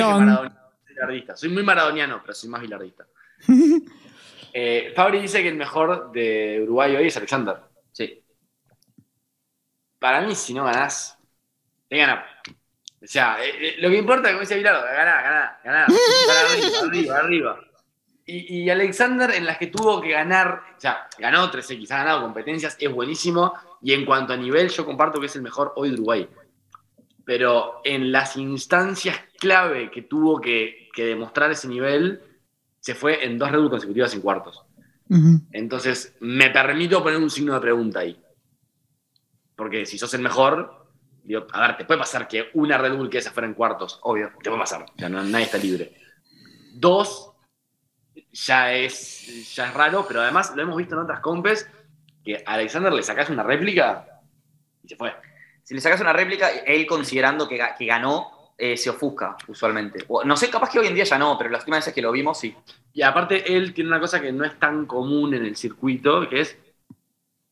bilardista. 0.87 1.35
Soy 1.35 1.49
muy 1.49 1.63
maradoniano, 1.63 2.21
pero 2.21 2.33
soy 2.33 2.49
más 2.49 2.61
bilardista. 2.61 3.05
Eh, 4.51 4.93
Fabri 4.95 5.19
dice 5.21 5.43
que 5.43 5.49
el 5.49 5.55
mejor 5.55 6.11
de 6.11 6.61
Uruguay 6.63 6.95
hoy 6.95 7.05
es 7.05 7.17
Alexander. 7.17 7.57
Sí. 7.91 8.23
Para 9.99 10.21
mí, 10.21 10.33
si 10.33 10.55
no 10.55 10.63
ganás, 10.63 11.15
te 11.87 11.97
gana. 11.97 12.25
O 13.01 13.07
sea, 13.07 13.37
eh, 13.43 13.51
eh, 13.59 13.75
lo 13.79 13.89
que 13.89 13.97
importa, 13.97 14.29
como 14.29 14.41
dice 14.41 14.57
Bilardo, 14.57 14.83
ganá, 14.83 15.21
ganá, 15.21 15.59
ganá. 15.63 15.87
Para 16.27 16.51
arriba, 16.51 16.79
arriba, 16.81 17.17
arriba. 17.17 17.59
Y, 18.25 18.63
y 18.63 18.69
Alexander, 18.69 19.31
en 19.31 19.45
las 19.45 19.57
que 19.57 19.67
tuvo 19.67 20.01
que 20.01 20.11
ganar, 20.11 20.61
o 20.77 20.79
sea, 20.79 21.07
ganó 21.17 21.49
13X, 21.49 21.91
ha 21.91 21.97
ganado 21.99 22.21
competencias, 22.21 22.75
es 22.79 22.91
buenísimo. 22.91 23.53
Y 23.81 23.93
en 23.93 24.05
cuanto 24.05 24.33
a 24.33 24.37
nivel, 24.37 24.69
yo 24.69 24.85
comparto 24.85 25.19
que 25.19 25.27
es 25.27 25.35
el 25.35 25.41
mejor 25.41 25.73
hoy 25.75 25.89
de 25.89 25.95
Uruguay. 25.95 26.29
Pero 27.25 27.81
en 27.85 28.11
las 28.11 28.35
instancias 28.35 29.17
clave 29.39 29.89
que 29.89 30.01
tuvo 30.01 30.41
que, 30.41 30.89
que 30.93 31.05
demostrar 31.05 31.51
ese 31.51 31.67
nivel, 31.67 32.21
se 32.79 32.95
fue 32.95 33.25
en 33.25 33.37
dos 33.37 33.51
Red 33.51 33.59
Bull 33.59 33.69
consecutivas 33.69 34.13
en 34.13 34.21
cuartos. 34.21 34.65
Entonces, 35.51 36.15
me 36.19 36.51
permito 36.51 37.01
poner 37.01 37.19
un 37.19 37.31
signo 37.31 37.55
de 37.55 37.59
pregunta 37.59 38.01
ahí. 38.01 38.21
Porque 39.55 39.85
si 39.87 39.97
sos 39.97 40.13
el 40.13 40.21
mejor, 40.21 40.78
digo, 41.23 41.45
a 41.51 41.61
ver, 41.67 41.77
te 41.77 41.85
puede 41.85 41.99
pasar 41.99 42.27
que 42.27 42.49
una 42.53 42.77
Red 42.77 42.95
Bull 42.95 43.09
que 43.09 43.17
esa 43.19 43.31
fuera 43.31 43.47
en 43.47 43.53
cuartos, 43.53 43.99
obvio, 44.03 44.31
te 44.41 44.49
puede 44.49 44.61
pasar. 44.61 44.85
Sea, 44.97 45.09
no- 45.09 45.23
nadie 45.23 45.45
está 45.45 45.57
libre. 45.57 45.93
Dos, 46.73 47.31
ya 48.31 48.73
es, 48.73 49.55
ya 49.55 49.67
es 49.67 49.73
raro, 49.73 50.05
pero 50.07 50.21
además 50.21 50.53
lo 50.55 50.61
hemos 50.61 50.77
visto 50.77 50.95
en 50.95 51.01
otras 51.01 51.19
compes, 51.19 51.69
que 52.23 52.43
a 52.45 52.53
Alexander 52.53 52.91
le 52.93 53.03
sacás 53.03 53.29
una 53.29 53.43
réplica 53.43 54.21
y 54.83 54.87
se 54.89 54.95
fue. 54.95 55.13
Si 55.63 55.73
le 55.73 55.81
sacas 55.81 56.01
una 56.01 56.13
réplica, 56.13 56.49
él 56.49 56.85
considerando 56.87 57.47
que, 57.47 57.59
que 57.77 57.85
ganó, 57.85 58.53
eh, 58.57 58.75
se 58.75 58.89
ofusca 58.89 59.37
usualmente. 59.47 60.03
O- 60.07 60.23
no 60.23 60.35
sé, 60.35 60.49
capaz 60.49 60.69
que 60.71 60.79
hoy 60.79 60.87
en 60.87 60.95
día 60.95 61.03
ya 61.05 61.17
no, 61.17 61.37
pero 61.37 61.49
las 61.49 61.61
últimas 61.61 61.79
veces 61.79 61.93
que 61.93 62.01
lo 62.01 62.11
vimos, 62.11 62.39
sí. 62.39 62.55
Y 62.93 63.01
aparte, 63.01 63.55
él 63.55 63.73
tiene 63.73 63.89
una 63.89 63.99
cosa 63.99 64.19
que 64.19 64.31
no 64.31 64.43
es 64.45 64.57
tan 64.59 64.85
común 64.85 65.33
en 65.33 65.45
el 65.45 65.55
circuito, 65.55 66.27
que 66.27 66.41
es, 66.41 66.57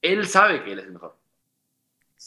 él 0.01 0.27
sabe 0.27 0.63
que 0.63 0.73
él 0.73 0.79
es 0.79 0.85
el 0.85 0.93
mejor. 0.93 1.16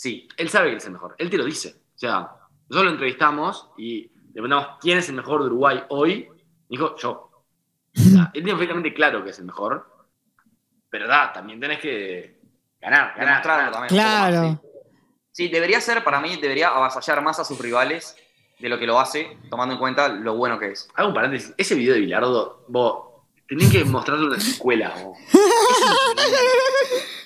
Sí. 0.01 0.27
él 0.39 0.49
sabe 0.49 0.69
que 0.69 0.73
él 0.73 0.79
es 0.79 0.87
el 0.87 0.93
mejor, 0.93 1.15
él 1.19 1.29
te 1.29 1.37
lo 1.37 1.45
dice. 1.45 1.77
O 1.95 1.99
sea, 1.99 2.31
nosotros 2.71 2.85
lo 2.85 2.91
entrevistamos 2.93 3.69
y 3.77 4.05
le 4.05 4.33
preguntamos 4.33 4.79
quién 4.81 4.97
es 4.97 5.07
el 5.11 5.17
mejor 5.17 5.43
de 5.43 5.49
Uruguay 5.49 5.85
hoy. 5.91 6.27
Dijo, 6.71 6.97
yo. 6.97 7.11
O 7.95 8.01
sea, 8.01 8.31
él 8.33 8.43
tiene 8.43 8.53
perfectamente 8.53 8.95
claro 8.95 9.23
que 9.23 9.29
es 9.29 9.39
el 9.41 9.45
mejor. 9.45 10.09
Pero 10.89 11.07
da, 11.07 11.31
también 11.35 11.61
tenés 11.61 11.81
que 11.81 12.41
ganar, 12.81 13.15
ganar. 13.15 13.45
Ganar. 13.45 13.73
también. 13.73 13.89
Claro. 13.91 14.63
Sí, 15.33 15.49
debería 15.49 15.83
ser, 15.83 16.03
para 16.03 16.19
mí, 16.19 16.35
debería 16.41 16.69
avasallar 16.69 17.23
más 17.23 17.39
a 17.39 17.45
sus 17.45 17.59
rivales 17.59 18.17
de 18.59 18.71
lo 18.71 18.79
que 18.79 18.87
lo 18.87 18.99
hace, 18.99 19.37
tomando 19.51 19.75
en 19.75 19.81
cuenta 19.81 20.09
lo 20.09 20.35
bueno 20.35 20.59
que 20.59 20.71
es. 20.71 20.89
Hago 20.95 21.09
un 21.09 21.15
paréntesis. 21.15 21.53
Ese 21.59 21.75
video 21.75 21.93
de 21.93 22.01
Bilardo, 22.01 22.65
vos, 22.69 23.05
tenés 23.47 23.71
que 23.71 23.85
mostrarlo 23.85 24.25
en 24.29 24.33
la 24.33 24.39
escuela. 24.39 24.95
vos. 25.05 25.19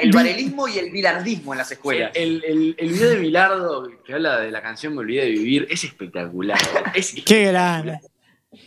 El 0.00 0.12
varelismo 0.12 0.68
y 0.68 0.78
el 0.78 0.90
bilardismo 0.90 1.54
en 1.54 1.58
las 1.58 1.70
escuelas. 1.70 2.12
El, 2.14 2.42
el, 2.44 2.74
el 2.78 2.88
video 2.88 3.10
de 3.10 3.18
Bilardo 3.18 3.90
que 4.04 4.14
habla 4.14 4.40
de 4.40 4.50
la 4.50 4.62
canción 4.62 4.94
Me 4.94 5.00
olvidé 5.00 5.24
de 5.24 5.30
vivir 5.30 5.66
es 5.70 5.84
espectacular. 5.84 6.58
Es 6.94 7.14
Qué 7.26 7.46
grande. 7.46 8.00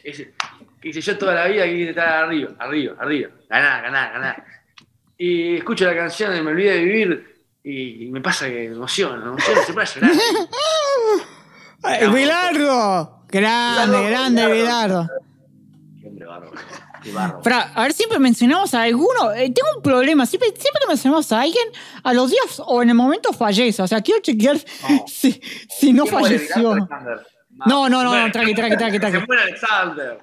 Ese, 0.04 0.34
que 0.82 0.90
dice 0.90 1.02
yo 1.02 1.18
toda 1.18 1.34
la 1.34 1.48
vida 1.48 1.66
quise 1.66 1.90
estar 1.90 2.26
arriba, 2.26 2.52
arriba, 2.60 2.96
arriba, 3.00 3.30
ganar, 3.50 3.84
ganar, 3.84 4.14
ganar. 4.14 4.44
Y 5.18 5.58
escucho 5.58 5.86
la 5.86 5.96
canción 5.96 6.34
de 6.34 6.42
Me 6.42 6.52
olvidé 6.52 6.74
de 6.74 6.84
vivir 6.84 7.44
y, 7.64 8.06
y 8.06 8.12
me 8.12 8.22
pasa 8.22 8.48
que 8.48 8.70
me 8.70 8.76
emociono, 8.76 9.18
me 9.18 9.30
emociono, 9.30 9.62
se 9.64 9.74
puede 9.74 9.88
llorar. 9.88 10.12
Bilardo. 12.14 13.24
Grande, 13.30 14.10
grande, 14.10 14.52
Bilardo. 14.52 15.08
Pero, 17.44 17.56
a 17.74 17.82
ver, 17.84 17.94
siempre 17.94 18.20
mencionamos 18.20 18.74
a 18.74 18.84
alguno. 18.84 19.32
eh, 19.34 19.52
tengo 19.54 19.68
un 19.76 19.82
problema. 19.82 20.26
Siempre, 20.26 20.50
siempre 20.50 20.82
que 20.82 20.88
mencionamos 20.88 21.32
a 21.32 21.42
alguien, 21.42 21.68
a 22.04 22.14
los 22.14 22.30
días 22.32 22.62
o 22.66 22.82
en 22.82 22.90
el 22.90 22.96
momento 22.96 23.34
fallece. 23.34 23.82
O 23.82 23.88
sea, 23.88 24.02
quiero 24.02 24.22
chequear 24.22 24.58
si, 25.08 25.42
si 25.70 25.94
no 25.94 26.04
¿Quién 26.04 26.16
muere, 26.20 26.40
falleció. 26.40 26.76
No, 27.66 27.90
no, 27.90 28.04
no, 28.04 28.10
Bueno, 28.10 28.28
no, 28.28 28.32
tranqui, 28.32 28.54
tranqui, 28.54 28.78
tranqui, 28.78 29.00
Se 29.20 29.26
muere 29.26 29.42
Alexander. 29.44 30.20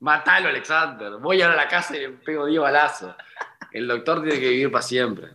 Matalo, 0.00 0.48
Alexander. 0.48 1.12
Voy 1.20 1.40
ahora 1.42 1.54
a 1.54 1.64
la 1.64 1.68
casa 1.68 1.96
y 1.96 2.00
le 2.00 2.08
pego 2.10 2.46
10 2.46 2.60
balazos. 2.60 3.14
El 3.72 3.88
doctor 3.88 4.22
tiene 4.22 4.38
que 4.38 4.48
vivir 4.50 4.70
para 4.70 4.82
siempre. 4.82 5.28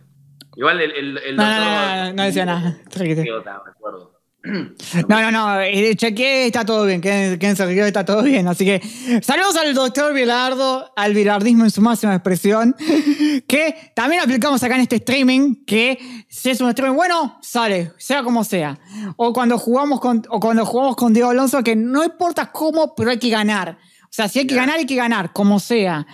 Igual 0.56 0.80
el, 0.80 0.90
el, 0.92 1.18
el 1.18 1.36
No, 1.36 1.44
doctor. 1.44 1.64
no, 1.64 1.70
no, 1.96 2.04
no, 2.06 2.12
no 2.14 2.22
decía 2.24 2.44
nada. 2.46 2.76
Tranqui, 2.90 3.14
tranqui. 3.14 3.30
Me 3.30 3.70
acuerdo. 3.70 4.19
No, 5.08 5.20
no, 5.20 5.30
no, 5.30 5.60
eh, 5.60 5.94
chequeé, 5.96 6.46
está 6.46 6.64
todo 6.64 6.86
bien, 6.86 7.00
quédense 7.00 7.54
tranquilos, 7.56 7.86
está 7.86 8.04
todo 8.04 8.22
bien. 8.22 8.48
Así 8.48 8.64
que 8.64 8.80
saludos 9.22 9.56
al 9.56 9.74
doctor 9.74 10.14
Bilardo, 10.14 10.92
al 10.96 11.14
bilardismo 11.14 11.64
en 11.64 11.70
su 11.70 11.80
máxima 11.82 12.14
expresión, 12.14 12.74
que 13.46 13.92
también 13.94 14.22
aplicamos 14.22 14.62
acá 14.62 14.76
en 14.76 14.82
este 14.82 14.96
streaming, 14.96 15.64
que 15.66 15.98
si 16.28 16.50
es 16.50 16.60
un 16.60 16.68
streaming 16.70 16.96
bueno, 16.96 17.38
sale, 17.42 17.92
sea 17.98 18.22
como 18.22 18.44
sea. 18.44 18.78
O 19.16 19.32
cuando 19.32 19.58
jugamos 19.58 20.00
con, 20.00 20.22
o 20.30 20.40
cuando 20.40 20.64
jugamos 20.64 20.96
con 20.96 21.12
Diego 21.12 21.30
Alonso, 21.30 21.62
que 21.62 21.76
no 21.76 22.02
importa 22.02 22.50
cómo, 22.50 22.94
pero 22.94 23.10
hay 23.10 23.18
que 23.18 23.30
ganar. 23.30 23.78
O 24.04 24.12
sea, 24.12 24.28
si 24.28 24.40
hay 24.40 24.46
que 24.46 24.54
ganar, 24.54 24.78
hay 24.78 24.86
que 24.86 24.96
ganar, 24.96 25.32
como 25.32 25.60
sea. 25.60 26.06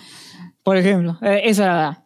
Por 0.62 0.76
ejemplo, 0.76 1.16
eh, 1.22 1.42
esa 1.44 1.62
es 1.62 1.68
la 1.68 1.74
verdad. 1.74 1.98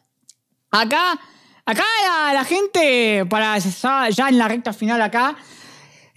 Acá, 0.72 1.20
acá 1.64 1.82
la, 2.04 2.34
la 2.34 2.44
gente, 2.44 3.24
para 3.28 3.58
ya, 3.58 4.08
ya 4.10 4.28
en 4.28 4.38
la 4.38 4.46
recta 4.46 4.72
final 4.72 5.00
acá, 5.02 5.36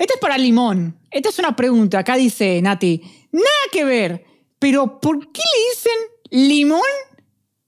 esta 0.04 0.16
es 0.16 0.20
para 0.20 0.38
Limón. 0.38 1.00
Esta 1.10 1.30
es 1.30 1.40
una 1.40 1.56
pregunta. 1.56 2.00
Acá 2.00 2.16
dice 2.16 2.62
Nati. 2.62 3.02
Nada 3.32 3.48
que 3.72 3.86
ver. 3.86 4.26
Pero 4.60 5.00
¿por 5.00 5.32
qué 5.32 5.42
le 5.42 5.70
dicen 5.70 6.48
limón 6.48 6.82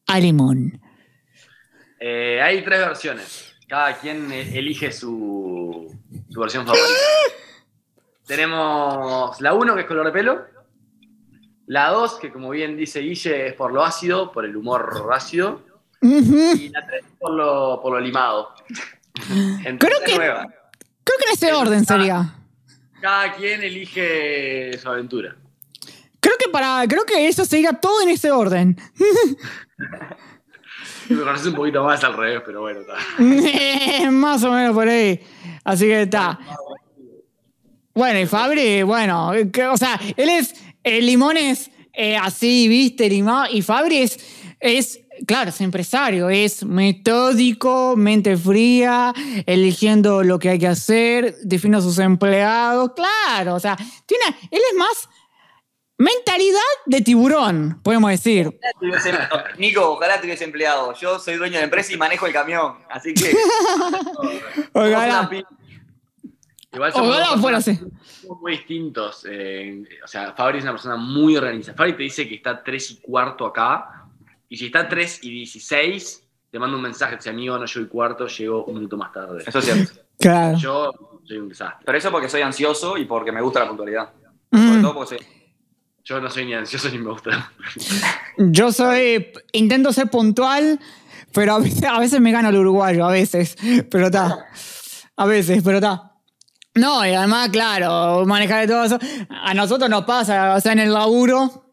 a 0.07 0.19
limón? 0.19 0.81
Eh, 1.99 2.41
hay 2.41 2.61
tres 2.63 2.79
versiones. 2.79 3.55
Cada 3.67 3.97
quien 3.97 4.31
elige 4.31 4.91
su, 4.91 5.93
su 6.29 6.39
versión 6.39 6.65
favorita. 6.65 6.87
Tenemos 8.27 9.39
la 9.39 9.53
1, 9.53 9.75
que 9.75 9.81
es 9.81 9.87
color 9.87 10.05
de 10.05 10.11
pelo. 10.11 10.45
La 11.67 11.89
2, 11.89 12.15
que 12.19 12.31
como 12.31 12.49
bien 12.49 12.75
dice 12.75 12.99
Guille, 12.99 13.47
es 13.47 13.53
por 13.53 13.71
lo 13.71 13.83
ácido, 13.83 14.31
por 14.31 14.45
el 14.45 14.55
humor 14.57 15.09
ácido. 15.13 15.61
Y 16.01 16.69
la 16.69 16.85
3 16.85 17.03
por 17.17 17.31
lo, 17.31 17.79
por 17.81 17.93
lo 17.93 17.99
limado. 17.99 18.49
Entonces, 19.63 19.77
Creo 19.79 19.99
que, 20.05 20.15
Nueva. 20.15 20.47
Creo 21.05 21.17
que 21.19 21.25
en 21.29 21.33
ese 21.33 21.53
orden 21.53 21.85
sería. 21.85 22.33
cada 23.01 23.33
quien 23.33 23.63
elige 23.63 24.77
su 24.81 24.89
aventura. 24.89 25.35
Creo 26.19 26.35
que 26.37 26.49
para. 26.49 26.85
Creo 26.87 27.05
que 27.05 27.27
eso 27.27 27.45
sería 27.45 27.73
todo 27.73 28.01
en 28.01 28.09
ese 28.09 28.31
orden. 28.31 28.75
Me 31.09 31.17
conoces 31.19 31.47
un 31.47 31.53
poquito 31.53 31.83
más 31.83 32.03
al 32.03 32.17
revés, 32.17 32.41
pero 32.45 32.61
bueno, 32.61 32.79
está. 32.81 32.95
Más 34.11 34.43
o 34.43 34.51
menos 34.51 34.73
por 34.73 34.87
ahí. 34.87 35.19
Así 35.63 35.85
que 35.85 36.01
está. 36.03 36.39
Bueno, 37.93 38.19
y 38.19 38.25
Fabri, 38.25 38.81
bueno, 38.83 39.31
que- 39.53 39.67
o 39.67 39.77
sea, 39.77 39.99
él 40.17 40.29
es. 40.29 40.55
El 40.83 41.05
limón 41.05 41.37
es 41.37 41.69
eh, 41.93 42.17
así, 42.17 42.67
viste, 42.67 43.07
limón. 43.09 43.47
Y 43.51 43.61
Fabri 43.61 43.99
es, 43.99 44.17
es. 44.59 44.99
Claro, 45.25 45.49
es 45.49 45.61
empresario, 45.61 46.29
es 46.29 46.63
metódico, 46.65 47.95
mente 47.95 48.35
fría, 48.37 49.13
eligiendo 49.45 50.23
lo 50.23 50.37
que 50.39 50.49
hay 50.49 50.59
que 50.59 50.67
hacer, 50.67 51.35
define 51.43 51.77
a 51.77 51.81
sus 51.81 51.99
empleados, 51.99 52.91
claro, 52.95 53.55
o 53.55 53.59
sea, 53.59 53.75
tiene, 54.05 54.25
él 54.51 54.61
es 54.71 54.77
más 54.77 55.09
mentalidad 55.97 56.59
de 56.85 56.99
tiburón, 57.01 57.79
podemos 57.81 58.11
decir. 58.11 58.59
Tuviese- 58.81 59.13
Nico, 59.57 59.91
ojalá 59.91 60.19
tuviese 60.19 60.43
empleado. 60.43 60.93
Yo 60.95 61.17
soy 61.19 61.35
dueño 61.35 61.57
de 61.57 61.63
empresa 61.63 61.93
y 61.93 61.97
manejo 61.97 62.25
el 62.27 62.33
camión. 62.33 62.75
Así 62.89 63.13
que. 63.13 63.33
Ojalá. 64.73 65.29
Igual 66.73 66.91
somos 66.91 67.07
Ojalá 67.07 67.37
fuera 67.37 67.57
personas 67.59 67.81
muy 68.41 68.51
distintos. 68.57 69.25
eh, 69.29 69.83
o 70.03 70.07
sea, 70.07 70.33
Fabri 70.33 70.57
es 70.57 70.63
una 70.65 70.73
persona 70.73 70.97
muy 70.97 71.37
organizada. 71.37 71.77
Fabri 71.77 71.93
te 71.95 72.03
dice 72.03 72.27
que 72.27 72.35
está 72.35 72.61
3 72.61 72.91
y 72.91 72.95
cuarto 72.97 73.45
acá. 73.45 74.04
Y 74.49 74.57
si 74.57 74.67
está 74.67 74.87
3 74.87 75.19
y 75.23 75.29
16, 75.31 76.23
te 76.51 76.59
mando 76.59 76.77
un 76.77 76.83
mensaje, 76.83 77.17
te 77.17 77.29
amigo, 77.29 77.57
no 77.57 77.65
llego 77.65 77.85
y 77.85 77.89
cuarto, 77.89 78.27
llego 78.27 78.65
un 78.65 78.75
minuto 78.75 78.97
más 78.97 79.11
tarde. 79.11 79.43
Eso 79.45 79.59
es 79.59 79.65
cierto. 79.65 80.01
Claro. 80.19 80.57
Yo 80.57 80.91
soy 81.23 81.37
un 81.37 81.49
desastre. 81.49 81.83
Pero 81.85 81.97
eso 81.97 82.11
porque 82.11 82.29
soy 82.29 82.41
ansioso 82.41 82.97
y 82.97 83.05
porque 83.05 83.31
me 83.31 83.41
gusta 83.41 83.59
la 83.59 83.67
puntualidad. 83.67 84.09
Mm. 84.51 84.67
Sobre 84.67 84.81
todo 84.81 84.93
porque 84.93 85.17
soy... 85.17 85.27
Yo 86.05 86.21
no 86.21 86.29
soy 86.29 86.45
ni 86.45 86.53
ansioso 86.53 86.87
ni 86.89 86.99
me 86.99 87.09
gusta. 87.09 87.51
Yo 88.37 88.71
soy. 88.71 89.33
Intento 89.53 89.91
ser 89.91 90.07
puntual, 90.07 90.79
pero 91.33 91.55
a 91.55 91.59
veces, 91.59 91.83
a 91.83 91.99
veces 91.99 92.21
me 92.21 92.31
gana 92.31 92.49
el 92.49 92.57
uruguayo, 92.57 93.05
a 93.05 93.11
veces. 93.11 93.57
Pero 93.89 94.05
está. 94.05 94.45
A 95.15 95.25
veces, 95.25 95.63
pero 95.63 95.77
está. 95.77 96.15
No, 96.75 97.03
y 97.05 97.13
además, 97.13 97.49
claro, 97.49 98.23
manejar 98.25 98.67
todo 98.67 98.83
eso. 98.83 98.99
A 99.29 99.53
nosotros 99.55 99.89
nos 99.89 100.05
pasa, 100.05 100.53
o 100.53 100.61
sea, 100.61 100.73
en 100.73 100.79
el 100.79 100.93
laburo. 100.93 101.64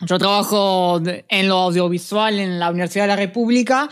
Yo 0.00 0.18
trabajo 0.18 1.00
en 1.28 1.48
lo 1.48 1.56
audiovisual 1.56 2.38
en 2.38 2.58
la 2.58 2.70
Universidad 2.70 3.04
de 3.04 3.08
la 3.08 3.16
República. 3.16 3.88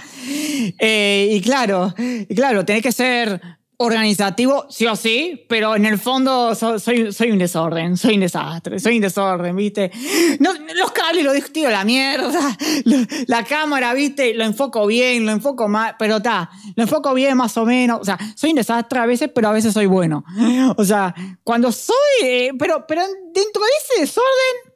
eh, 0.78 1.28
y 1.32 1.40
claro, 1.40 1.94
y 1.98 2.34
claro, 2.34 2.64
tenés 2.64 2.82
que 2.82 2.92
ser 2.92 3.40
organizativo, 3.78 4.64
sí 4.70 4.86
o 4.86 4.96
sí, 4.96 5.44
pero 5.50 5.76
en 5.76 5.84
el 5.84 5.98
fondo 5.98 6.54
so- 6.54 6.78
soy, 6.78 7.12
soy 7.12 7.30
un 7.30 7.36
desorden, 7.38 7.98
soy 7.98 8.14
un 8.14 8.20
desastre, 8.20 8.78
soy 8.80 8.96
un 8.96 9.02
desorden, 9.02 9.54
¿viste? 9.54 9.90
No, 10.40 10.50
los 10.76 10.92
cables 10.92 11.24
los 11.24 11.34
a 11.66 11.70
la 11.70 11.84
mierda, 11.84 12.56
lo- 12.84 13.06
la 13.26 13.44
cámara, 13.44 13.92
¿viste? 13.92 14.32
Lo 14.32 14.44
enfoco 14.44 14.86
bien, 14.86 15.26
lo 15.26 15.32
enfoco 15.32 15.68
mal, 15.68 15.94
pero 15.98 16.16
está, 16.16 16.48
lo 16.74 16.84
enfoco 16.84 17.12
bien 17.12 17.36
más 17.36 17.54
o 17.58 17.66
menos, 17.66 18.00
o 18.00 18.04
sea, 18.04 18.16
soy 18.34 18.50
un 18.50 18.56
desastre 18.56 18.98
a 18.98 19.04
veces, 19.04 19.28
pero 19.34 19.48
a 19.48 19.52
veces 19.52 19.74
soy 19.74 19.86
bueno. 19.86 20.24
O 20.78 20.84
sea, 20.84 21.14
cuando 21.44 21.70
soy, 21.70 21.94
eh, 22.22 22.50
pero, 22.58 22.86
pero 22.88 23.02
dentro 23.02 23.62
de 23.62 23.68
ese 23.82 24.00
desorden, 24.00 24.75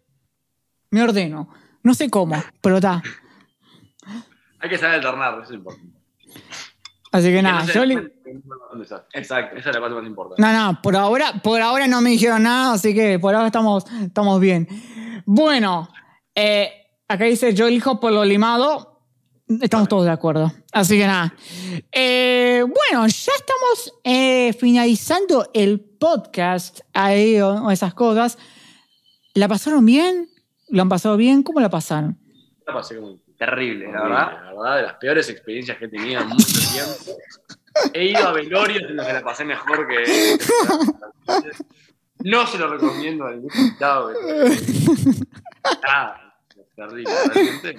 me 0.90 1.02
ordeno. 1.02 1.48
No 1.82 1.94
sé 1.94 2.10
cómo, 2.10 2.36
pero 2.60 2.76
está. 2.76 3.02
Hay 4.58 4.68
que 4.68 4.76
saber 4.78 4.96
alternar, 4.96 5.34
eso 5.42 5.52
es 5.52 5.58
importante. 5.58 6.00
Así 7.12 7.26
que 7.26 7.34
Que 7.34 7.42
nada, 7.42 7.64
no 7.64 7.72
yo 7.72 7.84
le-. 7.84 8.12
Exacto. 9.14 9.56
Esa 9.56 9.70
es 9.70 9.74
la 9.74 9.80
parte 9.80 9.94
más 9.96 10.06
importante. 10.06 10.40
No, 10.40 10.52
no, 10.52 10.80
por 10.82 10.94
ahora, 10.94 11.32
por 11.42 11.60
ahora 11.60 11.86
no 11.88 12.00
me 12.00 12.10
dijeron 12.10 12.42
nada, 12.42 12.74
así 12.74 12.94
que 12.94 13.18
por 13.18 13.34
ahora 13.34 13.46
estamos, 13.46 13.84
estamos 14.02 14.40
bien. 14.40 14.68
Bueno, 15.26 15.88
eh, 16.34 16.70
acá 17.08 17.24
dice 17.24 17.52
yo 17.54 17.66
elijo 17.66 17.98
por 17.98 18.12
lo 18.12 18.24
limado. 18.24 18.86
Estamos 19.60 19.88
todos 19.88 20.04
de 20.04 20.12
acuerdo. 20.12 20.52
Así 20.70 20.96
que 20.96 21.06
nada. 21.06 21.34
Eh, 21.90 22.62
bueno, 22.62 23.06
ya 23.08 23.32
estamos 23.36 23.94
eh, 24.04 24.52
finalizando 24.52 25.50
el 25.52 25.80
podcast 25.80 26.80
ahí 26.92 27.40
o, 27.40 27.54
o 27.64 27.70
esas 27.72 27.92
cosas. 27.94 28.38
¿La 29.34 29.48
pasaron 29.48 29.84
bien? 29.84 30.29
¿Lo 30.70 30.82
han 30.82 30.88
pasado 30.88 31.16
bien? 31.16 31.42
¿Cómo 31.42 31.60
la 31.60 31.68
pasaron? 31.68 32.18
La 32.66 32.74
pasé 32.74 32.96
como 32.96 33.18
Terrible, 33.40 33.90
la 33.90 34.02
verdad. 34.02 34.32
La 34.44 34.52
verdad, 34.52 34.76
de 34.76 34.82
las 34.82 34.94
peores 34.96 35.30
experiencias 35.30 35.78
que 35.78 35.86
he 35.86 35.88
tenido 35.88 36.20
en 36.20 36.28
mucho 36.28 36.44
tiempo. 36.72 37.18
He 37.94 38.04
ido 38.04 38.28
a 38.28 38.32
velorios 38.32 38.82
en 38.82 38.96
los 38.96 39.06
que 39.06 39.12
la 39.14 39.22
pasé 39.22 39.46
mejor 39.46 39.88
que. 39.88 40.38
No 42.18 42.46
se 42.46 42.58
lo 42.58 42.68
recomiendo 42.68 43.24
a 43.24 43.30
ningún 43.30 43.50
invitado. 43.56 44.12
Ah, 45.88 46.34
terrible, 46.76 47.10
realmente. 47.32 47.78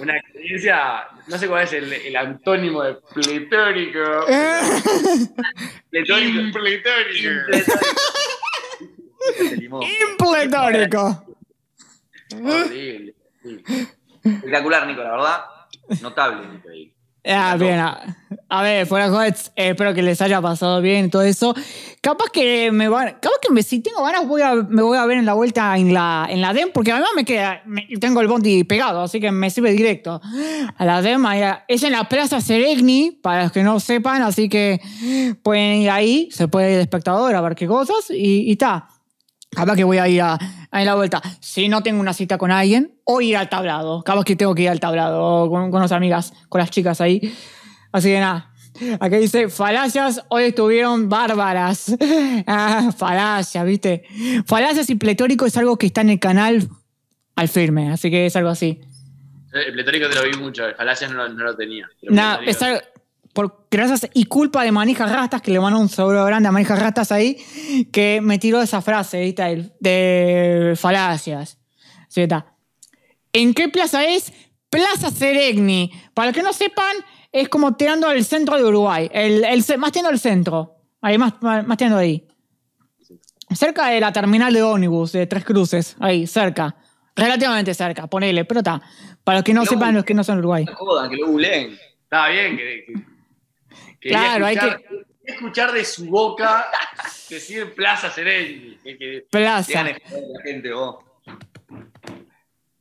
Una 0.00 0.18
experiencia, 0.18 1.08
no 1.26 1.36
sé 1.36 1.48
cuál 1.48 1.64
es 1.64 1.72
el, 1.72 1.92
el 1.92 2.16
antónimo 2.16 2.84
de 2.84 2.94
pletórico. 3.12 4.24
Pletórico. 5.90 6.58
Pletórico. 6.60 7.74
Ese 9.36 9.56
limón. 9.56 9.82
Impletórico. 9.82 11.24
Horrible. 12.42 13.14
Espectacular, 14.24 14.86
Nico, 14.86 15.02
la 15.02 15.10
verdad. 15.12 15.40
Notable. 16.02 16.54
Increíble. 16.56 16.94
Ah, 17.26 17.56
bien. 17.58 17.78
A, 17.78 18.02
a 18.50 18.62
ver, 18.62 18.86
fuera 18.86 19.06
de 19.06 19.10
jodas, 19.10 19.50
eh, 19.56 19.70
espero 19.70 19.94
que 19.94 20.02
les 20.02 20.20
haya 20.20 20.42
pasado 20.42 20.82
bien 20.82 21.08
todo 21.10 21.22
eso. 21.22 21.54
Capaz 22.02 22.26
que 22.30 22.70
me 22.70 22.86
van, 22.88 23.12
capaz 23.14 23.38
que 23.40 23.50
me, 23.50 23.62
si 23.62 23.80
tengo 23.80 24.04
ganas 24.04 24.28
voy 24.28 24.42
a, 24.42 24.54
me 24.56 24.82
voy 24.82 24.98
a 24.98 25.06
ver 25.06 25.16
en 25.16 25.24
la 25.24 25.32
vuelta 25.32 25.74
en 25.78 25.94
la, 25.94 26.26
en 26.28 26.42
la 26.42 26.52
DEM, 26.52 26.70
porque 26.74 26.92
además 26.92 27.08
me 27.16 27.24
queda, 27.24 27.62
me- 27.64 27.86
tengo 27.98 28.20
el 28.20 28.28
bondi 28.28 28.64
pegado, 28.64 29.00
así 29.00 29.20
que 29.20 29.30
me 29.32 29.48
sirve 29.48 29.72
directo. 29.72 30.20
A 30.76 30.84
la 30.84 31.00
DEM, 31.00 31.24
a- 31.24 31.64
es 31.66 31.82
en 31.82 31.92
la 31.92 32.04
Plaza 32.10 32.42
Seregni, 32.42 33.12
para 33.22 33.44
los 33.44 33.52
que 33.52 33.62
no 33.62 33.80
sepan, 33.80 34.20
así 34.20 34.50
que 34.50 34.78
pueden 35.42 35.76
ir 35.78 35.88
ahí, 35.90 36.28
se 36.30 36.46
puede 36.46 36.72
ir 36.72 36.76
de 36.76 36.82
espectador 36.82 37.34
a 37.34 37.40
ver 37.40 37.54
qué 37.54 37.66
cosas 37.66 38.10
y 38.10 38.52
está. 38.52 38.88
Capaz 39.54 39.76
que 39.76 39.84
voy 39.84 39.98
a 39.98 40.08
ir 40.08 40.20
a, 40.22 40.38
a 40.70 40.80
ir 40.80 40.86
la 40.86 40.94
vuelta. 40.94 41.22
Si 41.40 41.68
no 41.68 41.82
tengo 41.82 42.00
una 42.00 42.12
cita 42.12 42.38
con 42.38 42.50
alguien, 42.50 42.94
o 43.04 43.20
ir 43.20 43.36
al 43.36 43.48
tablado. 43.48 44.02
Capaz 44.02 44.24
que 44.24 44.36
tengo 44.36 44.54
que 44.54 44.62
ir 44.62 44.68
al 44.68 44.80
tablado 44.80 45.48
con, 45.50 45.70
con 45.70 45.80
las 45.82 45.92
amigas, 45.92 46.32
con 46.48 46.58
las 46.60 46.70
chicas 46.70 47.00
ahí. 47.00 47.34
Así 47.92 48.08
que 48.08 48.20
nada. 48.20 48.50
Aquí 48.98 49.16
dice, 49.18 49.48
falacias 49.48 50.24
hoy 50.30 50.44
estuvieron 50.44 51.08
bárbaras. 51.08 51.94
Ah, 52.46 52.90
falacias, 52.96 53.64
¿viste? 53.64 54.04
Falacias 54.46 54.90
y 54.90 54.96
pletórico 54.96 55.46
es 55.46 55.56
algo 55.56 55.78
que 55.78 55.86
está 55.86 56.00
en 56.02 56.10
el 56.10 56.18
canal 56.20 56.68
al 57.36 57.48
firme, 57.48 57.90
así 57.92 58.10
que 58.10 58.26
es 58.26 58.36
algo 58.36 58.50
así. 58.50 58.80
El 59.52 59.72
pletórico 59.72 60.08
te 60.08 60.16
lo 60.16 60.24
vi 60.24 60.36
mucho, 60.36 60.66
el 60.66 60.74
falacias 60.74 61.10
no, 61.12 61.18
lo- 61.18 61.28
no 61.32 61.44
lo 61.44 61.56
tenía. 61.56 61.86
pletórico- 62.02 62.50
es 62.50 62.60
algo- 62.62 62.80
por 63.34 63.66
gracias 63.70 64.08
y 64.14 64.24
culpa 64.24 64.62
de 64.64 64.72
Manijas 64.72 65.10
Rastas, 65.12 65.42
que 65.42 65.50
le 65.50 65.60
mandó 65.60 65.78
un 65.80 65.88
saludo 65.88 66.24
grande 66.24 66.48
a 66.48 66.52
Manijas 66.52 66.78
Rastas 66.78 67.12
ahí, 67.12 67.36
que 67.92 68.20
me 68.22 68.38
tiró 68.38 68.62
esa 68.62 68.80
frase 68.80 69.20
¿viste? 69.20 69.42
de, 69.42 69.72
de 69.80 70.76
falacias. 70.76 71.58
Sí, 72.08 72.22
está. 72.22 72.46
¿En 73.32 73.52
qué 73.52 73.68
plaza 73.68 74.06
es? 74.06 74.32
Plaza 74.70 75.10
Seregni. 75.10 75.90
Para 76.14 76.28
los 76.28 76.36
que 76.36 76.42
no 76.42 76.52
sepan, 76.52 76.96
es 77.32 77.48
como 77.48 77.74
tirando 77.74 78.08
al 78.08 78.24
centro 78.24 78.56
de 78.56 78.64
Uruguay. 78.64 79.10
El, 79.12 79.44
el 79.44 79.64
más 79.78 79.90
tirando 79.90 80.10
al 80.10 80.20
centro. 80.20 80.76
Ahí, 81.00 81.18
más, 81.18 81.34
más, 81.42 81.76
tirando 81.76 81.98
ahí. 81.98 82.26
Cerca 83.52 83.88
de 83.88 84.00
la 84.00 84.12
terminal 84.12 84.52
de 84.52 84.62
ómnibus 84.62 85.12
de 85.12 85.26
Tres 85.26 85.44
Cruces. 85.44 85.96
Ahí, 85.98 86.26
cerca. 86.26 86.76
Relativamente 87.16 87.74
cerca, 87.74 88.06
ponele, 88.06 88.44
pero 88.44 88.60
está. 88.60 88.80
Para 89.22 89.38
los 89.38 89.44
que 89.44 89.54
no 89.54 89.64
sepan, 89.66 89.94
los 89.94 90.04
que 90.04 90.14
no 90.14 90.24
son 90.24 90.38
Uruguay. 90.38 90.64
No 90.64 90.74
jodan, 90.74 91.10
que 91.10 91.16
lo 91.16 91.26
googleen. 91.26 91.76
Estaba 92.04 92.28
bien 92.28 92.56
que. 92.56 92.84
que- 92.86 93.13
quería 94.00 94.18
Claro, 94.18 94.46
hay 94.46 94.54
escuchar, 94.56 94.82
quería 94.82 95.04
escuchar 95.36 95.72
de 95.72 95.84
su 95.84 96.06
boca 96.06 96.66
decir 97.30 97.74
Plaza. 97.74 98.12
Que, 98.14 98.78
que- 98.84 99.24
Plaza. 99.30 99.82
La 99.84 99.94
gente, 100.44 100.72
vos. 100.72 100.96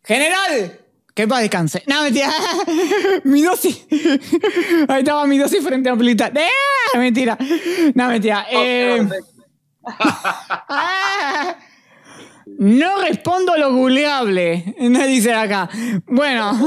¡General! 0.03 0.79
Que 1.15 1.27
paz 1.27 1.41
descanse. 1.41 1.83
No, 1.85 2.01
mentira. 2.03 2.29
mi 3.23 3.43
dosis. 3.43 3.85
Ahí 4.87 4.99
estaba 4.99 5.27
mi 5.27 5.37
dosis 5.37 5.63
frente 5.63 5.87
a 5.87 5.91
Amplita. 5.93 6.31
¡Eh! 6.35 6.97
Mentira. 6.97 7.37
No, 7.93 8.07
mentira. 8.09 8.45
Eh, 8.51 9.07
ah, 10.69 11.55
no 12.47 13.01
respondo 13.01 13.55
lo 13.57 13.73
googleable. 13.73 14.75
No 14.79 15.05
dice 15.05 15.33
acá. 15.33 15.69
Bueno, 16.05 16.57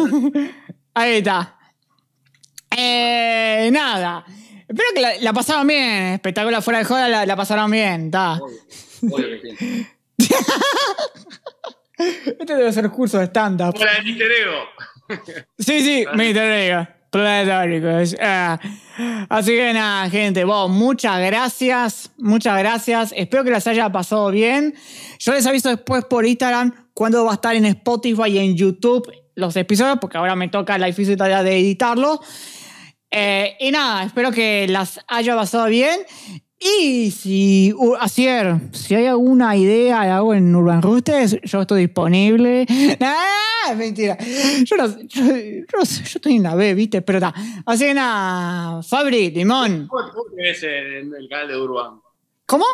ahí 0.95 1.17
está. 1.17 1.56
Eh, 2.77 3.71
nada. 3.73 4.25
Espero 4.69 4.89
que 4.95 5.01
la, 5.01 5.15
la 5.21 5.33
pasaron 5.33 5.67
bien. 5.67 6.15
Espectacular 6.15 6.63
fuera 6.63 6.81
de 6.81 6.85
joda, 6.85 7.09
la, 7.09 7.27
la 7.27 7.37
pasaron 7.37 7.71
bien. 7.71 8.07
Está. 8.07 8.35
Obvio, 8.35 8.59
obvio 9.13 9.41
que 9.41 9.57
sí. 9.57 9.87
Este 11.99 12.55
debe 12.55 12.73
ser 12.73 12.91
curso 12.91 13.19
de 13.19 13.27
stand-up. 13.27 13.73
Como 13.73 13.85
la 13.85 13.95
de 13.95 14.03
Mr. 14.03 14.23
Ego. 14.23 15.39
Sí, 15.59 15.81
sí, 15.81 16.05
interesa. 16.13 16.93
Planetáricos. 17.11 18.17
Ah. 18.21 18.59
Así 19.29 19.53
que 19.53 19.73
nada, 19.73 20.11
gente, 20.11 20.45
muchas 20.45 21.19
gracias, 21.21 22.11
muchas 22.19 22.59
gracias. 22.59 23.15
Espero 23.17 23.45
que 23.45 23.51
les 23.51 23.67
haya 23.67 23.91
pasado 23.91 24.31
bien. 24.31 24.75
Yo 25.19 25.33
les 25.33 25.47
aviso 25.47 25.71
después 25.71 26.05
por 26.05 26.27
Instagram 26.27 26.89
cuándo 26.93 27.25
va 27.25 27.31
a 27.33 27.35
estar 27.35 27.55
en 27.55 27.65
Spotify 27.67 28.29
y 28.29 28.39
en 28.39 28.57
YouTube 28.57 29.11
los 29.35 29.55
episodios, 29.57 29.99
porque 30.01 30.19
ahora 30.19 30.35
me 30.35 30.49
toca 30.49 30.77
la 30.79 30.87
difícil 30.87 31.17
tarea 31.17 31.43
de 31.43 31.59
editarlo. 31.59 32.21
Eh, 33.11 33.57
y 33.61 33.71
nada, 33.71 34.05
espero 34.05 34.33
que 34.33 34.67
las 34.69 35.01
haya 35.09 35.35
pasado 35.37 35.67
bien. 35.67 36.01
Y 36.59 37.11
si, 37.11 37.73
uh, 37.77 37.97
Asier, 37.97 38.57
si 38.73 38.95
hay 38.95 39.07
alguna 39.07 39.55
idea 39.57 40.03
de 40.05 40.11
algo 40.11 40.33
en 40.33 40.55
Urban 40.55 40.81
Roosters, 40.81 41.39
yo 41.43 41.61
estoy 41.61 41.83
disponible. 41.83 42.67
¡Ah! 43.01 43.75
Mentira. 43.77 44.17
Yo, 44.65 44.77
no, 44.77 44.87
yo, 44.87 45.23
yo, 45.25 45.79
no 45.79 45.85
sé, 45.85 46.05
yo 46.05 46.17
estoy 46.17 46.37
en 46.37 46.45
la 46.45 46.55
B, 46.55 46.75
¿viste? 46.75 47.03
Pero 47.03 47.19
está. 47.19 47.35
Así 47.67 47.85
que 47.85 47.95
nada, 47.95 48.83
Fabri, 48.83 49.31
Limón. 49.31 49.87
¿Cómo, 49.87 50.13
te 50.35 50.43
ves 50.43 50.63
en 50.63 51.15
el 51.15 51.29
canal 51.29 51.49
de 51.49 51.57
Urban? 51.59 52.01
¿Cómo? 52.47 52.65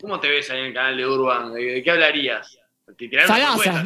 ¿Cómo 0.00 0.18
te 0.18 0.28
ves 0.28 0.50
ahí 0.50 0.60
en 0.60 0.66
el 0.66 0.74
canal 0.74 0.96
de 0.96 1.06
Urban? 1.06 1.54
¿De, 1.54 1.82
qué 1.82 1.90
hablarías? 1.90 2.58
¿Te 2.98 3.08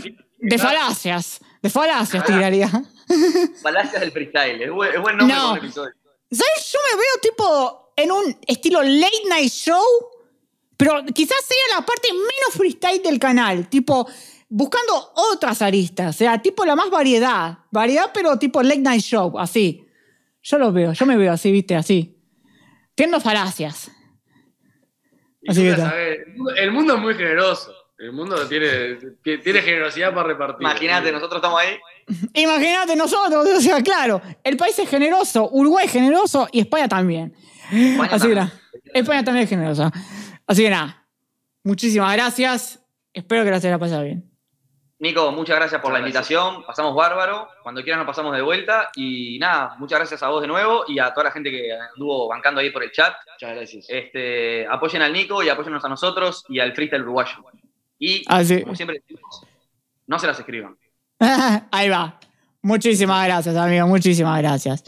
sí? 0.02 0.16
De 0.38 0.59
falacias. 0.59 1.40
De 1.62 1.68
falacias 1.68 2.24
tiraría. 2.24 2.70
Falacias 3.62 4.01
del 4.01 4.12
freestyle. 4.12 4.62
Es 4.62 4.70
buen, 4.70 4.95
es 4.95 5.01
buen 5.01 5.16
nombre 5.16 5.37
No. 5.37 5.43
para 5.43 5.53
un 5.53 5.59
episodio. 5.59 5.93
¿Sabes? 6.31 6.73
Yo 6.73 6.78
me 6.91 6.97
veo 6.97 7.20
tipo 7.23 7.93
en 7.97 8.12
un 8.12 8.39
estilo 8.47 8.82
late 8.82 9.23
night 9.28 9.51
show, 9.51 9.82
pero 10.77 11.05
quizás 11.15 11.39
sea 11.45 11.78
la 11.78 11.85
parte 11.85 12.12
menos 12.12 12.55
freestyle 12.55 13.03
del 13.03 13.19
canal. 13.19 13.69
Tipo, 13.69 14.09
buscando 14.49 15.12
otras 15.32 15.61
aristas, 15.62 16.15
o 16.15 16.19
sea, 16.19 16.41
tipo 16.41 16.65
la 16.65 16.77
más 16.77 16.89
variedad. 16.91 17.59
Variedad, 17.70 18.11
pero 18.15 18.39
tipo 18.39 18.62
late 18.62 18.78
night 18.81 19.03
show, 19.03 19.39
así. 19.39 19.87
Yo 20.43 20.59
lo 20.59 20.73
veo, 20.73 20.93
yo 20.93 21.07
me 21.07 21.16
veo 21.16 21.32
así, 21.32 21.51
viste, 21.53 21.74
así. 21.77 22.16
Tiendo 22.95 23.20
falacias. 23.20 23.91
Así 25.49 25.62
que 25.62 26.24
el 26.57 26.73
mundo 26.73 26.95
es 26.95 27.01
muy 27.01 27.15
generoso. 27.15 27.74
El 27.99 28.12
mundo 28.12 28.37
tiene, 28.49 28.97
tiene 29.23 29.61
generosidad 29.62 30.15
para 30.15 30.28
repartir. 30.28 30.62
Imagínate, 30.62 31.12
nosotros 31.12 31.39
estamos 31.39 31.61
ahí. 31.61 31.78
Imagínate 32.35 32.97
nosotros, 32.97 33.47
o 33.49 33.61
sea, 33.61 33.82
claro, 33.82 34.20
el 34.45 34.57
país 34.57 34.78
es 34.78 34.89
generoso, 34.89 35.49
Uruguay 35.53 35.87
es 35.87 35.93
generoso 35.93 36.49
y 36.53 36.61
España 36.61 36.89
también. 36.89 37.35
España 37.73 38.11
Así 38.12 38.28
que 38.28 38.35
también. 38.35 38.37
nada, 38.37 38.53
España 38.95 39.24
también 39.24 39.45
es 39.45 39.51
generosa. 39.51 39.93
Así 40.47 40.62
que 40.62 40.70
nada, 40.70 41.07
muchísimas 41.65 42.12
gracias. 42.15 42.81
Espero 43.12 43.45
que 43.45 43.51
la 43.51 43.61
se 43.61 43.69
haya 43.69 43.78
pasado 43.78 44.05
bien. 44.05 44.31
Nico, 45.01 45.32
muchas 45.32 45.57
gracias 45.57 45.81
por 45.81 45.93
la 45.93 45.99
gracias. 46.01 46.31
invitación. 46.31 46.62
Pasamos 46.66 46.95
bárbaro. 46.95 47.49
Cuando 47.62 47.82
quieran 47.82 48.01
nos 48.01 48.07
pasamos 48.07 48.37
de 48.37 48.43
vuelta. 48.43 48.91
Y 48.95 49.39
nada, 49.39 49.74
muchas 49.78 49.99
gracias 49.99 50.23
a 50.23 50.28
vos 50.28 50.43
de 50.43 50.47
nuevo 50.47 50.85
y 50.87 50.99
a 50.99 51.11
toda 51.15 51.24
la 51.24 51.31
gente 51.31 51.51
que 51.51 51.73
anduvo 51.73 52.28
bancando 52.28 52.61
ahí 52.61 52.69
por 52.70 52.82
el 52.85 52.93
chat. 52.93 53.15
Muchas 53.32 53.57
gracias. 53.57 53.87
Este, 53.89 54.66
apoyen 54.66 55.01
al 55.01 55.12
Nico 55.12 55.43
y 55.43 55.49
apóyennos 55.49 55.82
a 55.85 55.89
nosotros 55.89 56.45
y 56.51 56.61
al 56.61 56.74
freestyle 56.74 57.01
uruguayo. 57.03 57.32
Y, 57.99 58.24
Así. 58.28 58.61
como 58.62 58.74
siempre 58.74 58.99
decimos, 59.01 59.47
no 60.07 60.19
se 60.19 60.27
las 60.27 60.39
escriban. 60.39 60.77
Ahí 61.70 61.88
va. 61.88 62.18
Muchísimas 62.62 63.26
gracias, 63.26 63.56
amigo. 63.56 63.86
Muchísimas 63.86 64.38
gracias. 64.38 64.82